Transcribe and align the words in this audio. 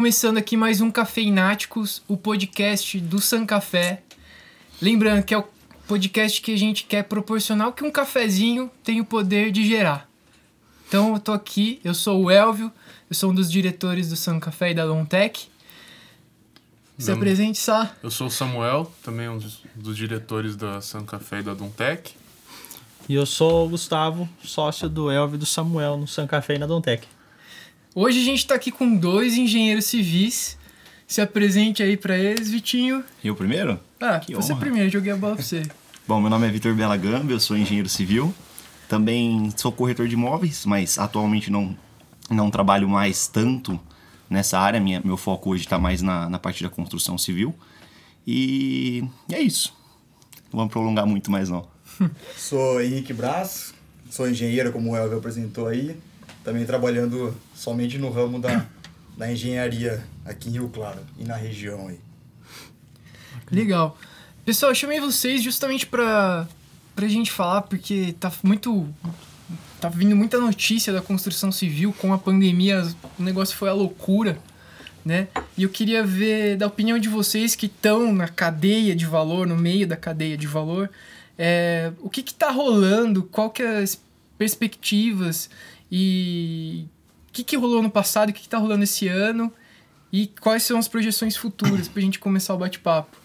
Começando 0.00 0.38
aqui 0.38 0.56
mais 0.56 0.80
um 0.80 0.90
Cafeináticos, 0.90 2.02
o 2.08 2.16
podcast 2.16 2.98
do 3.00 3.20
San 3.20 3.44
Café. 3.44 4.02
Lembrando 4.80 5.22
que 5.22 5.34
é 5.34 5.36
o 5.36 5.44
podcast 5.86 6.40
que 6.40 6.54
a 6.54 6.56
gente 6.56 6.84
quer 6.84 7.02
proporcionar 7.02 7.70
que 7.72 7.84
um 7.84 7.90
cafezinho 7.90 8.70
tem 8.82 8.98
o 8.98 9.04
poder 9.04 9.50
de 9.50 9.62
gerar. 9.62 10.08
Então 10.88 11.12
eu 11.12 11.20
tô 11.20 11.32
aqui, 11.32 11.82
eu 11.84 11.92
sou 11.92 12.24
o 12.24 12.30
Elvio, 12.30 12.72
eu 13.10 13.14
sou 13.14 13.30
um 13.30 13.34
dos 13.34 13.52
diretores 13.52 14.08
do 14.08 14.16
San 14.16 14.40
Café 14.40 14.70
e 14.70 14.74
da 14.74 14.86
Lontec. 14.86 15.48
Se 16.96 17.12
apresente, 17.12 17.58
Sá. 17.58 17.94
Eu 18.02 18.10
sou 18.10 18.28
o 18.28 18.30
Samuel, 18.30 18.90
também 19.02 19.28
um 19.28 19.36
dos, 19.36 19.60
dos 19.74 19.94
diretores 19.94 20.56
da 20.56 20.80
San 20.80 21.04
Café 21.04 21.40
e 21.40 21.42
da 21.42 21.52
Dontec. 21.52 22.14
E 23.06 23.14
eu 23.14 23.26
sou 23.26 23.66
o 23.66 23.68
Gustavo, 23.68 24.26
sócio 24.42 24.88
do 24.88 25.10
Elvio 25.10 25.34
e 25.34 25.38
do 25.38 25.44
Samuel 25.44 25.98
no 25.98 26.08
San 26.08 26.26
Café 26.26 26.54
e 26.54 26.58
na 26.58 26.66
Dontec. 26.66 27.06
Hoje 27.94 28.20
a 28.20 28.24
gente 28.24 28.46
tá 28.46 28.54
aqui 28.54 28.70
com 28.70 28.94
dois 28.96 29.36
engenheiros 29.36 29.86
civis. 29.86 30.56
Se 31.06 31.20
apresente 31.20 31.82
aí 31.82 31.96
pra 31.96 32.16
eles, 32.16 32.50
Vitinho. 32.50 33.02
Eu 33.22 33.34
primeiro? 33.34 33.80
Ah, 34.00 34.20
Que 34.20 34.34
você 34.34 34.52
honra. 34.52 34.60
primeiro, 34.60 34.88
joguei 34.90 35.12
a 35.12 35.16
bola 35.16 35.34
pra 35.34 35.44
você. 35.44 35.62
Bom, 36.06 36.20
meu 36.20 36.30
nome 36.30 36.46
é 36.46 36.50
Vitor 36.50 36.74
Bela 36.74 36.96
Gamba, 36.96 37.32
eu 37.32 37.40
sou 37.40 37.56
engenheiro 37.56 37.88
civil. 37.88 38.32
Também 38.88 39.52
sou 39.56 39.70
corretor 39.72 40.06
de 40.08 40.14
imóveis, 40.14 40.64
mas 40.64 40.98
atualmente 40.98 41.50
não, 41.50 41.76
não 42.28 42.50
trabalho 42.50 42.88
mais 42.88 43.26
tanto 43.26 43.78
nessa 44.28 44.58
área. 44.58 44.80
Minha, 44.80 45.00
meu 45.04 45.16
foco 45.16 45.50
hoje 45.50 45.64
está 45.64 45.78
mais 45.78 46.00
na, 46.00 46.28
na 46.28 46.38
parte 46.38 46.62
da 46.62 46.68
construção 46.70 47.18
civil. 47.18 47.54
E 48.26 49.04
é 49.30 49.40
isso. 49.40 49.72
Não 50.52 50.58
vamos 50.58 50.72
prolongar 50.72 51.06
muito 51.06 51.30
mais 51.30 51.48
não. 51.48 51.66
Sou 52.36 52.80
Henrique 52.80 53.12
Braz, 53.12 53.74
sou 54.10 54.28
engenheiro, 54.28 54.72
como 54.72 54.92
o 54.92 54.96
Elvio 54.96 55.18
apresentou 55.18 55.66
aí, 55.68 55.96
também 56.50 56.66
trabalhando 56.66 57.32
somente 57.54 57.96
no 57.96 58.10
ramo 58.10 58.40
da, 58.40 58.66
da 59.16 59.30
engenharia 59.30 60.04
aqui 60.24 60.48
em 60.48 60.52
Rio 60.54 60.68
Claro 60.68 60.98
e 61.16 61.22
na 61.22 61.36
região 61.36 61.86
aí. 61.86 62.00
Legal. 63.52 63.96
Pessoal, 64.44 64.72
eu 64.72 64.74
chamei 64.74 64.98
vocês 64.98 65.44
justamente 65.44 65.86
pra, 65.86 66.48
pra 66.96 67.06
gente 67.06 67.30
falar, 67.30 67.62
porque 67.62 68.16
tá 68.18 68.32
muito. 68.42 68.88
Tá 69.80 69.88
vindo 69.88 70.16
muita 70.16 70.38
notícia 70.38 70.92
da 70.92 71.00
construção 71.00 71.52
civil 71.52 71.94
com 71.96 72.12
a 72.12 72.18
pandemia, 72.18 72.84
o 73.18 73.22
negócio 73.22 73.56
foi 73.56 73.68
a 73.68 73.72
loucura, 73.72 74.36
né? 75.04 75.28
E 75.56 75.62
eu 75.62 75.68
queria 75.68 76.04
ver 76.04 76.56
da 76.56 76.66
opinião 76.66 76.98
de 76.98 77.08
vocês 77.08 77.54
que 77.54 77.66
estão 77.66 78.12
na 78.12 78.28
cadeia 78.28 78.94
de 78.94 79.06
valor, 79.06 79.46
no 79.46 79.56
meio 79.56 79.86
da 79.86 79.96
cadeia 79.96 80.36
de 80.36 80.46
valor, 80.46 80.90
é, 81.38 81.92
o 82.00 82.10
que 82.10 82.22
que 82.22 82.34
tá 82.34 82.50
rolando, 82.50 83.22
qual 83.22 83.50
que 83.50 83.62
é 83.62 83.78
as 83.78 83.98
perspectivas 84.36 85.48
e 85.90 86.86
o 87.28 87.32
que 87.32 87.44
que 87.44 87.56
rolou 87.56 87.82
no 87.82 87.90
passado 87.90 88.30
o 88.30 88.32
que 88.32 88.42
que 88.42 88.48
tá 88.48 88.58
rolando 88.58 88.84
esse 88.84 89.08
ano 89.08 89.52
e 90.12 90.26
quais 90.26 90.62
são 90.62 90.78
as 90.78 90.88
projeções 90.88 91.36
futuras 91.36 91.88
pra 91.88 92.02
gente 92.02 92.18
começar 92.18 92.54
o 92.54 92.58
bate-papo. 92.58 93.16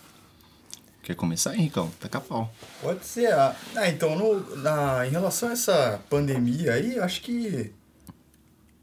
Quer 1.02 1.16
começar, 1.16 1.56
Henricão? 1.56 1.92
Taca 2.00 2.20
pau. 2.20 2.52
Pode 2.82 3.06
ser. 3.06 3.32
Ah, 3.32 3.56
ah, 3.76 3.88
então, 3.88 4.16
no, 4.16 4.56
na, 4.58 5.06
em 5.06 5.12
relação 5.12 5.50
a 5.50 5.52
essa 5.52 6.02
pandemia 6.10 6.74
aí, 6.74 7.00
acho 7.00 7.22
que 7.22 7.72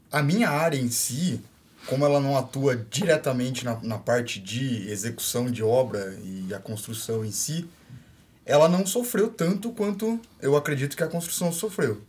a 0.09 0.23
minha 0.23 0.49
área 0.49 0.77
em 0.77 0.89
si, 0.89 1.41
como 1.85 2.05
ela 2.05 2.21
não 2.21 2.37
atua 2.37 2.77
diretamente 2.77 3.65
na, 3.65 3.77
na 3.81 3.97
parte 3.97 4.39
de 4.39 4.89
execução 4.89 5.51
de 5.51 5.61
obra 5.61 6.17
e 6.23 6.53
a 6.53 6.59
construção 6.59 7.25
em 7.25 7.31
si, 7.31 7.67
ela 8.45 8.69
não 8.69 8.85
sofreu 8.85 9.29
tanto 9.29 9.71
quanto 9.71 10.17
eu 10.41 10.55
acredito 10.55 10.95
que 10.95 11.03
a 11.03 11.07
construção 11.07 11.51
sofreu. 11.51 12.01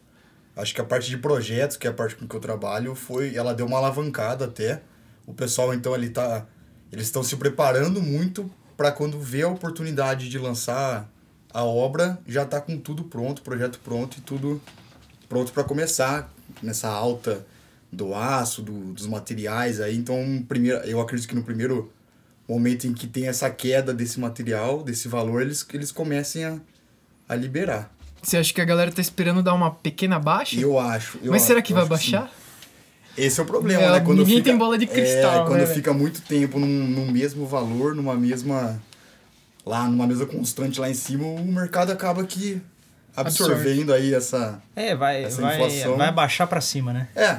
Acho 0.57 0.75
que 0.75 0.81
a 0.81 0.85
parte 0.85 1.11
de 1.11 1.19
projetos, 1.19 1.77
que 1.77 1.87
é 1.87 1.91
a 1.91 1.93
parte 1.93 2.15
com 2.15 2.29
que 2.29 2.35
eu 2.35 2.41
trabalho, 2.41 2.95
foi, 2.95 3.35
ela 3.35 3.53
deu 3.53 3.67
uma 3.67 3.79
alavancada 3.79 4.45
até. 4.45 4.83
O 5.27 5.35
pessoal 5.35 5.75
então 5.75 5.95
ele 5.95 6.11
tá, 6.11 6.47
eles 6.93 7.07
estão 7.07 7.23
se 7.23 7.37
preparando 7.37 8.01
muito 8.01 8.51
para 8.77 8.93
quando 8.93 9.19
vê 9.19 9.43
a 9.43 9.49
oportunidade 9.49 10.29
de 10.29 10.39
lançar 10.39 11.11
a 11.53 11.65
obra, 11.65 12.19
já 12.27 12.45
tá 12.45 12.61
com 12.61 12.77
tudo 12.79 13.05
pronto, 13.05 13.43
projeto 13.43 13.79
pronto 13.83 14.19
e 14.19 14.21
tudo 14.21 14.61
pronto 15.29 15.53
para 15.53 15.63
começar 15.63 16.33
nessa 16.63 16.89
alta 16.89 17.47
do 17.93 18.15
aço, 18.15 18.61
do, 18.61 18.93
dos 18.93 19.07
materiais 19.07 19.81
aí. 19.81 19.97
Então, 19.97 20.45
primeiro, 20.49 20.79
eu 20.79 21.01
acredito 21.01 21.29
que 21.29 21.35
no 21.35 21.45
primeiro 21.45 21.93
momento 22.49 22.87
em 22.87 22.93
que 22.93 23.07
tem 23.07 23.29
essa 23.29 23.49
queda 23.51 23.95
desse 23.95 24.19
material, 24.19 24.83
desse 24.83 25.09
valor, 25.09 25.43
eles, 25.43 25.65
eles 25.73 25.93
comecem 25.93 26.45
a, 26.45 26.59
a 27.29 27.35
liberar. 27.37 27.94
Você 28.25 28.37
acha 28.39 28.53
que 28.55 28.61
a 28.61 28.65
galera 28.65 28.91
tá 28.91 29.01
esperando 29.01 29.43
dar 29.43 29.55
uma 29.55 29.71
pequena 29.71 30.19
baixa? 30.19 30.59
Eu 30.59 30.79
acho. 30.79 31.19
eu 31.23 31.31
Mas 31.31 31.43
será 31.43 31.59
acho, 31.59 31.67
que 31.67 31.73
eu 31.73 31.77
vai 31.77 31.87
baixar? 31.87 32.31
Esse 33.17 33.39
é 33.39 33.43
o 33.43 33.47
problema, 33.47 33.83
É, 33.83 33.91
né? 33.93 34.01
Quando 34.01 34.19
ninguém 34.19 34.37
fica, 34.39 34.51
tem 34.51 34.59
bola 34.59 34.77
de 34.79 34.87
cristal, 34.87 35.45
é, 35.45 35.47
quando 35.47 35.61
né, 35.61 35.67
fica 35.67 35.93
muito 35.93 36.21
tempo 36.23 36.59
num, 36.59 36.67
num 36.67 37.11
mesmo 37.11 37.47
valor, 37.47 37.95
numa 37.95 38.15
mesma. 38.15 38.81
Lá, 39.65 39.85
numa 39.89 40.07
mesma 40.07 40.27
constante 40.27 40.79
lá 40.81 40.91
em 40.91 40.95
cima, 40.95 41.25
o 41.27 41.45
mercado 41.47 41.91
acaba 41.91 42.25
que 42.25 42.61
absorvendo 43.17 43.93
aí 43.95 44.13
essa. 44.13 44.61
É, 44.75 44.95
vai, 44.95 45.25
Essa 45.25 45.41
vai, 45.41 45.55
inflação- 45.57 45.97
vai 45.97 46.13
baixar 46.13 46.47
pra 46.47 46.61
cima, 46.61 46.93
né? 46.93 47.09
É, 47.15 47.37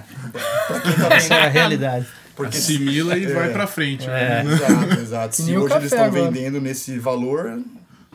pra 0.68 0.80
quem 0.80 0.94
tá 0.94 1.08
Essa 1.16 1.34
é 1.36 1.42
a 1.44 1.48
realidade. 1.50 2.08
Porque 2.36 2.58
Assimila 2.58 3.18
e 3.18 3.26
é. 3.26 3.34
vai 3.34 3.50
pra 3.52 3.66
frente. 3.68 4.08
É. 4.10 4.44
né? 4.44 4.46
Exato, 4.54 5.00
exato. 5.02 5.30
Que 5.38 5.42
Se 5.44 5.58
hoje 5.58 5.74
eles 5.76 5.92
estão 5.92 6.12
vendendo 6.12 6.60
nesse 6.60 6.98
valor, 7.00 7.60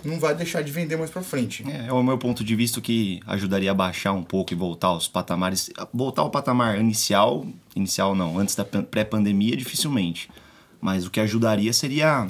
não 0.05 0.19
vai 0.21 0.35
deixar 0.35 0.63
de 0.63 0.71
vender 0.73 0.97
mais 0.97 1.11
pra 1.11 1.23
frente. 1.23 1.65
É, 1.69 1.87
é 1.89 1.93
o 1.93 2.03
meu 2.03 2.17
ponto 2.19 2.43
de 2.45 2.55
vista 2.57 2.81
que 2.81 3.21
ajudaria 3.27 3.71
a 3.71 3.75
baixar 3.75 4.13
um 4.13 4.23
pouco 4.23 4.53
e 4.53 4.57
voltar 4.57 4.89
aos 4.89 5.07
patamares. 5.09 5.71
Voltar 5.93 6.23
ao 6.23 6.31
patamar 6.31 6.79
inicial. 6.79 7.47
Inicial 7.75 8.15
não, 8.15 8.39
antes 8.39 8.55
da 8.55 8.65
pan- 8.65 8.83
pré-pandemia, 8.83 9.57
dificilmente. 9.57 10.29
Mas 10.81 11.07
o 11.07 11.11
que 11.11 11.21
ajudaria 11.21 11.73
seria 11.73 12.27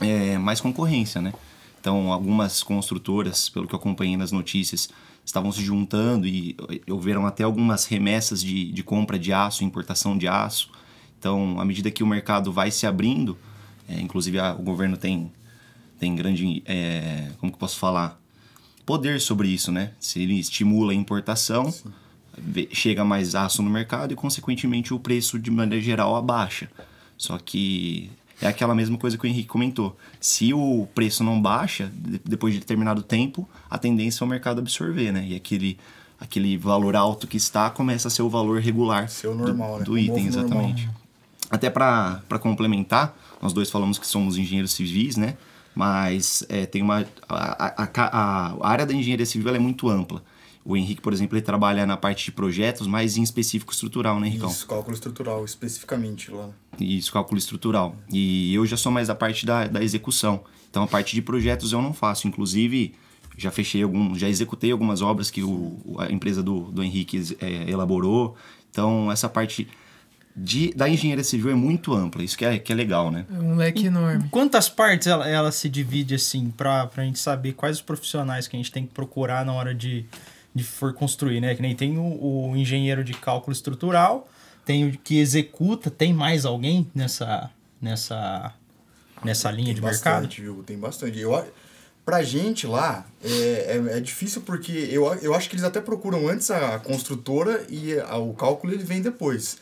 é, 0.00 0.36
mais 0.38 0.60
concorrência, 0.60 1.20
né? 1.20 1.32
Então, 1.80 2.12
algumas 2.12 2.62
construtoras, 2.62 3.48
pelo 3.48 3.66
que 3.68 3.74
eu 3.74 3.78
acompanhei 3.78 4.16
nas 4.16 4.32
notícias, 4.32 4.88
estavam 5.24 5.52
se 5.52 5.62
juntando 5.62 6.26
e 6.26 6.56
houveram 6.90 7.26
até 7.26 7.44
algumas 7.44 7.84
remessas 7.84 8.42
de, 8.42 8.72
de 8.72 8.82
compra 8.82 9.16
de 9.18 9.32
aço, 9.32 9.62
importação 9.62 10.18
de 10.18 10.26
aço. 10.26 10.70
Então, 11.18 11.60
à 11.60 11.64
medida 11.64 11.90
que 11.90 12.02
o 12.02 12.06
mercado 12.06 12.52
vai 12.52 12.70
se 12.72 12.86
abrindo, 12.86 13.38
é, 13.88 14.00
inclusive 14.00 14.38
a- 14.38 14.52
o 14.58 14.62
governo 14.62 14.96
tem, 14.96 15.30
tem 15.98 16.14
grande, 16.14 16.62
é, 16.66 17.30
como 17.38 17.50
que 17.52 17.56
eu 17.56 17.60
posso 17.60 17.78
falar, 17.78 18.20
poder 18.84 19.20
sobre 19.20 19.48
isso, 19.48 19.72
né? 19.72 19.92
Se 20.00 20.20
ele 20.20 20.38
estimula 20.38 20.92
a 20.92 20.94
importação, 20.94 21.72
chega 22.72 23.04
mais 23.04 23.34
aço 23.34 23.62
no 23.62 23.70
mercado 23.70 24.12
e, 24.12 24.16
consequentemente, 24.16 24.92
o 24.92 24.98
preço, 25.00 25.38
de 25.38 25.50
maneira 25.50 25.82
geral, 25.82 26.14
abaixa. 26.16 26.70
Só 27.16 27.38
que 27.38 28.10
é 28.42 28.46
aquela 28.46 28.74
mesma 28.74 28.98
coisa 28.98 29.16
que 29.16 29.24
o 29.24 29.28
Henrique 29.28 29.48
comentou. 29.48 29.96
Se 30.20 30.52
o 30.52 30.86
preço 30.94 31.24
não 31.24 31.40
baixa, 31.40 31.90
de- 31.94 32.20
depois 32.24 32.52
de 32.52 32.60
determinado 32.60 33.02
tempo, 33.02 33.48
a 33.70 33.78
tendência 33.78 34.22
é 34.22 34.24
o 34.26 34.28
mercado 34.28 34.58
absorver, 34.60 35.10
né? 35.12 35.24
E 35.26 35.34
aquele, 35.34 35.78
aquele 36.20 36.58
valor 36.58 36.94
alto 36.94 37.26
que 37.26 37.38
está 37.38 37.70
começa 37.70 38.08
a 38.08 38.10
ser 38.10 38.20
o 38.22 38.28
valor 38.28 38.60
regular 38.60 39.08
do- 39.22 39.34
normal, 39.34 39.78
né? 39.78 39.84
do, 39.84 39.92
O 39.92 39.98
item, 39.98 40.26
novo 40.26 40.36
normal. 40.40 40.58
exatamente. 40.60 40.90
Até 41.50 41.70
para 41.70 42.20
complementar, 42.40 43.16
nós 43.40 43.52
dois 43.54 43.70
falamos 43.70 43.98
que 43.98 44.06
somos 44.06 44.36
engenheiros 44.36 44.72
civis, 44.72 45.16
né? 45.16 45.36
Mas 45.76 46.42
é, 46.48 46.64
tem 46.64 46.80
uma. 46.80 47.06
A, 47.28 47.82
a- 47.84 47.88
a- 48.10 48.66
área 48.68 48.86
da 48.86 48.94
engenharia 48.94 49.26
civil 49.26 49.54
é 49.54 49.58
muito 49.58 49.90
ampla. 49.90 50.22
O 50.64 50.74
Henrique, 50.76 51.02
por 51.02 51.12
exemplo, 51.12 51.36
ele 51.36 51.44
trabalha 51.44 51.84
na 51.86 51.96
parte 51.98 52.24
de 52.24 52.32
projetos, 52.32 52.86
mas 52.88 53.16
em 53.18 53.22
específico 53.22 53.72
estrutural, 53.72 54.18
né, 54.18 54.26
Henricão? 54.26 54.48
Isso, 54.48 54.66
cálculo 54.66 54.94
estrutural, 54.94 55.44
especificamente 55.44 56.30
lá. 56.30 56.48
Isso, 56.80 57.12
cálculo 57.12 57.38
estrutural. 57.38 57.94
E 58.10 58.52
eu 58.54 58.64
já 58.66 58.76
sou 58.76 58.90
mais 58.90 59.06
da 59.08 59.14
parte 59.14 59.44
da, 59.44 59.66
da 59.68 59.84
execução. 59.84 60.42
Então, 60.70 60.82
a 60.82 60.86
parte 60.86 61.14
de 61.14 61.20
projetos 61.22 61.72
eu 61.72 61.80
não 61.82 61.92
faço. 61.92 62.26
Inclusive, 62.26 62.94
já 63.36 63.50
fechei 63.50 63.82
algum, 63.82 64.14
já 64.16 64.28
executei 64.30 64.72
algumas 64.72 65.02
obras 65.02 65.30
que 65.30 65.42
o, 65.42 65.76
a 65.98 66.10
empresa 66.10 66.42
do, 66.42 66.62
do 66.72 66.82
Henrique 66.82 67.36
é, 67.38 67.70
elaborou. 67.70 68.34
Então, 68.70 69.12
essa 69.12 69.28
parte 69.28 69.68
de, 70.36 70.72
da 70.74 70.88
engenharia 70.88 71.24
civil 71.24 71.50
é 71.50 71.54
muito 71.54 71.94
ampla. 71.94 72.22
Isso 72.22 72.36
que 72.36 72.44
é, 72.44 72.58
que 72.58 72.70
é 72.70 72.74
legal, 72.76 73.10
né? 73.10 73.24
É 73.32 73.38
um 73.38 73.56
leque 73.56 73.86
enorme. 73.86 74.28
Quantas 74.30 74.68
partes 74.68 75.06
ela, 75.06 75.26
ela 75.28 75.50
se 75.50 75.68
divide 75.68 76.14
assim 76.14 76.50
pra, 76.50 76.86
pra 76.86 77.04
gente 77.04 77.18
saber 77.18 77.52
quais 77.54 77.76
os 77.76 77.82
profissionais 77.82 78.46
que 78.46 78.54
a 78.56 78.58
gente 78.58 78.70
tem 78.70 78.86
que 78.86 78.92
procurar 78.92 79.44
na 79.46 79.52
hora 79.54 79.74
de, 79.74 80.04
de 80.54 80.62
for 80.62 80.92
construir, 80.92 81.40
né? 81.40 81.54
Que 81.54 81.62
nem 81.62 81.74
tem 81.74 81.96
o, 81.96 82.50
o 82.50 82.56
engenheiro 82.56 83.02
de 83.02 83.14
cálculo 83.14 83.52
estrutural, 83.52 84.28
tem 84.64 84.86
o 84.86 84.92
que 84.98 85.18
executa, 85.18 85.90
tem 85.90 86.12
mais 86.12 86.44
alguém 86.44 86.86
nessa 86.94 87.50
nessa 87.80 88.52
nessa 89.24 89.50
linha 89.50 89.72
de 89.72 89.80
mercado? 89.80 90.22
bastante, 90.22 90.42
viu? 90.42 90.62
Tem 90.66 90.78
bastante. 90.78 91.18
Eu, 91.18 91.34
a- 91.34 91.44
pra 92.04 92.22
gente 92.22 92.66
lá, 92.66 93.06
é, 93.24 93.80
é, 93.90 93.96
é 93.96 94.00
difícil 94.00 94.42
porque 94.42 94.70
eu, 94.92 95.10
a- 95.10 95.16
eu 95.16 95.34
acho 95.34 95.48
que 95.48 95.56
eles 95.56 95.64
até 95.64 95.80
procuram 95.80 96.28
antes 96.28 96.50
a 96.50 96.78
construtora 96.78 97.64
e 97.68 97.98
a- 97.98 98.16
o 98.18 98.34
cálculo 98.34 98.72
ele 98.72 98.84
vem 98.84 99.00
depois. 99.00 99.58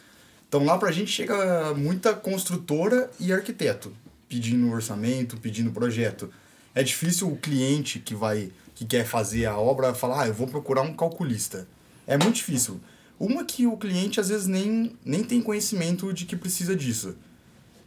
Então 0.55 0.65
lá 0.65 0.79
pra 0.79 0.93
gente 0.93 1.11
chega 1.11 1.75
muita 1.75 2.15
construtora 2.15 3.11
e 3.19 3.33
arquiteto 3.33 3.93
pedindo 4.29 4.71
orçamento, 4.71 5.37
pedindo 5.37 5.73
projeto. 5.73 6.31
É 6.73 6.81
difícil 6.81 7.29
o 7.29 7.37
cliente 7.37 7.99
que 7.99 8.15
vai 8.15 8.53
que 8.73 8.85
quer 8.85 9.05
fazer 9.05 9.47
a 9.47 9.59
obra 9.59 9.93
falar, 9.93 10.23
ah, 10.23 10.29
eu 10.29 10.33
vou 10.33 10.47
procurar 10.47 10.83
um 10.83 10.95
calculista. 10.95 11.67
É 12.06 12.17
muito 12.17 12.37
difícil. 12.37 12.81
Uma 13.19 13.45
que 13.45 13.67
o 13.67 13.77
cliente 13.77 14.21
às 14.21 14.29
vezes 14.29 14.47
nem, 14.47 14.97
nem 15.05 15.25
tem 15.25 15.43
conhecimento 15.43 16.12
de 16.12 16.25
que 16.25 16.37
precisa 16.37 16.77
disso. 16.77 17.17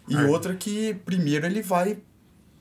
E 0.06 0.18
outra 0.18 0.54
que 0.54 0.94
primeiro 1.06 1.46
ele 1.46 1.62
vai. 1.62 1.98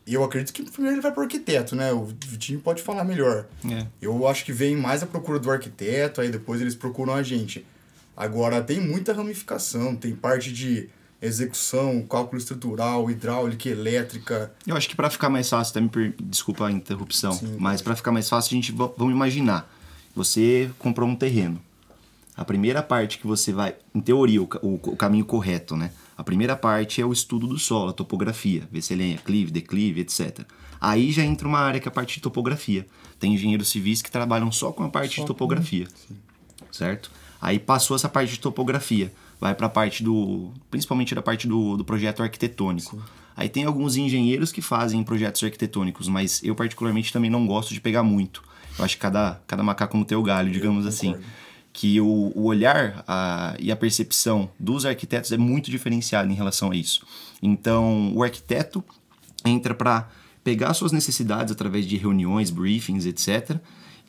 Eu 0.06 0.22
acredito 0.22 0.52
que 0.52 0.70
primeiro 0.70 0.94
ele 0.94 1.02
vai 1.02 1.10
pro 1.10 1.24
arquiteto, 1.24 1.74
né? 1.74 1.92
O 1.92 2.04
Vitinho 2.04 2.60
pode 2.60 2.80
falar 2.80 3.02
melhor. 3.02 3.48
É. 3.68 3.84
Eu 4.00 4.28
acho 4.28 4.44
que 4.44 4.52
vem 4.52 4.76
mais 4.76 5.02
a 5.02 5.06
procura 5.06 5.40
do 5.40 5.50
arquiteto, 5.50 6.20
aí 6.20 6.28
depois 6.28 6.60
eles 6.60 6.76
procuram 6.76 7.12
a 7.12 7.24
gente. 7.24 7.66
Agora, 8.16 8.62
tem 8.62 8.80
muita 8.80 9.12
ramificação, 9.12 9.94
tem 9.94 10.14
parte 10.14 10.52
de 10.52 10.88
execução, 11.20 12.02
cálculo 12.02 12.38
estrutural, 12.38 13.10
hidráulica, 13.10 13.68
elétrica. 13.68 14.52
Eu 14.66 14.76
acho 14.76 14.88
que 14.88 14.96
para 14.96 15.10
ficar 15.10 15.28
mais 15.28 15.48
fácil, 15.48 15.88
per... 15.88 16.14
desculpa 16.22 16.66
a 16.66 16.72
interrupção, 16.72 17.32
Sim, 17.32 17.56
mas 17.58 17.82
para 17.82 17.96
ficar 17.96 18.12
mais 18.12 18.28
fácil, 18.28 18.54
a 18.54 18.56
gente 18.60 18.72
va- 18.72 18.90
vamos 18.96 19.12
imaginar. 19.14 19.70
Você 20.14 20.70
comprou 20.78 21.08
um 21.08 21.16
terreno. 21.16 21.60
A 22.36 22.44
primeira 22.44 22.82
parte 22.82 23.18
que 23.18 23.26
você 23.26 23.52
vai, 23.52 23.74
em 23.94 24.00
teoria, 24.00 24.42
o, 24.42 24.48
o, 24.62 24.74
o 24.74 24.96
caminho 24.96 25.24
correto, 25.24 25.76
né? 25.76 25.90
A 26.16 26.24
primeira 26.24 26.54
parte 26.56 27.00
é 27.00 27.06
o 27.06 27.12
estudo 27.12 27.46
do 27.46 27.58
solo, 27.58 27.90
a 27.90 27.92
topografia, 27.92 28.68
ver 28.70 28.82
se 28.82 28.92
ele 28.94 29.14
é 29.14 29.16
clive, 29.16 29.50
declive, 29.50 30.00
etc. 30.00 30.40
Aí 30.80 31.12
já 31.12 31.22
entra 31.22 31.48
uma 31.48 31.58
área 31.58 31.80
que 31.80 31.88
é 31.88 31.90
a 31.90 31.92
parte 31.92 32.14
de 32.16 32.20
topografia. 32.22 32.86
Tem 33.18 33.34
engenheiros 33.34 33.68
civis 33.68 34.02
que 34.02 34.10
trabalham 34.10 34.52
só 34.52 34.72
com 34.72 34.84
a 34.84 34.88
parte 34.88 35.20
de 35.20 35.26
topografia 35.26 35.86
certo? 36.70 37.10
Aí 37.40 37.58
passou 37.58 37.96
essa 37.96 38.08
parte 38.08 38.30
de 38.30 38.40
topografia, 38.40 39.12
vai 39.40 39.54
para 39.54 39.66
a 39.66 39.70
parte 39.70 40.02
do, 40.02 40.50
principalmente 40.70 41.14
da 41.14 41.22
parte 41.22 41.46
do, 41.46 41.76
do 41.76 41.84
projeto 41.84 42.22
arquitetônico. 42.22 43.02
Aí 43.36 43.48
tem 43.48 43.64
alguns 43.64 43.96
engenheiros 43.96 44.50
que 44.50 44.62
fazem 44.62 45.02
projetos 45.04 45.44
arquitetônicos, 45.44 46.08
mas 46.08 46.42
eu 46.42 46.54
particularmente 46.54 47.12
também 47.12 47.30
não 47.30 47.46
gosto 47.46 47.74
de 47.74 47.80
pegar 47.80 48.02
muito. 48.02 48.42
Eu 48.78 48.84
acho 48.84 48.96
que 48.96 49.00
cada, 49.00 49.40
cada 49.46 49.62
macaco 49.62 49.96
no 49.96 50.04
teu 50.04 50.22
galho, 50.22 50.50
digamos 50.50 50.86
assim. 50.86 51.14
Que 51.72 52.00
o, 52.00 52.32
o 52.34 52.44
olhar 52.44 53.04
a, 53.06 53.54
e 53.58 53.70
a 53.70 53.76
percepção 53.76 54.48
dos 54.58 54.86
arquitetos 54.86 55.30
é 55.32 55.36
muito 55.36 55.70
diferenciado 55.70 56.30
em 56.30 56.34
relação 56.34 56.70
a 56.70 56.76
isso. 56.76 57.06
Então, 57.42 58.12
o 58.14 58.22
arquiteto 58.22 58.82
entra 59.44 59.74
para 59.74 60.08
pegar 60.42 60.72
suas 60.72 60.92
necessidades 60.92 61.52
através 61.52 61.86
de 61.86 61.96
reuniões, 61.98 62.50
briefings, 62.50 63.04
etc., 63.04 63.58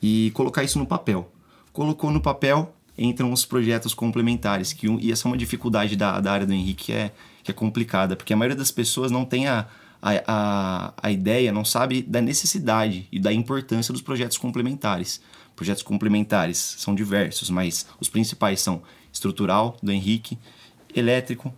e 0.02 0.32
colocar 0.34 0.64
isso 0.64 0.80
no 0.80 0.86
papel. 0.86 1.30
Colocou 1.74 2.12
no 2.12 2.22
papel, 2.22 2.74
entram 2.98 3.32
os 3.32 3.46
projetos 3.46 3.94
complementares, 3.94 4.74
que 4.74 4.88
e 4.88 5.12
essa 5.12 5.28
é 5.28 5.30
uma 5.30 5.38
dificuldade 5.38 5.96
da, 5.96 6.20
da 6.20 6.32
área 6.32 6.48
do 6.48 6.54
Henrique 6.54 6.86
que 6.86 6.94
é, 6.94 7.12
que 7.44 7.52
é 7.52 7.54
complicada, 7.54 8.16
porque 8.16 8.34
a 8.34 8.38
maioria 8.38 8.56
das 8.56 8.72
pessoas 8.72 9.12
não 9.12 9.24
tem 9.24 9.48
a, 9.48 9.68
a, 10.02 10.24
a, 10.28 10.94
a 11.04 11.12
ideia, 11.12 11.52
não 11.52 11.64
sabe 11.64 12.02
da 12.02 12.22
necessidade 12.22 13.08
e 13.12 13.20
da 13.20 13.32
importância 13.32 13.92
dos 13.92 14.02
projetos 14.02 14.38
complementares. 14.38 15.22
Projetos 15.56 15.84
complementares 15.84 16.76
são 16.78 16.94
diversos, 16.94 17.50
mas 17.50 17.88
os 18.00 18.10
principais 18.10 18.62
são 18.62 18.82
estrutural, 19.12 19.78
do 19.82 19.92
Henrique, 19.92 20.38
elétrico, 20.96 21.54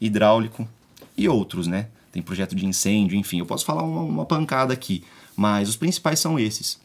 hidráulico 0.00 0.68
e 1.16 1.28
outros, 1.28 1.66
né? 1.66 1.88
Tem 2.10 2.22
projeto 2.22 2.54
de 2.54 2.66
incêndio, 2.66 3.16
enfim, 3.16 3.38
eu 3.38 3.46
posso 3.46 3.64
falar 3.64 3.82
uma, 3.82 4.02
uma 4.02 4.26
pancada 4.26 4.72
aqui, 4.72 5.04
mas 5.36 5.68
os 5.68 5.76
principais 5.76 6.18
são 6.18 6.38
esses. 6.38 6.80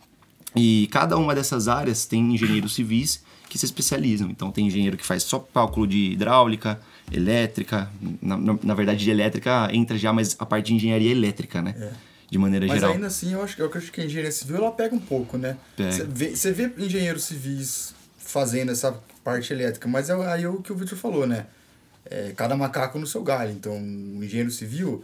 E 0.56 0.88
cada 0.92 1.18
uma 1.18 1.36
dessas 1.36 1.68
áreas 1.68 2.06
tem 2.06 2.34
engenheiros 2.34 2.74
civis 2.74 3.24
que 3.50 3.58
se 3.58 3.66
especializam. 3.66 4.30
Então 4.30 4.52
tem 4.52 4.68
engenheiro 4.68 4.96
que 4.96 5.06
faz 5.06 5.24
só 5.24 5.40
cálculo 5.40 5.88
de 5.88 6.12
hidráulica, 6.12 6.80
elétrica, 7.12 7.90
na, 8.22 8.38
na, 8.38 8.60
na 8.64 8.74
verdade 8.74 9.04
de 9.04 9.10
elétrica 9.10 9.68
entra 9.74 9.98
já 9.98 10.14
mais 10.14 10.36
a 10.40 10.46
parte 10.46 10.68
de 10.68 10.76
engenharia 10.76 11.12
elétrica, 11.12 11.62
né? 11.62 11.92
De 12.30 12.38
maneira 12.38 12.68
Mas 12.68 12.76
geral. 12.80 12.94
ainda 12.94 13.08
assim, 13.08 13.34
eu 13.34 13.42
acho, 13.42 13.56
que- 13.56 13.62
eu 13.64 13.72
acho 13.74 13.92
que 13.92 14.02
a 14.02 14.06
engenharia 14.06 14.32
civil 14.32 14.58
ela 14.58 14.72
pega 14.72 14.96
um 14.96 15.00
pouco, 15.00 15.36
né? 15.38 15.58
Você 15.76 16.04
vê, 16.06 16.68
vê 16.68 16.86
engenheiros 16.86 17.24
civis 17.24 17.96
fazendo 18.20 18.72
essa 18.72 18.92
parte 19.24 19.52
elétrica, 19.52 19.88
mas 19.88 20.10
é 20.10 20.14
aí 20.32 20.44
é 20.44 20.48
o 20.50 20.62
que 20.62 20.72
o 20.72 20.76
Victor 20.76 20.98
falou, 20.98 21.26
né? 21.26 21.48
É, 22.06 22.32
cada 22.36 22.56
macaco 22.56 23.00
no 23.00 23.08
seu 23.08 23.24
galho. 23.24 23.52
Então, 23.52 23.74
o 23.74 24.24
engenheiro 24.24 24.52
civil, 24.52 25.04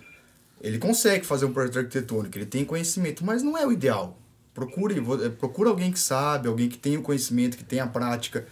ele 0.61 0.77
consegue 0.77 1.25
fazer 1.25 1.45
um 1.45 1.51
projeto 1.53 1.79
arquitetônico, 1.79 2.37
ele 2.37 2.45
tem 2.45 2.63
conhecimento, 2.63 3.25
mas 3.25 3.41
não 3.41 3.57
é 3.57 3.65
o 3.65 3.71
ideal. 3.71 4.17
Procure, 4.55 5.03
é, 5.25 5.29
procura 5.29 5.69
alguém 5.69 5.91
que 5.91 5.99
sabe, 5.99 6.47
alguém 6.47 6.69
que 6.69 6.77
tem 6.77 6.97
o 6.97 7.01
conhecimento, 7.01 7.57
que 7.57 7.63
tem 7.63 7.81
a 7.81 7.87
prática, 7.87 8.47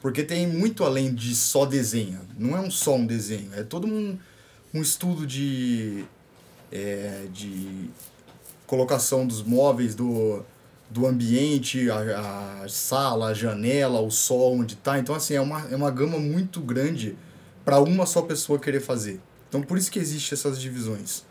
porque 0.00 0.22
tem 0.22 0.46
muito 0.46 0.84
além 0.84 1.12
de 1.12 1.34
só 1.34 1.66
desenho. 1.66 2.20
Não 2.38 2.56
é 2.56 2.60
um 2.60 2.70
só 2.70 2.94
um 2.94 3.04
desenho, 3.04 3.52
é 3.52 3.64
todo 3.64 3.84
um, 3.84 4.16
um 4.72 4.80
estudo 4.80 5.26
de, 5.26 6.04
é, 6.70 7.26
de 7.32 7.90
colocação 8.68 9.26
dos 9.26 9.42
móveis, 9.42 9.96
do, 9.96 10.44
do 10.88 11.04
ambiente, 11.08 11.90
a, 11.90 12.62
a 12.62 12.68
sala, 12.68 13.30
a 13.30 13.34
janela, 13.34 14.00
o 14.00 14.12
sol 14.12 14.60
onde 14.60 14.76
tá. 14.76 14.96
Então, 14.96 15.12
assim, 15.12 15.34
é 15.34 15.40
uma, 15.40 15.68
é 15.68 15.74
uma 15.74 15.90
gama 15.90 16.20
muito 16.20 16.60
grande 16.60 17.16
para 17.64 17.80
uma 17.80 18.06
só 18.06 18.22
pessoa 18.22 18.60
querer 18.60 18.80
fazer. 18.80 19.20
Então, 19.48 19.60
por 19.60 19.76
isso 19.76 19.90
que 19.90 19.98
existe 19.98 20.34
essas 20.34 20.60
divisões. 20.60 21.24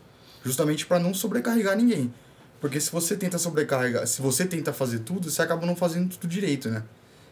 Justamente 0.44 0.84
para 0.84 0.98
não 0.98 1.14
sobrecarregar 1.14 1.78
ninguém. 1.78 2.12
Porque 2.60 2.80
se 2.80 2.90
você 2.90 3.16
tenta 3.16 3.38
sobrecarregar, 3.38 4.06
se 4.06 4.20
você 4.20 4.44
tenta 4.44 4.72
fazer 4.72 5.00
tudo, 5.00 5.30
você 5.30 5.42
acaba 5.42 5.64
não 5.64 5.76
fazendo 5.76 6.08
tudo 6.16 6.28
direito, 6.28 6.68
né? 6.68 6.82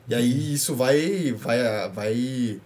E 0.08 0.14
aí 0.14 0.54
isso 0.54 0.74
vai 0.74 1.32
vai 1.32 1.58
vai 1.90 2.60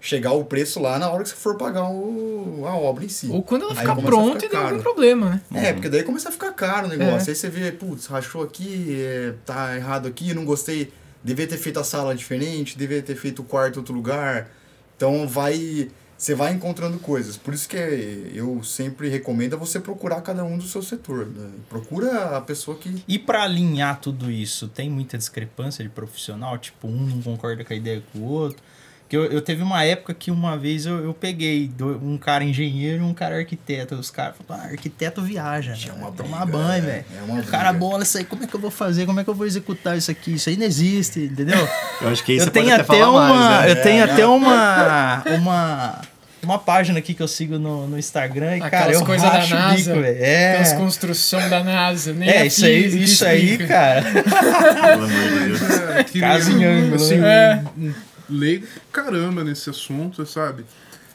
chegar 0.00 0.32
o 0.32 0.44
preço 0.44 0.80
lá 0.80 0.98
na 0.98 1.10
hora 1.10 1.22
que 1.22 1.30
você 1.30 1.34
for 1.34 1.56
pagar 1.56 1.90
o, 1.90 2.64
a 2.66 2.76
obra 2.76 3.04
em 3.04 3.08
si. 3.08 3.28
Ou 3.28 3.42
quando 3.42 3.64
ela 3.64 3.74
ficar 3.74 3.96
pronta 3.96 4.44
e 4.44 4.48
der 4.48 4.56
algum 4.56 4.80
problema, 4.80 5.42
né? 5.50 5.68
É, 5.68 5.72
porque 5.72 5.88
daí 5.88 6.02
começa 6.02 6.28
a 6.28 6.32
ficar 6.32 6.52
caro 6.52 6.86
o 6.86 6.90
negócio. 6.90 7.30
É. 7.30 7.32
Aí 7.32 7.36
você 7.36 7.48
vê, 7.48 7.72
putz, 7.72 8.06
rachou 8.06 8.42
aqui, 8.42 8.96
é, 9.00 9.34
tá 9.44 9.76
errado 9.76 10.06
aqui, 10.06 10.32
não 10.34 10.44
gostei. 10.44 10.92
Devia 11.22 11.46
ter 11.46 11.58
feito 11.58 11.80
a 11.80 11.84
sala 11.84 12.14
diferente, 12.14 12.78
devia 12.78 13.02
ter 13.02 13.16
feito 13.16 13.42
o 13.42 13.44
quarto 13.44 13.76
em 13.76 13.78
outro 13.78 13.94
lugar. 13.94 14.50
Então 14.96 15.26
vai. 15.26 15.88
Você 16.18 16.34
vai 16.34 16.52
encontrando 16.52 16.98
coisas. 16.98 17.36
Por 17.36 17.54
isso 17.54 17.68
que 17.68 17.76
é- 17.76 18.32
eu 18.34 18.60
sempre 18.64 19.08
recomendo 19.08 19.54
é 19.54 19.56
você 19.56 19.78
procurar 19.78 20.20
cada 20.20 20.44
um 20.44 20.58
do 20.58 20.64
seu 20.64 20.82
setor. 20.82 21.26
né? 21.26 21.48
Procura 21.68 22.36
a 22.36 22.40
pessoa 22.40 22.76
que. 22.76 23.04
E 23.06 23.18
pra 23.20 23.44
alinhar 23.44 24.00
tudo 24.00 24.28
isso, 24.28 24.66
tem 24.66 24.90
muita 24.90 25.16
discrepância 25.16 25.84
de 25.84 25.88
profissional? 25.88 26.58
Tipo, 26.58 26.88
um 26.88 27.06
não 27.06 27.22
concorda 27.22 27.64
com 27.64 27.72
a 27.72 27.76
ideia 27.76 28.02
com 28.12 28.18
o 28.18 28.24
outro? 28.24 28.60
Que 29.08 29.16
eu, 29.16 29.24
eu 29.24 29.40
teve 29.40 29.62
uma 29.62 29.82
época 29.84 30.12
que 30.12 30.30
uma 30.30 30.54
vez 30.58 30.84
eu, 30.84 31.02
eu 31.02 31.14
peguei 31.14 31.70
um 32.02 32.18
cara 32.18 32.44
engenheiro 32.44 33.02
e 33.02 33.06
um 33.06 33.14
cara 33.14 33.36
arquiteto. 33.38 33.94
Os 33.94 34.10
caras 34.10 34.34
falaram, 34.46 34.68
ah, 34.68 34.72
arquiteto 34.72 35.22
viaja, 35.22 35.72
É 35.72 35.92
uma 35.92 36.06
né? 36.08 36.10
briga, 36.10 36.22
Tomar 36.24 36.44
banho, 36.46 36.72
é, 36.72 36.80
velho. 36.80 37.04
é 37.18 37.22
uma 37.22 37.40
o 37.40 37.44
cara 37.44 37.72
bola 37.72 38.02
isso 38.02 38.18
aí, 38.18 38.24
como 38.24 38.44
é 38.44 38.46
que 38.46 38.54
eu 38.54 38.60
vou 38.60 38.70
fazer? 38.70 39.06
Como 39.06 39.18
é 39.18 39.24
que 39.24 39.30
eu 39.30 39.34
vou 39.34 39.46
executar 39.46 39.96
isso 39.96 40.10
aqui? 40.10 40.34
Isso 40.34 40.50
aí 40.50 40.58
não 40.58 40.66
existe, 40.66 41.20
entendeu? 41.20 41.56
Eu 42.02 42.08
acho 42.10 42.22
que 42.22 42.32
aí 42.32 42.38
eu 42.38 42.50
tenho 42.50 42.66
pode 42.66 42.80
até, 42.80 42.82
até 42.92 43.02
falar 43.02 43.10
uma, 43.10 43.28
mais, 43.48 43.64
né? 43.64 43.70
eu 43.72 43.82
tenho 43.82 44.00
É, 44.00 44.04
até 44.04 44.26
uma, 44.26 45.22
uma, 45.38 46.00
uma 46.42 46.58
página 46.58 46.98
aqui 46.98 47.12
que 47.14 47.22
eu 47.22 47.26
sigo 47.26 47.58
no, 47.58 47.88
no 47.88 47.98
Instagram 47.98 48.58
e, 48.58 48.60
cara, 48.60 48.92
eu 48.92 49.04
coisas 49.04 49.28
da 49.28 49.38
racho 49.38 49.54
NASA. 49.54 49.74
bico, 49.90 50.02
velho. 50.02 50.22
É. 50.22 50.50
Aquelas 50.50 50.72
construção 50.74 51.48
da 51.48 51.64
NASA, 51.64 52.12
nem 52.12 52.28
É, 52.28 52.46
isso 52.46 52.64
aí, 52.64 53.02
isso 53.02 53.24
aí, 53.24 53.58
cara. 53.58 54.02
Pelo 54.02 55.04
amor 55.04 55.08
de 55.08 55.44
Deus. 55.46 55.62
É, 55.96 56.04
que 56.04 56.20
Casa 56.20 56.52
em 56.52 56.64
ângulo, 56.64 56.94
assim, 56.96 57.16
né? 57.16 57.64
um, 57.76 57.86
um 57.88 57.94
leigo 58.28 58.66
caramba 58.92 59.42
nesse 59.44 59.70
assunto, 59.70 60.24
sabe? 60.26 60.64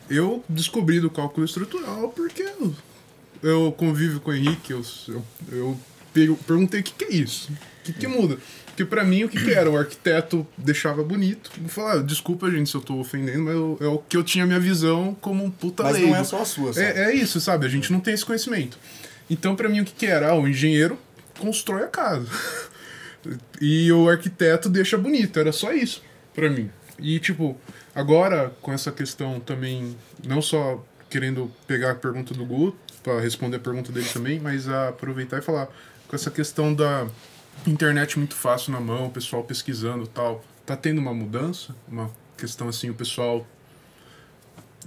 Eu 0.10 0.44
descobri 0.50 1.00
do 1.00 1.10
cálculo 1.10 1.46
estrutural 1.46 2.10
porque 2.10 2.44
eu, 2.44 2.76
eu 3.42 3.72
convivo 3.72 4.20
com 4.20 4.32
o 4.32 4.36
Henrique, 4.36 4.72
eu, 4.74 4.84
eu, 5.52 5.78
eu 6.16 6.40
perguntei 6.46 6.82
o 6.82 6.84
que, 6.84 6.92
que 6.94 7.06
é 7.06 7.14
isso, 7.16 7.52
o 7.52 7.84
que, 7.84 7.94
que 7.94 8.08
muda. 8.08 8.38
Porque 8.68 8.86
pra 8.86 9.04
mim 9.04 9.24
o 9.24 9.30
que, 9.30 9.40
que 9.44 9.52
era? 9.54 9.70
O 9.70 9.78
arquiteto 9.78 10.48
deixava 10.58 11.04
bonito. 11.04 11.52
Vou 11.60 11.70
falar, 11.70 12.02
desculpa 12.02 12.50
gente 12.50 12.68
se 12.72 12.76
eu 12.76 12.82
tô 12.82 12.96
ofendendo, 12.96 13.44
mas 13.44 13.54
eu- 13.54 13.78
é 13.80 13.86
o 13.86 14.00
que 14.00 14.18
eu 14.18 14.24
tinha 14.24 14.48
minha 14.48 14.60
visão 14.60 15.16
como 15.22 15.44
um 15.46 15.52
puta 15.52 15.84
Mas 15.84 15.94
leigo. 15.94 16.10
não 16.10 16.16
é 16.18 16.24
só 16.24 16.42
a 16.42 16.46
sua, 16.46 16.74
sabe? 16.74 16.88
É, 16.88 17.12
é 17.12 17.16
isso, 17.16 17.40
sabe? 17.40 17.68
A 17.68 17.70
gente 17.70 17.92
não 17.92 18.00
tem 18.00 18.16
esse 18.16 18.26
conhecimento. 18.26 18.80
Então, 19.30 19.56
pra 19.56 19.70
mim, 19.70 19.82
o 19.82 19.86
que, 19.86 19.92
que 19.94 20.06
era? 20.08 20.30
Ah, 20.30 20.36
o 20.36 20.48
engenheiro 20.48 20.98
constrói 21.38 21.84
a 21.84 21.88
casa. 21.88 22.28
e 23.62 23.92
o 23.92 24.10
arquiteto 24.10 24.68
deixa 24.70 24.98
bonito. 24.98 25.40
Era 25.40 25.52
só 25.52 25.72
isso, 25.72 26.02
pra 26.34 26.50
mim. 26.50 26.70
E, 27.04 27.20
tipo, 27.20 27.56
agora, 27.94 28.54
com 28.62 28.72
essa 28.72 28.90
questão 28.92 29.38
também, 29.40 29.96
não 30.26 30.42
só 30.42 30.82
querendo 31.10 31.52
pegar 31.68 31.92
a 31.92 31.96
pergunta 31.96 32.34
do 32.34 32.46
Gu, 32.46 32.74
pra 33.04 33.20
responder 33.20 33.58
a 33.58 33.60
pergunta 33.60 33.92
dele 33.92 34.08
também, 34.12 34.40
mas 34.40 34.70
aproveitar 34.70 35.38
e 35.40 35.42
falar 35.42 35.68
com 36.08 36.16
essa 36.16 36.32
questão 36.32 36.74
da 36.74 37.06
internet 37.68 38.18
muito 38.18 38.34
fácil 38.36 38.72
na 38.72 38.80
mão, 38.80 39.08
o 39.08 39.12
pessoal 39.12 39.44
pesquisando 39.44 40.08
tal. 40.08 40.42
Tá 40.66 40.78
tendo 40.78 41.00
uma 41.00 41.14
mudança? 41.14 41.76
Uma 41.90 42.10
questão 42.38 42.70
assim, 42.70 42.90
o 42.90 42.94
pessoal 42.94 43.46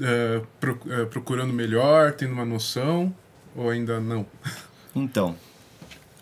é, 0.00 0.40
pro- 0.58 0.80
é, 0.88 1.04
procurando 1.04 1.52
melhor, 1.52 2.12
tendo 2.12 2.32
uma 2.32 2.46
noção, 2.46 3.14
ou 3.54 3.68
ainda 3.68 4.00
não? 4.00 4.26
Então, 4.94 5.37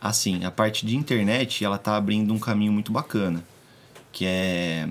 assim, 0.00 0.44
a 0.44 0.50
parte 0.50 0.84
de 0.84 0.96
internet, 0.96 1.64
ela 1.64 1.78
tá 1.78 1.96
abrindo 1.96 2.34
um 2.34 2.38
caminho 2.38 2.72
muito 2.72 2.90
bacana, 2.90 3.44
que 4.10 4.24
é, 4.26 4.88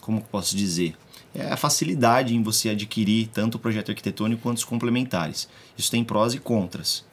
como 0.00 0.20
posso 0.22 0.56
dizer? 0.56 0.96
É 1.34 1.52
a 1.52 1.56
facilidade 1.56 2.34
em 2.34 2.42
você 2.42 2.70
adquirir 2.70 3.28
tanto 3.28 3.54
o 3.54 3.58
projeto 3.58 3.90
arquitetônico 3.90 4.42
quanto 4.42 4.58
os 4.58 4.64
complementares. 4.64 5.48
Isso 5.78 5.90
tem 5.90 6.02
prós 6.02 6.34
e 6.34 6.38
contras. 6.38 7.04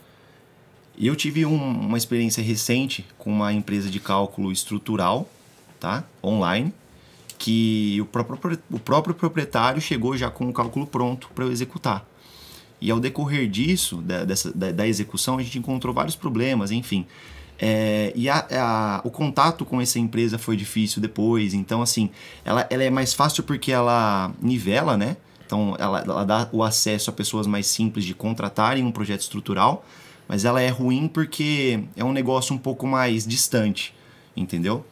Eu 0.99 1.15
tive 1.15 1.45
um- 1.45 1.55
uma 1.55 1.97
experiência 1.97 2.41
recente 2.41 3.05
com 3.17 3.31
uma 3.31 3.53
empresa 3.53 3.89
de 3.89 3.99
cálculo 3.99 4.51
estrutural, 4.51 5.29
tá? 5.79 6.03
Online, 6.23 6.73
que 7.37 7.99
o 8.01 8.05
próprio, 8.05 8.59
o 8.71 8.79
próprio 8.79 9.13
proprietário 9.13 9.79
chegou 9.79 10.17
já 10.17 10.31
com 10.31 10.49
o 10.49 10.53
cálculo 10.53 10.87
pronto 10.87 11.29
para 11.35 11.45
eu 11.45 11.51
executar. 11.51 12.03
E 12.81 12.89
ao 12.89 12.99
decorrer 12.99 13.47
disso, 13.47 13.97
da, 13.97 14.25
dessa, 14.25 14.51
da, 14.51 14.71
da 14.71 14.87
execução, 14.87 15.37
a 15.37 15.43
gente 15.43 15.59
encontrou 15.59 15.93
vários 15.93 16.15
problemas, 16.15 16.71
enfim. 16.71 17.05
É, 17.59 18.11
e 18.15 18.29
a, 18.29 18.45
a, 18.51 19.01
o 19.03 19.09
contato 19.09 19.65
com 19.65 19.81
essa 19.81 19.97
empresa 19.97 20.37
foi 20.37 20.55
difícil 20.55 21.01
depois. 21.01 21.53
Então, 21.53 21.81
assim, 21.81 22.09
ela, 22.45 22.67
ela 22.69 22.83
é 22.83 22.89
mais 22.89 23.13
fácil 23.13 23.43
porque 23.43 23.71
ela 23.71 24.31
nivela, 24.41 24.95
né? 24.95 25.17
Então, 25.45 25.75
ela, 25.79 26.01
ela 26.01 26.25
dá 26.25 26.49
o 26.51 26.61
acesso 26.63 27.09
a 27.09 27.13
pessoas 27.13 27.47
mais 27.47 27.67
simples 27.67 28.05
de 28.05 28.13
contratarem 28.13 28.83
um 28.83 28.91
projeto 28.91 29.21
estrutural, 29.21 29.85
mas 30.27 30.43
ela 30.45 30.61
é 30.61 30.69
ruim 30.69 31.07
porque 31.07 31.79
é 31.95 32.03
um 32.03 32.11
negócio 32.11 32.53
um 32.53 32.57
pouco 32.57 32.85
mais 32.85 33.25
distante, 33.25 33.93
entendeu? 34.35 34.85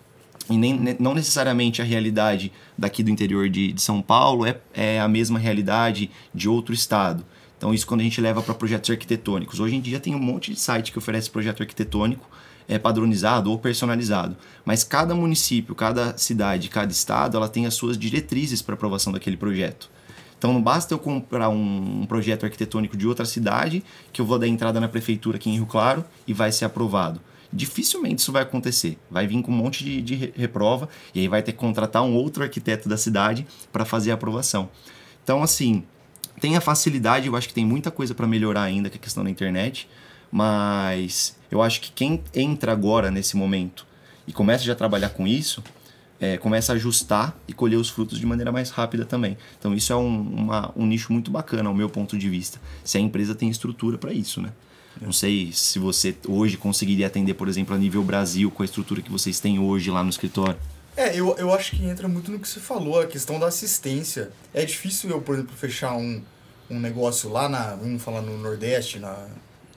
E 0.50 0.58
nem, 0.58 0.80
ne- 0.80 0.96
não 1.00 1.14
necessariamente 1.14 1.82
a 1.82 1.86
realidade 1.86 2.52
daqui 2.78 3.04
do 3.04 3.10
interior 3.10 3.50
de, 3.50 3.74
de 3.74 3.82
São 3.82 4.02
Paulo 4.02 4.46
é, 4.46 4.58
é 4.74 5.00
a 5.00 5.08
mesma 5.08 5.38
realidade 5.38 6.10
de 6.34 6.48
outro 6.48 6.74
estado. 6.74 7.26
Então, 7.58 7.74
isso 7.74 7.88
quando 7.88 8.02
a 8.02 8.04
gente 8.04 8.20
leva 8.20 8.42
para 8.42 8.54
projetos 8.54 8.90
arquitetônicos. 8.90 9.60
Hoje 9.60 9.76
em 9.76 9.82
dia 9.82 10.00
tem 10.00 10.14
um 10.14 10.20
monte 10.20 10.54
de 10.54 10.60
site 10.60 10.92
que 10.92 10.98
oferece 10.98 11.30
projeto 11.30 11.62
arquitetônico 11.62 12.30
é, 12.68 12.78
padronizado 12.78 13.50
ou 13.50 13.58
personalizado. 13.58 14.36
Mas 14.66 14.84
cada 14.84 15.16
município, 15.16 15.74
cada 15.74 16.18
cidade, 16.18 16.70
cada 16.70 16.92
estado, 16.92 17.38
ela 17.38 17.48
tem 17.48 17.66
as 17.66 17.74
suas 17.74 17.98
diretrizes 17.98 18.62
para 18.62 18.76
aprovação 18.76 19.14
daquele 19.14 19.38
projeto. 19.38 19.90
Então 20.38 20.52
não 20.52 20.62
basta 20.62 20.94
eu 20.94 21.00
comprar 21.00 21.50
um, 21.50 22.02
um 22.02 22.06
projeto 22.06 22.44
arquitetônico 22.44 22.98
de 22.98 23.08
outra 23.08 23.26
cidade, 23.26 23.84
que 24.12 24.20
eu 24.20 24.26
vou 24.26 24.38
dar 24.38 24.48
entrada 24.48 24.80
na 24.80 24.88
prefeitura 24.90 25.38
aqui 25.38 25.50
em 25.50 25.54
Rio 25.54 25.66
Claro 25.66 26.04
e 26.28 26.34
vai 26.34 26.52
ser 26.52 26.66
aprovado. 26.66 27.22
Dificilmente 27.54 28.22
isso 28.22 28.34
vai 28.34 28.44
acontecer. 28.44 28.98
Vai 29.10 29.26
vir 29.26 29.42
com 29.42 29.52
um 29.52 29.56
monte 29.56 29.84
de, 29.84 30.02
de 30.02 30.16
re- 30.16 30.34
reprova 30.36 30.90
e 31.14 31.22
aí 31.22 31.28
vai 31.28 31.42
ter 31.42 31.54
que 31.54 31.58
contratar 31.58 32.04
um 32.04 32.14
outro 32.14 32.44
arquiteto 32.44 32.90
da 32.90 32.98
cidade 32.98 33.48
para 33.72 33.86
fazer 33.86 34.12
a 34.12 34.16
aprovação. 34.16 34.70
Então, 35.24 35.42
assim, 35.42 35.84
tem 36.40 36.56
a 36.58 36.62
facilidade, 36.62 37.28
eu 37.28 37.36
acho 37.36 37.48
que 37.48 37.54
tem 37.54 37.66
muita 37.66 37.90
coisa 37.92 38.14
para 38.14 38.28
melhorar 38.28 38.64
ainda, 38.64 38.90
que 38.90 38.98
a 38.98 39.00
questão 39.00 39.24
da 39.24 39.30
internet, 39.30 39.88
mas 40.32 41.36
eu 41.50 41.62
acho 41.62 41.80
que 41.82 41.92
quem 41.92 42.22
entra 42.34 42.72
agora 42.72 43.10
nesse 43.10 43.38
momento 43.38 43.86
e 44.28 44.34
começa 44.34 44.64
já 44.64 44.74
a 44.74 44.76
trabalhar 44.76 45.10
com 45.10 45.26
isso, 45.26 45.64
é, 46.20 46.38
começa 46.38 46.72
a 46.74 46.76
ajustar 46.76 47.38
e 47.48 47.54
colher 47.54 47.78
os 47.78 47.90
frutos 47.90 48.20
de 48.20 48.26
maneira 48.26 48.52
mais 48.52 48.70
rápida 48.70 49.06
também. 49.06 49.38
Então 49.60 49.74
isso 49.74 49.92
é 49.92 49.96
um, 49.96 50.22
uma- 50.22 50.72
um 50.76 50.86
nicho 50.86 51.12
muito 51.12 51.30
bacana, 51.32 51.70
ao 51.70 51.76
meu 51.76 51.90
ponto 51.90 52.18
de 52.18 52.30
vista. 52.30 52.60
Se 52.84 52.98
a 52.98 53.02
empresa 53.02 53.36
tem 53.36 53.50
estrutura 53.50 53.98
para 53.98 54.14
isso, 54.14 54.42
né? 54.42 54.50
Não 55.02 55.12
sei 55.12 55.52
se 55.52 55.78
você 55.78 56.16
hoje 56.26 56.56
conseguiria 56.56 57.08
atender, 57.08 57.34
por 57.34 57.50
exemplo, 57.50 57.76
a 57.76 57.78
nível 57.78 58.02
Brasil, 58.02 58.50
com 58.50 58.62
a 58.64 58.66
estrutura 58.66 59.02
que 59.02 59.12
vocês 59.12 59.42
têm 59.42 59.60
hoje 59.60 59.92
lá 59.92 60.02
no 60.02 60.10
escritório. 60.10 60.58
É, 60.98 61.14
eu, 61.14 61.36
eu 61.38 61.54
acho 61.54 61.76
que 61.76 61.86
entra 61.86 62.08
muito 62.08 62.32
no 62.32 62.40
que 62.40 62.48
você 62.48 62.60
falou, 62.60 63.02
a 63.02 63.06
questão 63.08 63.38
da 63.38 63.48
assistência. 63.48 64.32
É 64.54 64.64
difícil 64.64 65.10
eu, 65.10 65.22
por 65.22 65.36
exemplo, 65.36 65.54
fechar 65.56 65.94
um, 65.98 66.24
um 66.70 66.80
negócio 66.80 67.30
lá 67.30 67.50
na, 67.50 67.76
vamos 67.76 68.02
falar 68.02 68.22
no 68.22 68.38
Nordeste, 68.38 69.00
na, 69.00 69.28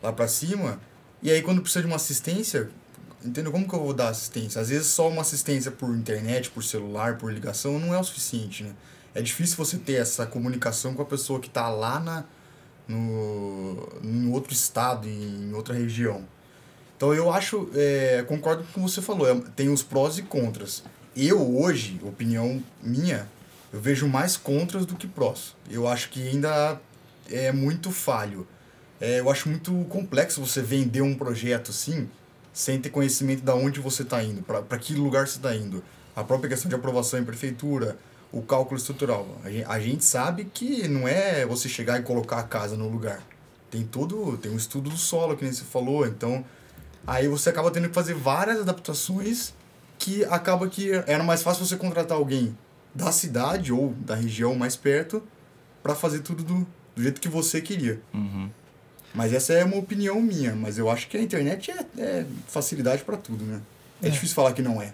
lá 0.00 0.12
pra 0.12 0.28
cima, 0.28 0.80
e 1.20 1.30
aí 1.30 1.42
quando 1.42 1.60
precisa 1.60 1.80
de 1.80 1.88
uma 1.88 1.96
assistência, 1.96 2.70
entendeu? 3.24 3.50
Como 3.50 3.68
que 3.68 3.74
eu 3.74 3.80
vou 3.80 3.92
dar 3.92 4.10
assistência? 4.10 4.60
Às 4.60 4.68
vezes 4.68 4.86
só 4.86 5.08
uma 5.08 5.22
assistência 5.22 5.72
por 5.72 5.90
internet, 5.90 6.50
por 6.50 6.62
celular, 6.62 7.18
por 7.18 7.32
ligação, 7.32 7.80
não 7.80 7.92
é 7.92 7.98
o 7.98 8.04
suficiente, 8.04 8.62
né? 8.62 8.70
É 9.12 9.20
difícil 9.20 9.56
você 9.56 9.76
ter 9.76 9.94
essa 9.94 10.24
comunicação 10.24 10.94
com 10.94 11.02
a 11.02 11.04
pessoa 11.04 11.40
que 11.40 11.50
tá 11.50 11.68
lá 11.68 11.98
na, 11.98 12.24
no, 12.86 13.88
em 14.04 14.30
outro 14.30 14.52
estado, 14.52 15.08
em 15.08 15.52
outra 15.52 15.74
região. 15.74 16.24
Então 16.96 17.12
eu 17.12 17.32
acho, 17.32 17.68
é, 17.74 18.24
concordo 18.28 18.62
com 18.62 18.82
o 18.82 18.84
que 18.84 18.90
você 18.90 19.02
falou, 19.02 19.28
é, 19.28 19.34
tem 19.56 19.68
os 19.68 19.82
prós 19.82 20.18
e 20.18 20.22
contras. 20.22 20.84
Eu 21.20 21.58
hoje, 21.58 22.00
opinião 22.04 22.62
minha, 22.80 23.28
eu 23.72 23.80
vejo 23.80 24.06
mais 24.06 24.36
contras 24.36 24.86
do 24.86 24.94
que 24.94 25.08
prós. 25.08 25.56
Eu 25.68 25.88
acho 25.88 26.10
que 26.10 26.28
ainda 26.28 26.80
é 27.28 27.50
muito 27.50 27.90
falho. 27.90 28.46
É, 29.00 29.18
eu 29.18 29.28
acho 29.28 29.48
muito 29.48 29.84
complexo 29.88 30.40
você 30.40 30.62
vender 30.62 31.02
um 31.02 31.16
projeto 31.16 31.72
assim, 31.72 32.08
sem 32.52 32.80
ter 32.80 32.90
conhecimento 32.90 33.42
de 33.42 33.50
onde 33.50 33.80
você 33.80 34.02
está 34.02 34.22
indo, 34.22 34.42
para 34.42 34.78
que 34.78 34.94
lugar 34.94 35.26
você 35.26 35.38
está 35.38 35.52
indo. 35.56 35.82
A 36.14 36.22
própria 36.22 36.50
questão 36.50 36.68
de 36.68 36.76
aprovação 36.76 37.18
em 37.18 37.24
prefeitura, 37.24 37.98
o 38.30 38.40
cálculo 38.40 38.78
estrutural. 38.78 39.26
A 39.42 39.50
gente, 39.50 39.64
a 39.66 39.80
gente 39.80 40.04
sabe 40.04 40.44
que 40.44 40.86
não 40.86 41.08
é 41.08 41.44
você 41.44 41.68
chegar 41.68 41.98
e 41.98 42.04
colocar 42.04 42.38
a 42.38 42.44
casa 42.44 42.76
no 42.76 42.88
lugar. 42.88 43.20
Tem 43.72 43.82
todo, 43.82 44.36
tem 44.36 44.52
um 44.52 44.56
estudo 44.56 44.88
do 44.88 44.96
solo, 44.96 45.36
que 45.36 45.42
nem 45.42 45.52
você 45.52 45.64
falou, 45.64 46.06
então 46.06 46.44
aí 47.04 47.26
você 47.26 47.50
acaba 47.50 47.72
tendo 47.72 47.88
que 47.88 47.94
fazer 47.94 48.14
várias 48.14 48.60
adaptações 48.60 49.57
que 49.98 50.24
acaba 50.26 50.68
que 50.68 50.90
era 51.06 51.22
mais 51.24 51.42
fácil 51.42 51.66
você 51.66 51.76
contratar 51.76 52.16
alguém 52.16 52.56
da 52.94 53.10
cidade 53.12 53.72
ou 53.72 53.92
da 54.00 54.14
região 54.14 54.54
mais 54.54 54.76
perto 54.76 55.22
para 55.82 55.94
fazer 55.94 56.20
tudo 56.20 56.42
do, 56.42 56.66
do 56.96 57.02
jeito 57.02 57.20
que 57.20 57.28
você 57.28 57.60
queria. 57.60 58.00
Uhum. 58.14 58.48
Mas 59.14 59.32
essa 59.32 59.52
é 59.52 59.64
uma 59.64 59.76
opinião 59.76 60.20
minha, 60.20 60.54
mas 60.54 60.78
eu 60.78 60.90
acho 60.90 61.08
que 61.08 61.16
a 61.16 61.22
internet 61.22 61.70
é, 61.70 62.00
é 62.00 62.26
facilidade 62.46 63.02
para 63.04 63.16
tudo, 63.16 63.44
né? 63.44 63.60
É, 64.02 64.06
É. 64.08 64.10
difícil 64.10 64.34
falar 64.36 64.52
que 64.52 64.62
não 64.62 64.80
é. 64.80 64.92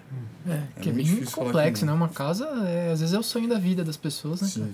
É, 0.49 0.63
que 0.81 0.89
é 0.89 0.93
muito 0.93 1.15
bem 1.15 1.25
complexo, 1.25 1.85
não. 1.85 1.93
né? 1.95 1.97
Uma 1.99 2.09
casa, 2.09 2.47
é, 2.67 2.93
às 2.93 3.01
vezes, 3.01 3.15
é 3.15 3.19
o 3.19 3.23
sonho 3.23 3.49
da 3.49 3.59
vida 3.59 3.85
das 3.85 3.97
pessoas, 3.97 4.41
né? 4.41 4.49
Sim. 4.49 4.73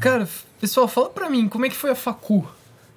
Cara, 0.00 0.28
pessoal, 0.60 0.86
fala 0.88 1.08
pra 1.10 1.30
mim, 1.30 1.48
como 1.48 1.64
é 1.66 1.68
que 1.68 1.76
foi 1.76 1.90
a 1.90 1.94
facu? 1.94 2.46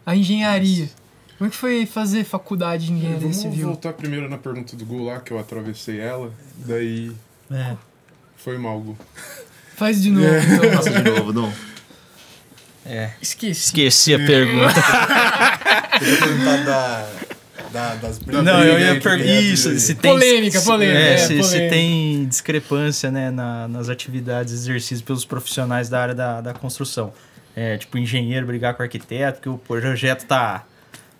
A 0.06 0.15
engenharia? 0.15 0.89
Como 1.38 1.48
é 1.48 1.51
que 1.51 1.58
foi 1.58 1.86
fazer 1.86 2.24
faculdade 2.24 2.88
de 2.88 2.94
engenharia 2.94 3.20
Vamos 3.20 3.38
civil? 3.38 3.68
voltar 3.68 3.94
primeiro 3.94 4.30
na 4.30 4.38
pergunta 4.38 4.75
do 4.75 4.86
Gu 4.86 5.04
lá, 5.06 5.20
que 5.20 5.32
eu 5.32 5.39
atravessei 5.39 6.00
ela. 6.00 6.32
Daí 6.65 7.12
É. 7.51 7.75
foi 8.38 8.58
mal, 8.58 8.80
Gu. 8.80 8.98
Faz 9.75 10.01
de 10.01 10.10
novo, 10.12 10.25
então. 10.27 10.72
Passa 10.72 10.89
de 10.92 11.04
novo, 11.10 11.34
Dom. 11.34 11.51
É. 12.86 13.12
Esqueci. 13.22 13.65
Esqueci 13.65 14.13
a 14.13 14.18
pergunta. 14.20 14.74
Podia 16.00 16.18
perguntar 16.18 16.63
da, 16.63 17.10
da, 17.72 17.96
das 17.96 18.20
brigas 18.20 18.44
Não, 18.46 18.63
eu 18.63 18.80
ia 18.80 19.01
perguntar. 19.01 19.25
Isso, 19.42 19.77
se 19.80 19.96
tem. 19.96 20.12
Polêmica, 20.12 20.60
se- 20.60 20.65
polêmica, 20.65 21.00
É, 21.00 21.13
é, 21.13 21.18
se, 21.18 21.27
se 21.27 21.36
polêmica. 21.42 21.70
tem 21.70 22.25
discrepância, 22.27 23.12
né, 23.12 23.32
na, 23.32 23.68
nas 23.68 23.89
atividades 23.89 24.54
exercidas 24.54 25.01
pelos 25.01 25.25
profissionais 25.25 25.89
da 25.89 26.00
área 26.01 26.15
da, 26.15 26.42
da 26.42 26.54
construção. 26.54 27.12
É, 27.56 27.77
tipo, 27.77 27.98
engenheiro 27.98 28.46
brigar 28.46 28.74
com 28.75 28.84
arquiteto, 28.84 29.42
que 29.42 29.50
o 29.50 29.58
projeto 29.58 30.25
tá. 30.25 30.63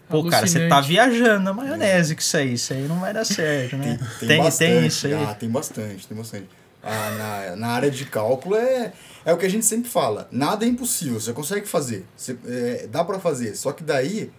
Pô, 0.10 0.24
cara, 0.30 0.46
você 0.48 0.68
tá 0.68 0.82
viajando 0.82 1.44
na 1.44 1.54
maionese 1.54 2.14
com 2.16 2.22
isso 2.22 2.38
aí. 2.38 2.54
Isso 2.54 2.74
aí 2.74 2.88
não 2.88 3.00
vai 3.00 3.14
dar 3.14 3.26
certo, 3.26 3.76
né? 3.78 3.98
Tem, 4.20 4.28
tem, 4.28 4.38
bastante. 4.44 4.72
tem 4.72 4.86
isso 4.88 5.08
aí. 5.08 5.14
Ah, 5.14 5.34
tem 5.34 5.50
bastante, 5.50 6.08
tem 6.08 6.18
bastante. 6.18 6.48
Ah, 6.84 7.10
na, 7.50 7.56
na 7.56 7.68
área 7.70 7.90
de 7.90 8.06
cálculo 8.06 8.56
é, 8.56 8.94
é 9.26 9.34
o 9.34 9.38
que 9.38 9.46
a 9.46 9.50
gente 9.50 9.66
sempre 9.66 9.90
fala. 9.90 10.28
Nada 10.32 10.64
é 10.66 10.68
impossível, 10.68 11.20
você 11.20 11.34
consegue 11.34 11.68
fazer. 11.68 12.06
Você, 12.16 12.38
é, 12.46 12.88
dá 12.92 13.04
para 13.04 13.18
fazer. 13.20 13.56
Só 13.56 13.72
que 13.72 13.84
daí 13.84 14.30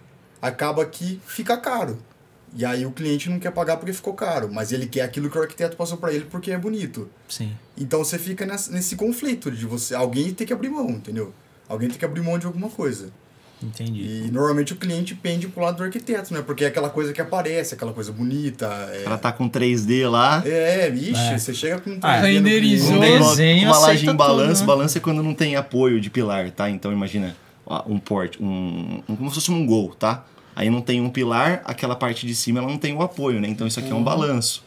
acaba 0.41 0.85
que 0.87 1.21
fica 1.27 1.57
caro. 1.57 1.99
E 2.55 2.65
aí 2.65 2.87
o 2.87 2.93
cliente 2.93 3.29
não 3.29 3.41
quer 3.41 3.51
pagar 3.51 3.77
porque 3.77 3.93
ficou 3.93 4.15
caro, 4.15 4.49
mas 4.51 4.71
ele 4.71 4.87
quer 4.87 5.03
aquilo 5.03 5.29
que 5.29 5.37
o 5.37 5.43
arquiteto 5.43 5.77
passou 5.77 5.99
para 5.99 6.13
ele 6.13 6.27
porque 6.31 6.53
é 6.53 6.57
bonito. 6.59 7.11
Sim. 7.29 7.55
Então 7.77 7.99
você 8.05 8.17
fica 8.19 8.47
nessa- 8.47 8.71
nesse 8.71 8.95
conflito 8.95 9.51
de 9.51 9.67
você. 9.67 9.95
Alguém 9.95 10.33
tem 10.33 10.47
que 10.47 10.53
abrir 10.53 10.71
mão, 10.71 10.89
entendeu? 10.91 11.35
Alguém 11.69 11.89
tem 11.89 11.99
que 11.99 12.05
abrir 12.05 12.21
mão 12.23 12.39
de 12.39 12.47
alguma 12.47 12.71
coisa. 12.71 13.11
Entendi. 13.63 14.25
E 14.27 14.31
normalmente 14.31 14.73
o 14.75 14.77
cliente 14.77 15.15
pende 15.15 15.49
pro 15.49 15.63
lado 15.63 15.79
do 15.79 15.83
arquiteto, 15.85 16.33
né? 16.35 16.43
Porque 16.43 16.65
é 16.65 16.69
aquela 16.69 16.91
coisa 16.91 17.13
que 17.13 17.21
aparece, 17.21 17.75
aquela 17.75 17.93
coisa 17.93 18.13
bonita. 18.13 18.67
É, 18.93 19.05
Ela 19.07 19.17
tá 19.17 19.33
com 19.33 19.49
3D 19.49 20.09
lá. 20.09 20.43
é 20.45 20.89
ixi, 20.91 21.17
É. 21.35 21.39
você 21.39 21.55
chega 21.55 21.81
com 21.81 21.91
um 21.91 21.99
Ah, 22.03 22.19
3D 22.21 22.21
no 22.41 22.49
renderizou. 22.49 22.97
Um 22.97 23.01
desenho 23.01 23.69
uma 23.69 23.79
laje 23.79 24.07
em 24.09 24.15
balanço. 24.15 24.61
né? 24.61 24.67
Balanço 24.67 24.99
é 24.99 25.01
quando 25.01 25.23
não 25.23 25.35
tem 25.35 25.57
apoio 25.57 26.01
de 26.01 26.11
pilar, 26.11 26.51
tá? 26.51 26.69
Então 26.69 26.93
imagina 26.93 27.35
um 27.87 27.99
porte, 27.99 28.41
um, 28.43 29.03
um- 29.09 29.17
como 29.17 29.29
se 29.31 29.37
fosse 29.37 29.51
um 29.51 29.65
gol, 29.67 29.95
tá? 29.99 30.25
Aí 30.55 30.71
não 30.71 30.81
tem 30.81 31.01
um 31.01 31.09
pilar, 31.11 31.63
aquela 31.65 31.97
parte 31.97 32.27
de 32.27 32.35
cima 32.35 32.61
ela 32.61 32.69
não 32.69 32.79
tem 32.79 32.95
o 32.95 33.03
apoio, 33.03 33.41
né? 33.41 33.49
Então 33.49 33.67
isso 33.67 33.81
aqui 33.81 33.91
é 33.91 33.95
um 33.95 34.05
balanço. 34.05 34.63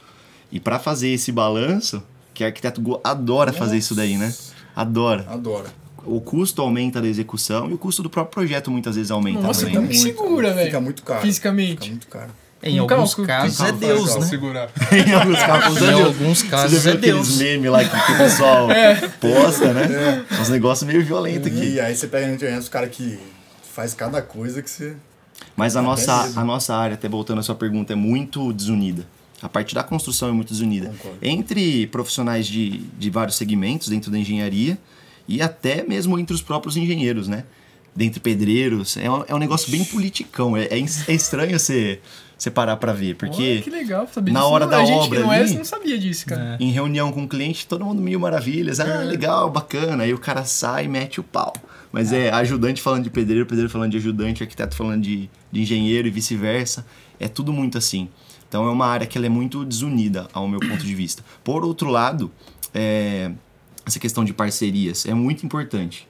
E 0.52 0.60
pra 0.60 0.80
fazer 0.80 1.10
esse 1.10 1.32
balanço, 1.32 2.02
que 2.34 2.44
arquiteto 2.44 2.82
go- 2.82 3.00
adora 3.04 3.54
fazer 3.54 3.78
isso 3.78 3.94
daí, 3.94 4.18
né? 4.18 4.34
Adora. 4.76 5.26
Adora. 5.30 5.68
O 6.06 6.20
custo 6.22 6.62
aumenta 6.62 7.02
da 7.02 7.08
execução 7.08 7.70
e 7.70 7.74
o 7.74 7.78
custo 7.78 8.02
do 8.04 8.10
próprio 8.10 8.34
projeto 8.34 8.70
muitas 8.72 8.96
vezes 8.96 9.12
aumenta 9.12 9.42
Nossa, 9.42 9.62
também. 9.62 9.76
como 9.76 9.88
né? 9.88 9.94
que 9.94 10.00
segura, 10.00 10.54
velho? 10.54 10.66
Fica 10.68 10.82
muito 10.82 11.04
caro. 11.04 11.22
Fisicamente. 11.22 11.72
Fica 11.82 11.86
muito 11.88 12.08
caro. 12.08 12.32
Em 12.62 12.78
Um 12.78 12.84
alguns 12.84 13.16
cálculo, 13.16 13.28
casos 13.28 13.58
tem 13.58 13.68
é 13.68 13.72
Deus, 13.72 14.10
Só 14.12 14.20
né? 14.20 14.26
segurar. 14.26 14.70
em 14.92 15.14
alguns 15.14 15.40
casos 15.40 15.78
é 15.82 15.84
Em 15.86 15.96
Deus. 15.96 16.08
alguns 16.08 16.38
Você 16.40 16.48
casos 16.48 16.78
é 16.86 16.90
viu 16.92 17.00
aqueles 17.00 17.14
Deus. 17.28 17.38
memes 17.38 17.72
lá 17.72 17.86
que 17.86 18.12
o 18.12 18.18
pessoal 18.18 18.68
posta, 19.22 19.74
né? 19.74 20.26
Uns 20.42 20.50
negócios 20.50 20.86
meio 20.86 21.04
violentos 21.06 21.48
aqui. 21.48 21.74
E 21.76 21.80
aí 21.80 21.96
você 21.96 22.08
pega 22.08 22.28
na 22.28 22.34
internet 22.34 22.60
os 22.62 22.68
caras 22.70 22.90
que 22.92 23.18
faz 23.74 23.94
cada 23.94 24.22
coisa 24.22 24.62
que 24.62 24.70
você. 24.70 24.94
Mas 25.56 25.78
a 25.78 25.80
Até 25.80 25.88
nossa, 25.90 26.24
mesmo. 26.24 26.40
a 26.40 26.44
nossa 26.44 26.76
área, 26.76 26.96
até 26.96 27.08
voltando 27.08 27.40
à 27.40 27.44
sua 27.44 27.56
pergunta, 27.56 27.94
é 27.94 27.96
muito 27.96 28.52
desunida. 28.52 29.06
A 29.42 29.48
parte 29.48 29.74
da 29.74 29.82
construção 29.84 30.28
é 30.28 30.34
muito 30.34 30.50
desunida. 30.52 30.88
Concordo. 30.90 31.18
Entre 31.22 31.88
profissionais 31.88 32.46
de, 32.46 32.80
de 33.00 33.10
vários 33.10 33.38
segmentos 33.38 33.88
dentro 33.88 34.12
da 34.12 34.18
engenharia 34.20 34.78
e 35.30 35.42
até 35.42 35.84
mesmo 35.84 36.18
entre 36.18 36.34
os 36.34 36.42
próprios 36.42 36.76
engenheiros, 36.76 37.28
né? 37.28 37.44
Dentre 37.96 38.20
pedreiros. 38.20 38.98
É 38.98 39.10
um, 39.10 39.24
é 39.28 39.36
um 39.36 39.38
negócio 39.38 39.72
bem 39.72 39.84
politicão. 39.86 40.58
É, 40.58 40.64
é, 40.66 40.80
é 40.80 41.14
estranho 41.14 41.60
você, 41.60 42.00
você 42.38 42.50
parar 42.50 42.78
pra 42.78 42.94
ver, 42.94 43.16
porque... 43.16 43.54
Olha, 43.54 43.62
que 43.62 43.70
legal 43.70 44.08
saber 44.12 44.32
na 44.32 44.40
disso. 44.40 44.52
hora 44.52 44.66
Não, 44.66 44.72
da 44.72 44.78
a 44.80 44.86
gente 44.86 44.98
obra 45.00 45.20
que 45.20 45.26
não 45.26 45.34
é, 45.34 45.40
ali- 45.42 45.54
não 45.56 45.64
sabia 45.66 45.98
disso, 45.98 46.26
cara. 46.26 46.58
É. 46.60 46.64
Em 46.64 46.72
reunião 46.72 47.12
com 47.12 47.24
o 47.24 47.28
cliente, 47.28 47.68
todo 47.68 47.86
mundo 47.86 48.02
mil 48.02 48.20
maravilhas. 48.20 48.80
Ah, 48.80 49.04
legal, 49.04 49.50
bacana. 49.52 50.04
Aí 50.04 50.14
o 50.14 50.18
cara 50.18 50.44
sai 50.46 50.86
e 50.86 50.88
mete 50.88 51.20
o 51.20 51.24
pau. 51.24 51.54
Mas 51.92 52.12
é 52.14 52.32
ajudante 52.32 52.82
falando 52.82 53.04
de 53.04 53.10
pedreiro, 53.10 53.46
pedreiro 53.46 53.70
falando 53.70 53.92
de 53.92 53.98
ajudante, 53.98 54.44
arquiteto 54.44 54.76
falando 54.76 55.02
de, 55.02 55.30
de 55.52 55.62
engenheiro 55.62 56.08
e 56.08 56.12
vice-versa. 56.12 56.86
É 57.20 57.28
tudo 57.28 57.52
muito 57.54 57.78
assim. 57.78 58.08
Então 58.48 58.66
é 58.68 58.72
uma 58.72 58.88
área 58.88 59.06
que 59.06 59.18
ela 59.18 59.28
é 59.28 59.30
muito 59.30 59.64
desunida, 59.66 60.28
ao 60.34 60.48
meu 60.48 60.60
ponto 60.60 60.84
de 60.84 60.96
vista. 60.96 61.24
Por 61.44 61.64
outro 61.64 61.90
lado, 61.90 62.32
é, 62.74 63.32
essa 63.90 64.00
questão 64.00 64.24
de 64.24 64.34
parcerias 64.34 65.06
é 65.06 65.14
muito 65.14 65.46
importante. 65.46 66.08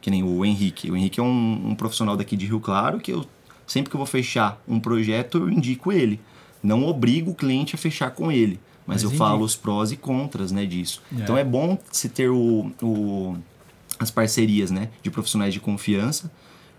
Que 0.00 0.10
nem 0.10 0.22
o 0.22 0.44
Henrique. 0.44 0.90
O 0.90 0.96
Henrique 0.96 1.20
é 1.20 1.22
um, 1.22 1.70
um 1.70 1.74
profissional 1.74 2.16
daqui 2.16 2.36
de 2.36 2.46
Rio 2.46 2.60
Claro 2.60 2.98
que 3.00 3.12
eu 3.12 3.24
sempre 3.66 3.88
que 3.90 3.96
eu 3.96 3.98
vou 3.98 4.06
fechar 4.06 4.60
um 4.66 4.80
projeto, 4.80 5.38
eu 5.38 5.50
indico 5.50 5.92
ele. 5.92 6.20
Não 6.62 6.84
obrigo 6.86 7.30
o 7.30 7.34
cliente 7.34 7.74
a 7.74 7.78
fechar 7.78 8.10
com 8.10 8.30
ele. 8.32 8.58
Mas, 8.86 8.96
Mas 8.96 9.02
eu 9.04 9.08
indica. 9.10 9.24
falo 9.24 9.44
os 9.44 9.54
prós 9.54 9.92
e 9.92 9.96
contras 9.96 10.50
né, 10.52 10.64
disso. 10.66 11.02
É. 11.16 11.20
Então 11.20 11.36
é 11.38 11.44
bom 11.44 11.78
se 11.92 12.08
ter 12.08 12.28
o, 12.30 12.70
o- 12.82 13.36
as 13.98 14.10
parcerias 14.10 14.70
né, 14.70 14.88
de 15.02 15.10
profissionais 15.10 15.52
de 15.54 15.60
confiança, 15.60 16.32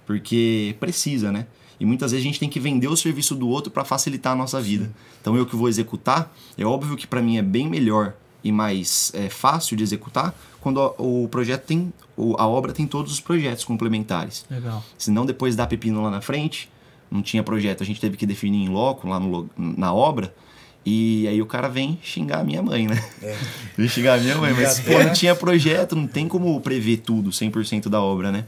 porque 0.05 0.75
precisa, 0.79 1.31
né? 1.31 1.46
E 1.79 1.86
muitas 1.86 2.12
vezes 2.12 2.24
a 2.24 2.27
gente 2.27 2.39
tem 2.39 2.50
que 2.50 2.60
vender 2.60 2.88
o 2.88 2.96
serviço 2.98 3.34
do 3.36 3.48
outro 3.48 3.72
para 3.72 3.84
facilitar 3.86 4.34
a 4.34 4.36
nossa 4.36 4.60
vida. 4.62 4.91
Então 5.22 5.36
eu 5.36 5.46
que 5.46 5.55
vou 5.55 5.67
executar, 5.70 6.31
é 6.58 6.65
óbvio 6.65 6.96
que 6.98 7.08
para 7.08 7.22
mim 7.22 7.38
é 7.38 7.41
bem 7.41 7.67
melhor 7.70 8.13
e 8.43 8.51
mais 8.51 9.12
é, 9.15 9.29
fácil 9.29 9.75
de 9.77 9.83
executar 9.83 10.33
quando 10.60 10.77
o, 10.98 11.24
o 11.25 11.27
projeto 11.27 11.63
tem, 11.65 11.91
o- 12.17 12.36
a 12.39 12.48
obra 12.48 12.71
tem 12.71 12.86
todos 12.88 13.12
os 13.12 13.19
projetos 13.19 13.63
complementares. 13.63 14.45
Legal. 14.50 14.83
Senão 14.98 15.25
depois 15.25 15.55
dá 15.55 15.65
pepino 15.67 16.01
lá 16.03 16.10
na 16.12 16.21
frente, 16.21 16.69
não 17.10 17.21
tinha 17.21 17.43
projeto, 17.43 17.83
a 17.83 17.86
gente 17.86 18.00
teve 18.00 18.15
que 18.17 18.25
definir 18.25 18.63
em 18.65 18.69
loco 18.69 19.07
lá 19.07 19.19
no, 19.19 19.50
na 19.57 19.93
obra. 19.93 20.33
E 20.83 21.27
aí 21.27 21.39
o 21.39 21.45
cara 21.45 21.67
vem 21.67 22.00
xingar 22.01 22.39
a 22.39 22.43
minha 22.43 22.60
mãe, 22.63 22.88
né? 22.88 23.00
É. 23.21 23.38
Vem 23.77 23.88
xingar 23.88 24.15
a 24.15 24.17
minha 24.17 24.36
mãe, 24.36 24.51
mas 24.51 24.79
pô, 24.79 24.91
não 24.98 25.13
tinha 25.13 25.36
projeto, 25.36 25.95
não 25.95 26.07
tem 26.07 26.27
como 26.27 26.60
prever 26.60 26.98
tudo, 27.01 27.29
100% 27.29 27.88
da 27.88 28.01
obra, 28.01 28.31
né? 28.31 28.45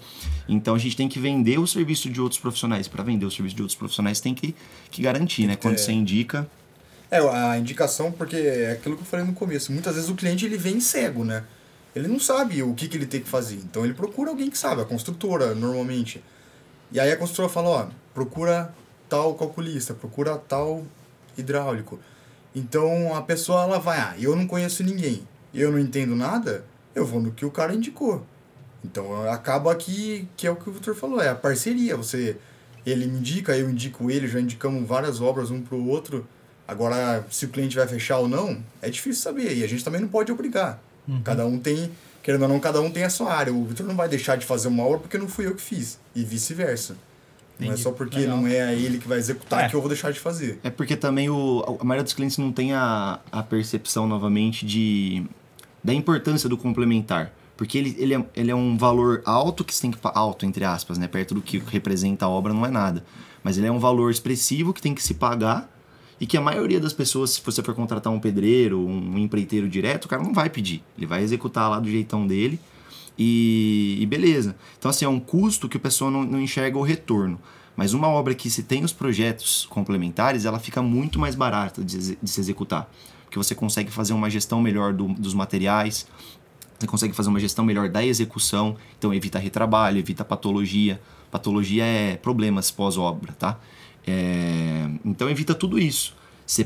Então 0.50 0.74
a 0.74 0.80
gente 0.80 0.96
tem 0.98 1.08
que 1.08 1.20
vender 1.20 1.60
o 1.60 1.68
serviço 1.68 2.10
de 2.10 2.20
outros 2.20 2.40
profissionais. 2.42 2.88
Para 2.88 3.04
vender 3.04 3.24
o 3.28 3.30
serviço 3.30 3.56
de 3.56 3.62
outros 3.62 3.78
profissionais 3.78 4.20
tem 4.20 4.34
que, 4.34 4.56
que 4.90 5.04
garantir, 5.04 5.46
né? 5.46 5.56
Quando 5.56 5.76
ter- 5.76 5.82
você 5.84 5.92
indica, 5.92 6.50
É, 7.14 7.20
a 7.20 7.60
indicação, 7.60 8.12
porque 8.12 8.36
é 8.36 8.72
aquilo 8.72 8.96
que 8.96 9.04
eu 9.04 9.06
falei 9.06 9.24
no 9.24 9.34
começo. 9.34 9.72
Muitas 9.72 9.94
vezes 9.94 10.10
o 10.10 10.16
cliente 10.16 10.48
ele 10.48 10.58
vem 10.58 10.80
cego, 10.80 11.24
né? 11.24 11.44
Ele 11.96 12.08
não 12.08 12.20
sabe 12.20 12.64
o 12.64 12.74
que, 12.74 12.88
que 12.88 12.98
ele 12.98 13.06
tem 13.06 13.22
que 13.22 13.30
fazer. 13.30 13.58
Então 13.58 13.86
ele 13.86 13.94
procura 13.94 14.32
alguém 14.32 14.50
que 14.50 14.58
sabe, 14.58 14.82
a 14.82 14.86
construtora, 14.86 15.54
normalmente. 15.54 16.24
E 16.92 17.00
aí 17.00 17.12
a 17.12 17.16
construtora 17.16 17.50
fala, 17.50 17.70
ó, 17.70 17.88
procura 18.16 18.74
tal 19.08 19.36
calculista, 19.36 19.94
procura 19.94 20.40
tal 20.40 20.84
hidráulico. 21.38 22.00
Então 22.56 23.14
a 23.16 23.22
pessoa 23.22 23.62
ela 23.62 23.78
vai, 23.78 24.00
ah, 24.00 24.16
eu 24.18 24.36
não 24.36 24.48
conheço 24.48 24.84
ninguém, 24.84 25.22
eu 25.54 25.72
não 25.72 25.78
entendo 25.78 26.16
nada, 26.16 26.66
eu 26.96 27.06
vou 27.06 27.22
no 27.22 27.32
que 27.32 27.46
o 27.46 27.52
cara 27.52 27.76
indicou. 27.76 28.26
Então 28.84 29.30
acaba 29.30 29.76
que, 29.76 30.28
que 30.36 30.48
é 30.48 30.52
o 30.52 30.56
que 30.56 30.68
o 30.68 30.74
Vitor 30.74 30.96
falou, 30.96 31.22
é 31.22 31.30
a 31.30 31.36
parceria. 31.36 31.96
Você, 31.96 32.38
ele 32.84 33.06
me 33.06 33.20
indica, 33.20 33.56
eu 33.56 33.70
indico 33.70 34.10
ele, 34.10 34.28
já 34.28 34.40
indicamos 34.40 34.88
várias 34.88 35.22
obras 35.22 35.52
um 35.52 35.62
pro 35.62 35.78
outro. 35.86 36.28
Agora, 36.74 37.26
se 37.30 37.46
o 37.46 37.50
cliente 37.50 37.76
vai 37.76 37.88
fechar 37.88 38.18
ou 38.18 38.28
não, 38.28 38.58
é 38.82 38.90
difícil 38.90 39.22
saber. 39.22 39.56
E 39.56 39.64
a 39.64 39.68
gente 39.68 39.84
também 39.84 40.02
não 40.02 40.08
pode 40.10 40.32
obrigar. 40.32 40.82
Cada 41.24 41.46
um 41.46 41.60
tem, 41.60 41.92
querendo 42.22 42.44
ou 42.44 42.48
não, 42.48 42.60
cada 42.60 42.82
um 42.82 42.90
tem 42.90 43.04
a 43.04 43.10
sua 43.10 43.32
área. 43.34 43.54
O 43.54 43.64
Vitor 43.66 43.86
não 43.86 43.96
vai 43.96 44.08
deixar 44.10 44.36
de 44.38 44.46
fazer 44.46 44.68
uma 44.70 44.84
obra 44.84 45.00
porque 45.00 45.18
não 45.18 45.28
fui 45.28 45.46
eu 45.46 45.54
que 45.56 45.62
fiz. 45.62 46.00
E 46.16 46.24
vice-versa. 46.24 46.96
Não 47.60 47.72
é 47.72 47.78
só 47.78 47.92
porque 47.92 48.18
Legal. 48.20 48.38
não 48.38 48.48
é 48.48 48.74
ele 48.74 48.98
que 48.98 49.08
vai 49.08 49.18
executar 49.20 49.66
É. 49.66 49.70
que 49.70 49.76
eu 49.76 49.80
vou 49.80 49.88
deixar 49.88 50.12
de 50.12 50.20
fazer. 50.20 50.60
É 50.64 50.70
porque 50.70 50.96
também 50.98 51.30
o, 51.30 51.78
a 51.80 51.84
maioria 51.84 52.04
dos 52.04 52.14
clientes 52.14 52.38
não 52.38 52.52
tem 52.52 52.74
a, 52.74 53.20
a 53.32 53.44
percepção 53.44 54.08
novamente 54.08 54.66
de 54.66 55.24
da 55.84 55.94
importância 55.94 56.50
do 56.50 56.58
complementar. 56.58 57.32
Porque 57.56 57.78
ele, 57.78 57.96
ele, 58.00 58.16
é, 58.16 58.26
ele 58.36 58.50
é 58.52 58.56
um 58.56 58.76
valor 58.78 59.22
alto 59.26 59.64
que 59.64 59.74
você 59.76 59.82
tem 59.84 59.92
que. 59.92 60.00
Alto, 60.04 60.46
entre 60.46 60.66
aspas, 60.66 60.98
né? 60.98 61.08
Perto 61.08 61.36
do 61.36 61.42
que 61.42 61.60
representa 61.60 62.26
a 62.26 62.30
obra 62.30 62.52
não 62.54 62.66
é 62.66 62.72
nada. 62.72 63.04
Mas 63.44 63.58
ele 63.58 63.68
é 63.68 63.72
um 63.72 63.80
valor 63.80 64.10
expressivo 64.10 64.74
que 64.74 64.82
tem 64.82 64.96
que 64.96 65.04
se 65.04 65.14
pagar 65.14 65.70
e 66.24 66.26
que 66.26 66.38
a 66.38 66.42
maioria 66.42 66.80
das 66.80 66.94
pessoas, 66.94 67.32
se 67.32 67.42
você 67.44 67.62
for 67.62 67.76
contratar 67.76 68.12
um 68.14 68.18
pedreiro, 68.20 68.80
um 68.80 69.18
empreiteiro 69.18 69.68
direto, 69.68 70.06
o 70.06 70.08
cara 70.08 70.24
não 70.24 70.34
vai 70.34 70.50
pedir. 70.50 70.82
Ele 70.98 71.06
vai 71.06 71.22
executar 71.22 71.70
lá 71.70 71.82
do 71.82 71.90
jeitão 71.90 72.26
dele 72.26 72.58
e, 73.18 73.98
e 74.00 74.06
beleza. 74.06 74.56
Então, 74.80 74.90
assim, 74.90 75.04
é 75.04 75.10
um 75.10 75.20
custo 75.20 75.68
que 75.68 75.76
o 75.76 75.80
pessoal 75.80 76.10
não, 76.10 76.24
não 76.24 76.40
enxerga 76.42 76.78
o 76.78 76.82
retorno. 76.82 77.38
Mas 77.76 77.94
uma 77.94 78.08
obra 78.08 78.34
que 78.34 78.50
se 78.50 78.64
tem 78.64 78.86
os 78.86 78.94
projetos 78.94 79.66
complementares, 79.70 80.46
ela 80.46 80.60
fica 80.60 80.82
muito 80.82 81.20
mais 81.20 81.36
barata 81.36 81.84
de, 81.84 82.16
de 82.16 82.30
se 82.30 82.40
executar. 82.40 82.90
Porque 83.26 83.38
você 83.38 83.54
consegue 83.54 83.92
fazer 83.92 84.14
uma 84.14 84.30
gestão 84.30 84.62
melhor 84.62 84.94
do- 84.94 85.08
dos 85.14 85.34
materiais, 85.34 86.08
você 86.80 86.88
consegue 86.88 87.14
fazer 87.14 87.30
uma 87.30 87.40
gestão 87.40 87.66
melhor 87.66 87.90
da 87.90 88.06
execução, 88.06 88.78
então 88.98 89.14
evita 89.14 89.40
retrabalho, 89.40 89.98
evita 89.98 90.24
patologia. 90.24 91.02
Patologia 91.32 91.84
é 91.84 92.16
problemas 92.16 92.70
pós-obra, 92.72 93.34
tá? 93.34 93.60
É, 94.06 94.90
então 95.04 95.30
evita 95.30 95.54
tudo 95.54 95.80
isso. 95.80 96.16
Você, 96.46 96.66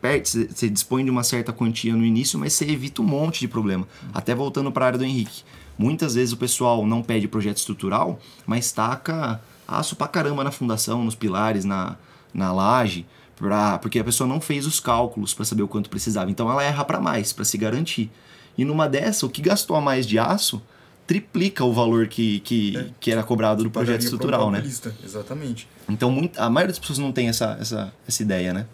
perde, 0.00 0.48
você, 0.48 0.68
dispõe 0.68 1.04
de 1.04 1.10
uma 1.10 1.22
certa 1.22 1.52
quantia 1.52 1.94
no 1.94 2.04
início, 2.04 2.38
mas 2.38 2.54
você 2.54 2.64
evita 2.64 3.02
um 3.02 3.04
monte 3.04 3.40
de 3.40 3.48
problema. 3.48 3.86
Até 4.12 4.34
voltando 4.34 4.72
para 4.72 4.86
a 4.86 4.88
área 4.88 4.98
do 4.98 5.04
Henrique. 5.04 5.42
Muitas 5.76 6.14
vezes 6.14 6.32
o 6.32 6.36
pessoal 6.36 6.86
não 6.86 7.02
pede 7.02 7.28
projeto 7.28 7.58
estrutural, 7.58 8.18
mas 8.46 8.72
taca 8.72 9.40
aço 9.66 9.94
pra 9.94 10.08
caramba 10.08 10.42
na 10.42 10.50
fundação, 10.50 11.04
nos 11.04 11.14
pilares, 11.14 11.64
na, 11.64 11.96
na 12.32 12.52
laje, 12.52 13.06
pra, 13.36 13.78
porque 13.78 13.98
a 13.98 14.04
pessoa 14.04 14.26
não 14.26 14.40
fez 14.40 14.66
os 14.66 14.80
cálculos 14.80 15.34
para 15.34 15.44
saber 15.44 15.62
o 15.62 15.68
quanto 15.68 15.90
precisava. 15.90 16.30
Então 16.30 16.50
ela 16.50 16.64
erra 16.64 16.84
para 16.84 17.00
mais, 17.00 17.32
para 17.32 17.44
se 17.44 17.58
garantir. 17.58 18.10
E 18.56 18.64
numa 18.64 18.88
dessa, 18.88 19.24
o 19.26 19.30
que 19.30 19.42
gastou 19.42 19.76
a 19.76 19.80
mais 19.80 20.06
de 20.06 20.18
aço 20.18 20.60
triplica 21.08 21.64
o 21.64 21.72
valor 21.72 22.06
que, 22.06 22.38
que, 22.40 22.92
que 23.00 23.10
era 23.10 23.22
cobrado 23.22 23.64
do 23.64 23.70
projeto 23.70 24.02
estrutural, 24.02 24.50
né? 24.50 24.62
Exatamente. 25.02 25.66
Então 25.88 26.10
muita, 26.10 26.44
a 26.44 26.50
maioria 26.50 26.70
das 26.70 26.78
pessoas 26.78 26.98
não 26.98 27.10
tem 27.10 27.30
essa, 27.30 27.56
essa, 27.58 27.92
essa 28.06 28.22
ideia, 28.22 28.52
né? 28.52 28.66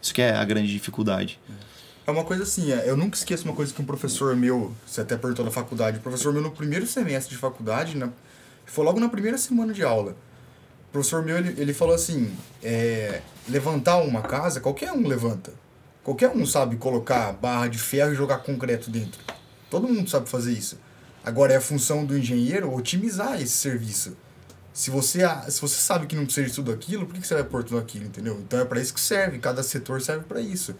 Isso 0.00 0.12
que 0.12 0.20
é 0.20 0.36
a 0.36 0.44
grande 0.44 0.70
dificuldade. 0.70 1.40
É 2.06 2.10
uma 2.10 2.24
coisa 2.24 2.42
assim, 2.42 2.70
é, 2.70 2.88
eu 2.88 2.94
nunca 2.94 3.16
esqueço 3.16 3.44
uma 3.46 3.54
coisa 3.54 3.72
que 3.72 3.80
um 3.80 3.86
professor 3.86 4.36
meu, 4.36 4.74
você 4.86 5.00
até 5.00 5.16
perguntou 5.16 5.46
da 5.46 5.50
faculdade, 5.50 5.96
o 5.96 6.00
professor 6.00 6.30
meu 6.30 6.42
no 6.42 6.50
primeiro 6.50 6.86
semestre 6.86 7.34
de 7.34 7.40
faculdade, 7.40 7.96
na, 7.96 8.10
foi 8.66 8.84
logo 8.84 9.00
na 9.00 9.08
primeira 9.08 9.38
semana 9.38 9.72
de 9.72 9.82
aula. 9.82 10.14
O 10.90 10.92
professor 10.92 11.24
meu, 11.24 11.38
ele, 11.38 11.58
ele 11.58 11.72
falou 11.72 11.94
assim, 11.94 12.30
é, 12.62 13.22
levantar 13.48 13.96
uma 13.96 14.20
casa, 14.20 14.60
qualquer 14.60 14.92
um 14.92 15.06
levanta. 15.06 15.52
Qualquer 16.04 16.28
um 16.36 16.44
sabe 16.44 16.76
colocar 16.76 17.32
barra 17.32 17.66
de 17.66 17.78
ferro 17.78 18.12
e 18.12 18.14
jogar 18.14 18.38
concreto 18.38 18.90
dentro. 18.90 19.20
Todo 19.70 19.88
mundo 19.88 20.08
sabe 20.08 20.28
fazer 20.28 20.52
isso. 20.52 20.78
Agora 21.28 21.52
é 21.52 21.56
a 21.56 21.60
função 21.60 22.06
do 22.06 22.16
engenheiro 22.16 22.72
otimizar 22.74 23.38
esse 23.38 23.52
serviço. 23.52 24.16
Se 24.72 24.90
você, 24.90 25.20
se 25.50 25.60
você 25.60 25.78
sabe 25.78 26.06
que 26.06 26.16
não 26.16 26.24
precisa 26.24 26.46
de 26.46 26.54
tudo 26.54 26.72
aquilo, 26.72 27.04
por 27.04 27.14
que 27.14 27.20
que 27.20 27.26
você 27.26 27.34
vai 27.34 27.44
pôr 27.44 27.62
tudo 27.62 27.78
aquilo, 27.78 28.06
entendeu? 28.06 28.40
Então 28.40 28.58
é 28.58 28.64
para 28.64 28.80
isso 28.80 28.94
que 28.94 29.00
serve, 29.00 29.38
cada 29.38 29.62
setor 29.62 30.00
serve 30.00 30.24
para 30.24 30.40
isso. 30.40 30.74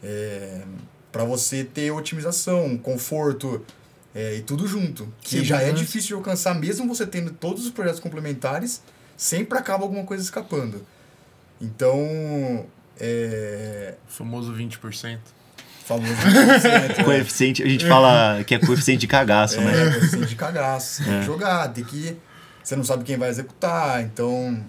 É, 0.00 0.62
para 1.10 1.24
você 1.24 1.64
ter 1.64 1.90
otimização, 1.90 2.78
conforto 2.78 3.66
é, 4.14 4.36
e 4.36 4.42
tudo 4.42 4.64
junto. 4.68 5.12
Que 5.22 5.38
Sim, 5.38 5.44
já 5.44 5.60
é 5.60 5.72
difícil 5.72 6.06
de 6.06 6.14
alcançar, 6.14 6.54
mesmo 6.54 6.86
você 6.86 7.04
tendo 7.04 7.32
todos 7.32 7.66
os 7.66 7.72
projetos 7.72 7.98
complementares, 7.98 8.82
sempre 9.16 9.58
acaba 9.58 9.82
alguma 9.82 10.04
coisa 10.04 10.22
escapando. 10.22 10.86
Então, 11.60 12.64
é. 12.96 13.96
O 14.08 14.12
famoso 14.12 14.54
20%. 14.54 15.18
Famoso 15.90 16.14
20%, 16.22 16.98
né? 16.98 17.04
Coeficiente, 17.04 17.62
a 17.64 17.66
gente 17.66 17.84
fala 17.88 18.44
que 18.44 18.54
é 18.54 18.58
coeficiente 18.60 19.00
de 19.00 19.08
cagaço, 19.08 19.60
né? 19.60 19.72
É, 19.72 19.98
você 19.98 20.18
de 20.18 20.36
cagaço. 20.36 21.02
Você 21.02 21.10
tem 21.10 21.18
que 21.18 21.26
jogar, 21.26 21.68
tem 21.68 21.82
que. 21.82 22.16
Você 22.62 22.76
não 22.76 22.84
sabe 22.84 23.02
quem 23.02 23.16
vai 23.16 23.28
executar, 23.28 24.00
então. 24.00 24.64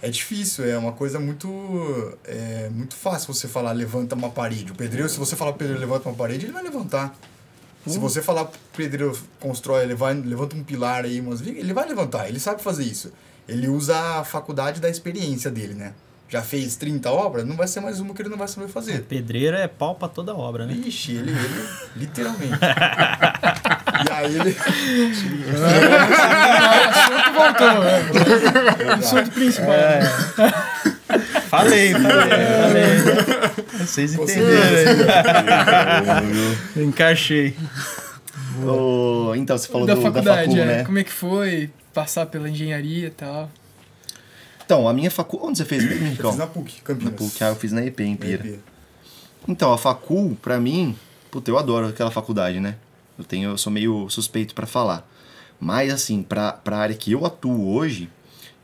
É 0.00 0.08
difícil, 0.08 0.64
é 0.64 0.78
uma 0.78 0.92
coisa 0.92 1.20
muito. 1.20 2.16
É 2.24 2.70
muito 2.70 2.96
fácil 2.96 3.34
você 3.34 3.46
falar 3.46 3.72
levanta 3.72 4.14
uma 4.14 4.30
parede. 4.30 4.72
O 4.72 4.74
pedreiro, 4.74 5.10
se 5.10 5.18
você 5.18 5.36
falar 5.36 5.52
pedreiro 5.52 5.78
levanta 5.78 6.08
uma 6.08 6.14
parede, 6.14 6.46
ele 6.46 6.54
vai 6.54 6.62
levantar. 6.62 7.14
Se 7.86 7.98
você 7.98 8.22
falar 8.22 8.50
pedreiro 8.74 9.18
constrói, 9.38 9.84
ele 9.84 9.94
vai, 9.94 10.14
levanta 10.14 10.56
um 10.56 10.62
pilar 10.64 11.04
aí, 11.04 11.20
umas 11.20 11.40
ele 11.40 11.72
vai 11.72 11.86
levantar, 11.86 12.28
ele 12.28 12.38
sabe 12.38 12.62
fazer 12.62 12.84
isso. 12.84 13.12
Ele 13.48 13.68
usa 13.68 14.20
a 14.20 14.24
faculdade 14.24 14.80
da 14.80 14.88
experiência 14.88 15.50
dele, 15.50 15.74
né? 15.74 15.92
Já 16.30 16.42
fez 16.42 16.76
30 16.76 17.10
obras, 17.10 17.44
não 17.44 17.56
vai 17.56 17.66
ser 17.66 17.80
mais 17.80 17.98
uma 17.98 18.14
que 18.14 18.22
ele 18.22 18.28
não 18.28 18.38
vai 18.38 18.46
saber 18.46 18.68
fazer. 18.68 19.02
Pedreiro 19.02 19.56
é 19.56 19.66
pau 19.66 19.96
pra 19.96 20.06
toda 20.06 20.32
obra, 20.32 20.64
né? 20.64 20.74
Ixi, 20.74 21.16
ele, 21.16 21.32
ele 21.32 21.66
literalmente. 21.96 22.52
e 24.06 24.12
aí 24.12 24.36
ele. 24.36 24.56
assunto 26.94 27.32
voltou. 27.34 27.82
É. 27.82 28.94
Assunto 28.94 29.30
principal. 29.32 29.74
Falei, 31.48 31.94
falei, 31.94 32.28
falei. 32.62 32.98
Vocês 33.80 34.14
entenderam 34.14 34.62
aí. 36.76 36.84
Encaixei. 36.84 37.56
Ô, 38.64 39.34
então, 39.34 39.58
você 39.58 39.66
falou 39.66 39.84
da 39.84 39.94
do, 39.96 40.02
faculdade, 40.02 40.54
da 40.54 40.56
facu, 40.56 40.58
é. 40.58 40.64
né? 40.64 40.84
Como 40.84 40.96
é 40.96 41.02
que 41.02 41.12
foi 41.12 41.70
passar 41.92 42.26
pela 42.26 42.48
engenharia 42.48 43.08
e 43.08 43.10
tal? 43.10 43.50
Então, 44.72 44.86
a 44.86 44.92
minha 44.94 45.10
facu... 45.10 45.36
Onde 45.42 45.58
você 45.58 45.64
fez 45.64 45.82
mesmo, 45.82 45.98
Eu 46.04 46.06
Henricão? 46.06 46.30
fiz 46.30 46.38
na 46.38 46.46
PUC, 46.46 46.74
Na 46.76 46.82
Campinas. 46.84 47.14
PUC, 47.14 47.42
ah, 47.42 47.48
eu 47.48 47.56
fiz 47.56 47.72
na 47.72 47.84
EP, 47.84 47.98
em 48.02 48.14
Pira. 48.14 48.46
EP. 48.46 48.60
Então, 49.48 49.72
a 49.72 49.76
facul, 49.76 50.36
pra 50.40 50.60
mim, 50.60 50.96
puta, 51.28 51.50
eu 51.50 51.58
adoro 51.58 51.88
aquela 51.88 52.12
faculdade, 52.12 52.60
né? 52.60 52.76
Eu 53.18 53.24
tenho, 53.24 53.50
eu 53.50 53.58
sou 53.58 53.72
meio 53.72 54.08
suspeito 54.08 54.54
pra 54.54 54.68
falar. 54.68 55.04
Mas, 55.58 55.92
assim, 55.92 56.22
pra, 56.22 56.52
pra 56.52 56.76
área 56.78 56.94
que 56.94 57.10
eu 57.10 57.26
atuo 57.26 57.74
hoje, 57.74 58.08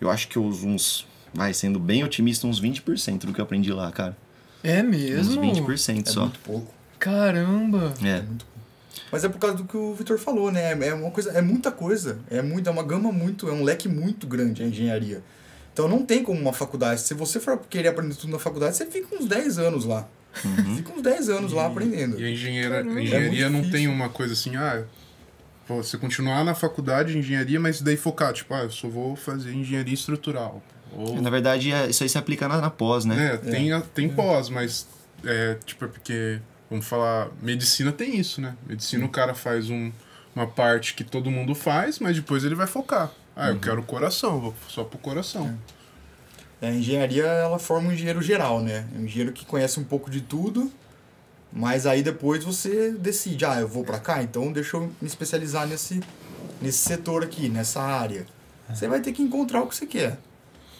eu 0.00 0.08
acho 0.08 0.28
que 0.28 0.36
eu 0.36 0.44
uso 0.44 0.68
uns, 0.68 1.04
vai 1.34 1.52
sendo 1.52 1.80
bem 1.80 2.04
otimista, 2.04 2.46
uns 2.46 2.60
20% 2.62 3.26
do 3.26 3.32
que 3.32 3.40
eu 3.40 3.44
aprendi 3.44 3.72
lá, 3.72 3.90
cara. 3.90 4.16
É 4.62 4.84
Uns 4.84 5.36
mesmo? 5.36 5.42
20% 5.66 6.06
É 6.06 6.10
só. 6.10 6.20
muito 6.20 6.38
pouco. 6.38 6.72
Caramba. 7.00 7.92
É. 8.04 8.22
Mas 9.10 9.24
é 9.24 9.28
por 9.28 9.38
causa 9.40 9.56
do 9.56 9.64
que 9.64 9.76
o 9.76 9.92
Vitor 9.92 10.18
falou, 10.18 10.52
né? 10.52 10.70
É 10.86 10.94
uma 10.94 11.10
coisa, 11.10 11.32
é 11.32 11.42
muita 11.42 11.72
coisa. 11.72 12.20
É 12.30 12.40
muito, 12.42 12.68
é 12.68 12.72
uma 12.72 12.84
gama 12.84 13.10
muito, 13.10 13.48
é 13.48 13.52
um 13.52 13.64
leque 13.64 13.88
muito 13.88 14.24
grande 14.28 14.62
a 14.62 14.66
engenharia. 14.66 15.20
Então 15.76 15.86
não 15.86 16.06
tem 16.06 16.22
como 16.22 16.40
uma 16.40 16.54
faculdade. 16.54 17.02
Se 17.02 17.12
você 17.12 17.38
for 17.38 17.58
querer 17.68 17.88
aprender 17.88 18.14
tudo 18.14 18.30
na 18.32 18.38
faculdade, 18.38 18.74
você 18.78 18.86
fica 18.86 19.14
uns 19.14 19.26
10 19.26 19.58
anos 19.58 19.84
lá. 19.84 20.08
Fica 20.74 20.90
uns 20.90 21.02
10 21.02 21.28
anos 21.28 21.52
lá 21.52 21.66
aprendendo. 21.66 22.18
E 22.18 22.24
a 22.24 22.30
engenheira, 22.30 22.80
a 22.80 23.02
engenharia 23.02 23.44
É 23.44 23.48
não 23.50 23.62
tem 23.70 23.86
uma 23.86 24.08
coisa 24.08 24.32
assim, 24.32 24.56
ah, 24.56 24.84
pô, 25.68 25.82
você 25.82 25.98
continuar 25.98 26.42
na 26.44 26.54
faculdade 26.54 27.12
de 27.12 27.18
engenharia, 27.18 27.60
mas 27.60 27.82
daí 27.82 27.94
focar, 27.94 28.32
tipo, 28.32 28.54
ah, 28.54 28.62
eu 28.62 28.70
só 28.70 28.88
vou 28.88 29.16
fazer 29.16 29.52
engenharia 29.52 29.92
estrutural. 29.92 30.62
Ou, 30.96 31.20
Na 31.20 31.28
verdade, 31.28 31.70
é- 31.70 31.90
isso 31.90 32.02
aí 32.02 32.08
se 32.08 32.16
aplica 32.16 32.48
na, 32.48 32.58
na 32.58 32.70
pós, 32.70 33.04
né? 33.04 33.34
é, 33.34 33.36
tem, 33.36 33.70
a- 33.70 33.82
tem 33.82 34.08
pós, 34.08 34.48
mas 34.48 34.86
é, 35.26 35.58
tipo, 35.66 35.84
é 35.84 35.88
porque, 35.88 36.40
vamos 36.70 36.86
falar, 36.86 37.28
medicina 37.42 37.92
tem 37.92 38.16
isso, 38.18 38.40
né? 38.40 38.56
Medicina 38.66 39.04
o 39.04 39.10
cara 39.10 39.34
faz 39.34 39.68
um, 39.68 39.92
uma 40.34 40.46
parte 40.46 40.94
que 40.94 41.04
todo 41.04 41.30
mundo 41.30 41.54
faz, 41.54 41.98
mas 41.98 42.16
depois 42.16 42.44
ele 42.44 42.54
vai 42.54 42.66
focar. 42.66 43.12
Ah, 43.36 43.50
eu 43.50 43.60
quero 43.60 43.82
coração, 43.82 44.40
vou 44.40 44.54
só 44.66 44.82
pro 44.82 44.98
coração. 44.98 45.56
A 46.62 46.70
engenharia, 46.70 47.24
ela 47.24 47.58
forma 47.58 47.90
um 47.90 47.92
engenheiro 47.92 48.22
geral, 48.22 48.62
né? 48.62 48.86
Um 48.96 49.04
engenheiro 49.04 49.30
que 49.30 49.44
conhece 49.44 49.78
um 49.78 49.84
pouco 49.84 50.10
de 50.10 50.22
tudo, 50.22 50.72
mas 51.52 51.86
aí 51.86 52.02
depois 52.02 52.42
você 52.42 52.92
decide, 52.92 53.44
ah, 53.44 53.60
eu 53.60 53.68
vou 53.68 53.84
pra 53.84 53.98
cá, 53.98 54.22
então 54.22 54.50
deixa 54.50 54.78
eu 54.78 54.90
me 55.00 55.06
especializar 55.06 55.66
nesse, 55.66 56.00
nesse 56.62 56.78
setor 56.78 57.22
aqui, 57.22 57.50
nessa 57.50 57.82
área. 57.82 58.26
Você 58.70 58.88
vai 58.88 59.00
ter 59.00 59.12
que 59.12 59.22
encontrar 59.22 59.62
o 59.62 59.68
que 59.68 59.76
você 59.76 59.86
quer. 59.86 60.18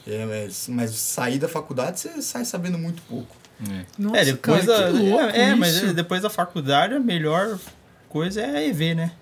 É, 0.07 0.25
mas, 0.25 0.69
mas 0.69 0.91
sair 0.93 1.39
da 1.39 1.49
faculdade, 1.49 2.01
você 2.01 2.23
sai 2.23 2.45
sabendo 2.45 2.79
muito 2.79 3.03
pouco. 3.03 3.37
Nossa, 3.99 4.19
é, 4.19 4.25
depois 4.25 4.67
cara, 4.67 4.91
louco 4.91 5.25
é, 5.25 5.51
é, 5.51 5.55
mas 5.55 5.93
depois 5.93 6.23
da 6.23 6.31
faculdade 6.31 6.95
a 6.95 7.01
melhor 7.01 7.59
coisa 8.09 8.41
é 8.41 8.57
a 8.57 8.63
EV, 8.63 8.95
né? 8.95 9.13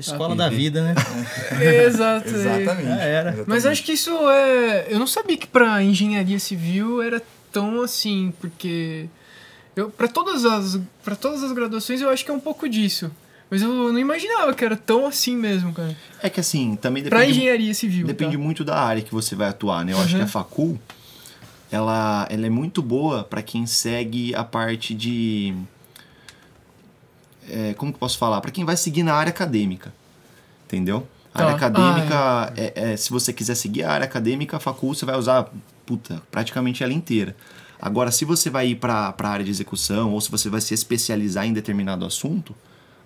Escola 0.00 0.34
da 0.36 0.48
vida, 0.48 0.82
né? 0.82 0.94
Exato. 1.84 2.28
Exatamente. 2.28 2.86
Já 2.88 2.96
era. 3.02 3.30
Mas 3.30 3.38
exatamente. 3.58 3.68
acho 3.68 3.82
que 3.84 3.92
isso 3.92 4.10
é. 4.30 4.86
Eu 4.90 4.98
não 4.98 5.06
sabia 5.06 5.36
que 5.36 5.46
pra 5.46 5.82
engenharia 5.82 6.38
civil 6.38 7.02
era 7.02 7.22
tão 7.52 7.82
assim, 7.82 8.32
porque. 8.40 9.06
Eu, 9.76 9.90
pra, 9.90 10.08
todas 10.08 10.44
as, 10.44 10.80
pra 11.04 11.14
todas 11.14 11.42
as 11.44 11.52
graduações 11.52 12.00
eu 12.00 12.10
acho 12.10 12.24
que 12.24 12.30
é 12.30 12.34
um 12.34 12.40
pouco 12.40 12.68
disso. 12.68 13.10
Mas 13.50 13.62
eu 13.62 13.68
não 13.92 13.98
imaginava 13.98 14.52
que 14.52 14.62
era 14.64 14.76
tão 14.76 15.06
assim 15.06 15.34
mesmo, 15.36 15.72
cara. 15.72 15.96
É 16.22 16.28
que 16.28 16.38
assim, 16.40 16.76
também 16.76 17.02
Pra 17.04 17.20
depende, 17.20 17.38
engenharia 17.38 17.72
civil. 17.72 18.06
depende 18.06 18.36
tá? 18.36 18.42
muito 18.42 18.62
da 18.64 18.76
área 18.78 19.00
que 19.00 19.10
você 19.14 19.34
vai 19.34 19.48
atuar, 19.48 19.84
né? 19.84 19.92
Eu 19.94 19.98
acho 20.00 20.12
Uhum. 20.12 20.18
que 20.18 20.24
a 20.24 20.26
facul, 20.26 20.78
ela, 21.70 22.26
ela 22.30 22.44
é 22.46 22.50
muito 22.50 22.82
boa 22.82 23.24
pra 23.24 23.40
quem 23.40 23.66
segue 23.66 24.34
a 24.34 24.44
parte 24.44 24.94
de... 24.94 25.54
é, 27.50 27.74
como 27.74 27.92
que 27.92 27.98
posso 27.98 28.18
falar? 28.18 28.40
Pra 28.40 28.50
quem 28.50 28.64
vai 28.64 28.76
seguir 28.76 29.02
na 29.02 29.14
área 29.14 29.30
acadêmica, 29.30 29.92
entendeu? 30.66 31.06
A 31.34 31.42
área 31.42 31.56
Tá. 31.56 31.66
acadêmica, 31.66 32.52
é, 32.56 32.92
é, 32.92 32.96
se 32.96 33.10
você 33.10 33.32
quiser 33.32 33.54
seguir 33.54 33.84
a 33.84 33.92
área 33.92 34.04
acadêmica, 34.04 34.56
a 34.56 34.60
facul 34.60 34.94
você 34.94 35.04
vai 35.04 35.16
usar, 35.16 35.50
puta, 35.86 36.22
praticamente 36.30 36.82
ela 36.82 36.92
inteira. 36.92 37.36
Agora, 37.80 38.10
se 38.10 38.24
você 38.24 38.50
vai 38.50 38.68
ir 38.68 38.74
para 38.76 39.14
a 39.16 39.28
área 39.28 39.44
de 39.44 39.50
execução 39.50 40.12
ou 40.12 40.20
se 40.20 40.30
você 40.30 40.48
vai 40.48 40.60
se 40.60 40.74
especializar 40.74 41.46
em 41.46 41.52
determinado 41.52 42.04
assunto, 42.04 42.54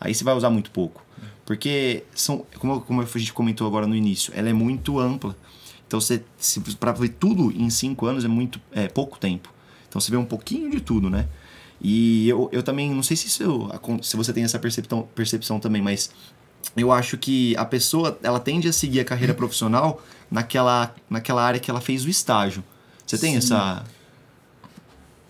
aí 0.01 0.15
você 0.15 0.25
vai 0.25 0.35
usar 0.35 0.51
muito 0.51 0.71
pouco. 0.71 1.05
Porque, 1.45 2.05
são, 2.15 2.47
como, 2.59 2.81
como 2.81 3.03
a 3.03 3.05
gente 3.19 3.33
comentou 3.33 3.67
agora 3.67 3.87
no 3.87 3.95
início, 3.95 4.33
ela 4.35 4.49
é 4.49 4.53
muito 4.53 4.99
ampla. 4.99 5.37
Então, 5.87 6.01
você, 6.01 6.23
para 6.81 6.93
ver 6.93 7.11
tudo 7.11 7.53
em 7.53 7.69
cinco 7.69 8.07
anos 8.07 8.25
é 8.25 8.29
muito 8.29 8.59
é 8.73 8.89
pouco 8.89 9.19
tempo. 9.19 9.53
Então, 9.89 10.01
você 10.01 10.11
vê 10.11 10.17
um 10.17 10.25
pouquinho 10.25 10.71
de 10.71 10.81
tudo, 10.81 11.11
né? 11.11 11.29
E 11.85 12.29
eu, 12.29 12.49
eu 12.53 12.63
também, 12.63 12.91
não 12.95 13.03
sei 13.03 13.17
se, 13.17 13.27
isso, 13.27 13.69
se 14.03 14.17
você 14.17 14.33
tem 14.33 14.45
essa 14.45 14.59
percepção, 14.59 15.03
percepção 15.17 15.59
também, 15.59 15.83
mas 15.83 16.11
eu 16.77 16.93
acho 16.93 17.19
que 17.19 17.57
a 17.57 17.65
pessoa 17.65 18.17
ela 18.23 18.39
tende 18.39 18.69
a 18.69 18.73
seguir 18.73 19.01
a 19.01 19.05
carreira 19.05 19.35
profissional 19.35 20.01
naquela, 20.31 20.95
naquela 21.11 21.43
área 21.43 21.59
que 21.59 21.69
ela 21.71 21.81
fez 21.81 22.05
o 22.05 22.09
estágio. 22.09 22.63
Você 23.05 23.19
tem 23.19 23.33
Sim. 23.33 23.39
essa. 23.39 23.85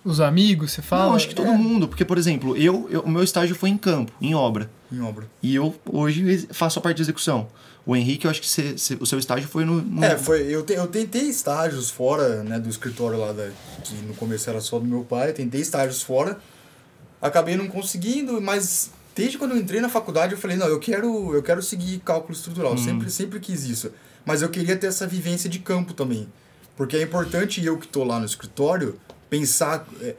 Os 0.04 0.20
amigos, 0.20 0.72
você 0.72 0.82
fala? 0.82 1.06
Não, 1.06 1.14
acho 1.14 1.28
que 1.28 1.34
todo 1.34 1.52
mundo. 1.52 1.86
Porque, 1.88 2.04
por 2.04 2.18
exemplo, 2.18 2.56
eu, 2.56 2.88
eu- 2.90 3.00
o 3.02 3.08
meu 3.08 3.22
estágio 3.22 3.54
foi 3.54 3.70
em 3.70 3.76
campo, 3.78 4.12
em 4.20 4.34
obra. 4.34 4.68
Em 4.90 5.00
obra. 5.00 5.30
E 5.42 5.54
eu 5.54 5.74
hoje 5.90 6.46
faço 6.52 6.78
a 6.78 6.82
parte 6.82 6.96
de 6.96 7.02
execução. 7.02 7.46
O 7.84 7.96
Henrique, 7.96 8.26
eu 8.26 8.30
acho 8.30 8.40
que 8.40 8.48
cê- 8.48 8.78
cê- 8.78 8.96
o 9.00 9.04
seu 9.06 9.18
estágio 9.18 9.48
foi 9.48 9.64
no. 9.64 9.82
no- 9.82 10.04
É, 10.04 10.16
foi, 10.16 10.42
eu, 10.42 10.62
te, 10.62 10.72
eu 10.74 10.86
tentei 10.86 11.22
estágios 11.22 11.90
fora 11.90 12.42
né, 12.44 12.58
do 12.60 12.68
escritório 12.68 13.18
lá, 13.18 13.32
da, 13.32 13.50
que 13.82 13.94
no 14.06 14.14
começo 14.14 14.48
era 14.48 14.60
só 14.60 14.78
do 14.78 14.84
meu 14.84 15.02
pai, 15.02 15.32
tentei 15.32 15.60
estágios 15.60 16.00
fora, 16.02 16.38
acabei 17.20 17.56
não 17.56 17.66
conseguindo, 17.66 18.40
mas 18.40 18.90
desde 19.16 19.36
quando 19.36 19.52
eu 19.52 19.56
entrei 19.58 19.80
na 19.80 19.88
faculdade 19.88 20.32
eu 20.32 20.38
falei, 20.38 20.56
não, 20.56 20.66
eu 20.68 20.78
quero, 20.78 21.34
eu 21.34 21.42
quero 21.42 21.60
seguir 21.62 21.98
cálculo 22.04 22.32
estrutural, 22.34 22.76
sempre, 22.78 23.10
sempre 23.10 23.40
quis 23.40 23.64
isso. 23.64 23.90
Mas 24.24 24.42
eu 24.42 24.48
queria 24.48 24.76
ter 24.76 24.86
essa 24.86 25.06
vivência 25.06 25.50
de 25.50 25.58
campo 25.58 25.92
também, 25.92 26.28
porque 26.76 26.96
é 26.96 27.02
importante 27.02 27.64
eu 27.64 27.76
que 27.78 27.86
estou 27.86 28.04
lá 28.04 28.18
no 28.20 28.26
escritório 28.26 28.96
pensar... 29.28 29.86
é, 30.00 30.14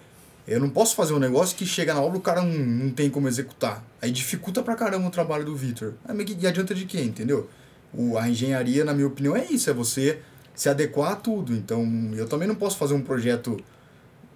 eu 0.47 0.59
não 0.59 0.69
posso 0.69 0.95
fazer 0.95 1.13
um 1.13 1.19
negócio 1.19 1.55
que 1.55 1.65
chega 1.65 1.93
na 1.93 2.01
obra 2.01 2.17
o 2.17 2.21
cara 2.21 2.41
não, 2.41 2.51
não 2.51 2.89
tem 2.91 3.09
como 3.09 3.27
executar. 3.27 3.83
Aí 4.01 4.11
dificulta 4.11 4.61
pra 4.61 4.75
caramba 4.75 5.07
o 5.07 5.11
trabalho 5.11 5.45
do 5.45 5.55
Vitor. 5.55 5.93
Aí, 6.05 6.15
mas 6.15 6.25
que, 6.25 6.45
adianta 6.45 6.75
de 6.75 6.85
quê, 6.85 7.01
entendeu? 7.01 7.49
O, 7.93 8.17
a 8.17 8.27
engenharia, 8.27 8.83
na 8.83 8.93
minha 8.93 9.07
opinião, 9.07 9.35
é 9.35 9.45
isso. 9.45 9.69
É 9.69 9.73
você 9.73 10.19
se 10.53 10.67
adequar 10.67 11.13
a 11.13 11.15
tudo. 11.15 11.53
Então, 11.53 11.85
eu 12.15 12.27
também 12.27 12.47
não 12.47 12.55
posso 12.55 12.77
fazer 12.77 12.93
um 12.93 13.01
projeto 13.01 13.57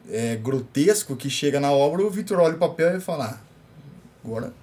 é, 0.09 0.37
grotesco 0.37 1.15
que 1.15 1.29
chega 1.29 1.59
na 1.59 1.71
obra 1.71 2.01
o 2.01 2.09
Vitor 2.09 2.39
olha 2.39 2.55
o 2.55 2.57
papel 2.57 2.95
e 2.95 3.01
fala 3.01 3.25
ah, 3.25 3.37
agora 4.23 4.53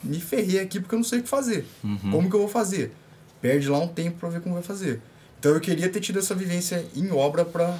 me 0.00 0.20
ferrei 0.20 0.60
aqui 0.60 0.78
porque 0.78 0.94
eu 0.94 0.98
não 0.98 1.04
sei 1.04 1.18
o 1.18 1.22
que 1.22 1.28
fazer. 1.28 1.66
Como 2.10 2.28
que 2.28 2.36
eu 2.36 2.40
vou 2.40 2.48
fazer? 2.48 2.92
Perde 3.40 3.68
lá 3.68 3.78
um 3.78 3.88
tempo 3.88 4.18
pra 4.18 4.28
ver 4.28 4.40
como 4.40 4.54
vai 4.54 4.62
fazer. 4.62 5.00
Então, 5.38 5.52
eu 5.52 5.60
queria 5.60 5.88
ter 5.88 6.00
tido 6.00 6.20
essa 6.20 6.34
vivência 6.34 6.86
em 6.94 7.10
obra 7.10 7.44
pra, 7.44 7.76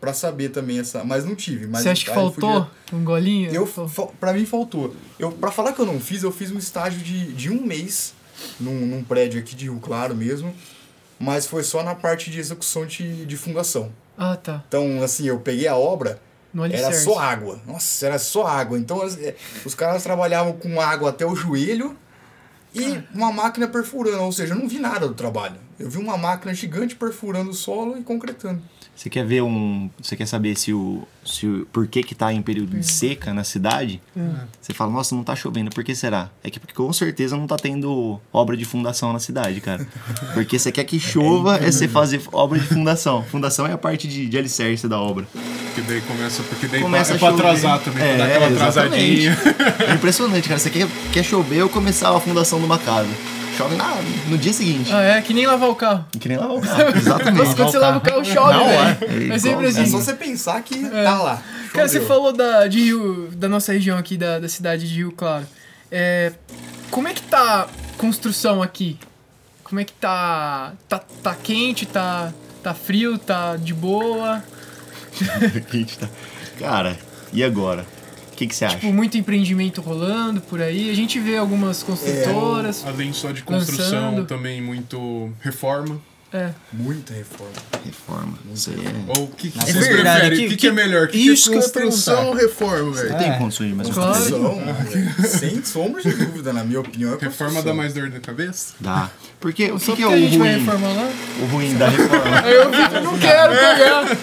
pra 0.00 0.12
saber 0.14 0.48
também 0.48 0.78
essa... 0.78 1.04
Mas 1.04 1.24
não 1.24 1.34
tive. 1.34 1.66
Mas 1.66 1.82
Você 1.82 1.90
acha 1.90 2.04
que 2.04 2.10
faltou 2.14 2.64
podia- 2.64 2.98
um 2.98 3.04
golinho? 3.04 3.52
eu, 3.52 3.68
pra 4.18 4.32
mim 4.32 4.46
faltou. 4.46 4.94
Eu, 5.18 5.30
pra 5.32 5.50
falar 5.50 5.72
que 5.72 5.80
eu 5.80 5.86
não 5.86 6.00
fiz, 6.00 6.22
eu 6.22 6.32
fiz 6.32 6.50
um 6.50 6.58
estágio 6.58 7.00
de, 7.00 7.32
de 7.32 7.50
um 7.50 7.62
mês 7.62 8.14
num, 8.58 8.86
num 8.86 9.04
prédio 9.04 9.38
aqui 9.40 9.54
de 9.54 9.64
Rio 9.64 9.78
Claro 9.80 10.14
mesmo, 10.14 10.54
mas 11.18 11.46
foi 11.46 11.62
só 11.62 11.82
na 11.82 11.94
parte 11.94 12.30
de 12.30 12.40
execução 12.40 12.86
de, 12.86 13.26
de 13.26 13.36
fundação. 13.36 13.92
Ah, 14.16 14.36
tá. 14.36 14.62
Então, 14.68 15.02
assim, 15.02 15.26
eu 15.26 15.38
peguei 15.40 15.68
a 15.68 15.76
obra, 15.76 16.20
era 16.72 16.88
só 16.92 17.18
água. 17.18 17.60
Nossa, 17.66 18.06
era 18.06 18.18
só 18.18 18.46
água. 18.46 18.78
Então, 18.78 19.02
é, 19.18 19.34
os 19.64 19.74
caras 19.74 20.02
trabalhavam 20.02 20.54
com 20.54 20.80
água 20.80 21.10
até 21.10 21.24
o 21.26 21.34
joelho 21.36 21.96
e 22.74 23.02
uma 23.14 23.32
máquina 23.32 23.66
perfurando, 23.68 24.22
ou 24.22 24.32
seja, 24.32 24.54
eu 24.54 24.58
não 24.58 24.68
vi 24.68 24.78
nada 24.78 25.06
do 25.08 25.14
trabalho. 25.14 25.56
Eu 25.80 25.88
vi 25.88 25.96
uma 25.98 26.16
máquina 26.18 26.52
gigante 26.52 26.94
perfurando 26.94 27.50
o 27.50 27.54
solo 27.54 27.96
e 27.98 28.02
concretando. 28.02 28.60
Você 28.94 29.08
quer 29.08 29.24
ver 29.24 29.42
um. 29.42 29.88
Você 30.02 30.14
quer 30.14 30.26
saber 30.26 30.54
se 30.58 30.74
o. 30.74 31.04
Se 31.24 31.46
o 31.46 31.66
por 31.72 31.86
que, 31.86 32.02
que 32.02 32.14
tá 32.14 32.30
em 32.34 32.42
período 32.42 32.76
de 32.78 32.86
seca 32.86 33.32
na 33.32 33.44
cidade? 33.44 33.98
Você 34.60 34.74
fala, 34.74 34.92
nossa, 34.92 35.14
não 35.14 35.24
tá 35.24 35.34
chovendo, 35.34 35.70
por 35.70 35.82
que 35.82 35.94
será? 35.94 36.28
É 36.44 36.50
que 36.50 36.60
porque 36.60 36.74
com 36.74 36.92
certeza 36.92 37.34
não 37.34 37.46
tá 37.46 37.56
tendo 37.56 38.20
obra 38.30 38.58
de 38.58 38.64
fundação 38.66 39.10
na 39.10 39.18
cidade, 39.18 39.58
cara. 39.62 39.86
Porque 40.34 40.58
você 40.58 40.70
quer 40.70 40.84
que 40.84 41.00
chova, 41.00 41.56
é 41.56 41.70
você 41.72 41.88
fazer 41.88 42.20
obra 42.30 42.58
de 42.58 42.66
fundação. 42.66 43.22
Fundação 43.24 43.66
é 43.66 43.72
a 43.72 43.78
parte 43.78 44.06
de, 44.06 44.26
de 44.26 44.36
alicerce 44.36 44.86
da 44.86 45.00
obra. 45.00 45.26
Porque 45.32 45.80
daí 45.80 46.00
começa, 46.02 46.42
porque 46.42 46.66
daí 46.66 46.82
Começa 46.82 47.12
é 47.14 47.16
a 47.16 47.18
pra 47.18 47.30
chover. 47.30 47.42
atrasar 47.46 47.78
também, 47.80 48.02
É, 48.02 48.16
pra 48.16 48.26
dar 48.26 48.34
aquela 48.34 48.50
exatamente. 48.68 49.28
atrasadinha. 49.28 49.38
É 49.88 49.94
impressionante, 49.94 50.46
cara. 50.48 50.60
Você 50.60 50.68
quer, 50.68 50.86
quer 51.10 51.22
chover 51.22 51.62
ou 51.62 51.70
começar 51.70 52.14
a 52.14 52.20
fundação 52.20 52.58
de 52.58 52.66
uma 52.66 52.78
casa. 52.78 53.08
Chove 53.60 53.76
na, 53.76 53.94
no 54.28 54.38
dia 54.38 54.52
seguinte. 54.52 54.90
Ah, 54.92 55.02
é 55.02 55.20
que 55.22 55.34
nem 55.34 55.46
lavar 55.46 55.68
o 55.68 55.74
carro. 55.74 56.04
Que 56.18 56.28
nem 56.28 56.38
lavar 56.38 56.56
o 56.56 56.60
carro. 56.62 56.84
Nossa, 56.84 56.96
Exatamente. 56.98 57.54
quando 57.56 57.70
você 57.72 57.78
lava 57.78 57.98
o 57.98 58.00
carro, 58.00 58.24
chove, 58.24 58.52
Não, 58.54 58.64
velho. 58.66 59.32
é. 59.32 59.34
É 59.34 59.38
sempre 59.38 59.66
É 59.66 59.68
assim. 59.68 59.82
É 59.82 59.86
só 59.86 59.98
você 59.98 60.14
pensar 60.14 60.62
que 60.62 60.78
tá 60.88 61.18
lá. 61.22 61.42
Cara, 61.74 61.86
você 61.88 61.94
Choveu. 62.00 62.08
falou 62.08 62.32
da, 62.32 62.66
de 62.66 62.80
Rio, 62.80 63.28
da 63.32 63.48
nossa 63.48 63.72
região 63.72 63.98
aqui, 63.98 64.16
da, 64.16 64.38
da 64.38 64.48
cidade 64.48 64.88
de 64.88 64.94
Rio 64.96 65.12
Claro. 65.12 65.46
É, 65.92 66.32
como 66.90 67.06
é 67.08 67.12
que 67.12 67.22
tá 67.22 67.62
a 67.64 67.98
construção 67.98 68.62
aqui? 68.62 68.98
Como 69.62 69.78
é 69.80 69.84
que 69.84 69.92
tá. 69.92 70.72
Tá, 70.88 71.00
tá 71.22 71.34
quente, 71.34 71.84
tá, 71.86 72.32
tá 72.62 72.72
frio, 72.74 73.18
tá 73.18 73.56
de 73.56 73.74
boa? 73.74 74.42
Gente, 75.70 75.98
tá- 75.98 76.08
Cara, 76.58 76.96
e 77.32 77.42
agora? 77.44 77.84
O 78.40 78.42
que, 78.42 78.46
que 78.46 78.54
você 78.56 78.64
acha? 78.64 78.76
Tipo, 78.78 78.90
muito 78.90 79.18
empreendimento 79.18 79.82
rolando 79.82 80.40
por 80.40 80.62
aí. 80.62 80.88
A 80.88 80.94
gente 80.94 81.20
vê 81.20 81.36
algumas 81.36 81.82
construtoras. 81.82 82.82
Além 82.86 83.12
só 83.12 83.32
de 83.32 83.42
construção, 83.42 84.12
Lançando. 84.12 84.26
também 84.26 84.62
muito 84.62 85.30
reforma. 85.42 86.00
É. 86.32 86.50
Muita 86.72 87.12
reforma. 87.12 87.52
Reforma. 87.84 88.38
Isso 88.54 88.70
aí 88.70 88.86
é. 88.86 89.18
Ou 89.18 89.24
o 89.24 89.28
que, 89.28 89.50
que 89.50 89.58
É 89.58 89.62
vocês 89.62 89.86
verdade, 89.88 90.20
preferem? 90.20 90.38
que- 90.38 90.44
O 90.46 90.48
que, 90.50 90.54
que 90.54 90.56
que- 90.60 90.66
é 90.68 90.72
melhor? 90.72 91.08
Que, 91.08 91.18
isso 91.18 91.50
que 91.50 91.50
que 91.50 91.54
é 91.56 91.58
eu 91.58 91.62
ia 91.66 91.90
construção 91.90 92.26
ou 92.28 92.34
reforma, 92.34 92.92
velho? 92.92 93.08
Você 93.08 93.14
tem 93.14 93.38
condições 93.38 93.68
de 93.70 93.74
mais 93.74 93.88
Claro. 93.90 94.12
construção? 94.12 94.60
Construção, 94.80 95.38
sem 95.40 95.64
sombra 95.64 96.02
de 96.02 96.12
dúvida, 96.12 96.52
na 96.52 96.62
minha 96.62 96.78
opinião. 96.80 97.10
É 97.10 97.12
Reforma 97.14 97.30
construção. 97.34 97.64
dá 97.64 97.74
mais 97.74 97.94
dor 97.94 98.10
na 98.10 98.20
cabeça? 98.20 98.74
Dá. 98.78 99.10
Porque 99.40 99.72
o 99.72 99.78
que, 99.80 99.96
que 99.96 100.02
é 100.02 100.06
o 100.06 100.10
ruim? 100.10 100.38
reformar 100.58 100.92
lá. 100.92 101.10
O 101.42 101.46
ruim 101.46 101.74
da 101.76 101.88
reforma. 101.88 102.40
Eu 102.48 103.02
não 103.02 103.18
quero 103.18 103.52
pegar. 103.52 104.16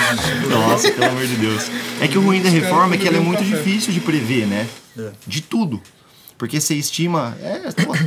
Nossa, 0.48 0.90
pelo 0.92 1.06
amor 1.06 1.26
de 1.26 1.36
Deus. 1.36 1.70
É 2.00 2.08
que 2.08 2.16
o 2.16 2.22
ruim 2.22 2.40
da 2.42 2.48
reforma 2.48 2.94
é 2.94 2.98
que 2.98 3.06
ela 3.06 3.16
é 3.18 3.20
muito 3.20 3.44
difícil 3.44 3.92
de 3.92 4.00
prever, 4.00 4.46
né? 4.46 4.66
É. 4.98 5.10
De 5.26 5.40
tudo. 5.42 5.80
Porque 6.38 6.58
você 6.58 6.74
estima. 6.74 7.36
É, 7.42 7.60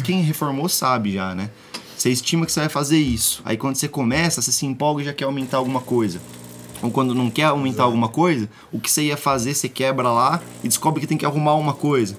quem 0.04 0.22
reformou 0.24 0.68
sabe 0.68 1.14
já, 1.14 1.36
né? 1.36 1.50
Você 2.04 2.10
estima 2.10 2.46
que 2.46 2.52
você 2.52 2.60
vai 2.60 2.68
fazer 2.68 2.98
isso. 2.98 3.42
Aí 3.46 3.56
quando 3.56 3.78
você 3.78 3.88
começa, 3.88 4.42
você 4.42 4.52
se 4.52 4.66
empolga 4.66 5.02
e 5.02 5.06
já 5.06 5.14
quer 5.14 5.24
aumentar 5.24 5.56
alguma 5.56 5.80
coisa. 5.80 6.20
Ou 6.82 6.92
quando 6.92 7.16
não 7.16 7.30
quer 7.30 7.46
aumentar 7.46 7.84
alguma 7.84 8.10
coisa, 8.10 8.50
o 8.74 8.78
que 8.78 8.92
você 8.92 9.04
ia 9.04 9.16
fazer, 9.16 9.54
você 9.54 9.70
quebra 9.70 10.12
lá 10.12 10.42
e 10.62 10.68
descobre 10.68 11.00
que 11.00 11.08
tem 11.08 11.18
que 11.18 11.26
arrumar 11.26 11.56
uma 11.56 11.74
coisa. 11.74 12.18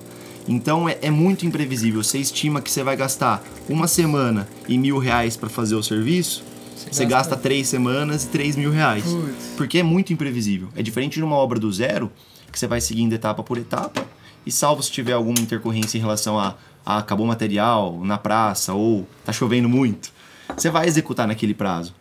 Então 0.48 0.88
é, 0.88 0.96
é 1.02 1.10
muito 1.10 1.44
imprevisível. 1.44 2.02
Você 2.02 2.16
estima 2.16 2.62
que 2.62 2.70
você 2.70 2.82
vai 2.82 2.96
gastar 2.96 3.44
uma 3.68 3.86
semana 3.86 4.48
e 4.66 4.78
mil 4.78 4.96
reais 4.96 5.36
para 5.36 5.50
fazer 5.50 5.74
o 5.74 5.82
serviço, 5.82 6.42
você, 6.90 7.04
gasta 7.04 7.36
três 7.36 7.68
semanas 7.68 8.24
e 8.24 8.28
três 8.28 8.56
mil 8.56 8.70
reais. 8.70 9.04
Putz. 9.04 9.52
Porque 9.54 9.80
é 9.80 9.82
muito 9.82 10.14
imprevisível. 10.14 10.68
É 10.74 10.82
diferente 10.82 11.16
de 11.16 11.22
uma 11.22 11.36
obra 11.36 11.60
do 11.60 11.70
zero, 11.70 12.10
que 12.50 12.58
você 12.58 12.66
vai 12.66 12.80
seguindo 12.80 13.12
etapa 13.12 13.42
por 13.42 13.58
etapa, 13.58 14.02
e 14.46 14.52
salvo 14.52 14.82
se 14.82 14.90
tiver 14.90 15.12
alguma 15.12 15.38
intercorrência 15.40 15.98
em 15.98 16.00
relação 16.00 16.38
a, 16.38 16.54
a 16.84 16.98
acabou 16.98 17.24
o 17.24 17.28
material 17.28 18.00
na 18.04 18.18
praça 18.18 18.74
ou 18.74 19.06
tá 19.24 19.32
chovendo 19.32 19.68
muito, 19.68 20.12
você 20.56 20.70
vai 20.70 20.86
executar 20.86 21.26
naquele 21.26 21.54
prazo. 21.54 21.94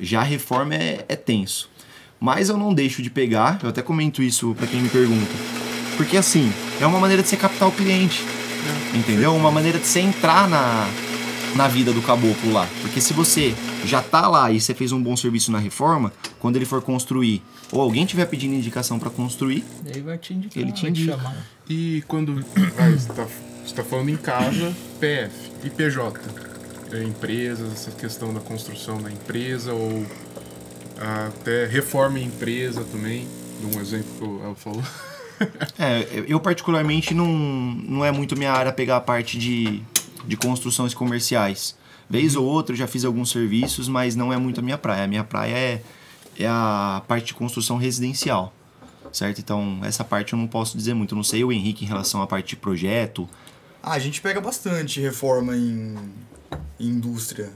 Já 0.00 0.20
a 0.20 0.24
reforma 0.24 0.74
é, 0.74 1.04
é 1.08 1.16
tenso. 1.16 1.68
Mas 2.18 2.48
eu 2.48 2.56
não 2.56 2.72
deixo 2.72 3.02
de 3.02 3.10
pegar, 3.10 3.58
eu 3.62 3.68
até 3.68 3.82
comento 3.82 4.22
isso 4.22 4.54
para 4.54 4.66
quem 4.66 4.80
me 4.80 4.88
pergunta. 4.88 5.32
Porque 5.96 6.16
assim, 6.16 6.52
é 6.80 6.86
uma 6.86 6.98
maneira 6.98 7.22
de 7.22 7.28
você 7.28 7.36
captar 7.36 7.68
o 7.68 7.72
cliente. 7.72 8.24
Entendeu? 8.94 9.34
Uma 9.34 9.50
maneira 9.50 9.78
de 9.78 9.86
você 9.86 10.00
entrar 10.00 10.48
na, 10.48 10.88
na 11.54 11.68
vida 11.68 11.92
do 11.92 12.00
caboclo 12.00 12.52
lá. 12.52 12.66
Porque 12.80 13.00
se 13.00 13.12
você 13.12 13.54
já 13.84 14.00
tá 14.00 14.26
lá 14.28 14.50
e 14.50 14.60
você 14.60 14.74
fez 14.74 14.92
um 14.92 15.02
bom 15.02 15.16
serviço 15.16 15.52
na 15.52 15.58
reforma, 15.58 16.12
quando 16.38 16.56
ele 16.56 16.64
for 16.64 16.80
construir, 16.80 17.42
ou 17.74 17.82
alguém 17.82 18.06
tiver 18.06 18.24
pedindo 18.26 18.54
indicação 18.54 18.98
para 18.98 19.10
construir, 19.10 19.64
Ele 19.84 20.00
vai 20.00 20.16
te 20.16 20.32
indicar. 20.32 20.62
Ele 20.62 20.72
te 20.72 20.82
vai 20.82 20.90
indica. 20.90 21.16
chamar. 21.16 21.36
E 21.68 22.02
quando 22.06 22.34
vai, 22.76 22.92
você, 22.92 23.12
tá, 23.12 23.26
você 23.64 23.74
tá 23.74 23.84
falando 23.84 24.08
em 24.08 24.16
casa, 24.16 24.74
PF 25.00 25.50
e 25.64 25.70
PJ. 25.70 26.20
É, 26.92 27.02
empresas, 27.02 27.72
essa 27.72 27.90
questão 27.90 28.32
da 28.32 28.40
construção 28.40 29.02
da 29.02 29.10
empresa 29.10 29.72
ou 29.72 30.06
até 31.26 31.66
reforma 31.66 32.20
em 32.20 32.26
empresa 32.26 32.84
também. 32.84 33.26
Um 33.62 33.80
exemplo 33.80 34.06
que 34.18 34.24
o 34.24 34.44
El 34.44 34.54
falou. 34.54 34.82
É, 35.76 36.24
eu 36.28 36.38
particularmente 36.38 37.12
não, 37.12 37.26
não 37.26 38.04
é 38.04 38.12
muito 38.12 38.36
minha 38.36 38.52
área 38.52 38.72
pegar 38.72 38.96
a 38.98 39.00
parte 39.00 39.36
de, 39.36 39.82
de 40.24 40.36
construções 40.36 40.94
comerciais. 40.94 41.76
Vez 42.08 42.36
ou 42.36 42.46
outra 42.46 42.72
eu 42.72 42.78
já 42.78 42.86
fiz 42.86 43.04
alguns 43.04 43.30
serviços, 43.30 43.88
mas 43.88 44.14
não 44.14 44.32
é 44.32 44.38
muito 44.38 44.60
a 44.60 44.62
minha 44.62 44.78
praia. 44.78 45.02
A 45.04 45.06
minha 45.08 45.24
praia 45.24 45.52
é, 45.52 45.82
é 46.38 46.46
a 46.46 47.02
parte 47.06 47.28
de 47.28 47.34
construção 47.34 47.76
residencial, 47.76 48.52
certo? 49.12 49.40
Então 49.40 49.80
essa 49.82 50.04
parte 50.04 50.32
eu 50.32 50.38
não 50.38 50.46
posso 50.46 50.76
dizer 50.76 50.94
muito. 50.94 51.14
Eu 51.14 51.16
não 51.16 51.24
sei 51.24 51.44
o 51.44 51.52
Henrique 51.52 51.84
em 51.84 51.88
relação 51.88 52.22
à 52.22 52.26
parte 52.26 52.50
de 52.50 52.56
projeto. 52.56 53.28
Ah, 53.82 53.92
a 53.92 53.98
gente 53.98 54.20
pega 54.20 54.40
bastante 54.40 55.00
reforma 55.00 55.56
em, 55.56 55.94
em 56.80 56.88
indústria. 56.88 57.50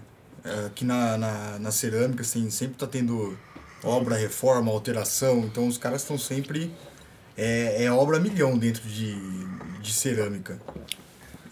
É, 0.45 0.67
Aqui 0.67 0.85
na, 0.85 1.17
na, 1.17 1.59
na 1.59 1.71
cerâmica, 1.71 2.23
assim, 2.23 2.51
sempre 2.51 2.77
tá 2.77 2.87
tendo 2.87 3.37
obra, 3.83 4.17
reforma, 4.17 4.71
alteração. 4.71 5.41
Então 5.41 5.67
os 5.67 5.79
caras 5.79 6.03
estão 6.03 6.19
sempre. 6.19 6.71
É, 7.37 7.85
é 7.85 7.93
obra 7.93 8.19
milhão 8.19 8.59
dentro 8.59 8.87
de, 8.89 9.17
de 9.81 9.93
cerâmica. 9.93 10.61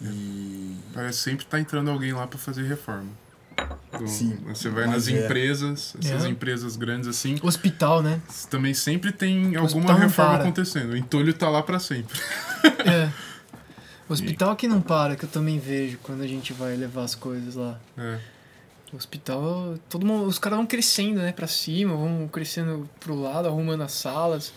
E. 0.00 0.76
Parece 0.92 1.18
sempre 1.18 1.44
tá 1.44 1.60
entrando 1.60 1.90
alguém 1.90 2.12
lá 2.12 2.26
para 2.26 2.38
fazer 2.38 2.62
reforma. 2.66 3.10
Então, 3.88 4.06
Sim, 4.06 4.36
Você 4.48 4.68
vai 4.68 4.86
nas 4.86 5.08
é. 5.08 5.12
empresas, 5.12 5.94
essas 6.02 6.24
É. 6.24 6.28
empresas 6.28 6.76
grandes 6.76 7.08
assim, 7.08 7.38
Hospital, 7.42 8.02
né? 8.02 8.20
também 8.50 8.74
sempre 8.74 9.10
tem 9.10 9.56
alguma 9.56 9.94
reforma 9.94 10.32
para. 10.32 10.42
acontecendo. 10.42 10.90
O 10.92 10.96
entulho 10.96 11.32
tá 11.32 11.48
lá 11.48 11.62
para 11.62 11.78
sempre. 11.78 12.18
É. 12.84 13.10
Hospital 14.08 14.54
que 14.54 14.68
não 14.68 14.80
para, 14.80 15.16
que 15.16 15.24
eu 15.24 15.28
também 15.28 15.58
vejo 15.58 15.98
quando 16.02 16.22
a 16.22 16.26
gente 16.26 16.52
vai 16.52 16.76
levar 16.76 17.04
as 17.04 17.14
coisas 17.14 17.54
lá. 17.54 17.80
É. 17.98 18.18
Hospital, 18.92 19.76
todo 19.88 20.06
mundo, 20.06 20.26
os 20.26 20.38
caras 20.38 20.58
vão 20.58 20.66
crescendo, 20.66 21.20
né, 21.20 21.32
pra 21.32 21.48
cima, 21.48 21.94
vão 21.96 22.28
crescendo 22.28 22.88
pro 23.00 23.20
lado, 23.20 23.48
arrumando 23.48 23.82
as 23.82 23.92
salas. 23.92 24.52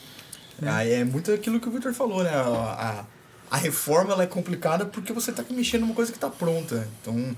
Aí 0.62 0.92
é 0.92 1.04
muito 1.04 1.32
aquilo 1.32 1.60
que 1.60 1.68
o 1.68 1.72
Victor 1.72 1.94
falou, 1.94 2.24
né? 2.24 2.30
A, 2.32 3.06
a, 3.50 3.56
a 3.56 3.58
reforma 3.58 4.14
ela 4.14 4.24
é 4.24 4.28
complicada 4.28 4.86
porque 4.86 5.12
você 5.14 5.32
tá 5.32 5.44
mexendo 5.50 5.82
numa 5.82 5.96
coisa 5.96 6.12
que 6.12 6.20
tá 6.20 6.30
pronta. 6.30 6.88
Então, 7.02 7.36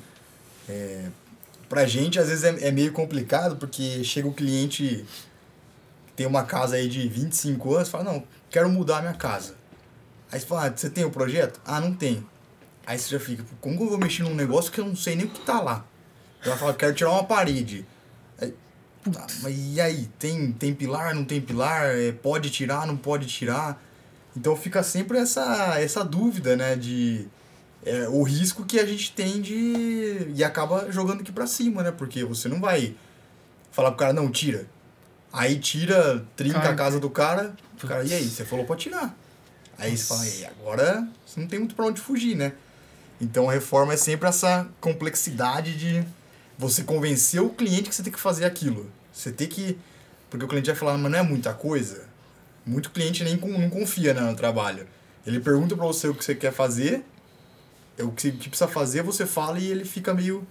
é, 0.67 1.05
pra 1.71 1.85
gente, 1.85 2.19
às 2.19 2.27
vezes 2.27 2.43
é, 2.43 2.67
é 2.67 2.69
meio 2.69 2.91
complicado 2.91 3.55
porque 3.55 4.03
chega 4.03 4.27
o 4.27 4.33
cliente 4.33 5.05
tem 6.17 6.27
uma 6.27 6.43
casa 6.43 6.75
aí 6.75 6.89
de 6.89 7.07
25 7.07 7.75
anos 7.75 7.87
fala, 7.87 8.03
não, 8.03 8.23
quero 8.49 8.69
mudar 8.69 8.97
a 8.97 9.01
minha 9.01 9.13
casa. 9.13 9.55
Aí 10.29 10.37
você 10.37 10.45
fala, 10.45 10.67
ah, 10.67 10.73
você 10.75 10.89
tem 10.89 11.05
o 11.05 11.09
projeto? 11.09 11.61
Ah, 11.65 11.79
não 11.79 11.93
tem. 11.93 12.27
Aí 12.85 12.99
você 12.99 13.11
já 13.11 13.19
fica, 13.21 13.43
"Pô, 13.43 13.55
como 13.61 13.77
que 13.77 13.83
eu 13.83 13.89
vou 13.89 13.97
mexer 13.97 14.23
num 14.23 14.35
negócio 14.35 14.69
que 14.69 14.81
eu 14.81 14.85
não 14.85 14.97
sei 14.97 15.15
nem 15.15 15.25
o 15.25 15.29
que 15.29 15.39
tá 15.45 15.61
lá? 15.61 15.85
Ela 16.43 16.57
fala, 16.57 16.73
quero 16.73 16.93
tirar 16.93 17.11
uma 17.11 17.23
parede. 17.23 17.85
Aí, 18.37 18.53
tá, 19.09 19.25
mas 19.41 19.55
e 19.57 19.79
aí? 19.79 20.09
Tem, 20.19 20.51
tem 20.51 20.73
pilar, 20.73 21.15
não 21.15 21.23
tem 21.23 21.39
pilar? 21.39 21.95
É, 21.95 22.11
pode 22.11 22.49
tirar, 22.49 22.85
não 22.85 22.97
pode 22.97 23.27
tirar? 23.27 23.81
Então 24.35 24.57
fica 24.57 24.83
sempre 24.83 25.19
essa, 25.19 25.79
essa 25.79 26.03
dúvida, 26.03 26.57
né? 26.57 26.75
De 26.75 27.29
é, 27.85 28.07
o 28.07 28.23
risco 28.23 28.65
que 28.65 28.79
a 28.79 28.85
gente 28.85 29.11
tem 29.11 29.41
de. 29.41 30.31
E 30.35 30.43
acaba 30.43 30.91
jogando 30.91 31.21
aqui 31.21 31.31
pra 31.31 31.47
cima, 31.47 31.83
né? 31.83 31.91
Porque 31.91 32.23
você 32.23 32.47
não 32.47 32.59
vai 32.59 32.95
falar 33.71 33.91
pro 33.91 33.99
cara, 33.99 34.13
não, 34.13 34.29
tira. 34.31 34.67
Aí 35.33 35.57
tira, 35.59 36.25
trinca 36.35 36.59
Cara. 36.59 36.71
a 36.71 36.75
casa 36.75 36.99
do 36.99 37.09
cara, 37.09 37.55
o 37.81 37.87
cara, 37.87 38.03
e 38.03 38.13
aí? 38.13 38.29
Você 38.29 38.43
falou 38.43 38.65
pra 38.65 38.75
tirar. 38.75 39.15
Aí 39.77 39.97
você 39.97 40.03
fala, 40.03 40.27
e 40.27 40.45
agora 40.45 41.07
você 41.25 41.39
não 41.39 41.47
tem 41.47 41.57
muito 41.57 41.73
pra 41.73 41.85
onde 41.85 42.01
fugir, 42.01 42.35
né? 42.35 42.53
Então 43.19 43.49
a 43.49 43.53
reforma 43.53 43.93
é 43.93 43.97
sempre 43.97 44.27
essa 44.27 44.67
complexidade 44.79 45.77
de 45.77 46.03
você 46.57 46.83
convencer 46.83 47.41
o 47.41 47.49
cliente 47.49 47.89
que 47.89 47.95
você 47.95 48.03
tem 48.03 48.11
que 48.11 48.19
fazer 48.19 48.45
aquilo. 48.45 48.91
Você 49.11 49.31
tem 49.31 49.47
que. 49.47 49.77
Porque 50.29 50.45
o 50.45 50.47
cliente 50.47 50.67
vai 50.67 50.75
falar, 50.75 50.97
mas 50.97 51.11
não 51.11 51.19
é 51.19 51.23
muita 51.23 51.53
coisa. 51.53 52.05
Muito 52.65 52.91
cliente 52.91 53.23
nem 53.23 53.37
não 53.37 53.69
confia 53.69 54.13
né, 54.13 54.21
no 54.21 54.35
trabalho. 54.35 54.87
Ele 55.25 55.39
pergunta 55.39 55.75
pra 55.75 55.85
você 55.85 56.07
o 56.07 56.13
que 56.13 56.23
você 56.23 56.35
quer 56.35 56.51
fazer, 56.51 57.03
é 57.97 58.03
o 58.03 58.11
que 58.11 58.31
precisa 58.31 58.67
fazer, 58.67 59.03
você 59.03 59.25
fala 59.25 59.59
e 59.59 59.65
ele 59.67 59.85
fica 59.85 60.13
meio. 60.13 60.45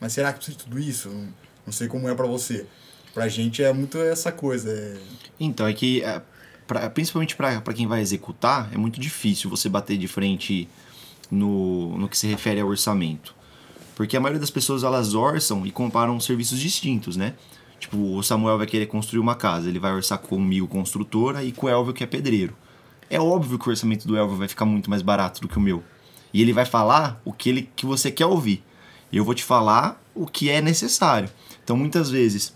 Mas 0.00 0.12
será 0.12 0.32
que 0.32 0.38
precisa 0.38 0.58
de 0.58 0.64
tudo 0.64 0.78
isso? 0.78 1.08
Não, 1.08 1.28
não 1.66 1.72
sei 1.72 1.88
como 1.88 2.08
é 2.08 2.14
pra 2.14 2.26
você. 2.26 2.66
Pra 3.12 3.28
gente 3.28 3.62
é 3.62 3.72
muito 3.72 3.98
essa 3.98 4.30
coisa. 4.32 4.70
é- 4.70 4.96
Então, 5.38 5.66
é 5.66 5.72
que, 5.72 6.02
é, 6.02 6.20
pra- 6.66 6.90
principalmente 6.90 7.36
para 7.36 7.60
quem 7.74 7.86
vai 7.86 8.00
executar, 8.00 8.68
é 8.72 8.76
muito 8.76 8.98
difícil 9.00 9.48
você 9.48 9.68
bater 9.68 9.96
de 9.96 10.08
frente 10.08 10.68
no, 11.30 11.96
no 11.96 12.08
que 12.08 12.18
se 12.18 12.26
refere 12.26 12.60
ao 12.60 12.68
orçamento. 12.68 13.34
Porque 13.94 14.16
a 14.16 14.20
maioria 14.20 14.40
das 14.40 14.50
pessoas 14.50 14.82
elas 14.82 15.14
orçam 15.14 15.64
e 15.64 15.70
comparam 15.70 16.18
serviços 16.18 16.58
distintos, 16.58 17.16
né? 17.16 17.34
Tipo, 17.78 18.16
o 18.16 18.22
Samuel 18.22 18.58
vai 18.58 18.66
querer 18.66 18.86
construir 18.86 19.20
uma 19.20 19.34
casa, 19.36 19.68
ele 19.68 19.78
vai 19.78 19.92
orçar 19.92 20.18
comigo 20.18 20.66
construtora 20.66 21.44
e 21.44 21.52
com 21.52 21.66
o 21.66 21.68
Elvio 21.70 21.92
que 21.94 22.02
é 22.02 22.06
pedreiro. 22.06 22.56
É 23.08 23.20
óbvio 23.20 23.58
que 23.58 23.68
o 23.68 23.70
orçamento 23.70 24.08
do 24.08 24.16
Elvio 24.16 24.36
vai 24.36 24.48
ficar 24.48 24.64
muito 24.64 24.90
mais 24.90 25.02
barato 25.02 25.40
do 25.40 25.46
que 25.48 25.56
o 25.58 25.60
meu. 25.60 25.82
E 26.34 26.42
ele 26.42 26.52
vai 26.52 26.66
falar 26.66 27.22
o 27.24 27.32
que, 27.32 27.48
ele, 27.48 27.70
que 27.76 27.86
você 27.86 28.10
quer 28.10 28.26
ouvir. 28.26 28.62
Eu 29.12 29.24
vou 29.24 29.34
te 29.34 29.44
falar 29.44 30.02
o 30.12 30.26
que 30.26 30.50
é 30.50 30.60
necessário. 30.60 31.30
Então, 31.62 31.76
muitas 31.76 32.10
vezes, 32.10 32.52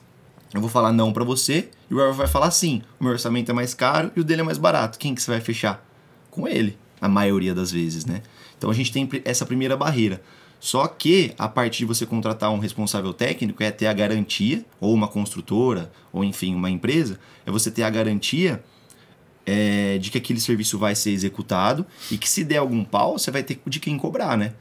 eu 0.53 0.61
vou 0.61 0.69
falar 0.69 0.93
não 0.93 1.13
pra 1.13 1.23
você 1.23 1.69
e 1.89 1.95
o 1.95 2.01
Elvio 2.01 2.15
vai 2.15 2.27
falar 2.27 2.51
sim. 2.51 2.83
O 2.99 3.05
meu 3.05 3.13
orçamento 3.13 3.51
é 3.53 3.55
mais 3.55 3.75
caro 3.75 4.11
e 4.17 4.21
o 4.21 4.25
dele 4.25 4.41
é 4.41 4.45
mais 4.45 4.59
barato. 4.59 4.99
Quem 4.99 5.15
que 5.15 5.23
você 5.23 5.31
vai 5.31 5.41
fechar? 5.41 5.87
Com 6.31 6.49
ele, 6.49 6.77
na 7.01 7.09
maioria 7.09 7.55
das 7.55 7.71
vezes, 7.71 8.05
né? 8.05 8.23
Então 8.57 8.69
a 8.69 8.75
gente 8.75 8.91
tem 8.91 9.09
essa 9.25 9.47
primeira 9.47 9.77
barreira. 9.77 10.21
Só 10.59 10.89
que 10.89 11.33
a 11.39 11.47
parte 11.49 11.79
de 11.79 11.85
você 11.85 12.05
contratar 12.05 12.51
um 12.51 12.59
responsável 12.59 13.13
técnico 13.13 13.63
é 13.63 13.71
ter 13.71 13.87
a 13.87 13.93
garantia, 13.93 14.65
ou 14.81 14.93
uma 14.93 15.07
construtora, 15.07 15.93
ou 16.13 16.25
enfim, 16.25 16.55
uma 16.55 16.69
empresa, 16.69 17.21
é 17.47 17.51
você 17.51 17.71
ter 17.71 17.85
a 17.85 17.91
garantia 17.91 18.63
é, 19.51 19.97
de 19.97 20.11
que 20.11 20.19
aquele 20.19 20.39
serviço 20.41 20.79
vai 20.79 20.95
ser 20.95 21.11
executado 21.11 21.87
e 22.11 22.19
que 22.19 22.29
se 22.29 22.45
der 22.45 22.59
algum 22.59 22.85
pau, 22.85 23.19
você 23.19 23.31
vai 23.31 23.43
ter 23.43 23.59
de 23.67 23.81
quem 23.81 23.97
cobrar, 23.97 24.37
né? 24.37 24.53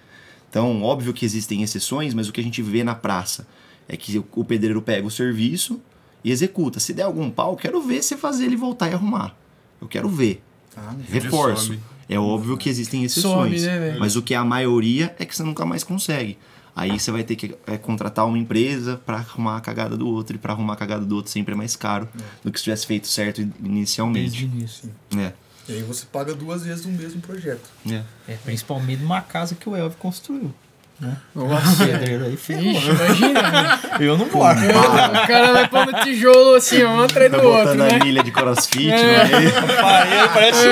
Então, 0.50 0.82
óbvio 0.82 1.14
que 1.14 1.26
existem 1.26 1.62
exceções, 1.62 2.14
mas 2.14 2.30
o 2.30 2.32
que 2.32 2.40
a 2.40 2.44
gente 2.44 2.62
vê 2.62 2.82
na 2.86 2.96
praça 2.96 3.46
é 3.90 3.98
que 3.98 4.24
o- 4.34 4.44
pedreiro 4.46 4.82
pega 4.82 5.06
o 5.06 5.12
serviço 5.12 5.82
e 6.24 6.32
executa. 6.32 6.80
Se 6.80 6.94
der 6.94 7.04
algum 7.04 7.30
pau, 7.30 7.52
eu 7.52 7.58
quero 7.58 7.82
ver 7.82 8.02
você 8.02 8.16
fazer 8.16 8.46
ele 8.46 8.56
voltar 8.56 8.90
e 8.90 8.94
arrumar. 8.94 9.36
Eu 9.82 9.88
quero 9.90 10.08
ver. 10.08 10.42
Ah, 10.76 10.94
não 10.98 11.04
Reforço. 11.10 11.78
É 12.08 12.18
óbvio 12.18 12.56
que 12.58 12.70
existem 12.70 13.04
exceções. 13.04 13.62
Some, 13.62 13.68
né, 13.80 13.98
mas 14.00 14.16
o 14.16 14.22
que 14.22 14.34
é 14.34 14.38
a 14.38 14.46
maioria 14.46 15.14
é 15.20 15.26
que 15.26 15.36
você 15.36 15.44
nunca 15.44 15.66
mais 15.66 15.84
consegue. 15.84 16.38
Aí 16.80 17.00
você 17.00 17.10
vai 17.12 17.24
ter 17.24 17.36
que 17.36 17.56
é, 17.66 17.76
contratar 17.76 18.24
uma 18.28 18.38
empresa 18.38 19.02
para 19.04 19.18
arrumar 19.18 19.58
a 19.58 19.62
cagada 19.62 19.98
do 19.98 20.08
outro. 20.08 20.36
E 20.36 20.40
para 20.40 20.54
arrumar 20.54 20.74
a 20.74 20.76
cagada 20.76 21.04
do 21.04 21.16
outro 21.16 21.32
sempre 21.32 21.56
é 21.56 21.58
mais 21.58 21.76
caro 21.76 22.08
do 22.44 22.52
que 22.52 22.60
se 22.60 22.66
tivesse 22.66 22.86
feito 22.86 23.08
certo 23.08 23.42
Desde 23.42 23.64
o 23.64 23.66
inicialmente. 23.68 24.46
início. 24.46 24.92
É, 25.18 25.32
E 25.68 25.74
aí 25.74 25.82
você 25.82 26.06
paga 26.06 26.36
duas 26.36 26.64
vezes 26.64 26.86
o 26.86 26.90
mesmo 26.90 27.20
projeto. 27.20 27.68
é. 27.90 28.04
É, 28.28 28.38
principalmente 28.46 29.02
numa 29.02 29.22
casa 29.22 29.56
que 29.56 29.68
o 29.68 29.76
Elvio 29.76 29.98
construiu. 29.98 30.54
Né? 31.00 31.18
Nossa. 31.36 31.84
Aí 31.84 32.38
ferrou. 32.38 32.72
Ixi, 32.72 32.90
imagina. 32.90 33.42
né? 33.52 33.80
Eu 34.00 34.18
não 34.18 34.28
moro. 34.32 34.60
o 34.60 35.28
cara 35.28 35.54
vai 35.54 35.68
pondo 35.68 35.94
tijolo 36.04 36.56
assim, 36.56 36.84
um 36.84 37.02
atrás 37.02 37.32
do 37.32 37.38
outro, 37.42 37.64
botando 37.76 37.80
né? 37.80 38.00
a 38.02 38.04
milha 38.06 38.24
de 38.24 38.32
crossfit 38.32 38.92
É. 38.92 39.24
no 39.26 39.38
meio. 39.40 39.52
Parede 39.82 40.30
parece 40.34 40.68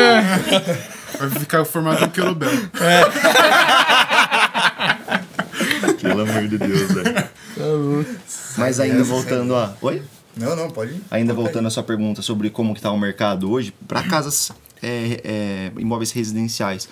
Vai 1.20 1.30
ficar 1.30 1.64
formado 1.64 2.06
um 2.06 2.10
querubel. 2.10 2.50
Pelo 6.16 6.30
amor 6.30 6.48
de 6.48 6.58
Deus, 6.58 6.92
velho. 6.92 8.06
Mas 8.58 8.80
ainda 8.80 9.04
voltando 9.04 9.56
a. 9.56 9.76
Oi? 9.82 10.02
Não, 10.38 10.56
não, 10.56 10.70
pode 10.70 10.92
ir. 10.94 11.02
Ainda 11.10 11.34
Pode 11.34 11.42
ir. 11.42 11.46
voltando 11.46 11.68
à 11.68 11.70
sua 11.70 11.84
pergunta 11.84 12.22
sobre 12.22 12.50
como 12.50 12.74
que 12.74 12.82
tá 12.82 12.92
o 12.92 12.98
mercado 12.98 13.50
hoje, 13.50 13.74
para 13.88 14.04
casas, 14.04 14.52
é, 14.84 15.22
é, 15.24 15.72
imóveis 15.80 16.12
residenciais, 16.12 16.90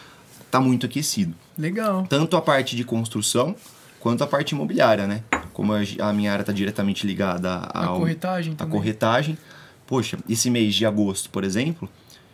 tá 0.50 0.62
muito 0.62 0.86
aquecido. 0.86 1.36
Legal. 1.58 2.06
Tanto 2.08 2.38
a 2.38 2.42
parte 2.42 2.76
de 2.76 2.84
construção 2.84 3.56
quanto 4.00 4.24
a 4.24 4.28
parte 4.28 4.54
imobiliária, 4.54 5.08
né? 5.08 5.24
Como 5.52 5.74
a, 5.74 6.14
minha 6.14 6.32
área 6.32 6.44
tá 6.44 6.52
diretamente 6.52 7.06
ligada 7.06 7.54
ao, 7.74 8.00
corretagem 8.00 8.56
a 8.58 8.66
corretagem. 8.66 9.38
Poxa, 9.86 10.18
esse 10.28 10.50
mês 10.50 10.74
de 10.74 10.86
agosto, 10.86 11.30
por 11.30 11.44
exemplo, 11.44 11.90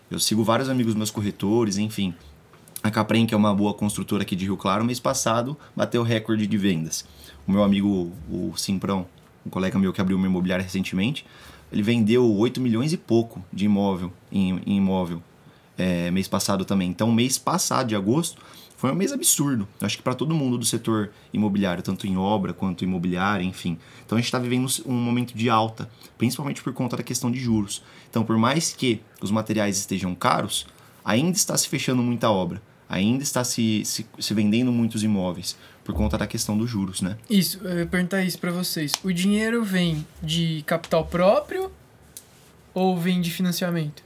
eu 0.10 0.20
sigo 0.20 0.44
vários 0.44 0.70
amigos 0.70 0.96
meus 0.96 1.12
corretores, 1.12 1.78
enfim. 1.78 2.14
A 2.82 2.90
Caprem, 2.90 3.26
que 3.26 3.34
é 3.34 3.38
uma 3.38 3.54
boa 3.54 3.74
construtora 3.74 4.24
aqui 4.24 4.38
de 4.38 4.46
Rio 4.46 4.56
Claro, 4.56 4.86
mês 4.86 5.02
passado 5.02 5.58
bateu 5.76 6.02
recorde 6.02 6.48
de 6.48 6.58
vendas. 6.58 7.06
O 7.46 7.52
meu 7.52 7.62
amigo, 7.62 8.12
o 8.32 8.54
Simprão, 8.56 9.06
um 9.46 9.50
colega 9.50 9.78
meu 9.78 9.92
que 9.92 10.00
abriu 10.00 10.16
uma 10.16 10.28
imobiliária 10.28 10.64
recentemente, 10.64 11.26
ele 11.72 11.84
vendeu 11.84 12.26
8 12.34 12.62
milhões 12.62 12.94
e 12.94 12.98
pouco 12.98 13.44
de 13.52 13.66
imóvel 13.66 14.14
em, 14.32 14.62
em 14.66 14.78
imóvel 14.78 15.22
é, 15.78 16.10
mês 16.10 16.30
passado 16.30 16.64
também. 16.64 16.90
Então, 16.90 17.12
mês 17.12 17.38
passado, 17.38 17.88
de 17.88 17.98
agosto, 17.98 18.42
foi 18.78 18.90
um 18.94 18.96
mês 18.96 19.12
absurdo. 19.12 19.68
Eu 19.82 19.86
acho 19.86 19.98
que 19.98 20.04
para 20.04 20.16
todo 20.16 20.34
mundo 20.34 20.58
do 20.58 20.66
setor 20.66 21.12
imobiliário, 21.34 21.84
tanto 21.84 22.08
em 22.08 22.16
obra 22.16 22.54
quanto 22.54 22.86
imobiliária, 22.86 23.44
enfim. 23.44 23.78
Então, 24.06 24.18
a 24.18 24.22
gente 24.22 24.28
está 24.28 24.40
vivendo 24.40 24.68
um 24.86 24.94
momento 24.94 25.34
de 25.34 25.50
alta, 25.50 25.90
principalmente 26.18 26.64
por 26.64 26.72
conta 26.72 26.96
da 26.96 27.04
questão 27.04 27.30
de 27.30 27.40
juros. 27.40 27.84
Então, 28.10 28.24
por 28.24 28.38
mais 28.38 28.72
que 28.72 29.02
os 29.22 29.32
materiais 29.32 29.78
estejam 29.78 30.16
caros, 30.16 30.66
ainda 31.04 31.36
está 31.36 31.58
se 31.58 31.68
fechando 31.68 32.02
muita 32.02 32.32
obra. 32.32 32.69
Ainda 32.90 33.22
está 33.24 33.44
se, 33.44 33.84
se, 33.86 34.06
se 34.20 34.34
vendendo 34.34 34.72
muitos 34.72 35.04
imóveis 35.04 35.56
por 35.84 35.94
conta 35.94 36.18
da 36.18 36.26
questão 36.26 36.58
dos 36.58 36.68
juros, 36.70 37.02
né? 37.02 37.18
Isso, 37.30 37.60
eu 37.64 37.80
ia 37.80 37.86
perguntar 37.86 38.24
isso 38.24 38.40
pra 38.40 38.52
vocês. 38.52 38.94
O 39.04 39.14
dinheiro 39.14 39.64
vem 39.64 40.06
de 40.24 40.64
capital 40.66 41.06
próprio 41.06 41.72
ou 42.74 42.98
vem 42.98 43.22
de 43.22 43.30
financiamento? 43.32 44.04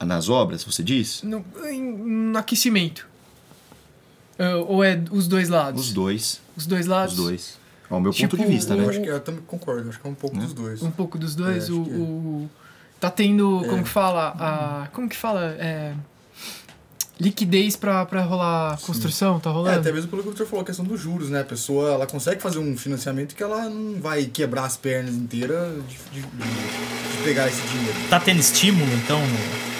Nas 0.00 0.28
obras, 0.28 0.62
você 0.62 0.82
diz? 0.84 1.22
No, 1.24 1.44
em- 1.68 1.82
no 2.30 2.38
aquecimento. 2.38 3.06
Ah, 4.38 4.56
Ou 4.68 4.84
é 4.84 5.02
os 5.10 5.26
dois 5.26 5.48
lados? 5.48 5.88
Os 5.88 5.92
dois. 5.92 6.40
Os 6.56 6.64
dois 6.66 6.86
lados? 6.86 7.18
Os 7.18 7.24
dois. 7.24 7.58
Ao 7.90 8.00
meu 8.00 8.12
Tipo, 8.12 8.36
ponto 8.36 8.46
de 8.46 8.52
vista, 8.54 8.74
o- 8.74 8.76
né? 8.76 8.84
Eu 8.84 8.90
acho 8.90 9.00
que 9.02 9.08
eu 9.08 9.18
também 9.20 9.40
concordo, 9.46 9.88
acho 9.88 9.98
que 10.00 10.06
é 10.06 10.10
um 10.10 10.14
pouco 10.14 10.36
Né? 10.36 10.44
dos 10.44 10.52
dois. 10.54 10.82
Um 10.82 10.90
pouco 10.92 11.18
dos 11.18 11.34
dois? 11.34 11.68
É, 11.68 11.72
o, 11.72 11.76
é. 11.76 11.96
o- 11.96 12.50
Tá 13.00 13.10
tendo, 13.10 13.64
como 13.68 13.82
que 13.84 13.88
fala? 13.88 14.34
A, 14.38 14.88
como 14.88 15.08
que 15.08 15.16
fala? 15.16 15.56
É, 15.58 15.94
liquidez 17.20 17.74
pra, 17.76 18.04
pra 18.06 18.22
rolar 18.22 18.78
construção, 18.80 19.40
tá 19.40 19.50
É, 19.50 19.52
rolando? 19.52 19.80
até 19.80 19.92
mesmo 19.92 20.08
pelo 20.08 20.22
que 20.22 20.28
o 20.28 20.30
Victor 20.30 20.46
falou, 20.46 20.62
a 20.62 20.66
questão 20.66 20.84
dos 20.84 21.00
juros, 21.00 21.30
né? 21.30 21.40
A 21.40 21.44
pessoa 21.44 21.92
ela 21.92 22.06
consegue 22.06 22.40
fazer 22.40 22.58
um 22.58 22.76
financiamento 22.76 23.34
que 23.34 23.42
ela 23.42 23.68
não 23.68 24.00
vai 24.00 24.24
quebrar 24.26 24.64
as 24.64 24.76
pernas 24.76 25.14
inteiras 25.14 25.72
de, 25.88 26.20
de- 26.20 26.26
de 26.26 27.22
pegar 27.24 27.48
esse 27.48 27.60
dinheiro. 27.68 27.94
Tá 28.08 28.20
tendo 28.20 28.38
estímulo, 28.40 28.90
então? 28.94 29.20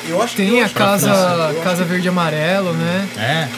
Eu 0.08 0.22
acho 0.22 0.36
Tem 0.36 0.48
eu 0.56 0.62
a 0.62 0.64
acho 0.64 0.72
que- 0.74 0.78
casa, 0.78 1.12
acho 1.50 1.60
casa 1.62 1.82
que- 1.84 1.88
verde 1.90 2.06
e 2.06 2.08
amarelo, 2.08 2.72
né? 2.72 3.08
É. 3.16 3.48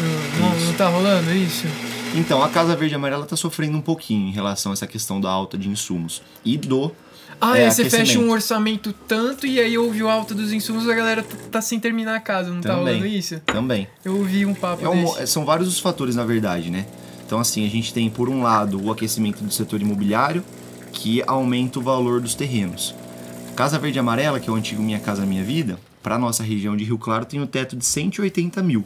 Não, 0.40 0.60
não 0.66 0.72
tá 0.74 0.88
rolando 0.88 1.32
isso? 1.32 1.66
Então, 2.14 2.42
a 2.42 2.48
Casa 2.48 2.74
Verde 2.74 2.92
e 2.92 2.96
Amarela 2.96 3.22
está 3.22 3.36
sofrendo 3.36 3.78
um 3.78 3.80
pouquinho 3.80 4.26
em 4.26 4.32
relação 4.32 4.72
a 4.72 4.74
essa 4.74 4.84
questão 4.84 5.20
da 5.20 5.30
alta 5.30 5.56
de 5.56 5.68
insumos 5.68 6.20
e 6.44 6.58
do 6.58 6.90
Ah, 7.40 7.58
É, 7.58 7.70
você 7.70 7.88
fecha 7.88 8.18
um 8.18 8.30
orçamento 8.30 8.92
tanto 9.08 9.46
e 9.46 9.58
aí 9.58 9.76
houve 9.78 10.02
o 10.02 10.08
alta 10.10 10.34
dos 10.34 10.52
insumos 10.52 10.88
a 10.88 10.94
galera 10.94 11.22
tá, 11.22 11.36
tá 11.52 11.62
sem 11.62 11.80
terminar 11.80 12.14
a 12.16 12.20
casa, 12.20 12.50
não 12.50 12.60
tá 12.60 12.70
Também. 12.74 12.94
rolando 12.96 13.06
isso? 13.06 13.40
também. 13.46 13.88
Eu 14.04 14.16
ouvi 14.18 14.44
um 14.44 14.54
papo 14.54 14.84
É 14.84 14.88
um- 14.88 15.26
são 15.26 15.44
vários 15.44 15.68
os 15.68 15.80
fatores, 15.80 16.16
na 16.16 16.24
verdade, 16.24 16.70
né? 16.70 16.86
Então, 17.26 17.38
assim, 17.38 17.64
a 17.66 17.70
gente 17.70 17.94
tem, 17.94 18.10
por 18.10 18.28
um 18.28 18.42
lado, 18.42 18.82
o 18.84 18.90
aquecimento 18.90 19.42
do 19.42 19.52
setor 19.52 19.80
imobiliário, 19.80 20.44
que 20.92 21.22
aumenta 21.26 21.78
o 21.78 21.82
valor 21.82 22.20
dos 22.20 22.34
terrenos. 22.34 22.94
Casa 23.54 23.78
Verde 23.78 23.98
Amarela, 23.98 24.40
que 24.40 24.50
é 24.50 24.52
o 24.52 24.56
antigo 24.56 24.82
Minha 24.82 24.98
Casa 24.98 25.24
Minha 25.24 25.44
Vida, 25.44 25.78
para 26.02 26.18
nossa 26.18 26.42
região 26.42 26.76
de 26.76 26.82
Rio 26.84 26.98
Claro, 26.98 27.24
tem 27.24 27.40
um 27.40 27.46
teto 27.46 27.76
de 27.76 27.84
180 27.84 28.62
mil. 28.62 28.84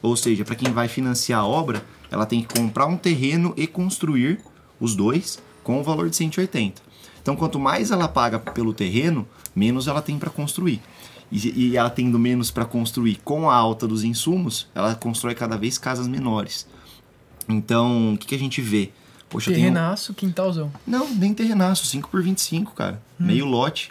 Ou 0.00 0.16
seja, 0.16 0.44
para 0.44 0.54
quem 0.54 0.72
vai 0.72 0.88
financiar 0.88 1.40
a 1.40 1.46
obra, 1.46 1.84
ela 2.10 2.24
tem 2.26 2.40
que 2.42 2.58
comprar 2.58 2.86
um 2.86 2.96
terreno 2.96 3.52
e 3.56 3.66
construir 3.66 4.40
os 4.80 4.94
dois 4.96 5.38
com 5.62 5.78
o 5.80 5.84
valor 5.84 6.08
de 6.08 6.16
180. 6.16 6.80
Então, 7.22 7.36
quanto 7.36 7.58
mais 7.58 7.90
ela 7.90 8.08
paga 8.08 8.38
pelo 8.38 8.74
terreno, 8.74 9.26
menos 9.54 9.86
ela 9.86 10.02
tem 10.02 10.18
para 10.18 10.28
construir. 10.28 10.80
E, 11.30 11.68
e 11.70 11.76
ela 11.76 11.88
tendo 11.88 12.18
menos 12.18 12.50
para 12.50 12.64
construir 12.64 13.20
com 13.24 13.48
a 13.48 13.54
alta 13.54 13.86
dos 13.88 14.04
insumos, 14.04 14.68
ela 14.74 14.94
constrói 14.94 15.34
cada 15.34 15.56
vez 15.56 15.78
casas 15.78 16.06
menores. 16.06 16.66
Então, 17.48 18.14
o 18.14 18.18
que, 18.18 18.26
que 18.26 18.34
a 18.34 18.38
gente 18.38 18.60
vê? 18.60 18.90
Poxa, 19.28 19.50
eu 19.50 19.54
tenho- 19.54 19.68
Terrenaço, 19.72 20.12
quintalzão. 20.14 20.70
não, 20.86 21.08
nem 21.14 21.32
terrenaço, 21.32 21.86
5 21.86 22.08
por 22.10 22.22
25, 22.22 22.74
cara. 22.74 23.00
Meio 23.18 23.46
lote. 23.46 23.90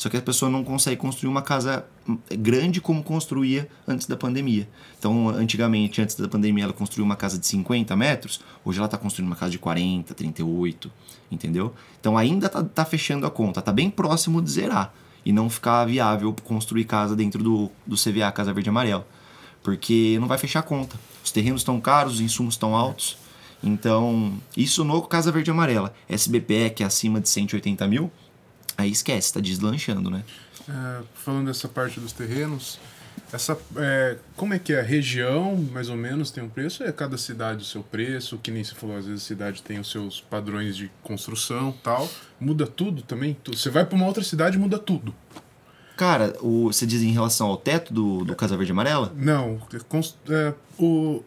Só 0.00 0.08
que 0.08 0.16
a 0.16 0.22
pessoa 0.22 0.50
não 0.50 0.64
consegue 0.64 0.96
construir 0.96 1.28
uma 1.28 1.42
casa 1.42 1.84
grande 2.38 2.80
como 2.80 3.02
construía 3.02 3.68
antes 3.86 4.06
da 4.06 4.16
pandemia. 4.16 4.66
Então, 4.98 5.28
antigamente, 5.28 6.00
antes 6.00 6.16
da 6.16 6.26
pandemia, 6.26 6.64
ela 6.64 6.72
construía 6.72 7.04
uma 7.04 7.16
casa 7.16 7.38
de 7.38 7.46
50 7.46 7.94
metros, 7.96 8.40
hoje 8.64 8.78
ela 8.78 8.86
está 8.86 8.96
construindo 8.96 9.26
uma 9.26 9.36
casa 9.36 9.50
de 9.50 9.58
40, 9.58 10.14
38, 10.14 10.90
entendeu? 11.30 11.74
Então, 12.00 12.16
ainda 12.16 12.48
tá, 12.48 12.64
tá 12.64 12.82
fechando 12.86 13.26
a 13.26 13.30
conta, 13.30 13.60
tá 13.60 13.70
bem 13.74 13.90
próximo 13.90 14.40
de 14.40 14.50
zerar. 14.50 14.90
E 15.22 15.34
não 15.34 15.50
ficar 15.50 15.84
viável 15.84 16.34
construir 16.44 16.84
casa 16.84 17.14
dentro 17.14 17.42
do, 17.44 17.70
do 17.86 17.94
CVA, 17.94 18.32
Casa 18.32 18.54
Verde 18.54 18.70
e 18.70 18.70
Amarelo. 18.70 19.04
Porque 19.62 20.16
não 20.18 20.26
vai 20.26 20.38
fechar 20.38 20.60
a 20.60 20.62
conta. 20.62 20.98
Os 21.22 21.30
terrenos 21.30 21.60
estão 21.60 21.78
caros, 21.78 22.14
os 22.14 22.20
insumos 22.22 22.54
estão 22.54 22.74
altos. 22.74 23.18
Então, 23.62 24.32
isso 24.56 24.82
no 24.82 25.02
Casa 25.02 25.30
Verde 25.30 25.50
e 25.50 25.52
Amarela. 25.52 25.92
SBPE, 26.08 26.70
que 26.70 26.82
é 26.82 26.86
acima 26.86 27.20
de 27.20 27.28
180 27.28 27.86
mil, 27.86 28.10
aí 28.80 28.90
esquece, 28.90 29.32
tá 29.32 29.40
deslanchando, 29.40 30.10
né? 30.10 30.24
É, 30.68 31.02
falando 31.14 31.46
dessa 31.46 31.68
parte 31.68 31.98
dos 31.98 32.12
terrenos, 32.12 32.78
essa, 33.32 33.56
é, 33.76 34.16
como 34.36 34.54
é 34.54 34.58
que 34.58 34.72
é? 34.72 34.80
A 34.80 34.82
região, 34.82 35.56
mais 35.56 35.88
ou 35.88 35.96
menos, 35.96 36.30
tem 36.30 36.42
um 36.42 36.48
preço? 36.48 36.82
É 36.82 36.90
cada 36.90 37.16
cidade 37.16 37.62
o 37.62 37.66
seu 37.66 37.82
preço? 37.82 38.38
Que 38.38 38.50
nem 38.50 38.64
você 38.64 38.74
falou, 38.74 38.96
às 38.96 39.06
vezes 39.06 39.24
a 39.24 39.26
cidade 39.26 39.62
tem 39.62 39.78
os 39.78 39.90
seus 39.90 40.20
padrões 40.20 40.76
de 40.76 40.90
construção 41.02 41.72
tal. 41.82 42.08
Muda 42.40 42.66
tudo 42.66 43.02
também? 43.02 43.36
Você 43.46 43.70
vai 43.70 43.84
para 43.84 43.96
uma 43.96 44.06
outra 44.06 44.24
cidade 44.24 44.58
muda 44.58 44.78
tudo. 44.78 45.14
Cara, 45.96 46.34
o, 46.40 46.72
você 46.72 46.86
diz 46.86 47.02
em 47.02 47.12
relação 47.12 47.46
ao 47.48 47.56
teto 47.56 47.92
do, 47.92 48.24
do 48.24 48.34
Casa 48.34 48.56
Verde 48.56 48.72
Amarela? 48.72 49.12
Não, 49.14 49.60
é 49.72 50.32
é, 50.32 50.54
o, 50.78 51.22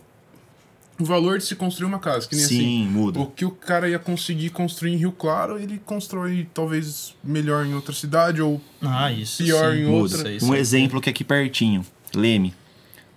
o 1.03 1.05
valor 1.05 1.37
de 1.37 1.43
se 1.45 1.55
construir 1.55 1.85
uma 1.87 1.99
casa, 1.99 2.27
que 2.27 2.35
nem 2.35 2.45
assim. 2.45 2.57
Sim, 2.59 2.87
muda. 2.87 3.19
O 3.19 3.25
que 3.27 3.43
o 3.45 3.51
cara 3.51 3.87
ia 3.89 3.99
conseguir 3.99 4.49
construir 4.49 4.93
em 4.93 4.97
Rio 4.97 5.11
Claro, 5.11 5.59
ele 5.59 5.79
constrói 5.85 6.47
talvez 6.53 7.13
melhor 7.23 7.65
em 7.65 7.73
outra 7.73 7.93
cidade 7.93 8.41
ou 8.41 8.61
Ah, 8.81 9.11
isso. 9.11 9.43
Pior 9.43 9.73
sim. 9.73 9.81
em 9.81 9.85
Muda. 9.85 10.15
outra. 10.15 10.31
Isso 10.31 10.45
Um 10.45 10.55
exemplo 10.55 10.99
que 11.01 11.09
é 11.09 11.11
aqui 11.11 11.23
pertinho, 11.23 11.85
Leme. 12.15 12.53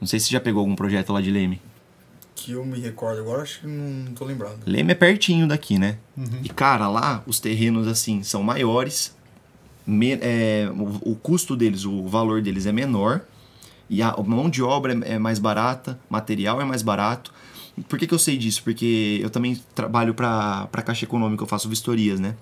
Não 0.01 0.07
sei 0.07 0.19
se 0.21 0.27
você 0.27 0.33
já 0.33 0.41
pegou 0.41 0.61
algum 0.61 0.75
projeto 0.77 1.13
lá 1.13 1.21
de 1.21 1.31
Leme. 1.31 1.61
Que 2.35 2.53
eu 2.53 2.65
me 2.67 2.79
recordo 2.79 3.21
agora, 3.21 3.43
acho 3.43 3.61
que 3.61 3.67
não, 3.67 3.89
não 4.05 4.13
tô 4.13 4.25
lembrado. 4.25 4.59
Leme 4.67 4.93
é 4.93 4.95
pertinho 4.95 5.47
daqui, 5.49 5.79
né? 5.79 5.97
E, 6.45 6.49
cara, 6.51 6.87
lá 6.89 7.23
os 7.27 7.41
terrenos, 7.41 7.87
assim, 7.89 8.23
são 8.23 8.43
maiores, 8.43 9.17
me- 9.87 10.19
é, 10.21 10.69
o, 10.77 11.13
o 11.13 11.17
custo 11.17 11.57
deles, 11.57 11.85
o 11.85 12.07
valor 12.07 12.43
deles 12.43 12.67
é 12.67 12.73
menor, 12.73 13.23
e 13.89 14.03
a 14.03 14.15
mão 14.19 14.51
de 14.51 14.63
obra 14.63 14.93
é, 15.05 15.15
é 15.15 15.19
mais 15.19 15.39
barata, 15.39 15.99
material 16.11 16.61
é 16.61 16.65
mais 16.65 16.83
barato. 16.83 17.33
Por 17.89 17.99
que, 17.99 18.07
que 18.07 18.15
eu 18.15 18.19
sei 18.19 18.37
disso? 18.39 18.63
Porque 18.63 19.19
eu 19.23 19.29
também 19.31 19.61
trabalho 19.75 20.15
para 20.15 20.69
a 20.73 20.83
Caixa 20.83 21.05
Econômica, 21.05 21.43
eu 21.43 21.47
faço 21.47 21.69
vistorias, 21.69 22.19
né? 22.19 22.35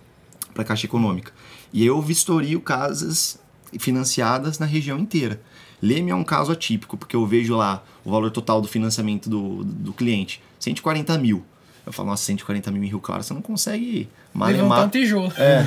Para 0.53 0.63
Caixa 0.65 0.87
Econômica. 0.87 1.33
E 1.73 1.85
eu 1.85 2.01
vistorio 2.01 2.61
casas 2.61 3.39
financiadas 3.79 4.59
na 4.59 4.67
região 4.67 4.99
inteira. 4.99 5.41
Leme 5.83 6.11
é 6.11 6.15
um 6.15 6.25
caso 6.25 6.53
atípico, 6.53 6.97
porque 6.97 7.17
eu 7.17 7.27
vejo 7.27 7.57
lá 7.57 7.83
o 8.05 8.11
valor 8.13 8.31
total 8.31 8.61
do 8.61 8.69
financiamento 8.69 9.29
do, 9.29 9.65
do 9.65 9.93
cliente, 9.93 10.41
140 10.61 11.19
mil. 11.19 11.45
Eu 11.85 11.93
falo, 11.93 12.09
nossa, 12.11 12.25
140 12.25 12.71
mil 12.71 12.83
em 12.83 12.87
Rio 12.87 13.01
Claro, 13.01 13.23
você 13.23 13.35
não 13.35 13.43
consegue 13.43 14.09
Levantar 14.35 14.65
um 14.65 14.69
malemar. 14.69 14.91
tijolo. 14.91 15.33
É, 15.37 15.67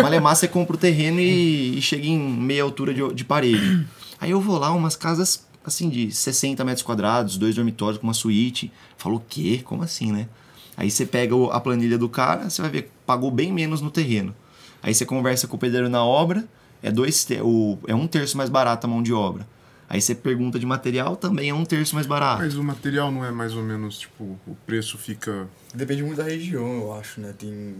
malemar 0.00 0.34
você 0.34 0.48
compra 0.48 0.76
o 0.76 0.78
terreno 0.78 1.20
e, 1.20 1.76
e 1.76 1.82
chega 1.82 2.06
em 2.06 2.18
meia 2.18 2.62
altura 2.62 2.94
de, 2.94 3.12
de 3.12 3.24
parede. 3.24 3.86
Aí 4.18 4.30
eu 4.30 4.40
vou 4.40 4.58
lá, 4.58 4.72
umas 4.72 4.96
casas 4.96 5.44
assim 5.64 5.88
de 5.88 6.10
60 6.10 6.64
metros 6.64 6.82
quadrados, 6.82 7.36
dois 7.36 7.54
dormitórios 7.54 7.98
com 7.98 8.06
uma 8.06 8.14
suíte. 8.14 8.72
Falou, 8.96 9.18
o 9.18 9.22
quê? 9.28 9.60
Como 9.64 9.82
assim, 9.82 10.12
né? 10.12 10.28
Aí 10.76 10.90
você 10.90 11.04
pega 11.06 11.34
a 11.52 11.60
planilha 11.60 11.98
do 11.98 12.08
cara, 12.08 12.48
você 12.48 12.62
vai 12.62 12.70
ver 12.70 12.82
que 12.82 12.90
pagou 13.06 13.30
bem 13.30 13.52
menos 13.52 13.80
no 13.80 13.90
terreno. 13.90 14.34
Aí 14.82 14.94
você 14.94 15.04
conversa 15.04 15.46
com 15.46 15.56
o 15.56 15.58
pedreiro 15.58 15.88
na 15.88 16.04
obra, 16.04 16.44
é, 16.82 16.90
dois 16.90 17.26
o, 17.42 17.78
é 17.86 17.94
um 17.94 18.06
terço 18.06 18.36
mais 18.36 18.50
barato 18.50 18.86
a 18.86 18.90
mão 18.90 19.02
de 19.02 19.12
obra. 19.12 19.46
Aí 19.88 20.00
você 20.00 20.14
pergunta 20.14 20.58
de 20.58 20.64
material, 20.64 21.16
também 21.16 21.50
é 21.50 21.54
um 21.54 21.64
terço 21.66 21.94
mais 21.94 22.06
barato. 22.06 22.42
Mas 22.42 22.54
o 22.56 22.64
material 22.64 23.12
não 23.12 23.22
é 23.24 23.30
mais 23.30 23.54
ou 23.54 23.62
menos, 23.62 23.98
tipo, 23.98 24.24
o 24.46 24.56
preço 24.66 24.96
fica. 24.96 25.46
Depende 25.74 26.02
muito 26.02 26.16
da 26.16 26.24
região, 26.24 26.66
eu 26.80 26.94
acho, 26.94 27.20
né? 27.20 27.34
Tem, 27.38 27.76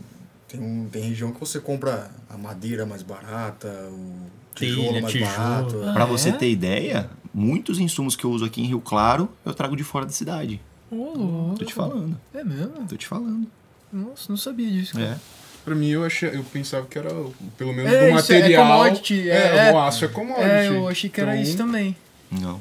tem, 0.46 0.60
um, 0.60 0.86
tem 0.92 1.02
região 1.04 1.32
que 1.32 1.40
você 1.40 1.58
compra 1.58 2.10
a 2.28 2.36
madeira 2.36 2.84
mais 2.84 3.02
barata, 3.02 3.68
o 3.90 4.26
tijolo 4.54 4.88
Telha, 4.88 5.00
mais 5.00 5.12
tijolo. 5.12 5.32
barato. 5.32 5.82
Ah, 5.88 5.92
Pra 5.94 6.04
você 6.04 6.28
é? 6.28 6.32
ter 6.32 6.50
ideia, 6.50 7.08
muitos 7.34 7.78
insumos 7.78 8.14
que 8.16 8.24
eu 8.24 8.30
uso 8.30 8.44
aqui 8.44 8.60
em 8.62 8.66
Rio 8.66 8.80
Claro, 8.80 9.28
eu 9.44 9.54
trago 9.54 9.76
de 9.76 9.84
fora 9.84 10.04
da 10.06 10.12
cidade. 10.12 10.60
Louco. 10.90 11.54
Tô 11.58 11.64
te 11.64 11.72
falando, 11.74 12.20
É 12.34 12.44
mesmo? 12.44 12.86
tô 12.88 12.96
te 12.96 13.06
falando. 13.06 13.46
Nossa, 13.92 14.26
não 14.28 14.36
sabia 14.36 14.70
disso. 14.70 14.92
cara. 14.94 15.04
É. 15.04 15.16
Pra 15.64 15.74
mim, 15.76 15.88
eu, 15.88 16.04
achei, 16.04 16.28
eu 16.34 16.42
pensava 16.44 16.86
que 16.86 16.98
era, 16.98 17.10
pelo 17.56 17.72
menos, 17.72 17.92
É, 17.92 18.10
do 18.10 18.18
isso 18.18 18.32
é 18.32 18.38
material. 18.40 18.66
commodity, 18.66 19.30
é, 19.30 19.68
é. 19.68 19.72
o 19.72 19.78
aço 19.78 20.04
é 20.04 20.08
commodity. 20.08 20.44
É, 20.44 20.68
eu 20.68 20.88
achei 20.88 21.08
que 21.08 21.20
era 21.20 21.32
Então, 21.34 21.42
isso 21.42 21.56
também. 21.56 21.96
Não. 22.30 22.60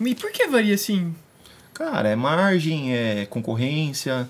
E 0.00 0.14
por 0.16 0.32
que 0.32 0.46
varia 0.48 0.74
assim? 0.74 1.14
Cara, 1.72 2.08
é 2.08 2.16
margem, 2.16 2.92
é 2.94 3.24
concorrência. 3.26 4.28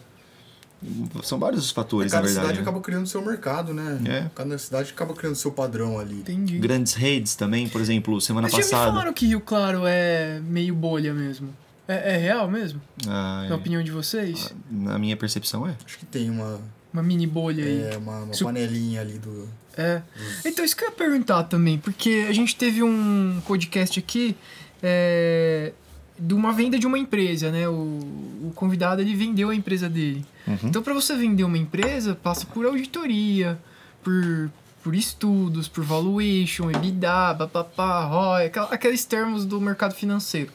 São 1.23 1.39
vários 1.39 1.65
os 1.65 1.71
fatores, 1.71 2.13
na 2.13 2.19
Cada 2.19 2.27
verdade. 2.27 2.47
cidade 2.47 2.59
né? 2.59 2.69
acaba 2.69 2.81
criando 2.85 3.07
seu 3.07 3.25
mercado, 3.25 3.73
né? 3.73 4.01
É. 4.07 4.31
Cada 4.35 4.59
cidade 4.59 4.91
acaba 4.91 5.15
criando 5.15 5.35
seu 5.37 5.51
padrão 5.53 5.99
ali. 5.99 6.17
Entendi. 6.21 6.59
Grandes 6.59 6.95
redes 6.95 7.35
também, 7.35 7.69
por 7.69 7.81
exemplo, 7.81 8.21
semana 8.21 8.45
Mas 8.47 8.53
já 8.53 8.59
me 8.59 8.65
passada. 8.65 8.91
falaram 8.93 9.13
que 9.13 9.27
Rio 9.27 9.41
Claro 9.41 9.83
é 9.87 10.41
meio 10.41 10.75
bolha 10.75 11.15
mesmo. 11.15 11.49
É, 11.87 12.15
é 12.15 12.17
real 12.17 12.51
mesmo? 12.51 12.81
Ah, 13.07 13.45
Na 13.49 13.55
é. 13.55 13.55
opinião 13.55 13.83
de 13.83 13.91
vocês? 13.91 14.55
Na 14.71 14.99
minha 14.99 15.17
percepção 15.17 15.67
é. 15.69 15.75
Acho 15.85 15.99
que 15.99 16.07
tem 16.07 16.31
uma, 16.31 16.59
Uma 16.93 17.03
mini 17.03 17.27
bolha 17.27 17.65
aí. 17.65 17.83
é, 17.93 17.97
uma, 17.99 18.21
uma 18.25 18.33
Su- 18.35 18.45
panelinha 18.45 19.01
ali 19.01 19.19
do. 19.19 19.49
É. 19.77 20.01
Então, 20.47 20.65
isso 20.65 20.77
que 20.77 20.85
eu 20.85 20.89
ia 20.89 20.95
perguntar 20.95 21.45
também, 21.45 21.77
porque 21.79 22.27
a 22.29 22.33
gente 22.33 22.55
teve 22.57 22.83
um 22.83 23.41
podcast 23.47 23.99
aqui 23.99 24.37
é, 24.83 25.73
de 26.19 26.35
uma 26.35 26.53
venda 26.53 26.79
de 26.79 26.87
uma 26.87 26.99
empresa, 26.99 27.51
né? 27.51 27.69
O, 27.69 27.73
o 27.73 28.53
convidado 28.55 29.01
ele 29.01 29.15
vendeu 29.15 29.51
a 29.51 29.55
empresa 29.55 29.89
dele. 29.89 30.25
Uhum. 30.47 30.59
Então, 30.65 30.83
para 30.83 30.95
você 30.95 31.17
vender 31.17 31.45
uma 31.45 31.59
empresa, 31.59 32.15
passa 32.15 32.47
por 32.47 32.65
auditoria, 32.67 33.59
por, 34.03 34.51
por 34.83 34.95
estudos, 34.95 35.67
por 35.69 35.83
valuation, 35.83 36.71
EBITDA, 36.71 37.35
papapá, 37.39 38.05
ROI, 38.05 38.53
aqueles 38.71 39.05
termos 39.05 39.45
do 39.45 39.61
mercado 39.61 39.95
financeiro, 39.95 40.53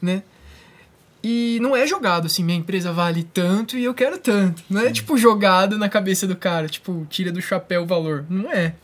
né? 0.00 0.22
E 1.24 1.58
não 1.62 1.76
é 1.76 1.86
jogado 1.86 2.26
assim, 2.26 2.42
minha 2.42 2.58
empresa 2.58 2.92
vale 2.92 3.22
tanto 3.22 3.78
e 3.78 3.84
eu 3.84 3.94
quero 3.94 4.18
tanto. 4.18 4.62
Não 4.68 4.80
é 4.80 4.90
tipo 4.90 5.16
jogado 5.16 5.78
na 5.78 5.88
cabeça 5.88 6.26
do 6.26 6.34
cara, 6.34 6.68
tipo, 6.68 7.06
tira 7.08 7.30
do 7.30 7.40
chapéu 7.40 7.82
o 7.82 7.86
valor. 7.86 8.26
Não 8.28 8.50
é. 8.50 8.74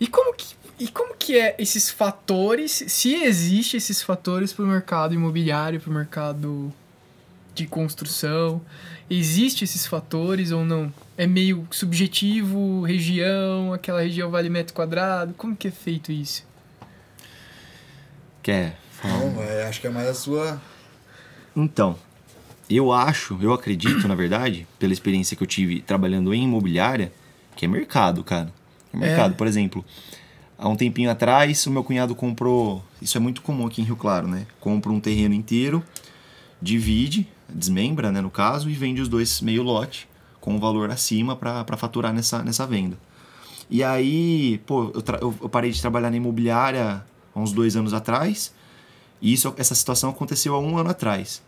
E 0.00 0.06
como 0.06 0.34
que, 0.34 0.46
e 0.78 0.88
como 0.88 1.14
que 1.14 1.38
é 1.38 1.54
esses 1.58 1.90
fatores, 1.90 2.84
se 2.88 3.14
existe 3.14 3.76
esses 3.76 4.02
fatores 4.02 4.52
pro 4.52 4.66
mercado 4.66 5.14
imobiliário, 5.14 5.80
pro 5.80 5.92
mercado 5.92 6.72
de 7.54 7.66
construção? 7.66 8.60
Existe 9.08 9.64
esses 9.64 9.86
fatores 9.86 10.50
ou 10.50 10.64
não? 10.64 10.92
É 11.16 11.26
meio 11.26 11.66
subjetivo, 11.70 12.82
região, 12.82 13.72
aquela 13.72 14.00
região 14.00 14.30
vale 14.30 14.48
metro 14.48 14.74
quadrado? 14.74 15.34
Como 15.34 15.54
que 15.54 15.68
é 15.68 15.70
feito 15.70 16.10
isso? 16.10 16.44
Quer 18.42 18.78
falar? 18.90 19.18
Não, 19.18 19.42
é, 19.42 19.64
acho 19.68 19.80
que 19.80 19.86
é 19.86 19.90
mais 19.90 20.08
a 20.08 20.14
sua. 20.14 20.60
Então, 21.54 21.98
eu 22.68 22.90
acho, 22.90 23.38
eu 23.42 23.52
acredito, 23.52 24.08
na 24.08 24.14
verdade, 24.14 24.66
pela 24.78 24.92
experiência 24.92 25.36
que 25.36 25.42
eu 25.42 25.46
tive 25.46 25.80
trabalhando 25.80 26.32
em 26.32 26.44
imobiliária, 26.44 27.12
que 27.54 27.66
é 27.66 27.68
mercado, 27.68 28.24
cara. 28.24 28.52
É 28.92 28.96
mercado. 28.96 29.34
É. 29.34 29.36
Por 29.36 29.46
exemplo, 29.46 29.84
há 30.62 30.68
um 30.68 30.76
tempinho 30.76 31.10
atrás, 31.10 31.66
o 31.66 31.70
meu 31.70 31.82
cunhado 31.82 32.14
comprou. 32.14 32.82
Isso 33.00 33.16
é 33.16 33.20
muito 33.20 33.42
comum 33.42 33.66
aqui 33.66 33.82
em 33.82 33.84
Rio 33.84 33.96
Claro, 33.96 34.28
né? 34.28 34.46
Compra 34.60 34.92
um 34.92 35.00
terreno 35.00 35.34
inteiro, 35.34 35.82
divide, 36.60 37.28
desmembra, 37.48 38.12
né, 38.12 38.20
no 38.20 38.30
caso, 38.30 38.70
e 38.70 38.72
vende 38.74 39.00
os 39.00 39.08
dois 39.08 39.40
meio 39.40 39.62
lote, 39.62 40.08
com 40.40 40.54
um 40.54 40.60
valor 40.60 40.90
acima 40.90 41.34
para 41.36 41.76
faturar 41.76 42.12
nessa, 42.12 42.42
nessa 42.42 42.66
venda. 42.66 42.96
E 43.68 43.82
aí, 43.82 44.58
pô, 44.66 44.92
eu, 44.94 45.32
eu- 45.42 45.48
parei 45.48 45.70
de 45.70 45.80
trabalhar 45.80 46.10
na 46.10 46.16
imobiliária 46.16 47.04
há 47.34 47.40
uns 47.40 47.52
dois 47.52 47.74
anos 47.76 47.92
atrás. 47.92 48.54
E 49.20 49.32
isso, 49.32 49.52
essa 49.56 49.74
situação 49.74 50.10
aconteceu 50.10 50.54
há 50.54 50.60
um 50.60 50.76
ano 50.78 50.90
atrás. 50.90 51.42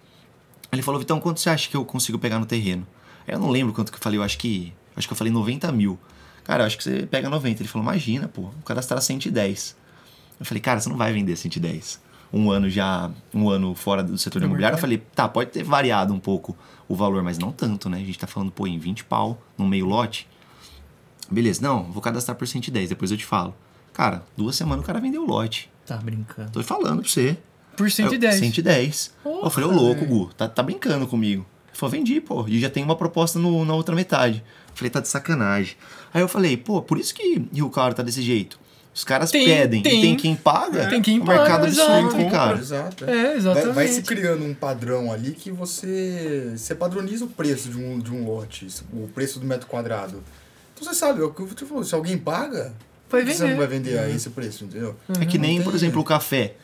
Ele 0.73 0.83
falou, 0.83 0.99
Vitão, 0.99 1.21
quanto 1.21 1.39
você 1.41 1.51
acha 1.51 1.69
que 1.69 1.77
eu 1.77 1.85
consigo 1.85 2.19
pegar 2.19 2.39
no 2.39 2.47
terreno? 2.47 2.87
Eu 3.29 3.39
não 3.39 3.51
lembro 3.51 3.73
quanto 3.73 3.91
que 3.93 3.99
eu 3.99 4.03
falei, 4.03 4.19
eu 4.19 4.23
acho 4.23 4.39
que. 4.39 4.73
Acho 4.97 5.07
que 5.09 5.13
eu 5.13 5.17
falei 5.17 5.33
90 5.33 5.71
mil. 5.73 5.99
Cara, 6.45 6.63
eu 6.63 6.67
acho 6.67 6.77
que 6.77 6.85
você 6.85 7.07
pega 7.07 7.29
90. 7.29 7.63
Ele 7.63 7.69
falou, 7.69 7.87
imagina, 7.87 8.29
pô, 8.29 8.43
o 8.43 8.63
cadastrar 8.65 9.01
110. 9.01 9.77
Eu 10.39 10.47
falei, 10.47 10.61
cara, 10.61 10.81
você 10.81 10.89
não 10.89 10.97
vai 10.97 11.13
vender 11.13 11.37
110. 11.37 12.01
Um 12.33 12.51
ano 12.51 12.69
já, 12.69 13.11
um 13.33 13.49
ano 13.49 13.75
fora 13.75 14.03
do 14.03 14.19
setor 14.19 14.41
Do 14.41 14.47
imobiliário, 14.47 14.77
eu 14.77 14.81
falei, 14.81 14.99
tá, 15.15 15.29
pode 15.29 15.51
ter 15.51 15.63
variado 15.63 16.13
um 16.13 16.19
pouco 16.19 16.57
o 16.89 16.95
valor, 16.95 17.23
mas 17.23 17.39
não 17.39 17.53
tanto, 17.53 17.89
né? 17.89 17.99
A 17.99 18.05
gente 18.05 18.19
tá 18.19 18.27
falando, 18.27 18.51
pô, 18.51 18.67
em 18.67 18.79
20 18.79 19.05
pau, 19.05 19.41
num 19.57 19.67
meio 19.67 19.87
lote. 19.87 20.29
Beleza, 21.31 21.63
não, 21.63 21.85
vou 21.85 22.03
cadastrar 22.03 22.37
por 22.37 22.47
110, 22.47 22.91
depois 22.91 23.11
eu 23.11 23.17
te 23.17 23.25
falo. 23.25 23.55
Cara, 23.93 24.25
duas 24.37 24.57
semanas 24.57 24.85
o 24.85 24.87
cara 24.87 25.01
vendeu 25.01 25.23
o 25.23 25.27
lote. 25.27 25.71
Tá 25.87 25.97
brincando. 25.97 26.51
Tô 26.51 26.63
falando 26.63 27.01
pra 27.01 27.09
você. 27.09 27.39
Por 27.77 27.91
110. 27.91 28.35
Eu, 28.35 28.41
110. 28.41 29.15
Porra, 29.23 29.47
eu 29.47 29.51
falei, 29.51 29.71
ô 29.71 29.73
louco. 29.73 30.05
Gu, 30.05 30.31
tá, 30.37 30.49
tá 30.49 30.63
brincando 30.63 31.07
comigo. 31.07 31.47
Ele 31.69 31.79
falou, 31.79 31.93
vendi, 31.93 32.21
pô, 32.21 32.47
e 32.49 32.59
já 32.59 32.69
tem 32.71 32.83
uma 32.83 32.97
proposta 32.97 33.39
no, 33.39 33.65
na 33.65 33.75
outra 33.75 33.95
metade. 33.95 34.45
Eu 34.69 34.77
falei, 34.77 34.91
tá 34.91 35.01
de 35.01 35.09
sacanagem. 35.09 35.77
Aí 36.15 36.23
eu 36.23 36.29
falei, 36.29 36.57
pô, 36.57 36.81
por 36.81 36.97
isso 36.99 37.13
que 37.15 37.45
Rio 37.53 37.69
Claro 37.69 37.93
tá 37.95 38.03
desse 38.03 38.23
jeito. 38.23 38.59
Os 38.95 39.03
caras 39.03 39.33
Tem- 39.33 39.45
pedem 39.45 39.83
tem. 39.83 39.99
e 39.99 40.03
tem 40.03 40.17
quem 40.17 40.37
paga. 40.37 40.89
Tem 40.89 41.03
quem 41.03 41.19
o 41.19 41.25
mercado 41.27 41.49
paga, 41.49 41.65
absurdo, 41.67 41.91
exato. 42.07 42.17
hein, 42.21 42.31
cara. 42.31 42.59
Exato. 42.59 43.05
É, 43.05 43.07
Vai, 43.25 43.37
exatamente. 43.37 43.75
vai 43.75 43.89
se 43.89 44.03
criando 44.03 44.45
um 44.45 44.55
padrão 44.55 45.11
ali 45.13 45.33
que 45.33 45.51
você, 45.51 46.53
você 46.57 46.77
padroniza 46.77 47.25
o 47.25 47.29
preço 47.29 47.69
de 47.71 47.77
um, 47.77 47.99
de 47.99 48.13
um 48.13 48.25
lote, 48.25 48.69
o 48.93 49.09
preço 49.09 49.41
do 49.41 49.47
metro 49.47 49.67
quadrado. 49.67 50.23
Então 50.75 50.87
você 50.87 50.95
sabe, 50.97 51.21
é 51.21 51.25
o 51.25 51.31
que 51.33 51.43
eu 51.43 51.49
te 51.49 51.65
falou, 51.65 51.83
se 51.83 51.93
alguém 51.95 52.17
paga, 52.17 52.73
Vai 53.11 53.23
por 53.23 53.29
que 53.31 53.37
você 53.37 53.49
não 53.49 53.57
vai 53.57 53.67
vender 53.67 53.99
a 53.99 54.09
esse 54.09 54.31
preço, 54.31 54.65
entendeu? 54.65 54.95
É 55.21 55.27
que 55.27 55.39
nem, 55.39 55.61
por 55.61 55.75
exemplo, 55.75 56.01
o 56.01 56.05
café. 56.05 56.55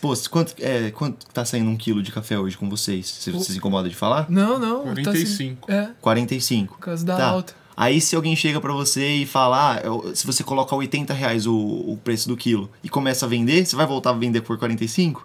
Pô, 0.00 0.14
quanto, 0.30 0.54
é, 0.60 0.90
quanto 0.90 1.26
tá 1.26 1.44
saindo 1.44 1.70
um 1.70 1.76
quilo 1.76 2.02
de 2.02 2.10
café 2.10 2.36
hoje 2.38 2.56
com 2.56 2.68
vocês? 2.68 3.06
Você 3.08 3.30
você 3.30 3.52
se 3.52 3.58
incomoda 3.58 3.88
de 3.88 3.94
falar? 3.94 4.26
Não, 4.28 4.58
não. 4.58 4.78
tá 4.84 4.94
45. 4.94 5.70
assim- 5.70 5.80
é, 5.80 5.90
45. 6.00 6.74
por 6.74 6.80
causa 6.80 7.04
da 7.04 7.16
Tá. 7.16 7.26
alta. 7.26 7.54
Aí 7.76 8.00
se 8.00 8.14
alguém 8.14 8.36
chega 8.36 8.60
pra 8.60 8.72
você 8.72 9.08
e 9.08 9.26
fala, 9.26 9.76
ah, 9.76 10.14
se 10.14 10.26
você 10.26 10.42
coloca 10.44 10.74
80 10.74 11.14
reais 11.14 11.46
o, 11.46 11.54
o 11.56 11.98
preço 12.02 12.28
do 12.28 12.36
quilo 12.36 12.70
e 12.84 12.88
começa 12.88 13.24
a 13.26 13.28
vender, 13.28 13.64
você 13.64 13.74
vai 13.74 13.86
voltar 13.86 14.10
a 14.10 14.12
vender 14.12 14.42
por 14.42 14.58
45? 14.58 15.24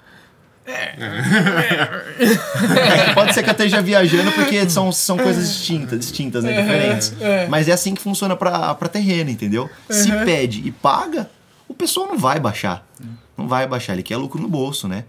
É. 0.67 0.95
Pode 3.13 3.33
ser 3.33 3.43
que 3.43 3.49
eu 3.49 3.53
esteja 3.53 3.81
viajando 3.81 4.31
porque 4.31 4.67
são, 4.69 4.91
são 4.91 5.17
coisas 5.17 5.47
distintas, 5.47 5.99
distintas, 5.99 6.43
né? 6.43 6.59
Diferentes. 6.61 7.13
é. 7.21 7.47
Mas 7.47 7.67
é 7.67 7.71
assim 7.73 7.93
que 7.93 8.01
funciona 8.01 8.35
pra, 8.35 8.73
pra 8.73 8.89
terreno, 8.89 9.29
entendeu? 9.29 9.69
Se 9.89 10.11
pede 10.25 10.61
e 10.65 10.71
paga, 10.71 11.29
o 11.67 11.73
pessoal 11.73 12.07
não 12.07 12.17
vai 12.17 12.39
baixar. 12.39 12.85
Não 13.37 13.47
vai 13.49 13.67
baixar, 13.67 13.93
ele 13.93 14.03
quer 14.03 14.15
lucro 14.17 14.41
no 14.41 14.47
bolso, 14.47 14.87
né? 14.87 15.03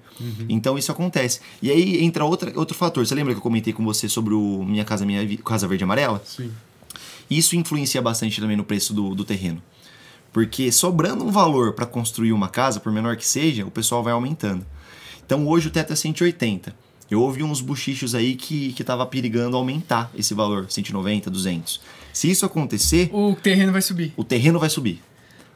Então 0.49 0.76
isso 0.76 0.91
acontece. 0.91 1.41
E 1.62 1.70
aí 1.70 2.05
entra 2.05 2.24
outra, 2.24 2.53
outro 2.59 2.76
fator. 2.76 3.07
Você 3.07 3.14
lembra 3.14 3.32
que 3.32 3.39
eu 3.39 3.43
comentei 3.43 3.72
com 3.72 3.84
você 3.84 4.09
sobre 4.09 4.34
o 4.34 4.64
Minha 4.64 4.84
Casa 4.84 5.07
Minha 5.07 5.39
Casa 5.39 5.68
Verde 5.68 5.84
e 5.84 5.87
Amarela? 5.87 6.20
Sim. 6.24 6.51
Isso 7.31 7.57
influencia 7.57 8.01
bastante 8.03 8.41
também 8.41 8.57
no 8.57 8.64
preço 8.64 8.93
do, 8.95 9.14
do 9.14 9.24
terreno. 9.24 9.62
Porque 10.33 10.70
sobrando 10.70 11.24
um 11.24 11.31
valor 11.31 11.72
para 11.72 11.87
construir 11.87 12.33
uma 12.33 12.49
casa, 12.49 12.79
por 12.79 12.93
menor 12.93 13.16
que 13.16 13.27
seja, 13.27 13.64
o 13.64 13.70
pessoal 13.70 14.03
vai 14.03 14.12
aumentando. 14.12 14.64
Então 15.24 15.47
hoje 15.47 15.68
o 15.68 15.70
teto 15.70 15.93
é 15.93 15.97
180. 15.97 16.74
Eu 17.11 17.20
ouvi 17.22 17.43
uns 17.43 17.61
buchichos 17.61 18.14
aí 18.14 18.35
que, 18.35 18.72
que 18.72 18.83
tava 18.85 19.07
perigando 19.07 19.57
aumentar 19.57 20.11
esse 20.14 20.35
valor, 20.35 20.66
190, 20.68 21.31
200. 21.31 21.81
Se 22.12 22.31
isso 22.31 22.45
acontecer, 22.45 23.09
O 23.12 23.35
terreno 23.37 23.72
vai 23.72 23.81
subir. 23.83 24.12
o 24.16 24.24
terreno 24.24 24.59
vai 24.59 24.68
subir. 24.68 25.03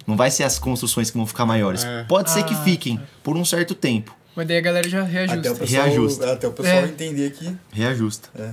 Não 0.06 0.16
vai 0.16 0.30
ser 0.30 0.44
as 0.44 0.58
construções 0.58 1.10
que 1.10 1.16
vão 1.16 1.26
ficar 1.26 1.44
maiores. 1.46 1.84
É. 1.84 2.04
Pode 2.04 2.30
ser 2.30 2.44
que 2.44 2.54
Ah, 2.54 2.62
fiquem 2.64 3.00
por 3.22 3.36
um 3.36 3.44
certo 3.44 3.74
tempo. 3.74 4.16
Mas 4.34 4.46
daí 4.46 4.56
a 4.58 4.60
galera 4.60 4.88
já 4.88 5.02
Até 5.02 5.10
o 5.10 5.10
reajusta. 5.12 5.54
pessoal, 5.54 5.84
Reajusta. 5.86 6.32
até 6.32 6.48
o 6.48 6.52
pessoal 6.52 6.76
É. 6.76 6.84
entender 6.84 7.30
que 7.32 7.56
Reajusta. 7.72 8.28
é, 8.38 8.50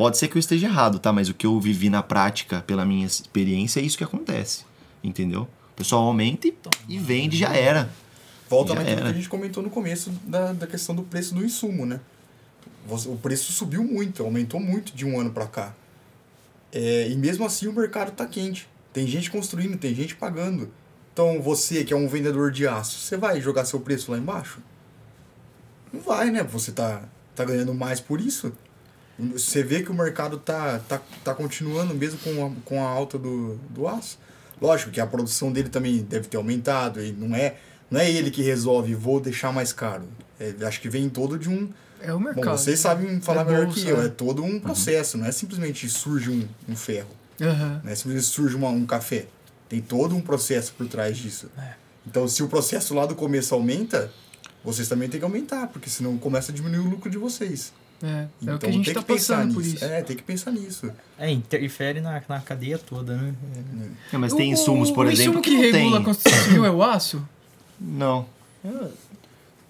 Pode 0.00 0.16
ser 0.16 0.28
que 0.28 0.36
eu 0.38 0.40
esteja 0.40 0.66
errado, 0.66 0.98
tá? 0.98 1.12
Mas 1.12 1.28
o 1.28 1.34
que 1.34 1.46
eu 1.46 1.60
vivi 1.60 1.90
na 1.90 2.02
prática, 2.02 2.64
pela 2.66 2.86
minha 2.86 3.04
experiência, 3.04 3.80
é 3.80 3.82
isso 3.82 3.98
que 3.98 4.02
acontece. 4.02 4.64
Entendeu? 5.04 5.42
O 5.42 5.76
pessoal 5.76 6.06
aumenta 6.06 6.48
e, 6.48 6.56
e 6.88 6.98
vende, 6.98 7.36
já 7.36 7.54
era. 7.54 7.90
volta 8.48 8.72
Já 8.72 8.78
naquilo 8.78 9.02
que 9.02 9.08
a 9.08 9.12
gente 9.12 9.28
comentou 9.28 9.62
no 9.62 9.68
começo 9.68 10.08
da, 10.24 10.54
da 10.54 10.66
questão 10.66 10.94
do 10.94 11.02
preço 11.02 11.34
do 11.34 11.44
insumo, 11.44 11.84
né? 11.84 12.00
O 12.88 13.16
preço 13.18 13.52
subiu 13.52 13.84
muito, 13.84 14.22
aumentou 14.22 14.58
muito 14.58 14.96
de 14.96 15.04
um 15.04 15.20
ano 15.20 15.32
pra 15.32 15.46
cá. 15.46 15.74
É, 16.72 17.10
e 17.10 17.14
mesmo 17.14 17.44
assim 17.44 17.66
o 17.66 17.72
mercado 17.74 18.10
tá 18.12 18.24
quente. 18.24 18.66
Tem 18.94 19.06
gente 19.06 19.30
construindo, 19.30 19.76
tem 19.76 19.94
gente 19.94 20.16
pagando. 20.16 20.70
Então 21.12 21.42
você, 21.42 21.84
que 21.84 21.92
é 21.92 21.96
um 21.96 22.08
vendedor 22.08 22.50
de 22.50 22.66
aço, 22.66 22.98
você 22.98 23.18
vai 23.18 23.38
jogar 23.38 23.66
seu 23.66 23.80
preço 23.80 24.10
lá 24.10 24.16
embaixo? 24.16 24.60
Não 25.92 26.00
vai, 26.00 26.30
né? 26.30 26.42
Você 26.42 26.72
tá, 26.72 27.02
tá 27.34 27.44
ganhando 27.44 27.74
mais 27.74 28.00
por 28.00 28.18
isso. 28.18 28.50
Você 29.32 29.62
vê 29.62 29.82
que 29.82 29.90
o 29.90 29.94
mercado 29.94 30.38
tá, 30.38 30.80
tá, 30.88 31.00
tá 31.24 31.34
continuando 31.34 31.94
mesmo 31.94 32.18
com 32.20 32.46
a, 32.46 32.50
com 32.64 32.84
a 32.84 32.88
alta 32.88 33.18
do, 33.18 33.56
do 33.70 33.86
aço. 33.86 34.18
Lógico 34.60 34.90
que 34.90 35.00
a 35.00 35.06
produção 35.06 35.50
dele 35.52 35.68
também 35.68 35.98
deve 36.02 36.28
ter 36.28 36.36
aumentado, 36.36 37.02
e 37.02 37.12
não 37.12 37.34
é, 37.34 37.56
não 37.90 37.98
é 38.00 38.10
ele 38.10 38.30
que 38.30 38.42
resolve, 38.42 38.94
vou 38.94 39.20
deixar 39.20 39.52
mais 39.52 39.72
caro. 39.72 40.04
É, 40.38 40.54
acho 40.66 40.80
que 40.80 40.88
vem 40.88 41.08
todo 41.08 41.38
de 41.38 41.48
um. 41.48 41.68
É 42.02 42.12
o 42.12 42.20
mercado. 42.20 42.44
Bom, 42.44 42.56
vocês 42.56 42.78
sabem 42.78 43.20
falar 43.20 43.42
É 43.42 43.44
melhor 43.44 43.66
bolsa, 43.66 43.80
que 43.80 43.88
eu, 43.88 43.98
né? 43.98 44.06
é 44.06 44.08
todo 44.08 44.42
um 44.44 44.58
processo, 44.60 45.18
não 45.18 45.26
é 45.26 45.32
simplesmente 45.32 45.88
surge 45.88 46.30
um, 46.30 46.46
um 46.68 46.76
ferro. 46.76 47.10
Aham. 47.40 47.80
Não 47.84 47.90
é 47.90 47.94
simplesmente 47.94 48.26
surge 48.26 48.54
uma, 48.56 48.68
um 48.68 48.86
café. 48.86 49.26
Tem 49.68 49.80
todo 49.80 50.14
um 50.16 50.20
processo 50.20 50.72
por 50.76 50.86
trás 50.88 51.16
disso. 51.16 51.50
É. 51.58 51.74
Então, 52.06 52.26
se 52.26 52.42
o 52.42 52.48
processo 52.48 52.94
lá 52.94 53.06
do 53.06 53.14
começo 53.14 53.54
aumenta, 53.54 54.10
vocês 54.64 54.88
também 54.88 55.08
têm 55.08 55.20
que 55.20 55.24
aumentar, 55.24 55.68
porque 55.68 55.88
senão 55.88 56.16
começa 56.18 56.52
a 56.52 56.54
diminuir 56.54 56.80
o 56.80 56.90
lucro 56.90 57.10
de 57.10 57.18
vocês. 57.18 57.72
É, 58.02 58.06
é 58.06 58.28
Então 58.42 58.54
o 58.56 58.58
que 58.58 58.66
a 58.66 58.72
gente 58.72 58.84
tem 58.86 58.94
tá 58.94 59.00
que 59.00 59.06
pensar 59.06 59.36
passando 59.36 59.54
por 59.54 59.62
nisso. 59.62 59.76
isso. 59.76 59.84
É, 59.84 60.02
tem 60.02 60.16
que 60.16 60.22
pensar 60.22 60.50
nisso. 60.52 60.90
É, 61.18 61.30
interfere 61.30 62.00
na, 62.00 62.22
na 62.28 62.40
cadeia 62.40 62.78
toda, 62.78 63.14
né? 63.16 63.34
É, 64.12 64.16
mas 64.16 64.32
tem 64.32 64.50
O- 64.50 64.52
insumos, 64.54 64.90
por 64.90 65.06
o 65.06 65.10
exemplo, 65.10 65.40
insumo 65.40 65.42
que, 65.42 65.50
que, 65.50 65.56
regula 65.70 65.96
a 65.96 65.98
tem. 65.98 66.04
construção 66.04 66.42
civil 66.44 66.64
é 66.64 66.70
o 66.70 66.82
aço? 66.82 67.22
Não. 67.78 68.26
Eu, 68.64 68.90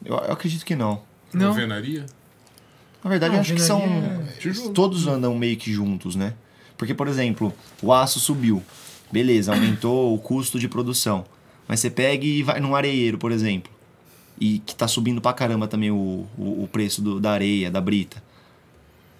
eu 0.05 0.33
acredito 0.33 0.65
que 0.65 0.75
não. 0.77 1.03
Não. 1.33 1.49
Alvenaria? 1.49 2.07
Na 3.03 3.11
verdade, 3.11 3.31
Não, 3.33 3.39
eu 3.39 3.41
acho 3.43 3.55
que 3.55 3.61
são. 3.61 3.83
Tijolo. 4.39 4.71
Todos 4.71 5.07
andam 5.07 5.35
meio 5.37 5.57
que 5.57 5.73
juntos, 5.73 6.15
né? 6.15 6.35
Porque, 6.77 6.95
por 6.95 7.09
exemplo, 7.09 7.53
o 7.83 7.93
aço 7.93 8.19
subiu. 8.21 8.63
Beleza, 9.13 9.53
aumentou 9.53 10.15
o 10.15 10.19
custo 10.19 10.59
de 10.59 10.69
produção. 10.69 11.25
Mas 11.67 11.81
você 11.81 11.91
pega 11.91 12.25
e 12.25 12.43
vai 12.43 12.61
num 12.61 12.75
areeiro, 12.75 13.19
por 13.19 13.33
exemplo. 13.33 13.73
E 14.41 14.59
que 14.61 14.75
tá 14.75 14.89
subindo 14.89 15.21
pra 15.21 15.33
caramba 15.35 15.69
também 15.69 15.91
o, 15.91 16.27
o, 16.39 16.65
o 16.65 16.69
preço 16.73 17.03
do- 17.03 17.21
da 17.21 17.33
areia, 17.33 17.71
da 17.71 17.81
brita. 17.81 18.23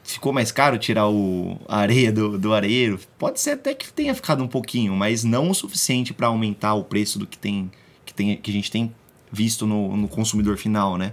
Ficou 0.03 0.33
mais 0.33 0.51
caro 0.51 0.79
tirar 0.79 1.09
o, 1.09 1.59
a 1.69 1.77
areia 1.79 2.11
do, 2.11 2.39
do 2.39 2.55
areeiro? 2.55 2.99
Pode 3.19 3.39
ser 3.41 3.51
até 3.51 3.75
que 3.75 3.93
tenha 3.93 4.15
ficado 4.15 4.43
um 4.43 4.49
pouquinho, 4.49 4.97
mas 4.97 5.23
não 5.23 5.51
o 5.51 5.55
suficiente 5.55 6.13
para 6.15 6.27
aumentar 6.29 6.75
o 6.75 6.83
preço 6.85 7.19
do 7.19 7.27
que 7.27 7.37
tem 7.39 7.71
que, 8.05 8.15
tem, 8.15 8.37
que 8.37 8.51
a 8.51 8.55
gente 8.55 8.71
tem 8.71 8.93
visto 9.31 9.67
no, 9.67 9.97
no 9.97 10.09
consumidor 10.09 10.57
final, 10.57 10.97
né? 10.97 11.13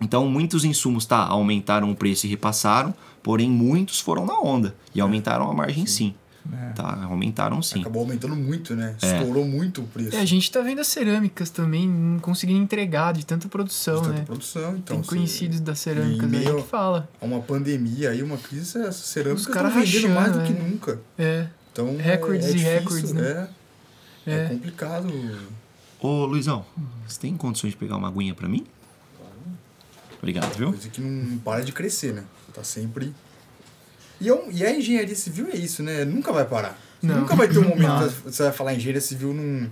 Então, 0.00 0.28
muitos 0.28 0.64
insumos 0.64 1.06
tá, 1.06 1.18
aumentaram 1.26 1.90
o 1.90 1.96
preço 1.96 2.26
e 2.26 2.30
repassaram, 2.30 2.94
porém 3.22 3.50
muitos 3.50 3.98
foram 4.00 4.26
na 4.26 4.38
onda 4.38 4.76
e 4.94 5.00
aumentaram 5.00 5.50
a 5.50 5.54
margem 5.54 5.86
sim. 5.86 6.14
Tá, 6.74 7.04
aumentaram 7.04 7.62
sim. 7.62 7.80
Acabou 7.80 8.02
aumentando 8.02 8.36
muito, 8.36 8.74
né? 8.76 8.96
É. 9.00 9.06
Estourou 9.18 9.46
muito 9.46 9.80
o 9.80 9.86
preço. 9.86 10.14
É, 10.14 10.20
a 10.20 10.24
gente 10.24 10.50
tá 10.52 10.60
vendo 10.60 10.80
as 10.80 10.88
cerâmicas 10.88 11.48
também 11.50 11.88
não 11.88 12.18
conseguindo 12.18 12.60
entregar 12.62 13.12
de 13.14 13.24
tanta 13.24 13.48
produção, 13.48 13.96
de 14.02 14.08
tanta 14.08 14.18
né? 14.20 14.24
produção, 14.26 14.76
então. 14.76 14.96
Tem 14.96 15.02
se- 15.02 15.08
conhecidos 15.08 15.60
das 15.60 15.78
cerâmicas 15.78 16.30
em 16.32 16.36
aí 16.36 16.54
que 16.54 16.62
fala. 16.68 17.08
uma 17.20 17.40
pandemia 17.40 18.10
aí, 18.10 18.22
uma 18.22 18.36
crise, 18.36 18.76
essas 18.78 18.96
cerâmicas 19.06 19.46
Os 19.46 19.52
caras 19.52 19.70
estão 19.74 19.84
vendendo 19.84 20.14
mais 20.14 20.32
do 20.32 20.38
rachando, 20.40 20.54
que 20.58 20.62
é. 20.62 20.68
nunca. 20.68 21.00
É, 21.18 21.46
Então, 21.72 21.96
Recordes 21.96 22.46
é, 22.46 22.50
é 22.50 22.54
e 22.54 22.58
recordes, 22.58 23.12
né? 23.12 23.48
É, 24.26 24.32
é 24.32 24.44
é. 24.44 24.48
complicado. 24.48 25.10
Ô, 26.00 26.26
Luizão, 26.26 26.64
você 27.08 27.18
tem 27.20 27.34
condições 27.36 27.70
de 27.70 27.76
pegar 27.78 27.96
uma 27.96 28.08
aguinha 28.08 28.34
pra 28.34 28.48
mim? 28.48 28.66
Obrigado, 30.18 30.54
viu? 30.56 30.70
Coisa 30.72 30.88
que 30.88 31.00
não 31.00 31.38
para 31.38 31.62
de 31.64 31.72
crescer, 31.72 32.12
né? 32.12 32.24
Tá 32.52 32.62
sempre. 32.64 33.14
E, 34.20 34.30
um- 34.32 34.50
e 34.50 34.64
a 34.64 34.70
engenharia 34.76 35.14
civil 35.14 35.48
é 35.52 35.56
isso, 35.56 35.82
né? 35.82 36.04
Nunca 36.04 36.32
vai 36.32 36.44
parar. 36.44 36.78
Não. 37.02 37.20
Nunca 37.20 37.34
vai 37.36 37.48
ter 37.48 37.58
um 37.58 37.68
momento 37.68 38.08
que 38.24 38.30
você 38.32 38.42
vai 38.44 38.52
falar 38.52 38.74
engenharia 38.74 39.00
civil 39.00 39.34
não 39.34 39.68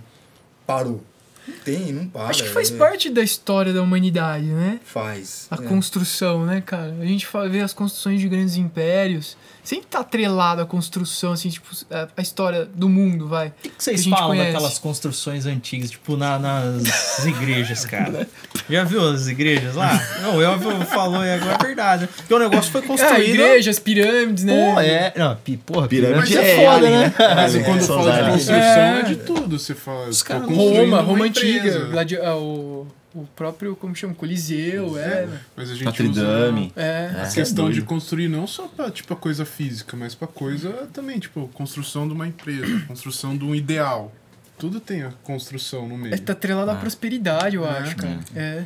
parou. 0.67 1.03
Não 1.47 1.55
tem, 1.65 1.91
não 1.93 2.07
para. 2.07 2.27
Acho 2.29 2.43
que 2.43 2.49
faz 2.49 2.71
é- 2.71 2.75
parte 2.77 3.09
da 3.09 3.21
história 3.21 3.73
da 3.73 3.81
humanidade, 3.81 4.45
né? 4.45 4.79
Faz. 4.85 5.47
A 5.51 5.55
é. 5.55 5.57
construção, 5.67 6.45
né, 6.45 6.61
cara? 6.65 6.95
A 7.01 7.05
gente 7.05 7.27
vê 7.49 7.61
as 7.61 7.73
construções 7.73 8.19
de 8.21 8.27
grandes 8.29 8.55
impérios. 8.57 9.35
Sempre 9.63 9.85
tá 9.89 9.99
atrelado 9.99 10.61
à 10.61 10.65
construção, 10.65 11.31
assim, 11.31 11.47
tipo, 11.47 11.69
a, 12.17 12.21
história 12.21 12.67
do 12.75 12.89
mundo, 12.89 13.29
vai. 13.29 13.47
O 13.47 13.51
que, 13.61 13.69
que 13.69 13.81
vocês 13.81 14.03
Que 14.03 14.09
falam 14.09 14.27
conhece. 14.27 14.51
daquelas 14.51 14.77
construções 14.77 15.45
antigas, 15.45 15.89
tipo 15.89 16.17
na- 16.17 16.37
nas 16.37 17.23
igrejas, 17.25 17.85
cara? 17.85 18.27
Já 18.69 18.83
viu 18.83 19.07
as 19.07 19.27
igrejas 19.27 19.75
lá? 19.75 19.97
Não, 20.21 20.41
eu 20.41 20.59
falou 20.87 21.23
e 21.23 21.31
agora 21.33 21.55
é 21.61 21.65
verdade. 21.65 22.07
Porque 22.13 22.33
o 22.33 22.39
negócio 22.39 22.69
foi 22.73 22.81
construído. 22.81 23.15
Ah, 23.15 23.19
igrejas, 23.23 23.79
pirâmides, 23.79 24.43
né? 24.43 24.73
Pô, 24.73 24.79
é. 24.81 25.13
Não, 25.15 25.35
pi- 25.37 25.55
porra, 25.55 25.87
Pirâmide 25.87 26.27
pirâmide 26.27 26.37
é 26.37 26.61
é 26.61 26.65
foda, 26.65 26.89
né? 26.89 26.97
né? 27.07 27.13
Mas 27.35 27.55
É, 27.55 27.63
quando 27.63 27.81
fala 27.87 28.21
de 28.21 28.29
construção, 28.31 28.55
é. 28.55 28.99
É. 28.99 29.03
de 29.03 29.15
tudo. 29.15 29.57
Você 29.59 29.73
fala. 29.73 30.09
Os 30.09 30.21
caras- 30.21 30.45
Roma, 30.49 30.99
Roma 31.01 31.25
antiga, 31.39 31.85
gladi- 31.87 32.17
ah, 32.17 32.35
o, 32.35 32.87
o 33.13 33.25
próprio, 33.35 33.75
como 33.75 33.95
chama, 33.95 34.13
Coliseu, 34.13 34.97
é. 34.97 35.27
Mas 35.55 35.69
a 35.71 35.73
gente 35.73 35.85
Notre 35.85 36.07
usa 36.07 36.23
Dame. 36.23 36.71
É. 36.75 37.11
a 37.15 37.21
é 37.27 37.31
questão 37.31 37.65
de 37.69 37.75
doido. 37.77 37.85
construir 37.87 38.27
não 38.27 38.45
só 38.47 38.67
pra, 38.67 38.89
tipo, 38.91 39.13
a 39.13 39.17
coisa 39.17 39.45
física, 39.45 39.95
mas 39.97 40.15
pra 40.15 40.27
coisa 40.27 40.71
também, 40.93 41.19
tipo, 41.19 41.47
construção 41.53 42.07
de 42.07 42.13
uma 42.13 42.27
empresa, 42.27 42.79
construção 42.87 43.37
de 43.37 43.43
um 43.43 43.53
ideal. 43.53 44.11
Tudo 44.57 44.79
tem 44.79 45.03
a 45.03 45.11
construção 45.23 45.87
no 45.87 45.97
meio. 45.97 46.13
É, 46.13 46.17
tá 46.17 46.33
atrelado 46.33 46.69
à 46.71 46.75
prosperidade, 46.75 47.55
eu 47.55 47.65
É. 47.65 47.79
acho, 47.79 47.95
cara. 47.95 48.19
É. 48.35 48.63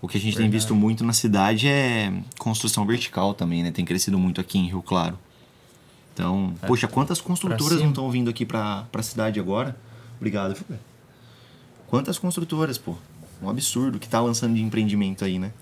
O 0.00 0.08
que 0.08 0.16
a 0.16 0.20
gente 0.20 0.36
tem 0.36 0.50
visto 0.50 0.74
muito 0.74 1.04
na 1.04 1.12
cidade 1.12 1.68
é 1.68 2.12
construção 2.38 2.84
vertical 2.84 3.34
também, 3.34 3.62
né? 3.62 3.70
Tem 3.70 3.84
crescido 3.84 4.18
muito 4.18 4.40
aqui 4.40 4.58
em 4.58 4.66
Rio 4.66 4.82
Claro. 4.82 5.16
Então, 6.12 6.54
poxa, 6.66 6.86
quantas 6.88 7.20
construtoras 7.20 7.80
não 7.80 7.88
estão 7.90 8.10
vindo 8.10 8.28
aqui 8.28 8.44
pra, 8.44 8.84
pra 8.90 9.02
cidade 9.02 9.38
agora? 9.40 9.76
Obrigado, 10.16 10.54
Fubé. 10.56 10.76
Quantas 11.92 12.18
construtoras, 12.18 12.78
pô? 12.78 12.96
Um 13.42 13.50
absurdo 13.50 13.98
que 13.98 14.08
tá 14.08 14.18
lançando 14.18 14.54
de 14.54 14.62
empreendimento 14.62 15.26
aí, 15.26 15.38
né? 15.38 15.52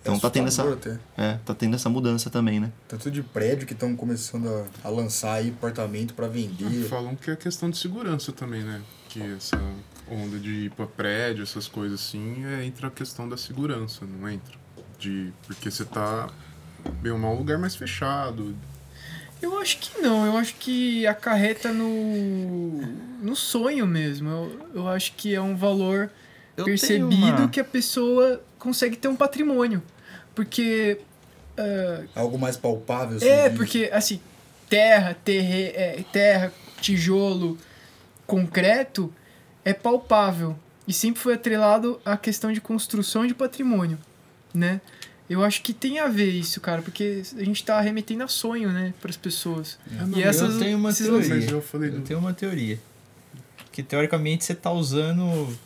Então 0.00 0.14
É 0.14 0.18
tá 0.18 0.30
tendo 0.30 0.48
essa, 0.48 0.72
até. 0.72 0.98
é, 1.18 1.38
tá 1.44 1.54
tendo 1.54 1.76
essa 1.76 1.90
mudança 1.90 2.30
também, 2.30 2.58
né? 2.58 2.72
Tanto 2.88 3.10
de 3.10 3.22
prédio 3.22 3.66
que 3.66 3.74
estão 3.74 3.94
começando 3.94 4.48
a, 4.48 4.88
a 4.88 4.90
lançar 4.90 5.34
aí 5.34 5.50
apartamento 5.50 6.14
para 6.14 6.28
vender. 6.28 6.88
Falam 6.88 7.14
que 7.14 7.30
é 7.30 7.36
questão 7.36 7.68
de 7.68 7.76
segurança 7.76 8.32
também, 8.32 8.62
né? 8.62 8.80
Que 9.10 9.20
essa 9.34 9.60
onda 10.10 10.38
de 10.38 10.64
ir 10.64 10.70
pra 10.70 10.86
prédio, 10.86 11.42
essas 11.42 11.68
coisas 11.68 12.00
assim, 12.00 12.42
é, 12.46 12.64
entra 12.64 12.88
a 12.88 12.90
questão 12.90 13.28
da 13.28 13.36
segurança, 13.36 14.06
não 14.06 14.26
entra? 14.26 14.54
De, 14.98 15.30
porque 15.46 15.70
você 15.70 15.84
tá 15.84 16.30
bem 17.02 17.12
um 17.12 17.36
lugar 17.36 17.58
mais 17.58 17.76
fechado. 17.76 18.56
Eu 19.42 19.58
acho 19.58 19.78
que 19.78 20.00
não, 20.00 20.24
eu 20.24 20.36
acho 20.36 20.54
que 20.54 21.06
acarreta 21.06 21.72
no, 21.72 22.80
no 23.20 23.36
sonho 23.36 23.86
mesmo. 23.86 24.28
Eu, 24.28 24.60
eu 24.74 24.88
acho 24.88 25.12
que 25.14 25.34
é 25.34 25.40
um 25.40 25.54
valor 25.56 26.10
Eu 26.56 26.64
percebido 26.64 27.08
uma- 27.14 27.48
que 27.48 27.60
a 27.60 27.64
pessoa 27.64 28.42
consegue 28.58 28.96
ter 28.96 29.08
um 29.08 29.16
patrimônio. 29.16 29.82
Porque. 30.34 30.98
ah, 31.58 32.04
Algo 32.16 32.38
mais 32.38 32.56
palpável. 32.56 33.18
você 33.20 33.28
é, 33.28 33.48
diz. 33.48 33.56
porque, 33.58 33.90
assim, 33.92 34.20
terra, 34.68 35.16
terre, 35.24 35.64
é, 35.74 36.04
terra, 36.10 36.52
tijolo, 36.80 37.58
concreto 38.26 39.12
é 39.64 39.72
palpável. 39.74 40.56
E 40.86 40.92
sempre 40.92 41.20
foi 41.20 41.34
atrelado 41.34 42.00
à 42.04 42.16
questão 42.16 42.52
de 42.52 42.60
construção 42.60 43.26
de 43.26 43.34
patrimônio, 43.34 43.98
né? 44.52 44.80
Eu 45.28 45.42
acho 45.42 45.62
que 45.62 45.72
tem 45.72 45.98
a 45.98 46.06
ver 46.08 46.30
isso, 46.30 46.60
cara, 46.60 46.82
porque 46.82 47.22
a 47.36 47.44
gente 47.44 47.64
tá 47.64 47.80
remetendo 47.80 48.22
a 48.22 48.28
sonho, 48.28 48.70
né, 48.70 48.92
pras 49.00 49.16
pessoas. 49.16 49.78
e 50.14 50.20
eu 50.20 50.28
essas, 50.28 50.58
tenho 50.58 50.76
uma 50.76 50.92
teoria. 50.92 51.34
Mas 51.34 51.50
eu 51.50 51.62
falei 51.62 51.88
Eu 51.90 51.94
do... 51.94 52.00
tenho 52.02 52.18
uma 52.18 52.34
teoria. 52.34 52.78
Que 53.72 53.82
teoricamente 53.82 54.44
você 54.44 54.54
tá 54.54 54.70
usando 54.70 55.56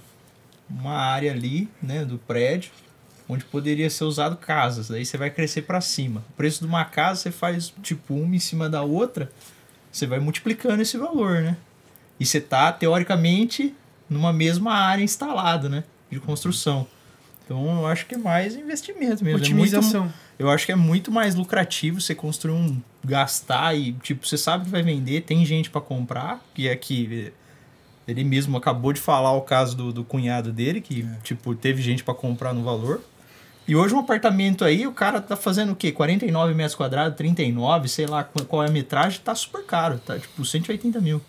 uma 0.70 0.92
área 0.94 1.32
ali, 1.32 1.68
né, 1.82 2.04
do 2.04 2.18
prédio, 2.18 2.70
onde 3.28 3.44
poderia 3.44 3.90
ser 3.90 4.04
usado 4.04 4.36
casas. 4.36 4.88
Daí 4.88 5.04
você 5.04 5.16
vai 5.16 5.30
crescer 5.30 5.62
para 5.62 5.80
cima. 5.80 6.24
O 6.30 6.32
preço 6.34 6.60
de 6.60 6.66
uma 6.66 6.84
casa 6.84 7.22
você 7.22 7.30
faz 7.32 7.72
tipo 7.82 8.14
uma 8.14 8.36
em 8.36 8.38
cima 8.38 8.68
da 8.68 8.82
outra, 8.82 9.30
você 9.90 10.06
vai 10.06 10.20
multiplicando 10.20 10.80
esse 10.82 10.96
valor, 10.96 11.42
né? 11.42 11.56
E 12.20 12.24
você 12.24 12.40
tá 12.40 12.72
teoricamente 12.72 13.74
numa 14.08 14.32
mesma 14.32 14.72
área 14.72 15.02
instalada, 15.02 15.68
né, 15.68 15.84
de 16.10 16.20
construção. 16.20 16.86
Então 17.48 17.78
eu 17.78 17.86
acho 17.86 18.04
que 18.04 18.14
é 18.14 18.18
mais 18.18 18.54
investimento 18.54 19.24
mesmo. 19.24 19.42
É 19.42 19.48
muito, 19.48 19.78
otimização. 19.78 20.12
eu 20.38 20.50
acho 20.50 20.66
que 20.66 20.72
é 20.72 20.76
muito 20.76 21.10
mais 21.10 21.34
lucrativo 21.34 21.98
você 21.98 22.14
construir 22.14 22.52
um. 22.52 22.78
gastar 23.02 23.74
e, 23.74 23.94
tipo, 23.94 24.26
você 24.26 24.36
sabe 24.36 24.66
que 24.66 24.70
vai 24.70 24.82
vender, 24.82 25.22
tem 25.22 25.46
gente 25.46 25.70
pra 25.70 25.80
comprar, 25.80 26.44
que 26.52 26.68
é 26.68 26.76
que. 26.76 27.32
Ele 28.06 28.22
mesmo 28.22 28.56
acabou 28.56 28.92
de 28.92 29.00
falar 29.00 29.32
o 29.32 29.40
caso 29.42 29.74
do, 29.74 29.92
do 29.92 30.04
cunhado 30.04 30.52
dele, 30.52 30.80
que, 30.82 31.06
tipo, 31.22 31.54
teve 31.54 31.80
gente 31.80 32.04
pra 32.04 32.12
comprar 32.12 32.52
no 32.52 32.62
valor. 32.62 33.02
E 33.66 33.74
hoje 33.74 33.94
um 33.94 33.98
apartamento 33.98 34.64
aí, 34.64 34.86
o 34.86 34.92
cara 34.92 35.20
tá 35.20 35.36
fazendo 35.36 35.72
o 35.72 35.76
quê? 35.76 35.90
49 35.90 36.54
metros 36.54 36.74
quadrados, 36.74 37.16
39, 37.16 37.88
sei 37.88 38.06
lá 38.06 38.24
qual 38.24 38.62
é 38.62 38.68
a 38.68 38.70
metragem, 38.70 39.20
tá 39.22 39.34
super 39.34 39.64
caro, 39.64 39.98
tá 39.98 40.18
tipo 40.18 40.44
180 40.44 41.00
mil. 41.00 41.20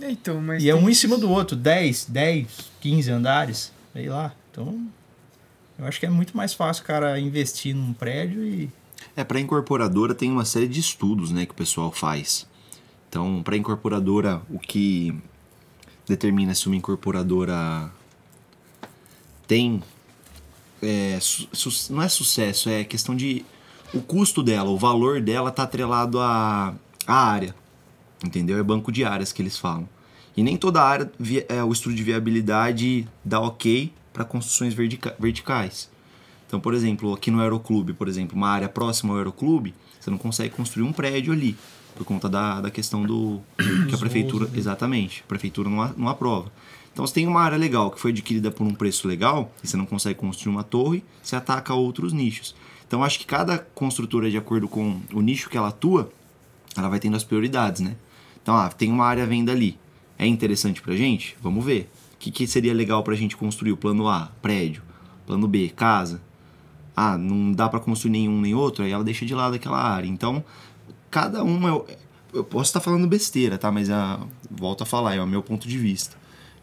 Então, 0.00 0.40
mas 0.40 0.62
E 0.62 0.68
é 0.68 0.74
um 0.74 0.88
em 0.88 0.94
cima 0.94 1.16
do 1.16 1.30
outro, 1.30 1.56
10, 1.56 2.06
10, 2.06 2.46
15 2.80 3.10
andares, 3.10 3.72
sei 3.94 4.08
lá. 4.08 4.32
Então, 4.54 4.86
eu 5.76 5.84
acho 5.84 5.98
que 5.98 6.06
é 6.06 6.08
muito 6.08 6.36
mais 6.36 6.54
fácil 6.54 6.84
o 6.84 6.86
cara 6.86 7.18
investir 7.18 7.74
num 7.74 7.92
prédio 7.92 8.46
e 8.46 8.70
É, 9.16 9.24
para 9.24 9.40
incorporadora 9.40 10.14
tem 10.14 10.30
uma 10.30 10.44
série 10.44 10.68
de 10.68 10.78
estudos, 10.78 11.32
né, 11.32 11.44
que 11.44 11.50
o 11.50 11.56
pessoal 11.56 11.90
faz. 11.90 12.46
Então, 13.08 13.42
para 13.42 13.56
incorporadora, 13.56 14.40
o 14.48 14.60
que 14.60 15.12
determina 16.06 16.54
se 16.54 16.68
uma 16.68 16.76
incorporadora 16.76 17.90
tem 19.48 19.82
é, 20.80 21.18
não 21.90 22.02
é 22.02 22.08
sucesso, 22.08 22.68
é 22.68 22.84
questão 22.84 23.16
de 23.16 23.44
o 23.92 24.00
custo 24.00 24.42
dela, 24.42 24.70
o 24.70 24.78
valor 24.78 25.20
dela 25.20 25.50
tá 25.50 25.64
atrelado 25.64 26.20
à, 26.20 26.74
à 27.06 27.14
área. 27.14 27.54
Entendeu? 28.24 28.56
É 28.58 28.62
banco 28.62 28.92
de 28.92 29.04
áreas 29.04 29.32
que 29.32 29.42
eles 29.42 29.58
falam. 29.58 29.88
E 30.36 30.42
nem 30.42 30.56
toda 30.56 30.82
área, 30.82 31.10
é, 31.48 31.62
o 31.62 31.72
estudo 31.72 31.94
de 31.94 32.02
viabilidade 32.02 33.08
dá 33.24 33.40
ok 33.40 33.92
para 34.14 34.24
construções 34.24 34.72
vertica- 34.72 35.14
verticais. 35.18 35.90
Então, 36.46 36.60
por 36.60 36.72
exemplo, 36.72 37.12
aqui 37.12 37.30
no 37.30 37.40
Aeroclube, 37.40 37.92
por 37.92 38.08
exemplo, 38.08 38.36
uma 38.36 38.48
área 38.48 38.68
próxima 38.68 39.12
ao 39.12 39.18
Aeroclube, 39.18 39.74
você 40.00 40.08
não 40.08 40.16
consegue 40.16 40.54
construir 40.54 40.84
um 40.84 40.92
prédio 40.92 41.32
ali, 41.32 41.56
por 41.96 42.04
conta 42.04 42.28
da, 42.28 42.60
da 42.60 42.70
questão 42.70 43.02
do. 43.02 43.42
que 43.88 43.94
a 43.94 43.98
prefeitura. 43.98 44.48
Exatamente, 44.54 45.22
a 45.26 45.28
prefeitura 45.28 45.68
não, 45.68 45.88
não 45.96 46.08
aprova. 46.08 46.50
Então, 46.92 47.04
você 47.04 47.12
tem 47.12 47.26
uma 47.26 47.42
área 47.42 47.58
legal 47.58 47.90
que 47.90 47.98
foi 47.98 48.12
adquirida 48.12 48.52
por 48.52 48.64
um 48.64 48.72
preço 48.72 49.08
legal, 49.08 49.52
e 49.64 49.66
você 49.66 49.76
não 49.76 49.84
consegue 49.84 50.16
construir 50.16 50.52
uma 50.52 50.62
torre, 50.62 51.02
você 51.20 51.34
ataca 51.34 51.74
outros 51.74 52.12
nichos. 52.12 52.54
Então, 52.86 53.02
acho 53.02 53.18
que 53.18 53.26
cada 53.26 53.58
construtora, 53.58 54.30
de 54.30 54.36
acordo 54.36 54.68
com 54.68 55.00
o 55.12 55.20
nicho 55.20 55.50
que 55.50 55.56
ela 55.56 55.68
atua, 55.68 56.12
ela 56.76 56.88
vai 56.88 57.00
tendo 57.00 57.16
as 57.16 57.24
prioridades, 57.24 57.80
né? 57.80 57.96
Então, 58.40 58.54
ah, 58.54 58.68
tem 58.68 58.92
uma 58.92 59.06
área 59.06 59.24
à 59.24 59.26
venda 59.26 59.50
ali. 59.50 59.76
É 60.16 60.24
interessante 60.24 60.80
pra 60.80 60.94
gente? 60.94 61.36
Vamos 61.42 61.64
ver. 61.64 61.90
Que, 62.24 62.30
que 62.30 62.46
seria 62.46 62.72
legal 62.72 63.02
pra 63.02 63.14
gente 63.14 63.36
construir? 63.36 63.72
O 63.72 63.76
plano 63.76 64.08
A, 64.08 64.30
prédio. 64.40 64.82
Plano 65.26 65.46
B, 65.46 65.68
casa. 65.68 66.22
Ah, 66.96 67.18
não 67.18 67.52
dá 67.52 67.68
pra 67.68 67.78
construir 67.80 68.12
nenhum 68.12 68.40
nem 68.40 68.54
outro, 68.54 68.82
aí 68.82 68.92
ela 68.92 69.04
deixa 69.04 69.26
de 69.26 69.34
lado 69.34 69.54
aquela 69.56 69.78
área. 69.78 70.06
Então, 70.08 70.42
cada 71.10 71.44
um 71.44 71.68
é. 71.68 71.72
o- 71.72 71.84
Eu 72.32 72.42
posso 72.42 72.70
estar 72.70 72.80
falando 72.80 73.06
besteira, 73.06 73.58
tá? 73.58 73.70
Mas 73.70 73.90
a, 73.90 74.18
volto 74.50 74.82
a 74.82 74.86
falar, 74.86 75.14
é 75.14 75.20
o 75.22 75.26
meu 75.26 75.42
ponto 75.42 75.68
de 75.68 75.76
vista. 75.76 76.16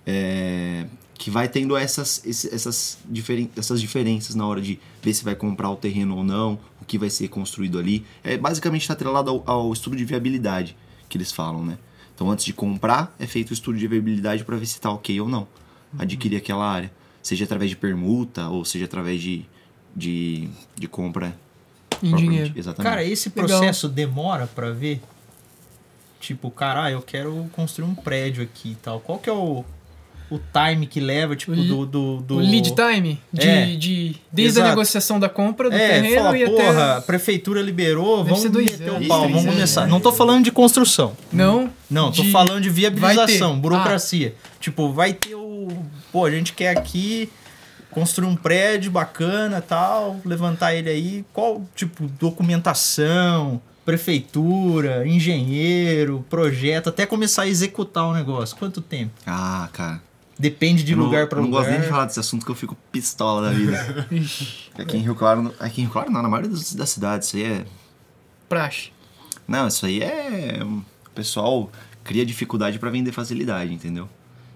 É, 0.06 0.88
que 1.14 1.30
vai 1.30 1.48
tendo 1.48 1.78
essas, 1.78 2.24
essas, 2.26 2.98
diferen, 3.08 3.48
essas 3.56 3.80
diferenças 3.80 4.34
na 4.36 4.48
hora 4.48 4.60
de 4.62 4.80
ver 5.04 5.14
se 5.14 5.24
vai 5.24 5.36
comprar 5.36 5.70
o 5.70 5.76
terreno 5.76 6.18
ou 6.18 6.24
não, 6.24 6.58
o 6.82 6.86
que 6.86 6.98
vai 6.98 7.10
ser 7.12 7.28
construído 7.28 7.78
ali. 7.78 8.04
É 8.24 8.36
basicamente 8.36 8.82
está 8.82 8.94
atrelado 8.96 9.30
ao, 9.30 9.44
ao 9.46 9.72
estudo 9.74 9.96
de 9.96 10.04
viabilidade 10.04 10.76
que 11.08 11.18
eles 11.18 11.32
falam, 11.32 11.64
né? 11.64 11.78
Então 12.22 12.30
antes 12.30 12.46
de 12.46 12.54
comprar, 12.54 13.16
é 13.20 13.26
feito 13.26 13.50
o 13.50 13.54
estudo 13.54 13.80
de 13.80 13.88
viabilidade 13.88 14.46
para 14.46 14.56
ver 14.56 14.68
se 14.68 14.74
está 14.74 14.92
ok 14.92 15.20
ou 15.20 15.28
não. 15.28 15.48
Adquirir 15.98 16.38
aquela 16.38 16.64
área. 16.64 16.92
Seja 17.20 17.46
através 17.46 17.72
de 17.72 17.76
permuta 17.76 18.48
ou 18.48 18.64
seja 18.64 18.86
através 18.86 19.20
de, 19.20 19.44
de, 19.96 20.48
de 20.76 20.88
compra. 20.88 21.36
Em 22.04 22.16
dinheiro. 22.16 22.54
Exatamente. 22.56 22.88
Cara, 22.88 23.04
esse 23.04 23.30
Legal. 23.30 23.48
processo 23.48 23.90
demora 23.90 24.46
pra 24.46 24.70
ver? 24.70 25.02
Tipo, 26.20 26.52
cara, 26.52 26.84
ah, 26.84 26.92
eu 26.92 27.02
quero 27.02 27.50
construir 27.54 27.88
um 27.88 27.96
prédio 27.96 28.44
aqui 28.44 28.74
e 28.74 28.76
tal. 28.76 29.00
Qual 29.00 29.18
que 29.18 29.28
é 29.28 29.34
o, 29.34 29.66
o 30.32 30.40
time 30.40 30.88
que 30.88 31.00
leva, 31.00 31.36
tipo, 31.36 31.52
li- 31.54 31.68
do, 31.68 31.86
do, 31.86 32.18
do- 32.22 32.36
O 32.38 32.40
lead 32.40 32.74
time, 32.74 33.20
de, 33.34 33.48
É. 33.48 33.66
de, 33.76 34.16
desde 34.32 34.54
Exato. 34.60 34.68
a 34.68 34.70
negociação 34.70 35.20
da 35.20 35.28
compra 35.28 35.70
do 35.70 35.76
É, 35.76 35.88
terreno 36.02 36.24
fala, 36.24 36.38
e 36.38 36.46
porra, 36.50 36.84
a 36.84 36.98
até. 36.98 37.06
prefeitura 37.06 37.62
liberou, 37.62 38.24
Deve 38.24 38.30
vamos 38.36 38.50
dois 38.52 38.72
meter 38.72 38.92
o 38.92 39.08
pau, 39.08 39.22
vamos 39.24 39.46
começar. 39.46 39.86
Não 39.88 40.00
tô 40.00 40.12
falando 40.14 40.46
de 40.46 40.52
construção. 40.52 41.16
Não? 41.34 41.70
Não, 41.90 42.12
tô 42.12 42.22
de- 42.24 42.32
falando 42.32 42.62
de 42.62 42.70
viabilização, 42.70 43.60
burocracia. 43.60 44.34
Tipo, 44.60 44.92
vai 44.94 45.14
ter 45.14 45.36
o. 45.36 45.68
Pô, 46.12 46.26
a 46.26 46.32
gente 46.32 46.54
quer 46.54 46.78
aqui 46.78 47.30
construir 47.90 48.28
um 48.28 48.36
prédio 48.38 48.90
bacana 48.90 49.60
tal, 49.62 50.18
levantar 50.24 50.74
ele 50.74 50.90
aí. 50.90 51.26
Qual, 51.34 51.62
tipo, 51.76 52.08
documentação, 52.18 53.62
prefeitura, 53.84 55.06
engenheiro, 55.08 56.26
projeto, 56.30 56.90
até 56.90 57.06
começar 57.06 57.42
a 57.44 57.48
executar 57.48 58.06
o 58.06 58.14
negócio. 58.14 58.56
Quanto 58.56 58.82
tempo? 58.82 59.12
Ah, 59.26 59.68
cara. 59.74 60.02
Depende 60.42 60.84
de 60.84 60.94
Eu 60.94 60.98
lugar 60.98 61.28
pra 61.28 61.38
eu 61.38 61.44
não 61.44 61.50
lugar. 61.52 61.62
gosto 61.66 61.72
nem 61.72 61.82
de 61.82 61.88
falar 61.88 62.06
desse 62.06 62.20
assunto 62.20 62.44
que 62.44 62.52
eu 62.52 62.56
fico 62.56 62.76
pistola 62.92 63.44
da 63.48 63.54
vida. 63.54 64.08
Aqui 64.76 64.98
em 64.98 65.02
Rio 65.02 65.14
Claro, 65.14 65.54
aqui 65.60 65.82
em 65.82 65.84
Rio 65.84 65.94
Claro 65.94 66.10
não, 66.12 66.22
na 66.22 66.28
maioria 66.28 66.50
das, 66.50 66.74
das 66.74 66.90
cidades, 66.90 67.28
isso 67.28 67.38
aí 67.38 67.44
é 67.44 67.66
praxe. 68.50 68.90
Não, 69.48 69.68
isso 69.68 69.86
aí 69.86 70.02
é. 70.02 70.60
O 70.64 71.10
pessoal 71.14 71.72
cria 72.04 72.26
dificuldade 72.26 72.80
para 72.80 72.90
vender 72.90 73.12
facilidade, 73.12 73.72
entendeu? 73.72 74.10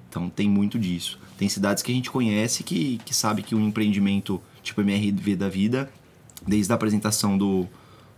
Então 0.10 0.28
tem 0.28 0.50
muito 0.50 0.80
disso. 0.80 1.20
Tem 1.38 1.48
cidades 1.48 1.84
que 1.84 1.92
a 1.92 1.96
gente 1.96 2.10
conhece 2.10 2.64
que, 2.64 3.00
que 3.06 3.14
sabe 3.14 3.44
que 3.44 3.54
um 3.54 3.68
empreendimento 3.68 4.42
tipo 4.64 4.82
MRV 4.82 5.36
da 5.36 5.50
vida, 5.50 5.92
desde 6.48 6.72
a 6.72 6.76
apresentação 6.76 7.38
do, 7.38 7.68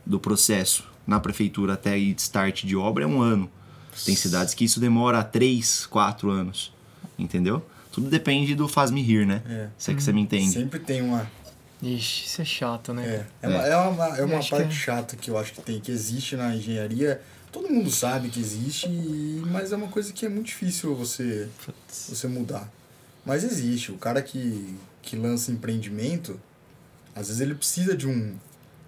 do 0.06 0.20
processo 0.20 0.86
na 1.06 1.20
prefeitura 1.20 1.74
até 1.74 1.98
start 1.98 2.64
de 2.64 2.78
obra 2.78 3.04
é 3.04 3.08
um 3.08 3.22
ano. 3.22 3.50
Tem 4.06 4.16
cidades 4.16 4.54
que 4.54 4.64
isso 4.64 4.80
demora 4.80 5.22
3, 5.24 5.86
4 5.88 6.30
anos, 6.30 6.72
entendeu? 7.18 7.64
Tudo 7.92 8.10
depende 8.10 8.54
do 8.54 8.68
faz-me 8.68 9.02
rir, 9.02 9.26
né? 9.26 9.42
É. 9.50 9.68
Se 9.78 9.92
é 9.92 9.94
que 9.96 10.04
você 10.04 10.14
me 10.14 10.22
entende. 10.22 10.52
Sempre 10.52 10.80
tem 10.80 11.02
uma. 11.02 11.30
Ixi, 11.82 12.26
isso 12.26 12.42
é 12.42 12.46
chato, 12.46 12.94
né? 12.94 13.26
É, 13.42 13.46
é, 13.46 13.48
Uma, 13.48 13.68
é 13.68 13.78
uma, 13.78 14.18
é 14.18 14.24
uma 14.24 14.40
parte 14.44 14.50
que 14.50 14.62
é. 14.64 14.72
chata 14.72 15.16
que 15.16 15.30
eu 15.30 15.38
acho 15.38 15.54
que 15.54 15.62
tem, 15.62 15.80
que 15.80 15.92
existe 15.92 16.36
na 16.36 16.56
engenharia. 16.56 17.22
Todo 17.52 17.70
mundo 17.70 17.90
sabe 17.90 18.30
que 18.30 18.40
existe, 18.40 18.88
mas 19.48 19.72
é 19.72 19.76
uma 19.76 19.88
coisa 19.88 20.12
que 20.12 20.26
é 20.26 20.30
muito 20.30 20.48
difícil 20.48 20.96
você, 20.96 21.48
você 21.88 22.28
mudar. 22.28 22.70
Mas 23.26 23.44
existe. 23.44 23.92
O 23.92 23.98
cara 23.98 24.22
que, 24.22 24.76
que 25.02 25.16
lança 25.16 25.52
empreendimento, 25.52 26.40
às 27.16 27.28
vezes 27.28 27.42
ele 27.42 27.56
precisa 27.56 27.96
de 27.96 28.08
um, 28.08 28.36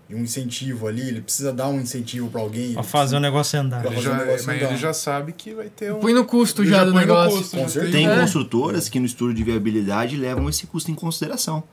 de 0.09 0.15
um 0.15 0.19
incentivo 0.19 0.87
ali, 0.87 1.07
ele 1.07 1.21
precisa 1.21 1.53
dar 1.53 1.67
um 1.69 1.79
incentivo 1.79 2.29
para 2.31 2.41
alguém. 2.41 2.73
Pra 2.73 2.81
fazer 2.81 3.15
o 3.15 3.19
precisa- 3.19 3.19
negócio 3.19 3.59
andar. 3.59 3.85
Ele 3.85 3.95
fazer 3.95 4.01
já, 4.07 4.11
um 4.11 4.17
negócio 4.17 4.47
mas 4.47 4.57
andar. 4.57 4.69
ele 4.71 4.77
já 4.77 4.91
sabe 4.93 5.31
que 5.33 5.53
vai 5.53 5.69
ter 5.69 5.93
um. 5.93 5.99
Põe 5.99 6.13
no 6.13 6.25
custo 6.25 6.63
ele 6.63 6.71
já 6.71 6.83
do 6.83 6.93
negócio. 6.93 7.37
custo, 7.37 7.55
Com 7.57 7.69
certeza. 7.69 7.93
Tem 7.93 8.09
É. 8.09 8.19
construtoras 8.19 8.89
que 8.89 8.99
no 8.99 9.05
estudo 9.05 9.33
de 9.35 9.43
viabilidade 9.43 10.17
levam 10.17 10.49
esse 10.49 10.65
custo 10.65 10.89
em 10.89 10.95
consideração. 10.95 11.63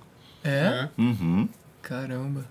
É? 0.44 0.50
É. 0.50 0.88
Uhum. 0.98 1.48
Caramba. 1.82 2.44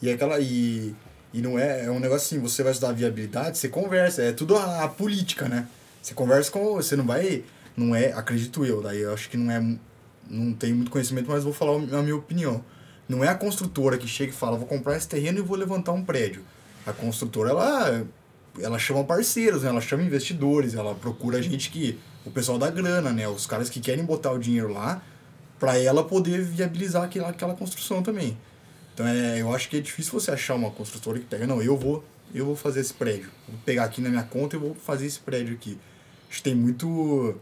E 0.00 0.10
aquela 0.10 0.38
e, 0.38 0.94
e 1.34 1.40
não 1.42 1.58
é, 1.58 1.86
é 1.86 1.90
um 1.90 1.98
negócio 1.98 2.26
assim, 2.26 2.38
você 2.40 2.62
vai 2.62 2.72
estudar 2.72 2.92
viabilidade, 2.92 3.58
você 3.58 3.68
conversa, 3.68 4.22
é 4.22 4.32
tudo 4.32 4.56
a, 4.56 4.84
a 4.84 4.88
política, 4.88 5.48
né? 5.48 5.66
Você 6.00 6.14
conversa 6.14 6.50
com, 6.50 6.74
você 6.74 6.94
não 6.96 7.04
vai, 7.04 7.42
não 7.76 7.94
é, 7.96 8.12
acredito 8.12 8.64
eu, 8.64 8.80
daí 8.82 9.00
eu 9.00 9.12
acho 9.12 9.28
que 9.30 9.36
não 9.36 9.50
é, 9.52 9.60
não 10.30 10.52
tenho 10.52 10.74
muito 10.76 10.90
conhecimento, 10.90 11.28
mas 11.30 11.42
vou 11.44 11.52
falar 11.52 11.74
a 11.76 12.02
minha 12.02 12.16
opinião. 12.16 12.64
Não 13.12 13.22
é 13.22 13.28
a 13.28 13.34
construtora 13.34 13.98
que 13.98 14.08
chega 14.08 14.32
e 14.32 14.34
fala, 14.34 14.56
vou 14.56 14.66
comprar 14.66 14.96
esse 14.96 15.06
terreno 15.06 15.38
e 15.38 15.42
vou 15.42 15.54
levantar 15.54 15.92
um 15.92 16.02
prédio. 16.02 16.42
A 16.86 16.94
construtora, 16.94 17.50
ela, 17.50 18.06
ela 18.58 18.78
chama 18.78 19.04
parceiros, 19.04 19.62
né? 19.62 19.68
Ela 19.68 19.82
chama 19.82 20.02
investidores, 20.02 20.74
ela 20.74 20.94
procura 20.94 21.42
gente 21.42 21.70
que, 21.70 21.98
o 22.24 22.30
pessoal 22.30 22.58
da 22.58 22.70
grana, 22.70 23.12
né? 23.12 23.28
Os 23.28 23.46
caras 23.46 23.68
que 23.68 23.80
querem 23.80 24.02
botar 24.02 24.32
o 24.32 24.38
dinheiro 24.38 24.72
lá 24.72 25.02
para 25.60 25.76
ela 25.76 26.02
poder 26.02 26.42
viabilizar 26.42 27.02
aquela, 27.02 27.28
aquela 27.28 27.54
construção 27.54 28.02
também. 28.02 28.36
Então 28.94 29.06
é, 29.06 29.42
eu 29.42 29.54
acho 29.54 29.68
que 29.68 29.76
é 29.76 29.80
difícil 29.80 30.18
você 30.18 30.30
achar 30.30 30.54
uma 30.54 30.70
construtora 30.70 31.18
que 31.18 31.26
pega, 31.26 31.46
não, 31.46 31.62
eu 31.62 31.76
vou, 31.76 32.02
eu 32.34 32.46
vou 32.46 32.56
fazer 32.56 32.80
esse 32.80 32.94
prédio. 32.94 33.28
Vou 33.46 33.58
pegar 33.64 33.84
aqui 33.84 34.00
na 34.00 34.08
minha 34.08 34.22
conta 34.22 34.56
e 34.56 34.58
vou 34.58 34.74
fazer 34.74 35.04
esse 35.04 35.20
prédio 35.20 35.54
aqui. 35.54 35.78
Acho 36.30 36.38
que 36.38 36.44
tem 36.44 36.54
muito 36.54 37.36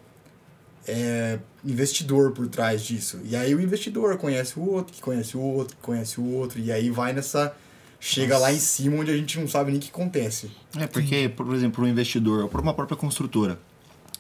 é, 0.91 1.39
investidor 1.65 2.33
por 2.33 2.49
trás 2.49 2.83
disso. 2.83 3.21
E 3.25 3.37
aí 3.37 3.55
o 3.55 3.61
investidor 3.61 4.17
conhece 4.19 4.59
o 4.59 4.69
outro, 4.69 4.93
que 4.93 5.01
conhece 5.01 5.37
o 5.37 5.41
outro, 5.41 5.77
que 5.77 5.83
conhece 5.83 6.21
o 6.21 6.25
outro, 6.25 6.59
e 6.59 6.73
aí 6.73 6.91
vai 6.91 7.13
nessa. 7.13 7.55
Chega 8.03 8.39
lá 8.39 8.51
em 8.51 8.59
cima 8.59 8.97
onde 8.97 9.11
a 9.11 9.17
gente 9.17 9.39
não 9.39 9.47
sabe 9.47 9.71
nem 9.71 9.79
o 9.79 9.83
que 9.83 9.91
acontece. 9.91 10.51
É 10.75 10.87
porque, 10.87 11.29
por 11.29 11.55
exemplo, 11.55 11.85
um 11.85 11.87
investidor 11.87 12.45
ou 12.45 12.49
por 12.49 12.59
uma 12.61 12.73
própria 12.73 12.97
construtora 12.97 13.59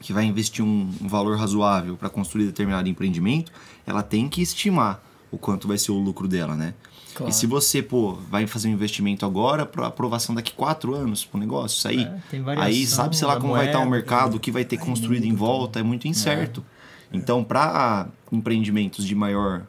que 0.00 0.12
vai 0.12 0.24
investir 0.24 0.62
um, 0.62 0.92
um 1.00 1.08
valor 1.08 1.38
razoável 1.38 1.96
para 1.96 2.10
construir 2.10 2.44
determinado 2.44 2.88
empreendimento, 2.88 3.50
ela 3.86 4.02
tem 4.02 4.28
que 4.28 4.42
estimar 4.42 5.02
o 5.30 5.38
quanto 5.38 5.68
vai 5.68 5.78
ser 5.78 5.92
o 5.92 5.98
lucro 5.98 6.26
dela, 6.26 6.54
né? 6.54 6.74
Claro. 7.14 7.30
E 7.30 7.34
se 7.34 7.46
você, 7.46 7.82
pô, 7.82 8.14
vai 8.30 8.46
fazer 8.46 8.68
um 8.68 8.72
investimento 8.72 9.26
agora 9.26 9.66
para 9.66 9.86
aprovação 9.86 10.34
daqui 10.34 10.52
quatro 10.52 10.94
anos 10.94 11.24
pro 11.24 11.38
negócio, 11.38 11.88
aí, 11.88 12.02
É, 12.32 12.38
variação 12.38 12.62
aí 12.62 12.86
sabe 12.86 13.16
sei 13.16 13.26
lá 13.26 13.38
como 13.38 13.52
vai 13.52 13.66
estar 13.66 13.78
o 13.78 13.82
moeda, 13.82 13.96
mercado, 13.96 14.36
o 14.36 14.40
que 14.40 14.50
vai 14.50 14.64
ter 14.64 14.78
construído 14.78 15.24
em 15.24 15.34
volta, 15.34 15.80
é 15.80 15.82
muito 15.82 16.06
incerto. 16.06 16.64
Então, 17.12 17.42
para 17.42 18.06
empreendimentos 18.30 19.04
de 19.04 19.14
maior 19.14 19.62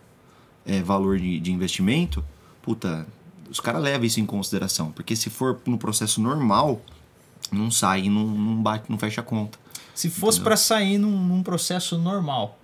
é, 0.66 0.82
valor 0.82 1.18
de, 1.20 1.40
de 1.40 1.52
investimento, 1.52 2.24
puta, 2.62 3.08
os 3.50 3.60
caras 3.60 3.82
levam 3.82 4.06
isso 4.06 4.20
em 4.20 4.26
consideração. 4.26 4.92
Porque 4.92 5.16
se 5.16 5.30
for 5.30 5.60
no 5.66 5.78
processo 5.78 6.22
normal, 6.22 6.80
não 7.52 7.72
sai, 7.72 8.08
não, 8.08 8.28
não 8.28 8.62
bate, 8.62 8.86
não 8.90 8.98
fecha 8.98 9.22
a 9.22 9.24
conta. 9.24 9.58
Se 9.96 10.10
fosse 10.10 10.40
pra 10.40 10.56
sair 10.56 10.98
num, 10.98 11.12
num 11.12 11.44
processo 11.44 11.98
normal, 11.98 12.58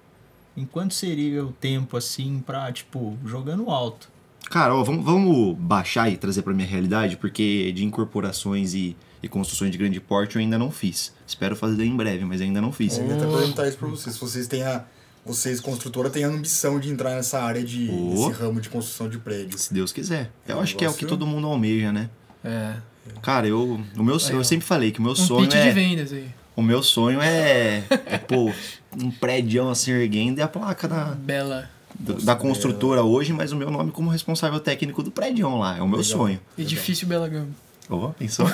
em 0.57 0.65
quanto 0.65 0.93
seria 0.93 1.45
o 1.45 1.51
tempo 1.53 1.95
assim 1.95 2.43
pra, 2.45 2.69
tipo, 2.71 3.15
jogando 3.25 3.69
alto? 3.69 4.09
Cara, 4.49 4.73
ó, 4.75 4.83
vamos, 4.83 5.05
vamos 5.05 5.55
baixar 5.57 6.09
e 6.11 6.17
trazer 6.17 6.41
pra 6.41 6.53
minha 6.53 6.67
realidade, 6.67 7.15
porque 7.17 7.71
de 7.73 7.85
incorporações 7.85 8.73
e, 8.73 8.95
e 9.21 9.27
construções 9.27 9.71
de 9.71 9.77
grande 9.77 9.99
porte 10.01 10.35
eu 10.35 10.41
ainda 10.41 10.57
não 10.57 10.71
fiz. 10.71 11.13
Espero 11.27 11.55
fazer 11.55 11.85
em 11.85 11.95
breve, 11.95 12.25
mas 12.25 12.41
ainda 12.41 12.59
não 12.59 12.71
fiz. 12.71 12.97
Eu 12.97 13.05
ia 13.07 13.15
até 13.15 13.25
perguntar 13.27 13.67
isso 13.67 13.77
pra 13.77 13.87
vocês. 13.87 14.15
Se 14.15 14.21
vocês 14.21 14.47
têm 14.47 14.63
a. 14.63 14.83
Vocês, 15.25 15.59
construtora, 15.59 16.09
têm 16.09 16.23
a 16.23 16.29
ambição 16.29 16.79
de 16.79 16.89
entrar 16.89 17.09
nessa 17.15 17.41
área 17.43 17.61
de. 17.61 17.89
Oh. 17.91 18.13
nesse 18.27 18.31
ramo 18.41 18.61
de 18.61 18.69
construção 18.69 19.09
de 19.09 19.17
prédios. 19.19 19.63
Se 19.63 19.73
Deus 19.73 19.91
quiser. 19.91 20.31
É 20.47 20.53
Eu 20.53 20.61
acho 20.61 20.77
que 20.77 20.85
é 20.85 20.89
o 20.89 20.93
que 20.93 21.03
negócio- 21.03 21.07
todo 21.19 21.27
mundo 21.27 21.47
almeja, 21.47 21.91
né? 21.91 22.09
É. 22.41 22.75
Cara, 23.21 23.45
eu, 23.45 23.81
o 23.97 24.03
meu, 24.03 24.15
Aí, 24.15 24.21
ó. 24.33 24.37
eu 24.37 24.43
sempre 24.45 24.65
falei 24.65 24.91
que 24.91 24.99
o 24.99 25.03
meu 25.03 25.11
Um 25.11 25.15
sonho 25.15 25.41
pitch 25.41 25.51
de 25.61 25.67
é. 25.67 25.71
vendas 25.73 26.13
aí. 26.13 26.29
O 26.57 26.61
meu 26.63 26.81
sonho 26.83 27.21
é, 27.21 27.83
é 28.05 28.17
pô, 28.17 28.51
um 28.99 29.09
prédio 29.11 29.69
assim 29.69 29.91
erguendo 29.91 30.39
e 30.39 30.41
a 30.41 30.47
placa 30.47 30.87
na. 30.87 31.05
Bela. 31.15 31.69
do- 31.97 32.15
da 32.21 32.35
construtora 32.35 33.03
hoje, 33.03 33.31
mas 33.31 33.51
o 33.51 33.55
meu 33.55 33.69
nome 33.71 33.91
como 33.91 34.09
responsável 34.09 34.59
técnico 34.59 35.01
do 35.03 35.11
prédio 35.11 35.55
lá. 35.57 35.77
É 35.77 35.81
o 35.81 35.87
meu 35.87 35.99
Legal. 35.99 36.03
sonho. 36.17 36.39
Edifício 36.57 37.05
Bela 37.07 37.29
Gama. 37.29 37.49
Oh, 37.89 38.09
pensou? 38.09 38.45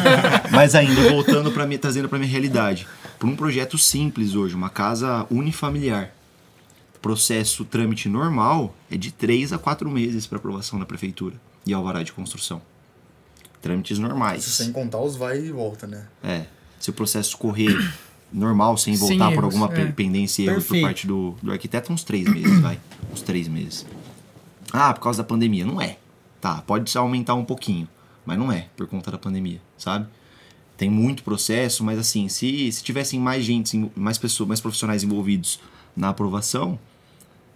Mas 0.52 0.74
ainda, 0.74 1.08
voltando 1.08 1.50
para 1.50 1.66
mim, 1.66 1.78
trazendo 1.78 2.10
para 2.10 2.18
minha 2.18 2.30
realidade. 2.30 2.86
Por 3.18 3.26
um 3.26 3.34
projeto 3.34 3.78
simples 3.78 4.34
hoje, 4.34 4.54
uma 4.54 4.68
casa 4.68 5.26
unifamiliar. 5.30 6.10
Processo 7.00 7.64
trâmite 7.64 8.06
normal 8.08 8.74
é 8.90 8.96
de 8.98 9.10
3 9.10 9.50
a 9.54 9.58
4 9.58 9.90
meses 9.90 10.26
para 10.26 10.36
aprovação 10.36 10.78
da 10.78 10.84
prefeitura 10.84 11.36
e 11.64 11.72
alvará 11.72 12.02
de 12.02 12.12
construção. 12.12 12.60
Trâmites 13.62 13.98
normais. 13.98 14.44
Isso 14.46 14.62
sem 14.62 14.70
contar 14.72 14.98
os 15.00 15.16
vai 15.16 15.38
e 15.38 15.50
volta, 15.50 15.86
né? 15.86 16.04
É. 16.22 16.42
Se 16.82 16.90
o 16.90 16.92
processo 16.92 17.36
correr 17.38 17.76
normal, 18.32 18.76
sem 18.76 18.94
voltar 18.96 19.32
por 19.34 19.44
alguma 19.44 19.66
é. 19.66 19.86
pe- 19.86 19.92
pendência 19.92 20.42
e 20.42 20.46
erro 20.48 20.62
por 20.62 20.80
parte 20.80 21.06
do, 21.06 21.34
do 21.42 21.52
arquiteto, 21.52 21.92
uns 21.92 22.02
três 22.02 22.26
meses, 22.26 22.60
vai. 22.60 22.78
Uns 23.12 23.22
três 23.22 23.46
meses. 23.46 23.86
Ah, 24.72 24.92
por 24.92 25.00
causa 25.00 25.22
da 25.22 25.28
pandemia. 25.28 25.64
Não 25.64 25.80
é. 25.80 25.96
Tá, 26.40 26.60
pode 26.66 26.96
aumentar 26.98 27.34
um 27.34 27.44
pouquinho. 27.44 27.86
Mas 28.26 28.38
não 28.38 28.50
é, 28.50 28.66
por 28.76 28.86
conta 28.86 29.10
da 29.10 29.18
pandemia, 29.18 29.60
sabe? 29.78 30.06
Tem 30.76 30.88
muito 30.90 31.22
processo, 31.22 31.84
mas 31.84 31.98
assim, 31.98 32.28
se, 32.28 32.72
se 32.72 32.82
tivessem 32.82 33.20
mais 33.20 33.44
gente, 33.44 33.90
mais 33.94 34.18
pessoas, 34.18 34.48
mais 34.48 34.60
profissionais 34.60 35.02
envolvidos 35.04 35.60
na 35.96 36.08
aprovação, 36.08 36.78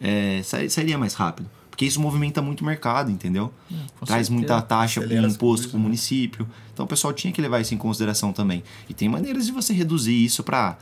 é, 0.01 0.41
sai- 0.45 0.69
sairia 0.69 0.99
mais 0.99 1.15
rápido. 1.15 1.49
Porque 1.77 1.85
isso 1.85 2.01
movimenta 2.01 2.41
muito 2.41 2.63
o 2.63 2.65
mercado, 2.65 3.11
entendeu? 3.11 3.53
com 4.01 4.07
Traz 4.07 4.29
certeza. 4.29 4.33
muita 4.33 4.63
taxa 4.63 5.03
as 5.05 5.35
imposto 5.35 5.69
para 5.69 5.77
o 5.77 5.81
município. 5.81 6.49
Então 6.73 6.87
o 6.87 6.89
pessoal 6.89 7.13
tinha 7.13 7.31
que 7.31 7.43
levar 7.43 7.61
isso 7.61 7.75
em 7.75 7.77
consideração 7.77 8.33
também. 8.33 8.65
E 8.89 8.95
tem 8.95 9.11
maneiras 9.11 9.45
de 9.45 9.53
você 9.53 9.75
reduzir 9.75 10.25
isso 10.25 10.43
para 10.43 10.79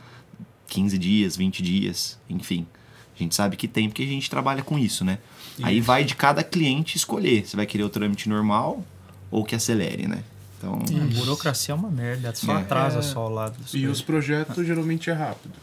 15 0.67 0.97
dias, 0.97 1.35
20 1.35 1.61
dias, 1.61 2.17
enfim. 2.29 2.65
A 3.13 3.19
gente 3.21 3.35
sabe 3.35 3.57
que 3.57 3.67
tem 3.67 3.89
porque 3.89 4.03
a 4.03 4.07
gente 4.07 4.29
trabalha 4.29 4.63
com 4.63 4.79
isso, 4.79 5.03
né? 5.03 5.19
Aí 5.61 5.81
vai 5.81 6.05
de 6.05 6.15
cada 6.15 6.41
cliente 6.45 6.95
escolher. 6.95 7.45
Você 7.45 7.57
vai 7.57 7.65
querer 7.65 7.83
o 7.83 7.89
trâmite 7.89 8.29
normal 8.29 8.81
ou 9.29 9.43
que 9.43 9.53
acelere, 9.53 10.07
né? 10.07 10.23
Então, 10.57 10.75
A 10.75 11.13
burocracia 11.19 11.73
é 11.73 11.75
uma 11.75 11.91
merda, 11.91 12.33
só 12.33 12.53
É. 12.57 12.61
atrasa 12.61 12.99
É. 12.99 13.01
só 13.01 13.25
o 13.27 13.29
lado 13.29 13.57
E 13.67 13.71
coisas. 13.71 13.91
os 13.97 14.01
projetos 14.01 14.65
geralmente 14.65 15.09
é 15.09 15.13
rápido. 15.13 15.53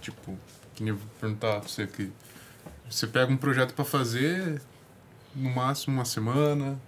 Tipo, 0.00 0.38
que 0.74 0.82
nem 0.82 0.90
eu 0.92 0.96
vou 0.96 1.06
perguntar 1.20 1.60
pra 1.60 1.68
você 1.68 1.86
que 1.86 2.10
você 2.88 3.06
pega 3.06 3.32
um 3.32 3.36
projeto 3.36 3.72
pra 3.74 3.84
fazer 3.84 4.60
no 5.34 5.50
máximo 5.50 5.94
uma 5.96 6.04
semana. 6.04 6.78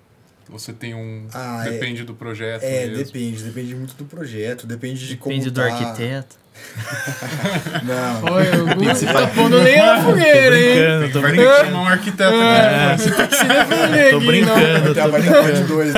Você 0.48 0.72
tem 0.72 0.94
um. 0.94 1.26
Ah, 1.34 1.64
é- 1.66 1.70
depende 1.70 2.04
do 2.04 2.14
projeto. 2.14 2.62
É, 2.62 2.86
mesmo. 2.86 3.04
depende, 3.04 3.42
depende 3.42 3.74
muito 3.74 3.94
do 3.94 4.04
projeto, 4.04 4.64
depende 4.66 5.06
de 5.08 5.16
como 5.16 5.34
Depende 5.34 5.50
do 5.50 5.60
tá. 5.60 5.66
arquiteto. 5.66 6.36
Não. 7.84 8.32
Olha, 8.32 8.62
o 8.62 8.66
Guto 8.76 9.04
tá 9.06 9.26
pondo 9.26 9.58
lenha 9.58 9.84
na 9.94 10.02
fogueira, 10.04 10.58
hein? 10.58 10.72
Brincando, 10.74 11.12
tô 11.12 11.20
Vai 11.20 11.30
ter 11.32 11.36
brincando. 11.36 11.58
que 11.60 11.64
chamar 11.66 11.82
um 11.82 11.86
arquiteto 11.86 12.34
aqui. 12.34 13.02
Você 13.02 13.10
tem 13.10 13.26
que 13.26 13.34
se 13.36 13.44
defender 13.44 14.10
Tô 14.10 14.16
aqui, 14.16 14.26
brincando, 14.26 14.90
a 15.00 15.02
tô 15.04 15.10
brincando. 15.12 15.66
2 15.66 15.92
depois. 15.92 15.94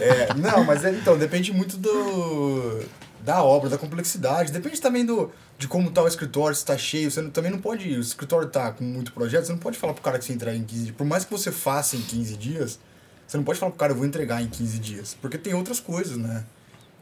É, 0.00 0.34
não, 0.36 0.64
mas 0.64 0.84
é, 0.84 0.90
então, 0.90 1.18
depende 1.18 1.52
muito 1.52 1.76
do 1.76 2.80
da 3.28 3.42
obra, 3.42 3.68
da 3.68 3.76
complexidade. 3.76 4.50
Depende 4.50 4.80
também 4.80 5.04
do 5.04 5.30
de 5.58 5.68
como 5.68 5.90
tá 5.90 6.02
o 6.02 6.08
escritório, 6.08 6.56
se 6.56 6.64
tá 6.64 6.78
cheio. 6.78 7.10
Você 7.10 7.20
não- 7.20 7.30
também 7.30 7.50
não 7.50 7.58
pode. 7.58 7.86
O 7.94 8.00
escritório 8.00 8.48
tá 8.48 8.72
com 8.72 8.82
muito 8.82 9.12
projeto, 9.12 9.44
você 9.44 9.52
não 9.52 9.58
pode 9.58 9.76
falar 9.76 9.92
pro 9.92 10.02
cara 10.02 10.18
que 10.18 10.24
você 10.24 10.32
entrega 10.32 10.56
em 10.56 10.64
15 10.64 10.84
dias. 10.84 10.96
Por 10.96 11.06
mais 11.06 11.26
que 11.26 11.30
você 11.30 11.52
faça 11.52 11.94
em 11.94 12.00
15 12.00 12.38
dias, 12.38 12.78
você 13.26 13.36
não 13.36 13.44
pode 13.44 13.58
falar 13.58 13.70
pro 13.70 13.78
cara, 13.78 13.92
eu 13.92 13.96
vou 13.96 14.06
entregar 14.06 14.42
em 14.42 14.48
15 14.48 14.78
dias. 14.78 15.14
Porque 15.20 15.36
tem 15.36 15.52
outras 15.52 15.78
coisas, 15.78 16.16
né? 16.16 16.42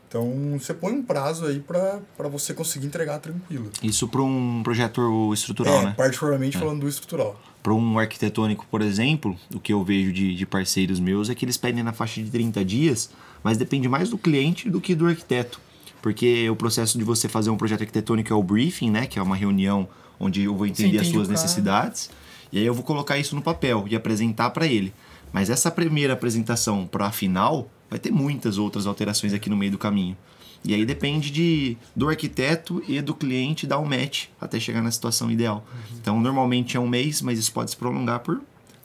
Então 0.09 0.59
você 0.59 0.75
põe 0.75 0.93
um 0.95 1.03
prazo 1.03 1.47
aí 1.47 1.61
pra 1.61 2.01
você 2.29 2.53
conseguir 2.53 2.87
entregar 2.87 3.21
tranquilo. 3.21 3.71
isso 3.83 4.09
para 4.09 4.23
um 4.23 4.63
projeto 4.65 5.33
estrutural, 5.33 5.81
é, 5.81 5.85
né? 5.87 5.95
particularmente 5.97 6.59
falando 6.59 6.81
do 6.81 6.89
estrutural. 6.89 7.41
Para 7.63 7.73
um 7.73 7.99
arquitetônico, 7.99 8.67
por 8.71 8.83
exemplo, 8.83 9.37
o 9.55 9.61
que 9.61 9.73
eu 9.73 9.83
vejo 9.85 10.13
de, 10.13 10.35
de 10.35 10.47
parceiros 10.47 10.99
meus 10.99 11.29
é 11.31 11.35
que 11.35 11.45
eles 11.45 11.57
pedem 11.57 11.83
na 11.85 11.93
faixa 11.93 12.23
de 12.23 12.31
30 12.31 12.65
dias, 12.65 13.11
mas 13.45 13.59
depende 13.59 13.89
mais 13.89 14.09
do 14.09 14.17
cliente 14.19 14.71
do 14.71 14.81
que 14.81 14.95
do 14.95 15.07
arquiteto. 15.07 15.61
Porque 16.07 16.49
o 16.49 16.55
processo 16.55 16.97
de 16.97 17.03
você 17.03 17.29
fazer 17.29 17.51
um 17.51 17.57
projeto 17.57 17.81
arquitetônico 17.81 18.33
é 18.33 18.37
o 18.37 18.41
briefing, 18.41 18.93
né? 18.93 19.07
Que 19.09 19.19
é 19.19 19.23
uma 19.23 19.35
reunião 19.35 19.89
onde 20.21 20.45
eu 20.45 20.55
vou 20.55 20.65
entender 20.65 20.99
as 21.01 21.09
suas 21.09 21.27
necessidades. 21.29 22.11
E 22.53 22.59
aí 22.59 22.65
eu 22.65 22.73
vou 22.73 22.85
colocar 22.85 23.19
isso 23.19 23.35
no 23.35 23.43
papel 23.43 23.87
e 23.91 23.97
apresentar 23.97 24.51
para 24.51 24.69
ele. 24.69 24.95
Mas 25.33 25.51
essa 25.51 25.69
primeira 25.69 26.13
apresentação 26.13 26.87
para 26.87 27.07
a 27.07 27.11
final 27.11 27.69
vai 27.91 27.99
ter 27.99 28.13
muitas 28.13 28.57
outras 28.57 28.87
alterações 28.87 29.33
aqui 29.33 29.51
no 29.51 29.57
meio 29.57 29.73
do 29.73 29.79
caminho. 29.79 30.17
E 30.65 30.73
aí 30.75 30.87
depende 30.87 31.29
de, 31.29 31.77
do 31.97 32.09
arquiteto 32.09 32.81
e 32.87 33.01
do 33.03 33.13
cliente 33.13 33.67
dar 33.67 33.81
um 33.81 33.85
match 33.85 34.27
até 34.41 34.61
chegar 34.61 34.83
na 34.83 34.93
situação 34.93 35.29
ideal. 35.29 35.67
Então, 36.01 36.21
normalmente 36.21 36.77
é 36.77 36.81
um 36.81 36.87
mês, 36.87 37.21
mas 37.21 37.37
isso 37.37 37.53
pode 37.53 37.73
se 37.73 37.77
prolongar 37.77 38.21
por 38.21 38.41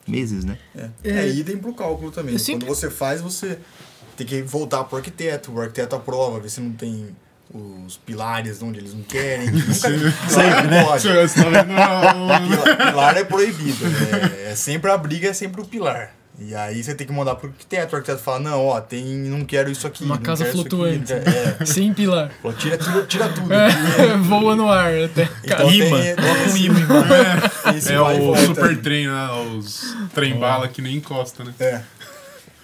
meses, 0.08 0.44
né? 0.44 0.58
É, 0.74 0.90
É. 1.04 1.10
é 1.20 1.28
idem 1.32 1.56
pro 1.56 1.72
cálculo 1.72 2.10
também. 2.10 2.36
Sempre- 2.36 2.66
Quando 2.66 2.76
você 2.76 2.90
faz, 2.90 3.20
você 3.20 3.60
tem 4.16 4.26
que 4.26 4.42
voltar 4.42 4.84
pro 4.84 4.96
arquiteto. 4.98 5.52
O 5.52 5.60
arquiteto 5.60 5.94
aprova, 5.96 6.38
ver 6.40 6.48
se 6.50 6.60
não 6.60 6.72
tem 6.72 7.08
os 7.86 7.98
pilares 7.98 8.62
onde 8.62 8.78
eles 8.78 8.94
não 8.94 9.02
querem. 9.02 9.48
Sempre, 9.72 10.10
né? 10.68 10.84
Pode. 10.84 11.06
Vendo 11.06 11.18
a- 11.78 12.40
Pilar, 12.40 12.76
pilar 12.90 13.16
é 13.18 13.24
proibido. 13.24 13.84
né? 13.88 14.50
É 14.50 14.54
sempre 14.54 14.90
a 14.90 14.96
briga, 14.96 15.28
é 15.28 15.32
sempre 15.32 15.60
o 15.60 15.64
pilar. 15.64 16.14
E 16.38 16.54
aí 16.54 16.82
você 16.82 16.94
tem 16.94 17.06
que 17.06 17.12
mandar 17.12 17.34
pro 17.34 17.48
arquiteto. 17.50 17.92
O 17.94 17.96
arquiteto 17.98 18.22
fala, 18.22 18.40
não, 18.40 18.66
ó, 18.66 18.80
tem, 18.80 19.04
não 19.04 19.44
quero 19.44 19.70
isso 19.70 19.86
aqui. 19.86 20.02
Uma 20.02 20.14
não 20.16 20.22
casa 20.22 20.44
quero 20.44 20.56
isso 20.56 20.66
aqui, 20.66 20.70
flutuante. 20.76 21.12
não 21.14 21.20
quero- 21.22 21.66
Sem 21.66 21.92
pilar. 21.92 22.30
É, 22.30 22.30
Falou, 22.42 22.56
tira 22.56 22.78
tudo, 22.78 23.06
tira 23.06 23.28
tudo. 23.28 23.52
É, 23.52 24.16
voa 24.16 24.56
no 24.56 24.68
ar 24.70 24.90
até. 25.04 25.28
Então 25.44 25.70
Imã. 25.70 25.98
Coloca 26.16 26.50
um 26.52 26.56
imã 26.56 26.80
É 27.76 28.16
e 28.16 28.20
o 28.30 28.46
super 28.46 28.80
trem, 28.80 29.06
né? 29.08 29.28
Os 29.58 29.94
trem 30.14 30.38
bala 30.38 30.68
que 30.68 30.80
nem 30.80 30.96
encosta, 30.96 31.44
né? 31.44 31.52
É. 31.60 31.82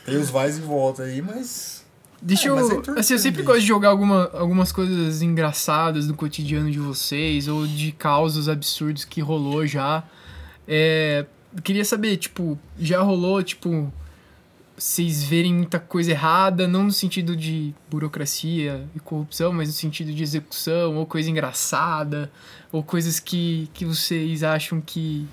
Tem 0.08 0.18
os 0.18 0.30
vais 0.30 0.58
e 0.58 0.60
volta 0.60 1.02
aí, 1.02 1.22
mas. 1.22 1.84
Deixa 2.20 2.48
É, 2.48 2.52
mas 2.52 2.70
é 2.70 2.74
eu. 2.74 2.98
Assim, 2.98 3.14
eu 3.14 3.18
sempre 3.18 3.42
gosto 3.42 3.60
de 3.60 3.66
jogar 3.66 3.88
alguma, 3.88 4.30
algumas 4.32 4.72
coisas 4.72 5.22
engraçadas 5.22 6.06
do 6.06 6.14
cotidiano 6.14 6.70
de 6.70 6.78
vocês, 6.78 7.48
ou 7.48 7.66
de 7.66 7.92
causos 7.92 8.48
absurdos 8.48 9.04
que 9.04 9.20
rolou 9.20 9.66
já. 9.66 10.02
É, 10.66 11.24
eu 11.54 11.62
queria 11.62 11.84
saber, 11.84 12.16
tipo, 12.16 12.58
já 12.78 13.00
rolou, 13.00 13.42
tipo, 13.42 13.92
vocês 14.76 15.24
verem 15.24 15.52
muita 15.54 15.80
coisa 15.80 16.12
errada, 16.12 16.68
não 16.68 16.84
no 16.84 16.92
sentido 16.92 17.34
de 17.34 17.74
burocracia 17.90 18.86
e 18.94 19.00
corrupção, 19.00 19.52
mas 19.52 19.68
no 19.68 19.74
sentido 19.74 20.12
de 20.12 20.22
execução, 20.22 20.96
ou 20.96 21.04
coisa 21.06 21.28
engraçada, 21.28 22.30
ou 22.70 22.82
coisas 22.82 23.18
que, 23.18 23.68
que 23.74 23.84
vocês 23.84 24.42
acham 24.42 24.80
que. 24.80 25.26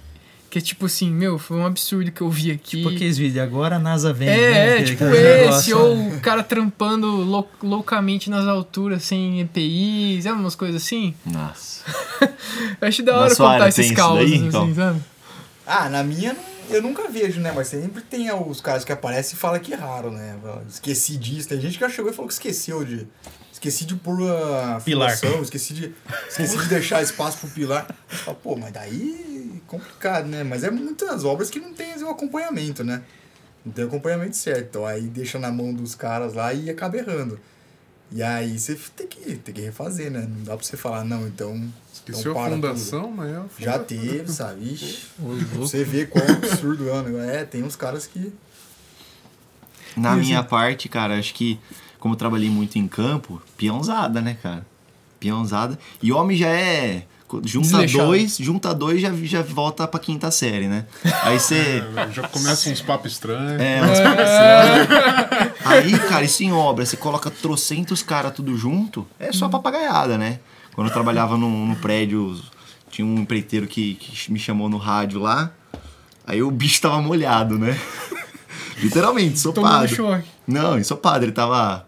Que 0.56 0.60
é 0.60 0.62
tipo 0.62 0.86
assim, 0.86 1.12
meu, 1.12 1.38
foi 1.38 1.58
um 1.58 1.66
absurdo 1.66 2.10
que 2.14 2.22
eu 2.22 2.30
vi 2.30 2.50
aqui. 2.50 2.78
Tipo 2.78 2.88
aqueles 2.88 3.18
vídeos, 3.18 3.44
agora 3.44 3.76
a 3.76 3.80
NASA 3.80 4.14
vem. 4.14 4.30
né? 4.30 4.34
É, 4.38 4.52
é, 4.52 4.74
Aquele- 4.76 4.86
tipo 4.86 5.04
esse, 5.04 5.22
negócio, 5.42 5.78
ou 5.78 5.96
né? 5.98 6.16
o 6.16 6.22
cara 6.22 6.44
trampando 6.44 7.08
lou- 7.08 7.50
loucamente 7.62 8.30
nas 8.30 8.48
alturas 8.48 9.04
sem 9.04 9.42
EPIs, 9.42 10.26
é 10.26 10.32
umas 10.32 10.56
coisas 10.56 10.82
assim. 10.82 11.14
Nossa. 11.26 11.84
Eu 12.80 12.88
acho 12.88 13.04
da 13.04 13.20
hora 13.20 13.36
sua 13.36 13.52
contar 13.52 13.68
esses 13.68 13.92
causos, 13.92 14.20
daí, 14.30 14.36
assim, 14.36 14.48
então? 14.48 14.74
sabe? 14.74 15.02
Ah, 15.68 15.90
na 15.90 16.02
minha 16.06 16.34
eu 16.70 16.82
nunca 16.82 17.10
vejo, 17.10 17.42
né? 17.42 17.52
Mas 17.54 17.68
sempre 17.68 18.02
tem 18.02 18.32
os 18.32 18.62
caras 18.62 18.86
que 18.86 18.94
aparecem 18.94 19.36
e 19.36 19.38
falam 19.38 19.60
que 19.60 19.74
erraram, 19.74 20.10
né? 20.10 20.38
Esqueci 20.70 21.18
disso. 21.18 21.50
Tem 21.50 21.60
gente 21.60 21.74
que 21.78 21.82
já 21.84 21.90
chegou 21.90 22.10
e 22.12 22.14
falou 22.14 22.30
que 22.30 22.34
esqueceu 22.34 22.86
de. 22.86 23.06
Esqueci 23.56 23.86
de 23.86 23.96
pôr 23.96 24.22
a 24.30 24.82
Pilar. 24.82 25.16
fundação, 25.16 25.42
esqueci 25.42 25.74
de, 25.74 25.96
esqueci 26.28 26.58
de 26.58 26.68
deixar 26.68 27.02
espaço 27.02 27.38
pro 27.38 27.48
pilar. 27.50 27.88
Falo, 28.06 28.36
pô, 28.44 28.56
mas 28.58 28.74
daí 28.74 29.56
é 29.56 29.60
complicado, 29.66 30.28
né? 30.28 30.44
Mas 30.44 30.66
é 30.66 30.70
muitas 30.70 31.24
obras 31.24 31.50
que 31.50 31.58
não 31.58 31.74
tem 31.74 31.96
o 32.04 32.10
acompanhamento, 32.10 32.84
né? 32.84 33.02
Não 33.66 33.72
tem 33.72 33.86
acompanhamento 33.86 34.36
certo. 34.36 34.66
Então 34.72 34.86
aí 34.86 35.04
deixa 35.04 35.40
na 35.40 35.52
mão 35.54 35.74
dos 35.74 35.96
caras 35.96 36.34
lá 36.34 36.54
e 36.54 36.70
acaba 36.70 36.98
errando. 36.98 37.40
E 38.12 38.22
aí 38.22 38.60
você 38.60 38.78
tem 38.94 39.08
que, 39.08 39.36
tem 39.38 39.54
que 39.56 39.62
refazer, 39.62 40.12
né? 40.12 40.28
Não 40.30 40.44
dá 40.44 40.58
pra 40.58 40.66
você 40.66 40.76
falar, 40.76 41.06
não, 41.06 41.26
então. 41.26 41.74
Esqueceu 41.94 42.32
então 42.34 42.44
a 42.44 42.50
fundação, 42.50 43.10
mas 43.10 43.30
é 43.32 43.42
Já 43.58 43.80
teve, 43.80 44.30
sabe? 44.34 44.74
Ixi, 44.74 45.08
você 45.54 45.84
vê 45.86 46.06
qual 46.06 46.24
absurdo 46.28 46.90
é 46.90 46.92
o 46.92 47.02
negócio. 47.04 47.30
É, 47.30 47.46
tem 47.46 47.64
uns 47.64 47.78
caras 47.78 48.06
que. 48.06 48.34
Na 49.96 50.14
E 50.18 50.20
minha 50.20 50.40
assim- 50.42 50.50
parte, 50.50 50.90
cara, 50.90 51.18
acho 51.18 51.34
que, 51.34 51.58
como 52.06 52.14
eu 52.14 52.20
trabalhei 52.20 52.52
muito 52.52 52.78
em 52.78 52.88
campo, 52.88 53.42
peãozada, 53.58 54.22
né, 54.22 54.38
cara? 54.40 54.64
Peãozada. 55.20 55.80
E 56.04 56.12
homem 56.14 56.38
já 56.38 56.50
é. 56.50 57.08
Junta 57.44 57.68
Desleixado. 57.70 58.06
dois, 58.06 58.38
junta 58.38 58.76
dois 58.76 59.02
já, 59.02 59.12
já 59.12 59.42
volta 59.42 59.88
pra 59.88 60.00
quinta 60.00 60.30
série, 60.30 60.68
né? 60.68 60.86
Aí 61.24 61.40
você. 61.40 61.84
É, 61.98 62.12
já 62.12 62.28
começa 62.28 62.70
uns 62.70 62.80
papos 62.80 63.14
estranhos. 63.14 63.60
É, 63.60 63.82
umas 63.82 63.98
Aí, 65.66 65.98
cara, 65.98 66.24
isso 66.24 66.44
em 66.44 66.54
obra, 66.54 66.86
você 66.86 66.96
coloca 66.96 67.32
trocentos 67.32 68.04
caras 68.04 68.34
tudo 68.34 68.56
junto, 68.56 69.08
é 69.20 69.32
só 69.32 69.50
papagaiada, 69.50 70.16
né? 70.16 70.40
Quando 70.76 70.90
eu 70.90 70.94
trabalhava 70.94 71.36
no, 71.38 71.66
no 71.66 71.76
prédio, 71.78 72.40
tinha 72.92 73.04
um 73.04 73.16
empreiteiro 73.16 73.66
que, 73.66 73.96
que 73.96 74.32
me 74.32 74.38
chamou 74.38 74.70
no 74.70 74.78
rádio 74.78 75.20
lá, 75.20 75.50
aí 76.28 76.44
o 76.44 76.52
bicho 76.52 76.84
tava 76.84 77.02
molhado, 77.02 77.58
né? 77.58 77.76
Literalmente, 78.78 79.34
ensopado. 79.34 79.88
choque. 79.88 80.28
Não, 80.46 80.78
ensopado, 80.78 81.26
ele 81.26 81.32
tava 81.32 81.88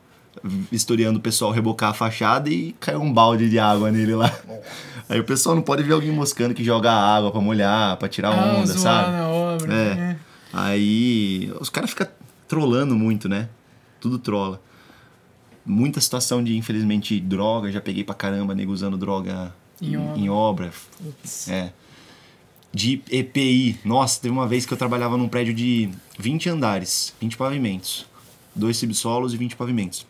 historiando 0.71 1.19
o 1.19 1.21
pessoal 1.21 1.51
rebocar 1.51 1.89
a 1.91 1.93
fachada 1.93 2.49
e 2.49 2.73
caiu 2.79 3.01
um 3.01 3.11
balde 3.11 3.49
de 3.49 3.57
água 3.59 3.91
nele 3.91 4.15
lá. 4.15 4.31
Aí 5.09 5.19
o 5.19 5.23
pessoal 5.23 5.55
não 5.55 5.61
pode 5.61 5.83
ver 5.83 5.93
alguém 5.93 6.11
moscando 6.11 6.53
que 6.53 6.63
joga 6.63 6.91
água 6.91 7.31
pra 7.31 7.39
molhar, 7.39 7.95
pra 7.97 8.09
tirar 8.09 8.29
Ah, 8.31 8.57
onda, 8.57 8.65
zoar 8.73 8.79
sabe? 8.79 9.11
na 9.11 9.27
obra. 9.29 9.73
É. 9.73 9.95
né? 9.95 10.19
Aí 10.51 11.51
os 11.59 11.69
caras 11.69 11.89
ficam 11.91 12.07
trolando 12.47 12.95
muito, 12.95 13.29
né? 13.29 13.47
Tudo 13.99 14.19
trola. 14.19 14.61
Muita 15.65 15.99
situação 15.99 16.43
de, 16.43 16.55
infelizmente, 16.57 17.19
droga. 17.19 17.71
Já 17.71 17.81
peguei 17.81 18.03
pra 18.03 18.15
caramba, 18.15 18.53
nego 18.55 18.71
usando 18.71 18.97
droga 18.97 19.53
Em 19.81 19.97
obra. 19.97 20.19
Em 20.19 20.29
obra. 20.29 20.71
É. 21.47 21.69
De 22.73 23.01
EPI. 23.09 23.79
Nossa, 23.83 24.21
teve 24.21 24.31
uma 24.33 24.47
vez 24.47 24.65
que 24.65 24.73
eu 24.73 24.77
trabalhava 24.77 25.17
num 25.17 25.27
prédio 25.27 25.53
de 25.53 25.89
20 26.19 26.49
andares, 26.49 27.13
20 27.19 27.37
pavimentos. 27.37 28.05
Dois 28.55 28.77
subsolos 28.77 29.33
e 29.33 29.37
20 29.37 29.55
pavimentos. 29.55 30.05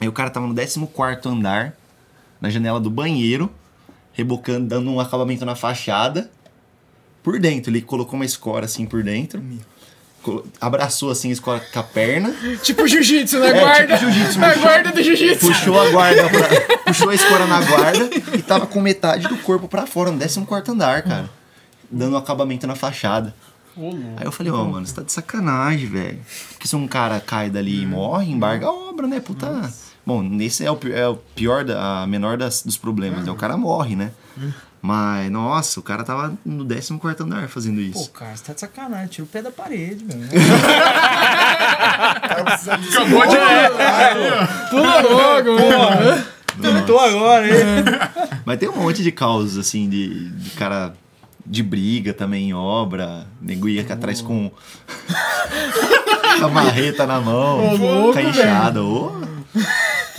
Aí 0.00 0.08
o 0.08 0.12
cara 0.12 0.30
tava 0.30 0.46
no 0.46 0.54
14 0.54 1.28
andar, 1.28 1.74
na 2.40 2.48
janela 2.48 2.80
do 2.80 2.90
banheiro, 2.90 3.50
rebocando, 4.12 4.66
dando 4.66 4.90
um 4.90 4.98
acabamento 5.00 5.44
na 5.44 5.54
fachada. 5.54 6.30
Por 7.22 7.38
dentro, 7.38 7.70
ele 7.70 7.82
colocou 7.82 8.14
uma 8.18 8.24
escora 8.24 8.64
assim 8.64 8.86
por 8.86 9.02
dentro. 9.02 9.42
Abraçou 10.60 11.10
assim 11.10 11.30
a 11.30 11.32
escora 11.32 11.60
com 11.60 11.78
a 11.78 11.82
perna. 11.82 12.34
Tipo 12.62 12.86
jiu-jitsu 12.86 13.38
na 13.38 13.46
É, 13.48 13.60
guarda. 13.60 13.96
tipo 13.98 14.10
jiu-jitsu, 14.10 14.38
na 14.38 14.48
puxou- 14.48 14.62
guarda 14.62 14.92
do 14.92 15.02
jiu-jitsu. 15.02 15.46
Puxou 15.46 15.80
a 15.80 15.90
guarda 15.90 16.28
pra, 16.28 16.76
Puxou 16.84 17.08
a 17.08 17.14
escora 17.14 17.46
na 17.46 17.60
guarda 17.62 18.10
e 18.36 18.42
tava 18.42 18.66
com 18.66 18.80
metade 18.82 19.26
do 19.28 19.36
corpo 19.38 19.66
pra 19.66 19.86
fora, 19.86 20.10
no 20.10 20.18
14 20.18 20.70
andar, 20.70 21.02
cara. 21.02 21.30
Dando 21.90 22.14
um 22.14 22.18
acabamento 22.18 22.66
na 22.66 22.74
fachada. 22.74 23.34
Aí 24.18 24.26
eu 24.26 24.32
falei, 24.32 24.52
ó, 24.52 24.62
mano, 24.64 24.86
você 24.86 24.94
tá 24.94 25.02
de 25.02 25.10
sacanagem, 25.12 25.86
velho. 25.88 26.18
Porque 26.50 26.68
se 26.68 26.76
um 26.76 26.86
cara 26.86 27.18
cai 27.18 27.48
dali 27.48 27.82
e 27.82 27.86
morre, 27.86 28.30
embarga 28.30 28.66
a 28.66 28.72
obra, 28.72 29.06
né? 29.06 29.20
Puta. 29.20 29.72
Bom, 30.10 30.22
nesse 30.22 30.64
é 30.64 30.72
o, 30.72 30.78
é 30.92 31.06
o 31.06 31.14
pior, 31.14 31.64
da, 31.64 32.02
a 32.02 32.06
menor 32.06 32.36
das, 32.36 32.64
dos 32.64 32.76
problemas, 32.76 33.24
né? 33.24 33.30
O 33.30 33.36
cara 33.36 33.56
morre, 33.56 33.94
né? 33.94 34.10
Mas, 34.82 35.30
nossa, 35.30 35.78
o 35.78 35.84
cara 35.84 36.02
tava 36.02 36.36
no 36.44 36.66
14 36.66 37.22
andar 37.22 37.48
fazendo 37.48 37.76
Pô, 37.76 38.00
isso. 38.00 38.10
cara, 38.10 38.36
você 38.36 38.42
tá 38.42 38.52
de 38.54 38.60
sacanagem. 38.60 39.06
Tira 39.06 39.24
o 39.24 39.28
pé 39.28 39.40
da 39.40 39.52
parede, 39.52 40.02
de 40.02 40.12
Acabou 42.90 43.22
de 43.24 43.36
Pula 44.68 45.00
logo, 45.00 45.52
mano. 45.52 46.24
Tentou 46.60 46.98
agora, 46.98 47.46
hein? 47.46 47.84
Mas 48.44 48.58
tem 48.58 48.68
um 48.68 48.82
monte 48.82 49.04
de 49.04 49.12
causas, 49.12 49.58
assim, 49.58 49.88
de, 49.88 50.28
de 50.30 50.50
cara 50.50 50.92
de 51.46 51.62
briga 51.62 52.12
também 52.12 52.48
em 52.48 52.52
obra. 52.52 53.28
Nego 53.40 53.68
ia 53.68 53.82
aqui 53.82 53.92
atrás 53.92 54.20
com 54.26 54.50
a 56.42 56.48
marreta 56.48 57.06
na 57.06 57.20
mão, 57.20 57.74
Ô, 57.74 57.76
louco, 57.76 58.12
com 58.14 58.18
a 58.18 58.22
enxada. 58.22 58.80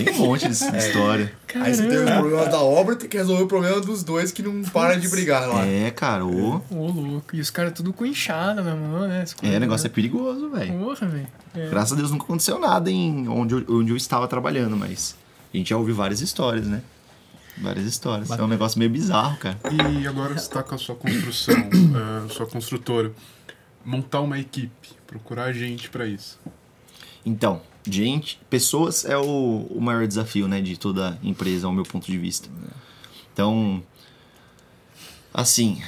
Tem 0.03 0.13
um 0.13 0.17
monte 0.17 0.47
de 0.47 0.71
de 0.71 0.77
história. 0.77 1.33
Aí 1.55 1.73
você 1.73 1.87
tem 1.87 1.97
os 1.97 2.09
problemas 2.09 2.49
da 2.49 2.61
obra, 2.61 2.95
tem 2.95 3.09
que 3.09 3.17
resolver 3.17 3.43
o 3.43 3.47
problema 3.47 3.79
dos 3.81 4.03
dois 4.03 4.31
que 4.31 4.41
não 4.41 4.61
param 4.63 4.99
de 4.99 5.07
brigar 5.09 5.47
lá. 5.47 5.65
É, 5.65 5.91
cara, 5.91 6.25
ô. 6.25 6.61
Ô, 6.69 6.87
louco. 6.91 7.35
E 7.35 7.39
os 7.39 7.49
caras 7.49 7.73
tudo 7.73 7.91
com 7.93 8.05
enxada 8.05 8.61
na 8.61 8.75
mão, 8.75 9.07
né? 9.07 9.25
É, 9.41 9.57
o 9.57 9.59
negócio 9.59 9.85
é 9.85 9.89
né? 9.89 9.93
perigoso, 9.93 10.49
velho. 10.49 10.73
Porra, 10.79 11.07
velho. 11.07 11.27
É. 11.55 11.69
Graças 11.69 11.93
a 11.93 11.95
Deus 11.95 12.11
nunca 12.11 12.23
aconteceu 12.23 12.59
nada 12.59 12.89
em 12.89 13.27
onde 13.27 13.55
eu, 13.55 13.65
onde 13.69 13.91
eu 13.91 13.97
estava 13.97 14.27
trabalhando, 14.27 14.77
mas 14.77 15.15
a 15.53 15.57
gente 15.57 15.69
já 15.69 15.77
ouviu 15.77 15.95
várias 15.95 16.21
histórias, 16.21 16.67
né? 16.67 16.81
Várias 17.57 17.85
histórias. 17.85 18.29
É 18.31 18.41
um 18.41 18.47
negócio 18.47 18.79
meio 18.79 18.89
bizarro, 18.89 19.37
cara. 19.37 19.57
E 19.71 20.07
agora 20.07 20.37
você 20.37 20.49
tá 20.49 20.63
com 20.63 20.73
a 20.73 20.77
sua 20.77 20.95
construção, 20.95 21.55
eh, 21.69 22.29
sua 22.29 22.45
construtora. 22.45 23.11
Montar 23.83 24.21
uma 24.21 24.39
equipe, 24.39 24.89
procurar 25.05 25.51
gente 25.51 25.89
pra 25.89 26.05
isso. 26.05 26.39
Então, 27.25 27.61
gente, 27.85 28.39
pessoas 28.49 29.05
é 29.05 29.17
o, 29.17 29.67
o 29.69 29.81
maior 29.81 30.07
desafio, 30.07 30.47
né, 30.47 30.61
de 30.61 30.77
toda 30.77 31.17
empresa, 31.23 31.67
ao 31.67 31.73
meu 31.73 31.83
ponto 31.83 32.05
de 32.05 32.17
vista. 32.17 32.49
Então, 33.33 33.81
assim, 35.33 35.81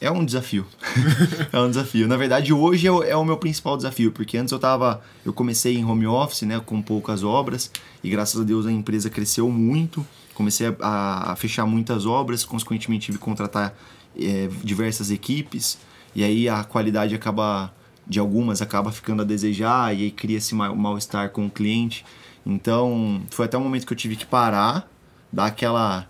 é 0.00 0.10
um 0.10 0.24
desafio. 0.24 0.66
é 1.52 1.58
um 1.58 1.68
desafio. 1.68 2.06
Na 2.06 2.16
verdade, 2.16 2.52
hoje 2.52 2.86
é 2.86 2.92
o, 2.92 3.02
é 3.02 3.16
o 3.16 3.24
meu 3.24 3.36
principal 3.36 3.76
desafio, 3.76 4.12
porque 4.12 4.36
antes 4.36 4.52
eu 4.52 4.58
tava, 4.58 5.02
eu 5.24 5.32
comecei 5.32 5.76
em 5.76 5.84
home 5.84 6.06
office, 6.06 6.42
né, 6.42 6.60
com 6.64 6.80
poucas 6.82 7.24
obras, 7.24 7.70
e 8.02 8.10
graças 8.10 8.40
a 8.40 8.44
Deus 8.44 8.66
a 8.66 8.72
empresa 8.72 9.08
cresceu 9.08 9.50
muito. 9.50 10.06
Comecei 10.34 10.74
a, 10.80 11.32
a 11.32 11.36
fechar 11.36 11.64
muitas 11.64 12.06
obras, 12.06 12.44
consequentemente 12.44 13.06
tive 13.06 13.18
que 13.18 13.24
contratar 13.24 13.74
eh, 14.18 14.48
diversas 14.62 15.10
equipes, 15.10 15.78
e 16.14 16.24
aí 16.24 16.48
a 16.48 16.64
qualidade 16.64 17.14
acaba 17.14 17.72
de 18.06 18.18
algumas 18.18 18.60
acaba 18.60 18.92
ficando 18.92 19.22
a 19.22 19.24
desejar 19.24 19.94
e 19.94 20.04
aí 20.04 20.10
cria-se 20.10 20.54
ma- 20.54 20.74
mal-estar 20.74 21.30
com 21.30 21.46
o 21.46 21.50
cliente. 21.50 22.04
Então, 22.44 23.22
foi 23.30 23.46
até 23.46 23.56
o 23.56 23.60
momento 23.60 23.86
que 23.86 23.92
eu 23.92 23.96
tive 23.96 24.16
que 24.16 24.26
parar, 24.26 24.88
dar 25.32 25.46
aquela 25.46 26.06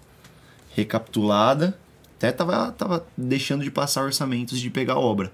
recapitulada. 0.75 1.79
Até 2.17 2.33
tava, 2.33 2.73
tava 2.73 3.07
deixando 3.17 3.63
de 3.63 3.71
passar 3.71 4.03
orçamentos 4.03 4.59
de 4.59 4.71
pegar 4.71 4.97
obra. 4.99 5.33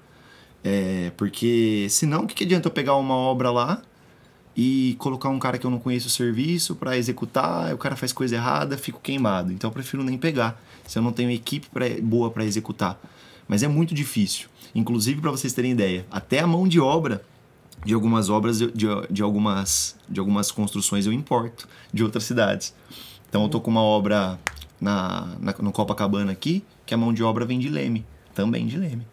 É, 0.62 1.11
porque 1.16 1.86
senão, 1.88 2.24
o 2.24 2.26
que, 2.26 2.34
que 2.34 2.44
adianta 2.44 2.68
eu 2.68 2.72
pegar 2.72 2.94
uma 2.96 3.14
obra 3.14 3.50
lá 3.50 3.80
e 4.54 4.94
colocar 4.98 5.30
um 5.30 5.38
cara 5.38 5.56
que 5.56 5.64
eu 5.66 5.70
não 5.70 5.78
conheço 5.78 6.08
o 6.08 6.11
serviço 6.11 6.76
para 6.76 6.98
executar, 6.98 7.72
o 7.72 7.78
cara 7.78 7.96
faz 7.96 8.12
coisa 8.12 8.34
errada, 8.34 8.76
fico 8.76 9.00
queimado. 9.00 9.50
Então 9.52 9.70
eu 9.70 9.72
prefiro 9.72 10.02
nem 10.02 10.18
pegar, 10.18 10.61
se 10.86 10.98
eu 10.98 11.02
não 11.02 11.12
tenho 11.12 11.30
equipe 11.30 11.68
pra, 11.72 11.86
boa 12.02 12.30
para 12.30 12.44
executar. 12.44 13.00
Mas 13.48 13.62
é 13.62 13.68
muito 13.68 13.94
difícil. 13.94 14.49
Inclusive, 14.74 15.20
para 15.20 15.30
vocês 15.30 15.52
terem 15.52 15.72
ideia, 15.72 16.06
até 16.10 16.40
a 16.40 16.46
mão 16.46 16.66
de 16.66 16.80
obra 16.80 17.22
de 17.84 17.94
algumas 17.94 18.28
obras, 18.28 18.58
de, 18.58 18.68
de, 19.10 19.22
algumas, 19.22 19.96
de 20.08 20.20
algumas 20.20 20.50
construções 20.50 21.06
eu 21.06 21.12
importo 21.12 21.66
de 21.92 22.04
outras 22.04 22.24
cidades. 22.24 22.74
Então 23.28 23.42
eu 23.44 23.48
tô 23.48 23.60
com 23.60 23.70
uma 23.70 23.82
obra 23.82 24.38
na, 24.80 25.28
na, 25.40 25.54
no 25.60 25.72
Copacabana 25.72 26.32
aqui, 26.32 26.62
que 26.84 26.92
a 26.92 26.96
mão 26.96 27.12
de 27.12 27.22
obra 27.22 27.44
vem 27.44 27.58
de 27.58 27.68
Leme, 27.68 28.04
também 28.34 28.66
de 28.66 28.76
Leme. 28.76 29.06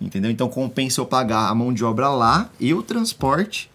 Entendeu? 0.00 0.30
Então 0.30 0.48
compensa 0.48 1.00
eu 1.00 1.06
pagar 1.06 1.48
a 1.48 1.54
mão 1.54 1.72
de 1.72 1.84
obra 1.84 2.08
lá 2.08 2.48
e 2.58 2.72
o 2.72 2.82
transporte, 2.82 3.70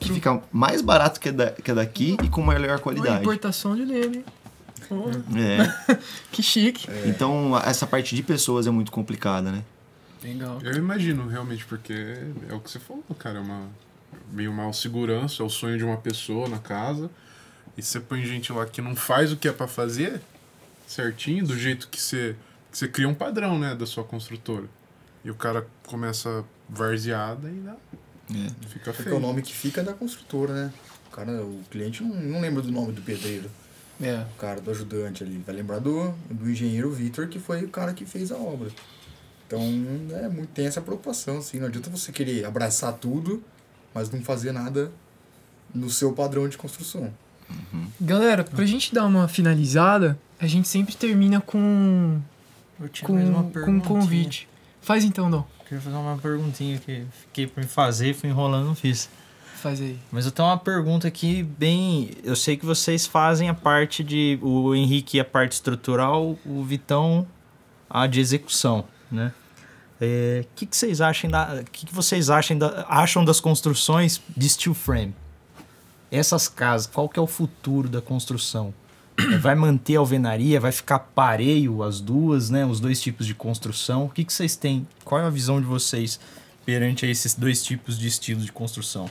que 0.00 0.12
fica 0.12 0.40
mais 0.52 0.80
barato 0.80 1.20
que, 1.20 1.30
da, 1.30 1.50
que 1.50 1.70
a 1.70 1.74
daqui 1.74 2.16
e 2.22 2.28
com 2.28 2.44
melhor 2.44 2.70
Uma 2.70 2.78
qualidade. 2.78 3.20
importação 3.20 3.76
de 3.76 3.84
Leme. 3.84 4.24
Pô, 4.88 5.10
É. 5.36 5.98
que 6.32 6.42
chique. 6.42 6.88
Então 7.04 7.56
essa 7.58 7.86
parte 7.86 8.16
de 8.16 8.22
pessoas 8.22 8.66
é 8.66 8.70
muito 8.70 8.90
complicada, 8.90 9.52
né? 9.52 9.62
Legal. 10.22 10.58
Eu 10.62 10.74
imagino, 10.74 11.26
realmente, 11.28 11.64
porque 11.64 11.92
é 12.48 12.54
o 12.54 12.60
que 12.60 12.70
você 12.70 12.78
falou, 12.78 13.04
cara. 13.18 13.38
É 13.38 13.40
uma, 13.40 13.68
meio 14.32 14.52
mal 14.52 14.72
segurança, 14.72 15.42
é 15.42 15.46
o 15.46 15.50
sonho 15.50 15.78
de 15.78 15.84
uma 15.84 15.96
pessoa 15.96 16.48
na 16.48 16.58
casa. 16.58 17.10
E 17.76 17.82
você 17.82 18.00
põe 18.00 18.24
gente 18.24 18.52
lá 18.52 18.66
que 18.66 18.82
não 18.82 18.96
faz 18.96 19.32
o 19.32 19.36
que 19.36 19.46
é 19.48 19.52
pra 19.52 19.68
fazer 19.68 20.20
certinho, 20.86 21.46
do 21.46 21.56
jeito 21.56 21.88
que 21.88 22.00
você, 22.00 22.34
que 22.72 22.78
você 22.78 22.88
cria 22.88 23.08
um 23.08 23.14
padrão, 23.14 23.58
né, 23.58 23.74
da 23.74 23.86
sua 23.86 24.02
construtora. 24.02 24.64
E 25.24 25.30
o 25.30 25.34
cara 25.34 25.66
começa 25.86 26.44
varzeada 26.68 27.48
e 27.48 27.54
dá, 27.60 27.76
É. 28.34 28.66
fica 28.68 28.92
Porque 28.92 29.02
o 29.02 29.04
feio. 29.12 29.20
nome 29.20 29.42
que 29.42 29.54
fica 29.54 29.80
é 29.80 29.84
da 29.84 29.92
construtora, 29.92 30.52
né? 30.52 30.72
O 31.06 31.10
cara, 31.10 31.32
o 31.42 31.60
cliente 31.70 32.02
não, 32.02 32.14
não 32.14 32.40
lembra 32.40 32.62
do 32.62 32.70
nome 32.72 32.92
do 32.92 33.02
pedreiro. 33.02 33.50
É. 34.00 34.24
O 34.34 34.38
cara 34.38 34.60
do 34.60 34.70
ajudante 34.70 35.22
ali. 35.24 35.42
Vai 35.44 35.54
lembrar 35.54 35.78
do, 35.80 36.12
do 36.30 36.48
engenheiro 36.50 36.90
Vitor, 36.90 37.26
que 37.28 37.38
foi 37.38 37.64
o 37.64 37.68
cara 37.68 37.92
que 37.92 38.04
fez 38.04 38.30
a 38.32 38.36
obra. 38.36 38.70
Então, 39.48 39.60
é 40.22 40.28
muito, 40.28 40.50
tem 40.50 40.66
essa 40.66 40.80
preocupação, 40.80 41.38
assim. 41.38 41.58
Não 41.58 41.66
adianta 41.66 41.88
você 41.88 42.12
querer 42.12 42.44
abraçar 42.44 42.92
tudo, 42.92 43.42
mas 43.94 44.10
não 44.10 44.20
fazer 44.22 44.52
nada 44.52 44.92
no 45.74 45.88
seu 45.88 46.12
padrão 46.12 46.46
de 46.46 46.58
construção. 46.58 47.10
Galera, 47.98 48.44
pra 48.44 48.66
gente 48.66 48.94
dar 48.94 49.06
uma 49.06 49.26
finalizada, 49.26 50.18
a 50.38 50.46
gente 50.46 50.68
sempre 50.68 50.94
termina 50.94 51.40
com, 51.40 52.20
Eu 52.78 52.88
tinha 52.90 53.10
mais 53.10 53.26
uma 53.26 53.44
com, 53.44 53.64
com 53.64 53.70
um 53.70 53.80
convite. 53.80 54.46
Faz 54.82 55.02
então, 55.02 55.30
Dom. 55.30 55.46
Queria 55.64 55.80
fazer 55.80 55.96
uma 55.96 56.18
perguntinha 56.18 56.78
que 56.78 57.06
fiquei 57.22 57.46
pra 57.46 57.62
me 57.62 57.68
fazer, 57.68 58.14
fui 58.14 58.28
enrolando, 58.28 58.66
não 58.66 58.74
fiz. 58.74 59.08
Faz 59.56 59.80
aí. 59.80 59.98
Mas 60.12 60.26
eu 60.26 60.30
tenho 60.30 60.46
uma 60.46 60.58
pergunta 60.58 61.08
aqui 61.08 61.42
bem. 61.42 62.10
Eu 62.22 62.36
sei 62.36 62.56
que 62.56 62.66
vocês 62.66 63.06
fazem 63.06 63.48
a 63.48 63.54
parte 63.54 64.04
de. 64.04 64.38
O 64.40 64.74
Henrique 64.74 65.18
a 65.18 65.24
parte 65.24 65.52
estrutural, 65.52 66.38
o 66.44 66.62
Vitão 66.62 67.26
a 67.88 68.06
de 68.06 68.20
execução, 68.20 68.84
né? 69.10 69.32
O 70.00 70.46
que, 70.54 70.66
que 70.66 70.76
vocês 70.76 71.00
acham 71.00 71.28
da. 71.28 71.64
que, 71.72 71.86
que 71.86 71.94
vocês 71.94 72.30
acham, 72.30 72.56
da, 72.56 72.86
acham 72.88 73.24
das 73.24 73.40
construções 73.40 74.22
de 74.36 74.48
steel 74.48 74.74
frame? 74.74 75.14
Essas 76.10 76.48
casas, 76.48 76.86
qual 76.86 77.08
que 77.08 77.18
é 77.18 77.22
o 77.22 77.26
futuro 77.26 77.88
da 77.88 78.00
construção? 78.00 78.72
É, 79.18 79.36
Vai 79.38 79.56
manter 79.56 79.96
a 79.96 79.98
alvenaria? 79.98 80.60
Vai 80.60 80.70
ficar 80.70 81.00
pareio 81.00 81.82
as 81.82 82.00
duas, 82.00 82.48
né? 82.48 82.64
Os 82.64 82.78
dois 82.78 83.00
tipos 83.00 83.26
de 83.26 83.34
construção? 83.34 84.04
O 84.04 84.08
que, 84.08 84.24
que 84.24 84.32
vocês 84.32 84.54
têm? 84.54 84.86
Qual 85.04 85.20
é 85.20 85.24
a 85.24 85.30
visão 85.30 85.60
de 85.60 85.66
vocês 85.66 86.20
perante 86.64 87.04
esses 87.04 87.34
dois 87.34 87.62
tipos 87.64 87.98
de 87.98 88.06
estilos 88.06 88.44
de 88.44 88.52
construção? 88.52 89.10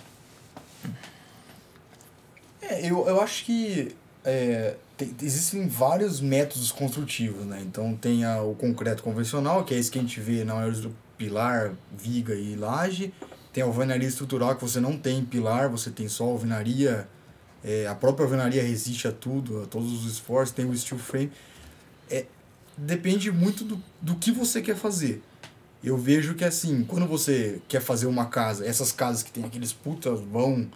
É, 2.61 2.89
eu, 2.89 3.05
eu 3.07 3.21
acho 3.21 3.43
que 3.43 3.95
é, 4.25 4.75
tem- 4.97 5.15
existem 5.21 5.67
vários 5.67 6.19
métodos 6.19 6.71
construtivos, 6.71 7.45
né? 7.45 7.61
Então 7.65 7.95
tem 7.95 8.25
a- 8.25 8.41
o 8.41 8.53
concreto 8.55 9.03
convencional, 9.03 9.63
que 9.63 9.73
é 9.73 9.77
esse 9.77 9.89
que 9.91 9.97
a 9.99 10.01
gente 10.01 10.19
vê 10.19 10.43
na 10.43 10.55
maioria 10.55 10.81
do 10.81 10.95
pilar, 11.17 11.73
viga 11.97 12.33
e 12.35 12.55
laje. 12.55 13.13
Tem 13.53 13.63
a 13.63 13.65
alvenaria 13.65 14.07
estrutural, 14.07 14.55
que 14.55 14.61
você 14.61 14.79
não 14.79 14.97
tem 14.97 15.23
pilar, 15.25 15.69
você 15.69 15.89
tem 15.89 16.07
só 16.07 16.25
alvenaria. 16.25 17.07
É, 17.63 17.87
a 17.87 17.95
própria 17.95 18.23
alvenaria 18.25 18.61
resiste 18.61 19.07
a 19.07 19.11
tudo, 19.11 19.63
a 19.63 19.65
todos 19.65 19.91
os 19.91 20.11
esforços. 20.11 20.53
Tem 20.53 20.65
o 20.69 20.77
steel 20.77 20.99
frame. 20.99 21.31
É, 22.09 22.25
depende 22.77 23.31
muito 23.31 23.63
do, 23.63 23.81
do 24.01 24.15
que 24.15 24.31
você 24.31 24.61
quer 24.61 24.75
fazer. 24.75 25.23
Eu 25.83 25.97
vejo 25.97 26.35
que 26.35 26.43
assim, 26.43 26.83
quando 26.83 27.07
você 27.07 27.59
quer 27.67 27.81
fazer 27.81 28.05
uma 28.07 28.25
casa, 28.25 28.65
essas 28.65 28.91
casas 28.91 29.23
que 29.23 29.31
tem 29.31 29.43
aqueles 29.43 29.73
putas 29.73 30.19
vão 30.19 30.67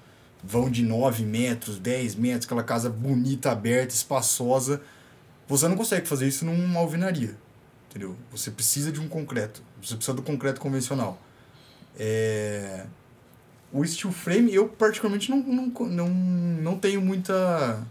vão 0.43 0.69
de 0.69 0.83
9 0.83 1.23
metros, 1.23 1.77
10 1.77 2.15
metros, 2.15 2.45
aquela 2.45 2.63
casa 2.63 2.89
bonita, 2.89 3.51
aberta, 3.51 3.93
espaçosa, 3.93 4.81
você 5.47 5.67
não 5.67 5.75
consegue 5.75 6.07
fazer 6.07 6.27
isso 6.27 6.45
numa 6.45 6.79
alvenaria. 6.79 7.35
Entendeu? 7.89 8.15
Você 8.31 8.49
precisa 8.49 8.91
de 8.91 9.01
um 9.01 9.07
concreto. 9.07 9.61
Você 9.83 9.95
precisa 9.95 10.15
do 10.15 10.21
concreto 10.21 10.61
convencional. 10.61 11.21
É... 11.97 12.85
O 13.73 13.85
steel 13.85 14.11
frame, 14.11 14.53
eu 14.53 14.67
particularmente 14.67 15.29
não, 15.29 15.37
não, 15.37 15.67
não, 15.67 16.09
não 16.09 16.77
tenho 16.77 17.01
muita 17.01 17.85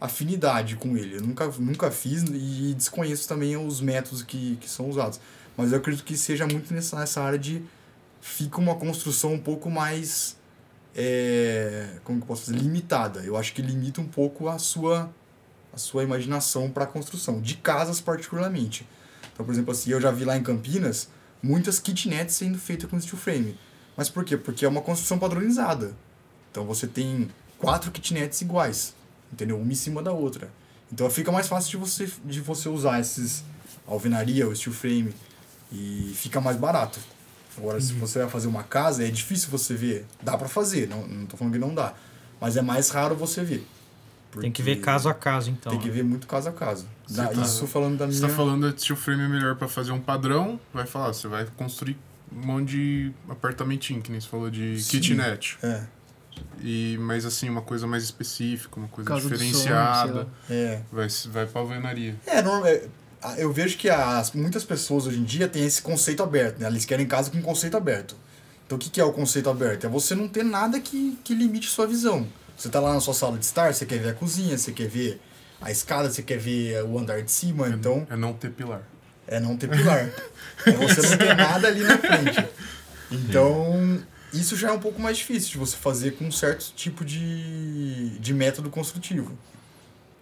afinidade 0.00 0.76
com 0.76 0.96
ele. 0.96 1.16
Eu 1.16 1.22
nunca, 1.22 1.46
nunca 1.58 1.90
fiz 1.90 2.22
e 2.22 2.74
desconheço 2.74 3.28
também 3.28 3.56
os 3.56 3.80
métodos 3.80 4.22
que, 4.22 4.56
que 4.56 4.68
são 4.68 4.88
usados. 4.88 5.20
Mas 5.56 5.72
eu 5.72 5.78
acredito 5.78 6.04
que 6.04 6.16
seja 6.16 6.46
muito 6.46 6.72
nessa, 6.72 6.98
nessa 6.98 7.22
área 7.22 7.38
de 7.38 7.62
fica 8.20 8.58
uma 8.58 8.74
construção 8.74 9.32
um 9.32 9.38
pouco 9.38 9.70
mais 9.70 10.36
é, 10.98 11.98
como 12.02 12.22
que 12.22 12.26
posso 12.26 12.50
dizer, 12.50 12.58
limitada. 12.58 13.20
Eu 13.20 13.36
acho 13.36 13.52
que 13.52 13.60
limita 13.60 14.00
um 14.00 14.06
pouco 14.08 14.48
a 14.48 14.58
sua 14.58 15.12
a 15.72 15.78
sua 15.78 16.02
imaginação 16.02 16.70
para 16.70 16.84
a 16.84 16.86
construção 16.86 17.38
de 17.38 17.54
casas 17.56 18.00
particularmente. 18.00 18.88
Então, 19.34 19.44
por 19.44 19.52
exemplo, 19.52 19.72
assim, 19.72 19.90
eu 19.90 20.00
já 20.00 20.10
vi 20.10 20.24
lá 20.24 20.34
em 20.34 20.42
Campinas 20.42 21.10
muitas 21.42 21.78
kitnets 21.78 22.34
sendo 22.34 22.58
feitas 22.58 22.88
com 22.88 22.98
steel 22.98 23.18
frame. 23.18 23.58
Mas 23.94 24.08
por 24.08 24.24
quê? 24.24 24.38
Porque 24.38 24.64
é 24.64 24.68
uma 24.68 24.80
construção 24.80 25.18
padronizada. 25.18 25.94
Então 26.50 26.64
você 26.64 26.86
tem 26.86 27.28
quatro 27.58 27.90
kitnets 27.90 28.40
iguais, 28.40 28.94
entendeu? 29.30 29.60
Uma 29.60 29.70
em 29.70 29.74
cima 29.74 30.02
da 30.02 30.12
outra. 30.12 30.50
Então 30.90 31.10
fica 31.10 31.30
mais 31.30 31.46
fácil 31.46 31.72
de 31.72 31.76
você, 31.76 32.10
de 32.24 32.40
você 32.40 32.70
usar 32.70 33.00
esses 33.00 33.44
alvenaria, 33.86 34.48
o 34.48 34.56
steel 34.56 34.74
frame 34.74 35.14
e 35.70 36.12
fica 36.14 36.40
mais 36.40 36.56
barato. 36.56 36.98
Agora, 37.58 37.80
se 37.80 37.92
você 37.94 38.18
vai 38.20 38.28
fazer 38.28 38.48
uma 38.48 38.62
casa, 38.62 39.06
é 39.06 39.10
difícil 39.10 39.48
você 39.50 39.74
ver. 39.74 40.04
Dá 40.22 40.36
para 40.36 40.48
fazer, 40.48 40.88
não, 40.88 41.06
não 41.06 41.26
tô 41.26 41.36
falando 41.36 41.52
que 41.54 41.58
não 41.58 41.74
dá. 41.74 41.94
Mas 42.40 42.56
é 42.56 42.62
mais 42.62 42.90
raro 42.90 43.14
você 43.14 43.42
ver. 43.42 43.66
Tem 44.40 44.52
que 44.52 44.62
ver 44.62 44.76
caso 44.80 45.08
a 45.08 45.14
caso, 45.14 45.50
então. 45.50 45.72
Tem 45.72 45.80
que 45.80 45.88
né? 45.88 45.94
ver 45.94 46.02
muito 46.04 46.26
caso 46.26 46.48
a 46.50 46.52
caso. 46.52 46.86
Da- 47.08 47.28
tá- 47.28 47.40
isso 47.40 47.66
falando 47.66 47.96
da 47.96 48.06
minha... 48.06 48.18
Você 48.20 48.26
tá 48.26 48.32
falando 48.32 48.70
de 48.70 48.82
steel 48.82 48.96
frame 48.96 49.22
é 49.22 49.28
melhor 49.28 49.56
pra 49.56 49.66
fazer 49.66 49.92
um 49.92 50.00
padrão, 50.00 50.60
vai 50.74 50.84
falar, 50.84 51.08
você 51.14 51.26
vai 51.26 51.46
construir 51.56 51.96
um 52.30 52.44
monte 52.46 52.68
de 52.72 53.12
apartamentinho, 53.30 54.02
que 54.02 54.10
nem 54.10 54.20
você 54.20 54.28
falou 54.28 54.50
de 54.50 54.78
Sim. 54.82 54.90
kitnet. 55.00 55.56
É, 55.62 55.84
E, 56.60 56.98
mas 57.00 57.24
assim, 57.24 57.48
uma 57.48 57.62
coisa 57.62 57.86
mais 57.86 58.02
específica, 58.02 58.76
uma 58.78 58.88
coisa 58.88 59.08
sei 59.18 59.20
diferenciada, 59.22 60.28
é. 60.50 60.82
vai, 60.92 61.06
vai 61.30 61.46
pra 61.46 61.60
alvenaria. 61.62 62.14
É, 62.26 62.42
normal, 62.42 62.66
é, 62.66 62.82
eu 63.38 63.52
vejo 63.52 63.76
que 63.76 63.88
as, 63.88 64.32
muitas 64.32 64.64
pessoas 64.64 65.06
hoje 65.06 65.18
em 65.18 65.24
dia 65.24 65.48
têm 65.48 65.64
esse 65.64 65.82
conceito 65.82 66.22
aberto, 66.22 66.58
né? 66.60 66.66
Eles 66.68 66.84
querem 66.84 67.06
casa 67.06 67.30
com 67.30 67.40
conceito 67.42 67.76
aberto. 67.76 68.16
Então 68.66 68.76
o 68.76 68.78
que, 68.78 68.90
que 68.90 69.00
é 69.00 69.04
o 69.04 69.12
conceito 69.12 69.48
aberto? 69.48 69.86
É 69.86 69.88
você 69.88 70.14
não 70.14 70.28
ter 70.28 70.44
nada 70.44 70.80
que, 70.80 71.18
que 71.22 71.34
limite 71.34 71.68
sua 71.68 71.86
visão. 71.86 72.26
Você 72.56 72.68
tá 72.68 72.80
lá 72.80 72.94
na 72.94 73.00
sua 73.00 73.14
sala 73.14 73.38
de 73.38 73.44
estar, 73.44 73.72
você 73.72 73.84
quer 73.86 73.98
ver 73.98 74.10
a 74.10 74.14
cozinha, 74.14 74.56
você 74.56 74.72
quer 74.72 74.88
ver 74.88 75.20
a 75.60 75.70
escada, 75.70 76.10
você 76.10 76.22
quer 76.22 76.38
ver 76.38 76.82
o 76.84 76.98
andar 76.98 77.22
de 77.22 77.30
cima, 77.30 77.68
então 77.68 78.06
É 78.10 78.16
não 78.16 78.32
ter 78.32 78.50
pilar. 78.50 78.82
é 79.26 79.38
não 79.40 79.56
ter 79.56 79.68
pilar. 79.68 80.08
é 80.66 80.70
você 80.72 81.02
não 81.02 81.16
ter 81.18 81.36
nada 81.36 81.68
ali 81.68 81.82
na 81.82 81.98
frente. 81.98 82.48
Então, 83.10 84.02
isso 84.32 84.56
já 84.56 84.68
é 84.68 84.72
um 84.72 84.80
pouco 84.80 85.00
mais 85.00 85.18
difícil 85.18 85.50
de 85.52 85.58
você 85.58 85.76
fazer 85.76 86.12
com 86.12 86.24
um 86.26 86.32
certo 86.32 86.72
tipo 86.74 87.04
de, 87.04 88.18
de 88.18 88.34
método 88.34 88.68
construtivo. 88.70 89.36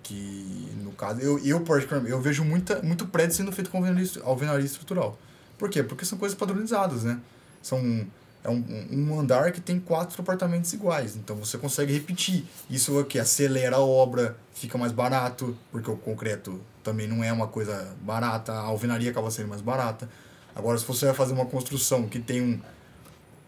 Que, 0.04 0.70
no 0.82 0.92
caso, 0.92 1.20
eu, 1.20 1.38
eu 1.40 1.60
particularmente, 1.62 2.12
eu 2.12 2.20
vejo 2.20 2.44
muita, 2.44 2.80
muito 2.82 3.06
prédio 3.06 3.34
sendo 3.36 3.50
feito 3.50 3.70
com 3.70 3.78
alvenaria, 3.78 4.04
estru- 4.04 4.22
alvenaria 4.24 4.64
estrutural. 4.64 5.18
Por 5.58 5.68
quê? 5.70 5.82
Porque 5.82 6.04
são 6.04 6.16
coisas 6.18 6.36
padronizadas, 6.38 7.02
né? 7.04 7.18
São, 7.62 8.06
é 8.44 8.50
um, 8.50 8.62
um 8.92 9.18
andar 9.18 9.50
que 9.50 9.60
tem 9.62 9.80
quatro 9.80 10.20
apartamentos 10.20 10.70
iguais. 10.74 11.16
Então, 11.16 11.34
você 11.36 11.56
consegue 11.56 11.92
repetir. 11.92 12.44
Isso 12.68 12.98
aqui 12.98 13.18
acelera 13.18 13.76
a 13.76 13.80
obra, 13.80 14.36
fica 14.54 14.76
mais 14.76 14.92
barato, 14.92 15.56
porque 15.72 15.90
o 15.90 15.96
concreto 15.96 16.60
também 16.82 17.08
não 17.08 17.24
é 17.24 17.32
uma 17.32 17.46
coisa 17.48 17.96
barata, 18.02 18.52
a 18.52 18.58
alvenaria 18.60 19.10
acaba 19.10 19.30
sendo 19.30 19.48
mais 19.48 19.62
barata. 19.62 20.06
Agora, 20.54 20.76
se 20.78 20.84
você 20.84 21.06
vai 21.06 21.14
fazer 21.14 21.32
uma 21.32 21.46
construção 21.46 22.06
que 22.06 22.20
tem 22.20 22.42
um, 22.42 22.60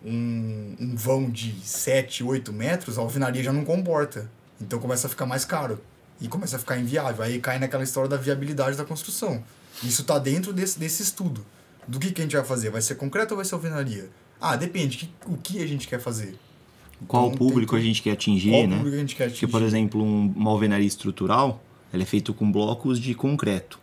um, 0.05 0.77
um 0.81 0.97
vão 0.97 1.31
de 1.31 1.61
7, 1.63 2.25
8 2.25 2.53
metros, 2.53 2.99
a 2.99 3.03
alvenaria 3.03 3.43
já 3.43 3.53
não 3.53 3.65
comporta. 3.65 4.29
Então 4.61 4.79
começa 4.79 5.07
a 5.07 5.11
ficar 5.11 5.27
mais 5.27 5.45
caro. 5.45 5.79
E 6.21 6.29
começa 6.29 6.57
a 6.57 6.59
ficar 6.59 6.79
inviável. 6.79 7.23
Aí 7.23 7.39
cai 7.39 7.59
naquela 7.59 7.85
história 7.85 8.09
da 8.09 8.17
viabilidade 8.17 8.77
da 8.77 8.85
construção. 8.85 9.43
Isso 9.83 10.03
está 10.03 10.19
dentro 10.19 10.53
desse, 10.53 10.79
desse 10.79 11.03
estudo. 11.03 11.45
Do 11.87 11.99
que, 11.99 12.11
que 12.11 12.21
a 12.21 12.25
gente 12.25 12.35
vai 12.37 12.45
fazer? 12.45 12.71
Vai 12.71 12.81
ser 12.83 12.95
concreto 12.97 13.33
ou 13.35 13.37
vai 13.37 13.45
ser 13.45 13.55
alvenaria? 13.55 14.09
Ah, 14.41 14.57
depende. 14.57 14.97
Que- 14.99 15.11
O 15.27 15.37
que 15.37 15.63
a 15.63 15.67
gente 15.67 15.87
quer 15.87 16.01
fazer? 16.01 16.39
Qual 17.07 17.27
Então, 17.27 17.37
público 17.39 17.73
tem 17.73 17.79
a 17.79 17.83
que- 17.83 17.89
gente 17.89 18.03
quer 18.03 18.13
atingir, 18.13 18.51
Qual 18.51 18.67
né? 18.67 18.77
público 18.77 18.97
a 18.97 19.01
gente 19.01 19.15
quer 19.15 19.25
Porque, 19.25 19.45
atingir? 19.45 19.53
por 19.53 19.63
exemplo, 19.63 20.03
um- 20.03 20.33
uma 20.35 20.51
alvenaria 20.51 20.87
estrutural, 20.87 21.63
ela 21.93 22.03
é 22.03 22.07
feita 22.07 22.33
com 22.33 22.51
blocos 22.51 22.99
de 22.99 23.15
concreto. 23.15 23.79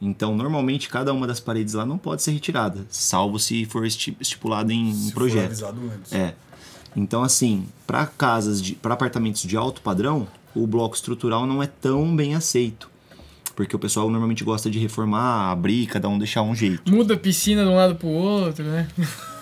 Então, 0.00 0.36
normalmente, 0.36 0.88
cada 0.88 1.12
uma 1.12 1.26
das 1.26 1.40
paredes 1.40 1.74
lá 1.74 1.84
não 1.86 1.96
pode 1.98 2.22
ser 2.22 2.30
retirada, 2.32 2.86
salvo 2.90 3.38
se 3.38 3.64
for 3.64 3.84
esti- 3.86 4.16
estipulado 4.20 4.70
em 4.70 4.92
Se 4.94 4.98
um 5.00 5.08
for 5.08 5.14
projeto. 5.14 5.46
avisado 5.46 5.80
antes. 5.92 6.12
É. 6.12 6.34
Então, 6.94 7.22
assim, 7.24 7.66
para 7.86 8.06
casas, 8.06 8.62
de, 8.62 8.74
para 8.74 8.94
apartamentos 8.94 9.42
de 9.42 9.56
alto 9.56 9.80
padrão, 9.80 10.28
o 10.54 10.66
bloco 10.66 10.94
estrutural 10.94 11.46
não 11.46 11.62
é 11.62 11.66
tão 11.66 12.14
bem 12.14 12.34
aceito. 12.34 12.90
Porque 13.56 13.74
o 13.74 13.78
pessoal 13.78 14.08
normalmente 14.08 14.44
gosta 14.44 14.70
de 14.70 14.78
reformar, 14.78 15.50
abrir, 15.50 15.86
cada 15.86 16.08
um 16.08 16.16
deixar 16.16 16.42
um 16.42 16.54
jeito. 16.54 16.90
Muda 16.94 17.14
a 17.14 17.16
piscina 17.16 17.64
de 17.64 17.68
um 17.68 17.74
lado 17.74 17.96
pro 17.96 18.06
outro, 18.06 18.64
né? 18.64 18.86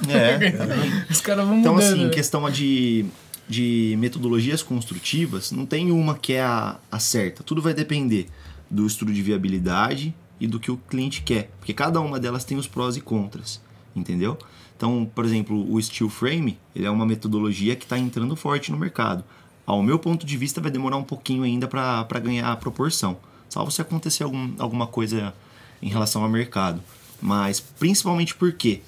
É. 0.09 1.07
Os 1.13 1.21
caras 1.21 1.47
vão 1.47 1.59
Então, 1.59 1.75
mudando. 1.75 1.93
assim, 1.93 2.05
né? 2.05 2.11
questão 2.11 2.51
de, 2.51 3.05
de 3.47 3.95
metodologias 3.99 4.63
construtivas, 4.63 5.53
não 5.53 5.67
tem 5.67 5.91
uma 5.91 6.15
que 6.15 6.33
é 6.33 6.43
a, 6.43 6.77
a 6.91 6.99
certa. 6.99 7.43
Tudo 7.43 7.61
vai 7.61 7.75
depender 7.75 8.27
do 8.71 8.87
estudo 8.87 9.13
de 9.13 9.21
viabilidade 9.23 10.15
e 10.41 10.47
do 10.47 10.59
que 10.59 10.71
o 10.71 10.79
cliente 10.79 11.21
quer. 11.23 11.51
Porque 11.59 11.75
cada 11.75 12.01
uma 12.01 12.19
delas 12.19 12.43
tem 12.45 12.57
os 12.57 12.67
prós 12.67 12.97
e 12.97 13.03
contras, 13.03 13.61
entendeu? 13.95 14.39
Então, 14.77 15.11
por 15.15 15.27
exemplo, 15.27 15.71
o 15.71 15.81
steel 15.83 16.09
frame, 16.09 16.59
ele 16.75 16.87
é 16.87 16.91
uma 16.91 17.05
metodologia 17.07 17.77
que 17.77 17.85
está 17.85 17.99
entrando 17.99 18.35
forte 18.35 18.73
no 18.73 18.79
mercado. 18.79 19.25
Ao 19.67 19.83
meu 19.83 19.99
ponto 19.99 20.25
de 20.25 20.37
vista, 20.37 20.61
vai 20.61 20.71
demorar 20.71 20.97
um 20.97 21.03
pouquinho 21.03 21.43
ainda 21.43 21.67
para 21.67 22.21
ganhar 22.21 22.51
a 22.53 22.57
proporção. 22.57 23.17
Salvo 23.49 23.71
se 23.71 23.83
acontecer 23.83 24.23
algum, 24.23 24.53
alguma 24.59 24.87
coisa 24.87 25.35
em 25.83 25.89
relação 25.89 26.23
ao 26.23 26.29
mercado. 26.29 26.81
Mas 27.21 27.59
principalmente 27.59 28.35
porque 28.35 28.81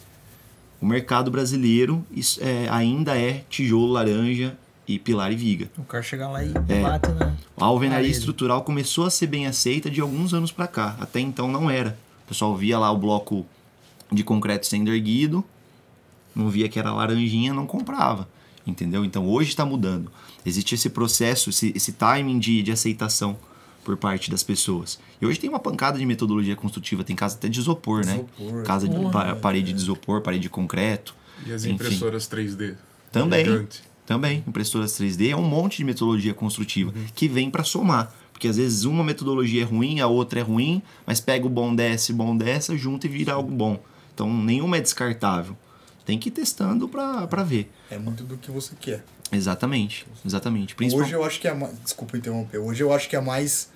o 0.80 0.86
mercado 0.86 1.30
brasileiro 1.30 2.04
isso, 2.12 2.38
é, 2.42 2.68
ainda 2.70 3.18
é 3.18 3.44
tijolo, 3.50 3.92
laranja 3.92 4.56
e 4.86 4.98
pilar 4.98 5.32
e 5.32 5.36
viga. 5.36 5.70
O 5.76 5.82
cara 5.82 6.02
chegar 6.02 6.28
lá 6.28 6.42
e 6.44 6.52
É. 6.68 6.82
bate, 6.82 7.10
né? 7.10 7.36
A 7.56 7.64
alvenaria 7.64 8.08
estrutural 8.10 8.62
começou 8.62 9.04
a 9.04 9.10
ser 9.10 9.26
bem 9.26 9.46
aceita 9.46 9.90
de 9.90 10.00
alguns 10.00 10.32
anos 10.32 10.52
para 10.52 10.66
cá. 10.68 10.96
Até 11.00 11.20
então 11.20 11.50
não 11.50 11.68
era. 11.68 11.98
O 12.24 12.28
pessoal 12.28 12.56
via 12.56 12.78
lá 12.78 12.90
o 12.90 12.96
bloco 12.96 13.44
de 14.12 14.22
concreto 14.22 14.66
sendo 14.66 14.92
erguido, 14.92 15.44
não 16.34 16.48
via 16.48 16.68
que 16.68 16.78
era 16.78 16.92
laranjinha, 16.92 17.52
não 17.52 17.66
comprava. 17.66 18.28
Entendeu? 18.68 19.04
Então 19.04 19.26
hoje 19.26 19.48
está 19.50 19.64
mudando. 19.64 20.10
Existe 20.44 20.74
esse 20.74 20.90
processo, 20.90 21.50
esse, 21.50 21.72
esse 21.74 21.92
timing 21.92 22.38
de, 22.38 22.62
de 22.62 22.70
aceitação 22.70 23.36
por 23.84 23.96
parte 23.96 24.30
das 24.30 24.42
pessoas. 24.42 24.98
E 25.20 25.24
hoje 25.26 25.40
tem 25.40 25.48
uma 25.48 25.58
pancada 25.58 25.98
de 25.98 26.04
metodologia 26.04 26.54
construtiva, 26.54 27.02
tem 27.02 27.16
casa 27.16 27.36
até 27.36 27.48
de 27.48 27.58
isopor, 27.58 28.04
né? 28.04 28.24
Isopor. 28.38 28.62
Casa 28.64 28.86
de 28.86 28.94
Porra. 28.94 29.10
pa- 29.10 29.34
parede 29.36 29.72
de 29.72 29.80
isopor, 29.80 30.20
parede 30.20 30.42
de 30.42 30.50
concreto. 30.50 31.14
E 31.46 31.52
as 31.52 31.64
Enfim. 31.64 31.74
impressoras 31.74 32.28
3D? 32.28 32.74
Também. 33.10 33.44
Gigante. 33.44 33.82
Também, 34.04 34.44
impressoras 34.46 34.92
3D 34.92 35.30
é 35.30 35.36
um 35.36 35.42
monte 35.42 35.78
de 35.78 35.84
metodologia 35.84 36.34
construtiva 36.34 36.92
que 37.14 37.26
vem 37.28 37.50
para 37.50 37.64
somar. 37.64 38.12
Porque 38.32 38.48
às 38.48 38.56
vezes 38.56 38.84
uma 38.84 39.02
metodologia 39.02 39.62
é 39.62 39.64
ruim, 39.64 40.00
a 40.00 40.06
outra 40.06 40.40
é 40.40 40.42
ruim, 40.42 40.80
mas 41.06 41.20
pega 41.20 41.44
o 41.46 41.50
bom 41.50 41.74
dessa 41.74 42.12
e 42.12 42.14
bom 42.14 42.36
dessa, 42.36 42.76
junta 42.76 43.06
e 43.06 43.10
vira 43.10 43.32
algo 43.32 43.50
bom. 43.50 43.82
Então 44.14 44.32
nenhuma 44.32 44.76
é 44.76 44.80
descartável. 44.80 45.56
Tem 46.08 46.18
que 46.18 46.30
ir 46.30 46.32
testando 46.32 46.88
para 46.88 47.42
ver. 47.42 47.70
É 47.90 47.98
muito 47.98 48.24
do 48.24 48.38
que 48.38 48.50
você 48.50 48.74
quer. 48.80 49.04
Exatamente, 49.30 50.06
exatamente. 50.24 50.74
Principal... 50.74 51.04
Hoje 51.04 51.12
eu 51.12 51.22
acho 51.22 51.38
que 51.38 51.46
é 51.46 51.52
mais. 51.52 51.78
Desculpa 51.82 52.16
interromper. 52.16 52.56
Hoje 52.56 52.82
eu 52.82 52.90
acho 52.94 53.10
que 53.10 53.14
é 53.14 53.20
mais. 53.20 53.68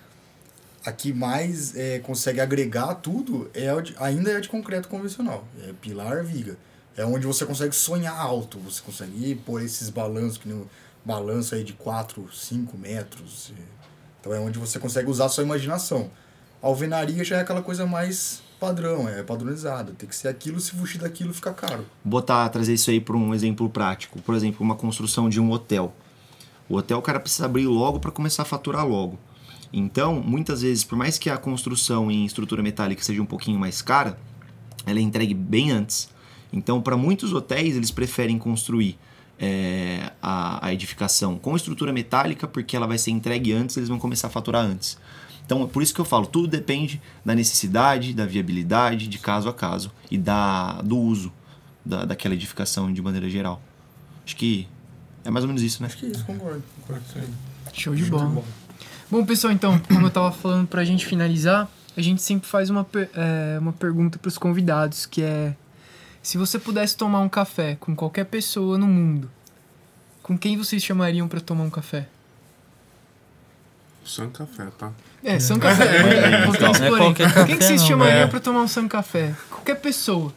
A 0.83 0.91
que 0.91 1.13
mais 1.13 1.77
é, 1.77 1.99
consegue 1.99 2.41
agregar 2.41 2.95
tudo 2.95 3.51
é 3.53 3.79
de- 3.83 3.95
ainda 3.99 4.31
é 4.31 4.37
a 4.37 4.41
de 4.41 4.49
concreto 4.49 4.89
convencional. 4.89 5.47
É 5.63 5.75
pilar, 5.79 6.25
viga. 6.25 6.57
É 6.97 7.05
onde 7.05 7.27
você 7.27 7.45
consegue 7.45 7.75
sonhar 7.77 8.19
alto. 8.19 8.59
Você 8.61 8.81
consegue 8.81 9.35
pôr 9.35 9.61
esses 9.61 9.91
balanços, 9.91 10.39
que 10.39 10.49
nem 10.49 10.65
balanço 11.05 11.55
aí 11.55 11.63
de 11.63 11.75
4, 11.75 12.33
5 12.33 12.79
metros. 12.79 13.53
Então 14.23 14.33
é 14.33 14.41
onde 14.41 14.59
você 14.59 14.79
consegue 14.79 15.11
usar 15.11 15.27
a 15.27 15.29
sua 15.29 15.45
imaginação. 15.45 16.11
A 16.63 16.67
alvenaria 16.67 17.23
já 17.25 17.37
é 17.37 17.41
aquela 17.43 17.61
coisa 17.61 17.85
mais 17.85 18.41
padrão, 18.63 19.09
é 19.09 19.25
padronizada. 19.25 19.93
Tem 19.93 20.09
que 20.09 20.15
ser 20.15 20.29
aquilo, 20.29 20.61
se 20.61 20.71
fugir 20.71 20.99
daquilo 20.99 21.35
fica 21.35 21.53
caro. 21.53 21.85
botar, 22.05 22.49
trazer 22.49 22.75
isso 22.75 22.91
aí 22.91 23.01
para 23.01 23.17
um 23.17 23.35
exemplo 23.35 23.69
prático. 23.69 24.23
Por 24.23 24.37
exemplo, 24.37 24.63
uma 24.63 24.77
construção 24.77 25.29
de 25.29 25.41
um 25.41 25.51
hotel. 25.51 25.93
O 26.69 26.77
hotel 26.77 26.99
o 26.99 27.03
cara 27.03 27.19
precisa 27.19 27.47
abrir 27.47 27.67
logo 27.67 27.99
para 27.99 28.13
começar 28.13 28.43
a 28.43 28.47
faturar 28.47 28.87
logo. 28.87 29.19
Então, 29.73 30.23
muitas 30.23 30.63
vezes, 30.63 30.85
por 30.85 30.97
mais 30.97 31.19
que 31.19 31.29
a 31.29 31.37
construção 31.37 32.09
em 32.09 32.25
estrutura 32.25 32.63
metálica 32.63 33.03
seja 33.03 33.21
um 33.21 33.27
pouquinho 33.27 33.59
mais 33.59 33.83
cara, 33.83 34.17
ela 34.87 35.01
é 35.01 35.03
entregue 35.03 35.35
bem 35.35 35.73
antes. 35.73 36.09
Então, 36.53 36.81
para 36.81 36.97
muitos 36.97 37.33
hotéis, 37.33 37.75
eles 37.75 37.91
preferem 37.91 38.39
construir 38.39 38.97
é, 39.41 40.13
a, 40.23 40.67
a 40.67 40.73
edificação 40.73 41.37
com 41.37 41.57
estrutura 41.57 41.93
metálica, 41.93 42.47
porque 42.47 42.77
ela 42.77 42.87
vai 42.87 42.99
ser 42.99 43.11
entregue 43.11 43.53
antes, 43.53 43.77
eles 43.77 43.89
vão 43.89 43.99
começar 43.99 44.29
a 44.29 44.31
faturar 44.31 44.65
antes. 44.65 44.97
Então, 45.45 45.63
é 45.63 45.67
por 45.67 45.83
isso 45.83 45.95
que 45.95 46.01
eu 46.01 46.05
falo, 46.05 46.27
tudo 46.27 46.49
depende 46.49 47.01
da 47.25 47.35
necessidade, 47.35 48.15
da 48.15 48.25
viabilidade, 48.25 49.07
de 49.09 49.19
caso 49.19 49.49
a 49.49 49.55
caso, 49.55 49.91
e 50.11 50.17
da, 50.17 50.81
do 50.83 50.97
uso 50.97 51.33
da, 51.85 52.05
daquela 52.05 52.35
edificação 52.35 52.93
de 52.93 53.03
maneira 53.03 53.29
geral. 53.29 53.61
Acho 54.25 54.37
que 54.37 54.69
é 55.25 55.31
mais 55.31 55.45
ou 55.45 55.49
menos 55.49 55.63
isso, 55.63 55.83
né? 55.83 55.89
Acho 55.89 55.99
que 55.99 56.07
é 56.07 56.09
isso, 56.11 56.25
concordo. 56.25 56.63
Show 57.73 57.95
de 57.95 58.05
bola. 58.05 58.43
Bom, 59.11 59.25
pessoal, 59.25 59.53
então, 59.53 59.79
como 59.89 60.07
eu 60.07 60.11
tava 60.11 60.33
falando 60.33 60.67
pra 60.67 60.85
gente 60.85 61.05
finalizar, 61.07 61.69
a 61.97 62.01
gente 62.01 62.23
sempre 62.23 62.49
faz 62.49 62.71
uma, 62.71 62.87
é, 63.15 63.59
uma 63.59 63.73
pergunta 63.73 64.19
pros 64.19 64.39
convidados, 64.39 65.07
que 65.07 65.23
é 65.23 65.55
se 66.23 66.39
você 66.39 66.59
pudesse 66.59 66.97
tomar 66.97 67.21
um 67.21 67.29
café 67.29 67.77
com 67.81 67.97
qualquer 67.97 68.25
pessoa 68.25 68.79
no 68.79 68.87
mundo, 68.87 69.31
com 70.23 70.39
quem 70.39 70.57
vocês 70.57 70.83
chamariam 70.83 71.27
pra 71.27 71.41
tomar 71.41 71.65
um 71.65 71.71
café? 71.71 72.09
Sam 74.05 74.31
Café, 74.31 74.67
tá? 74.79 74.93
É, 75.23 75.39
São 75.39 75.59
Café. 75.59 76.45
Vou 76.47 76.55
Não 76.61 76.87
é 76.87 76.99
qualquer 76.99 77.33
Quem 77.33 77.35
café, 77.35 77.57
que 77.57 77.65
vocês 77.65 77.81
não, 77.83 77.89
chamariam 77.89 78.23
é. 78.23 78.27
pra 78.27 78.41
tomar 78.41 78.61
um 78.63 78.69
São 78.69 78.89
Café? 78.89 79.35
Qualquer 79.49 79.77
pessoa. 79.77 80.33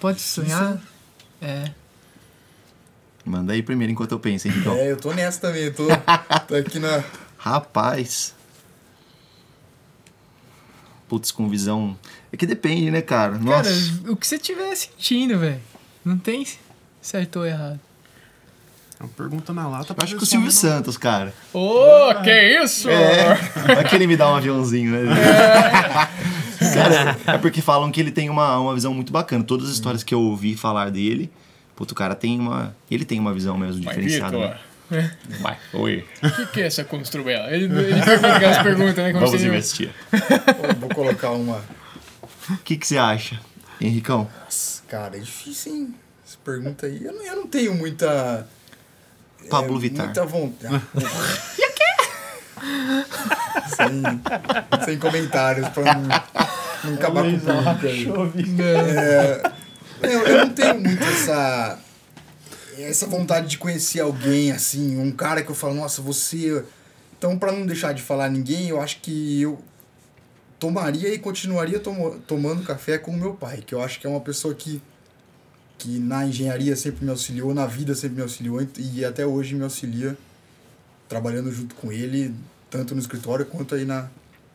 Pode 0.00 0.20
sonhar? 0.20 0.80
É. 1.40 1.70
Manda 3.24 3.52
aí 3.52 3.62
primeiro 3.62 3.92
enquanto 3.92 4.12
eu 4.12 4.18
penso, 4.18 4.48
hein, 4.48 4.54
Rigão? 4.54 4.74
É, 4.74 4.90
eu 4.90 4.96
tô 4.96 5.12
nessa 5.12 5.40
também, 5.40 5.64
eu 5.64 5.74
tô, 5.74 5.86
tô 6.48 6.54
aqui 6.56 6.78
na. 6.78 7.04
Rapaz. 7.38 8.34
Putz, 11.08 11.30
com 11.30 11.48
visão. 11.48 11.96
É 12.32 12.36
que 12.36 12.46
depende, 12.46 12.90
né, 12.90 13.02
cara? 13.02 13.38
Nossa. 13.38 13.70
Cara, 13.70 14.12
o 14.12 14.16
que 14.16 14.26
você 14.26 14.36
estiver 14.36 14.74
sentindo, 14.74 15.38
velho. 15.38 15.60
Não 16.04 16.18
tem 16.18 16.44
certo 17.00 17.40
ou 17.40 17.46
errado. 17.46 17.78
É 19.02 19.04
uma 19.04 19.08
pergunta 19.16 19.52
na 19.52 19.66
lata 19.66 19.92
pra 19.94 20.04
Acho 20.04 20.16
que 20.16 20.22
o 20.22 20.26
Silvio 20.26 20.46
responder, 20.46 20.74
Santos, 20.76 20.96
cara. 20.96 21.34
Ô, 21.52 22.14
que 22.22 22.62
isso? 22.62 22.88
É. 22.88 23.34
Vai 23.74 23.88
que 23.88 23.96
ele 23.96 24.06
me 24.06 24.16
dá 24.16 24.30
um 24.30 24.36
aviãozinho, 24.36 24.92
né? 24.92 25.00
Cara, 26.72 27.18
é 27.26 27.38
porque 27.38 27.60
falam 27.60 27.90
que 27.90 28.00
ele 28.00 28.12
tem 28.12 28.30
uma, 28.30 28.56
uma 28.60 28.72
visão 28.74 28.94
muito 28.94 29.12
bacana. 29.12 29.42
Todas 29.42 29.66
as 29.66 29.74
histórias 29.74 30.04
que 30.04 30.14
eu 30.14 30.20
ouvi 30.20 30.56
falar 30.56 30.90
dele, 30.92 31.28
puto, 31.74 31.92
o 31.92 31.96
cara 31.96 32.14
tem 32.14 32.38
uma. 32.38 32.76
Ele 32.88 33.04
tem 33.04 33.18
uma 33.18 33.34
visão 33.34 33.58
mesmo 33.58 33.80
diferenciada. 33.80 34.56
né? 34.88 35.10
Vai, 35.40 35.58
oi. 35.72 36.06
O 36.22 36.30
que, 36.30 36.46
que 36.46 36.60
é 36.60 36.66
essa 36.66 36.84
construela? 36.84 37.50
Ele, 37.50 37.64
ele 37.64 38.00
pergunta 38.00 38.36
aquelas 38.36 38.62
perguntas, 38.62 38.96
né? 38.96 39.12
Como 39.12 39.26
Vamos 39.26 39.42
investir. 39.42 39.90
Vou 40.78 40.88
colocar 40.90 41.30
uma. 41.32 41.60
O 42.48 42.56
que, 42.58 42.76
que 42.76 42.86
você 42.86 42.96
acha, 42.96 43.40
Henricão? 43.80 44.28
Nossa, 44.44 44.82
cara, 44.88 45.16
é 45.16 45.20
difícil, 45.20 45.72
hein? 45.74 45.94
Essa 46.24 46.38
pergunta 46.44 46.86
aí. 46.86 47.02
Eu 47.04 47.12
não, 47.12 47.26
eu 47.26 47.36
não 47.36 47.46
tenho 47.48 47.74
muita. 47.74 48.46
Pablo 49.48 49.76
é, 49.76 49.80
Vittar. 49.80 50.06
Muita 50.06 50.24
vontade. 50.26 50.74
e 51.58 51.68
o 51.68 51.72
quê? 51.74 51.82
sem, 53.76 54.84
sem 54.84 54.98
comentários 54.98 55.68
pra 55.70 55.94
não, 55.94 56.02
não 56.84 56.94
acabar 56.94 57.22
com 57.22 57.36
o 57.36 57.40
público 57.40 57.86
aí. 57.86 58.08
É, 58.60 59.42
eu, 60.02 60.20
eu 60.26 60.38
não 60.46 60.54
tenho 60.54 60.80
muito 60.80 61.02
essa 61.04 61.78
essa 62.78 63.06
vontade 63.06 63.48
de 63.48 63.58
conhecer 63.58 64.00
alguém 64.00 64.50
assim, 64.50 64.98
um 64.98 65.10
cara 65.10 65.42
que 65.42 65.50
eu 65.50 65.54
falo, 65.54 65.74
nossa, 65.74 66.00
você. 66.00 66.64
Então, 67.18 67.38
pra 67.38 67.52
não 67.52 67.66
deixar 67.66 67.92
de 67.92 68.02
falar 68.02 68.28
ninguém, 68.28 68.68
eu 68.68 68.80
acho 68.80 69.00
que 69.00 69.42
eu 69.42 69.60
tomaria 70.58 71.12
e 71.12 71.18
continuaria 71.18 71.78
tomo, 71.78 72.18
tomando 72.26 72.64
café 72.64 72.98
com 72.98 73.12
o 73.12 73.16
meu 73.16 73.34
pai, 73.34 73.62
que 73.64 73.74
eu 73.74 73.82
acho 73.82 74.00
que 74.00 74.06
é 74.06 74.10
uma 74.10 74.20
pessoa 74.20 74.54
que 74.54 74.82
que 75.82 75.98
na 75.98 76.24
engenharia 76.24 76.76
sempre 76.76 77.04
me 77.04 77.10
auxiliou, 77.10 77.52
na 77.52 77.66
vida 77.66 77.92
sempre 77.94 78.16
me 78.16 78.22
auxiliou 78.22 78.64
e 78.78 79.04
até 79.04 79.26
hoje 79.26 79.56
me 79.56 79.64
auxilia 79.64 80.16
trabalhando 81.08 81.50
junto 81.50 81.74
com 81.74 81.90
ele, 81.90 82.32
tanto 82.70 82.94
no 82.94 83.00
escritório 83.00 83.44
quanto 83.44 83.74
aí 83.74 83.84
na, 83.84 84.08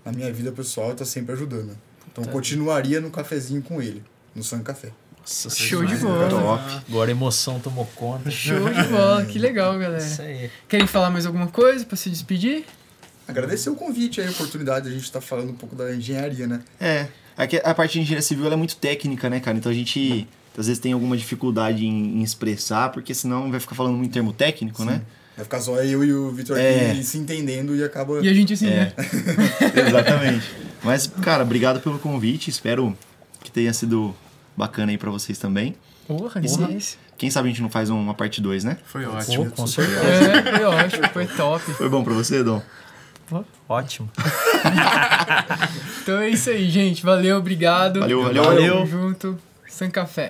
na 0.05 0.13
minha 0.13 0.31
vida 0.31 0.53
pessoal, 0.53 0.95
tá 0.95 1.03
sempre 1.03 1.33
ajudando. 1.33 1.77
Então, 2.09 2.23
eu 2.23 2.29
continuaria 2.31 3.01
no 3.01 3.11
cafezinho 3.11 3.61
com 3.61 3.81
ele, 3.81 4.01
no 4.33 4.41
San 4.41 4.61
Café. 4.61 4.91
Nossa, 5.19 5.49
Show 5.49 5.83
de 5.83 5.97
bola. 5.97 6.29
Top. 6.29 6.83
Agora 6.87 7.09
a 7.09 7.11
emoção 7.11 7.59
tomou 7.59 7.85
conta. 7.93 8.31
Show 8.31 8.69
de 8.69 8.83
bola. 8.83 9.25
Que 9.25 9.37
legal, 9.37 9.77
galera. 9.77 10.01
Isso 10.01 10.21
aí. 10.21 10.49
Querem 10.69 10.87
falar 10.87 11.09
mais 11.09 11.25
alguma 11.25 11.47
coisa 11.47 11.85
pra 11.85 11.97
se 11.97 12.09
despedir? 12.09 12.63
Agradecer 13.27 13.69
o 13.69 13.75
convite 13.75 14.21
aí, 14.21 14.27
a 14.27 14.31
oportunidade 14.31 14.85
de 14.85 14.91
a 14.91 14.93
gente 14.93 15.03
estar 15.03 15.19
falando 15.19 15.49
um 15.49 15.55
pouco 15.55 15.75
da 15.75 15.93
engenharia, 15.93 16.47
né? 16.47 16.61
É. 16.79 17.07
Aqui 17.35 17.61
a 17.61 17.73
parte 17.75 17.93
de 17.93 17.99
engenharia 17.99 18.21
civil 18.21 18.45
ela 18.45 18.53
é 18.53 18.57
muito 18.57 18.77
técnica, 18.77 19.29
né, 19.29 19.41
cara? 19.41 19.57
Então 19.57 19.69
a 19.69 19.75
gente 19.75 20.25
às 20.57 20.67
vezes 20.67 20.79
tem 20.79 20.91
alguma 20.93 21.15
dificuldade 21.15 21.85
em, 21.85 22.19
em 22.19 22.23
expressar, 22.23 22.89
porque 22.91 23.13
senão 23.13 23.49
vai 23.51 23.59
ficar 23.59 23.75
falando 23.75 23.95
muito 23.95 24.11
termo 24.11 24.33
técnico, 24.33 24.83
né? 24.83 25.01
Vai 25.35 25.43
ficar 25.43 25.61
só 25.61 25.75
eu 25.83 26.03
e 26.03 26.11
o 26.11 26.31
Vitor 26.31 26.57
É. 26.57 26.91
aqui 26.91 27.03
se 27.03 27.17
entendendo 27.19 27.75
e 27.75 27.83
acaba. 27.83 28.19
E 28.25 28.27
a 28.29 28.33
gente 28.33 28.53
assim, 28.53 28.67
É. 28.67 28.85
né? 28.85 28.93
Exatamente. 29.87 30.51
Mas, 30.83 31.05
cara, 31.21 31.43
obrigado 31.43 31.79
pelo 31.79 31.99
convite. 31.99 32.49
Espero 32.49 32.97
que 33.43 33.51
tenha 33.51 33.71
sido 33.71 34.15
bacana 34.55 34.91
aí 34.91 34.97
pra 34.97 35.11
vocês 35.11 35.37
também. 35.37 35.75
Porra, 36.07 36.41
isso. 36.43 36.97
Quem 37.17 37.29
sabe 37.29 37.49
a 37.49 37.51
gente 37.51 37.61
não 37.61 37.69
faz 37.69 37.89
uma 37.89 38.13
parte 38.13 38.41
2, 38.41 38.63
né? 38.63 38.77
Foi 38.85 39.03
Pô, 39.05 39.11
ótimo. 39.11 39.51
com 39.51 39.67
certeza. 39.67 39.99
É, 40.01 40.57
foi 40.57 40.65
ótimo, 40.65 41.07
foi 41.09 41.25
top. 41.27 41.63
Foi 41.73 41.89
bom 41.89 42.03
pra 42.03 42.13
você, 42.13 42.43
Dom? 42.43 42.61
Pô, 43.27 43.43
Ótimo. 43.69 44.09
Então 46.01 46.19
é 46.19 46.29
isso 46.29 46.49
aí, 46.49 46.69
gente. 46.69 47.03
Valeu, 47.03 47.37
obrigado. 47.37 47.99
Valeu, 47.99 48.23
valeu. 48.23 48.43
Valeu. 48.43 48.73
Tamo 48.75 48.85
junto. 48.87 49.37
Sem 49.67 49.91
café. 49.91 50.29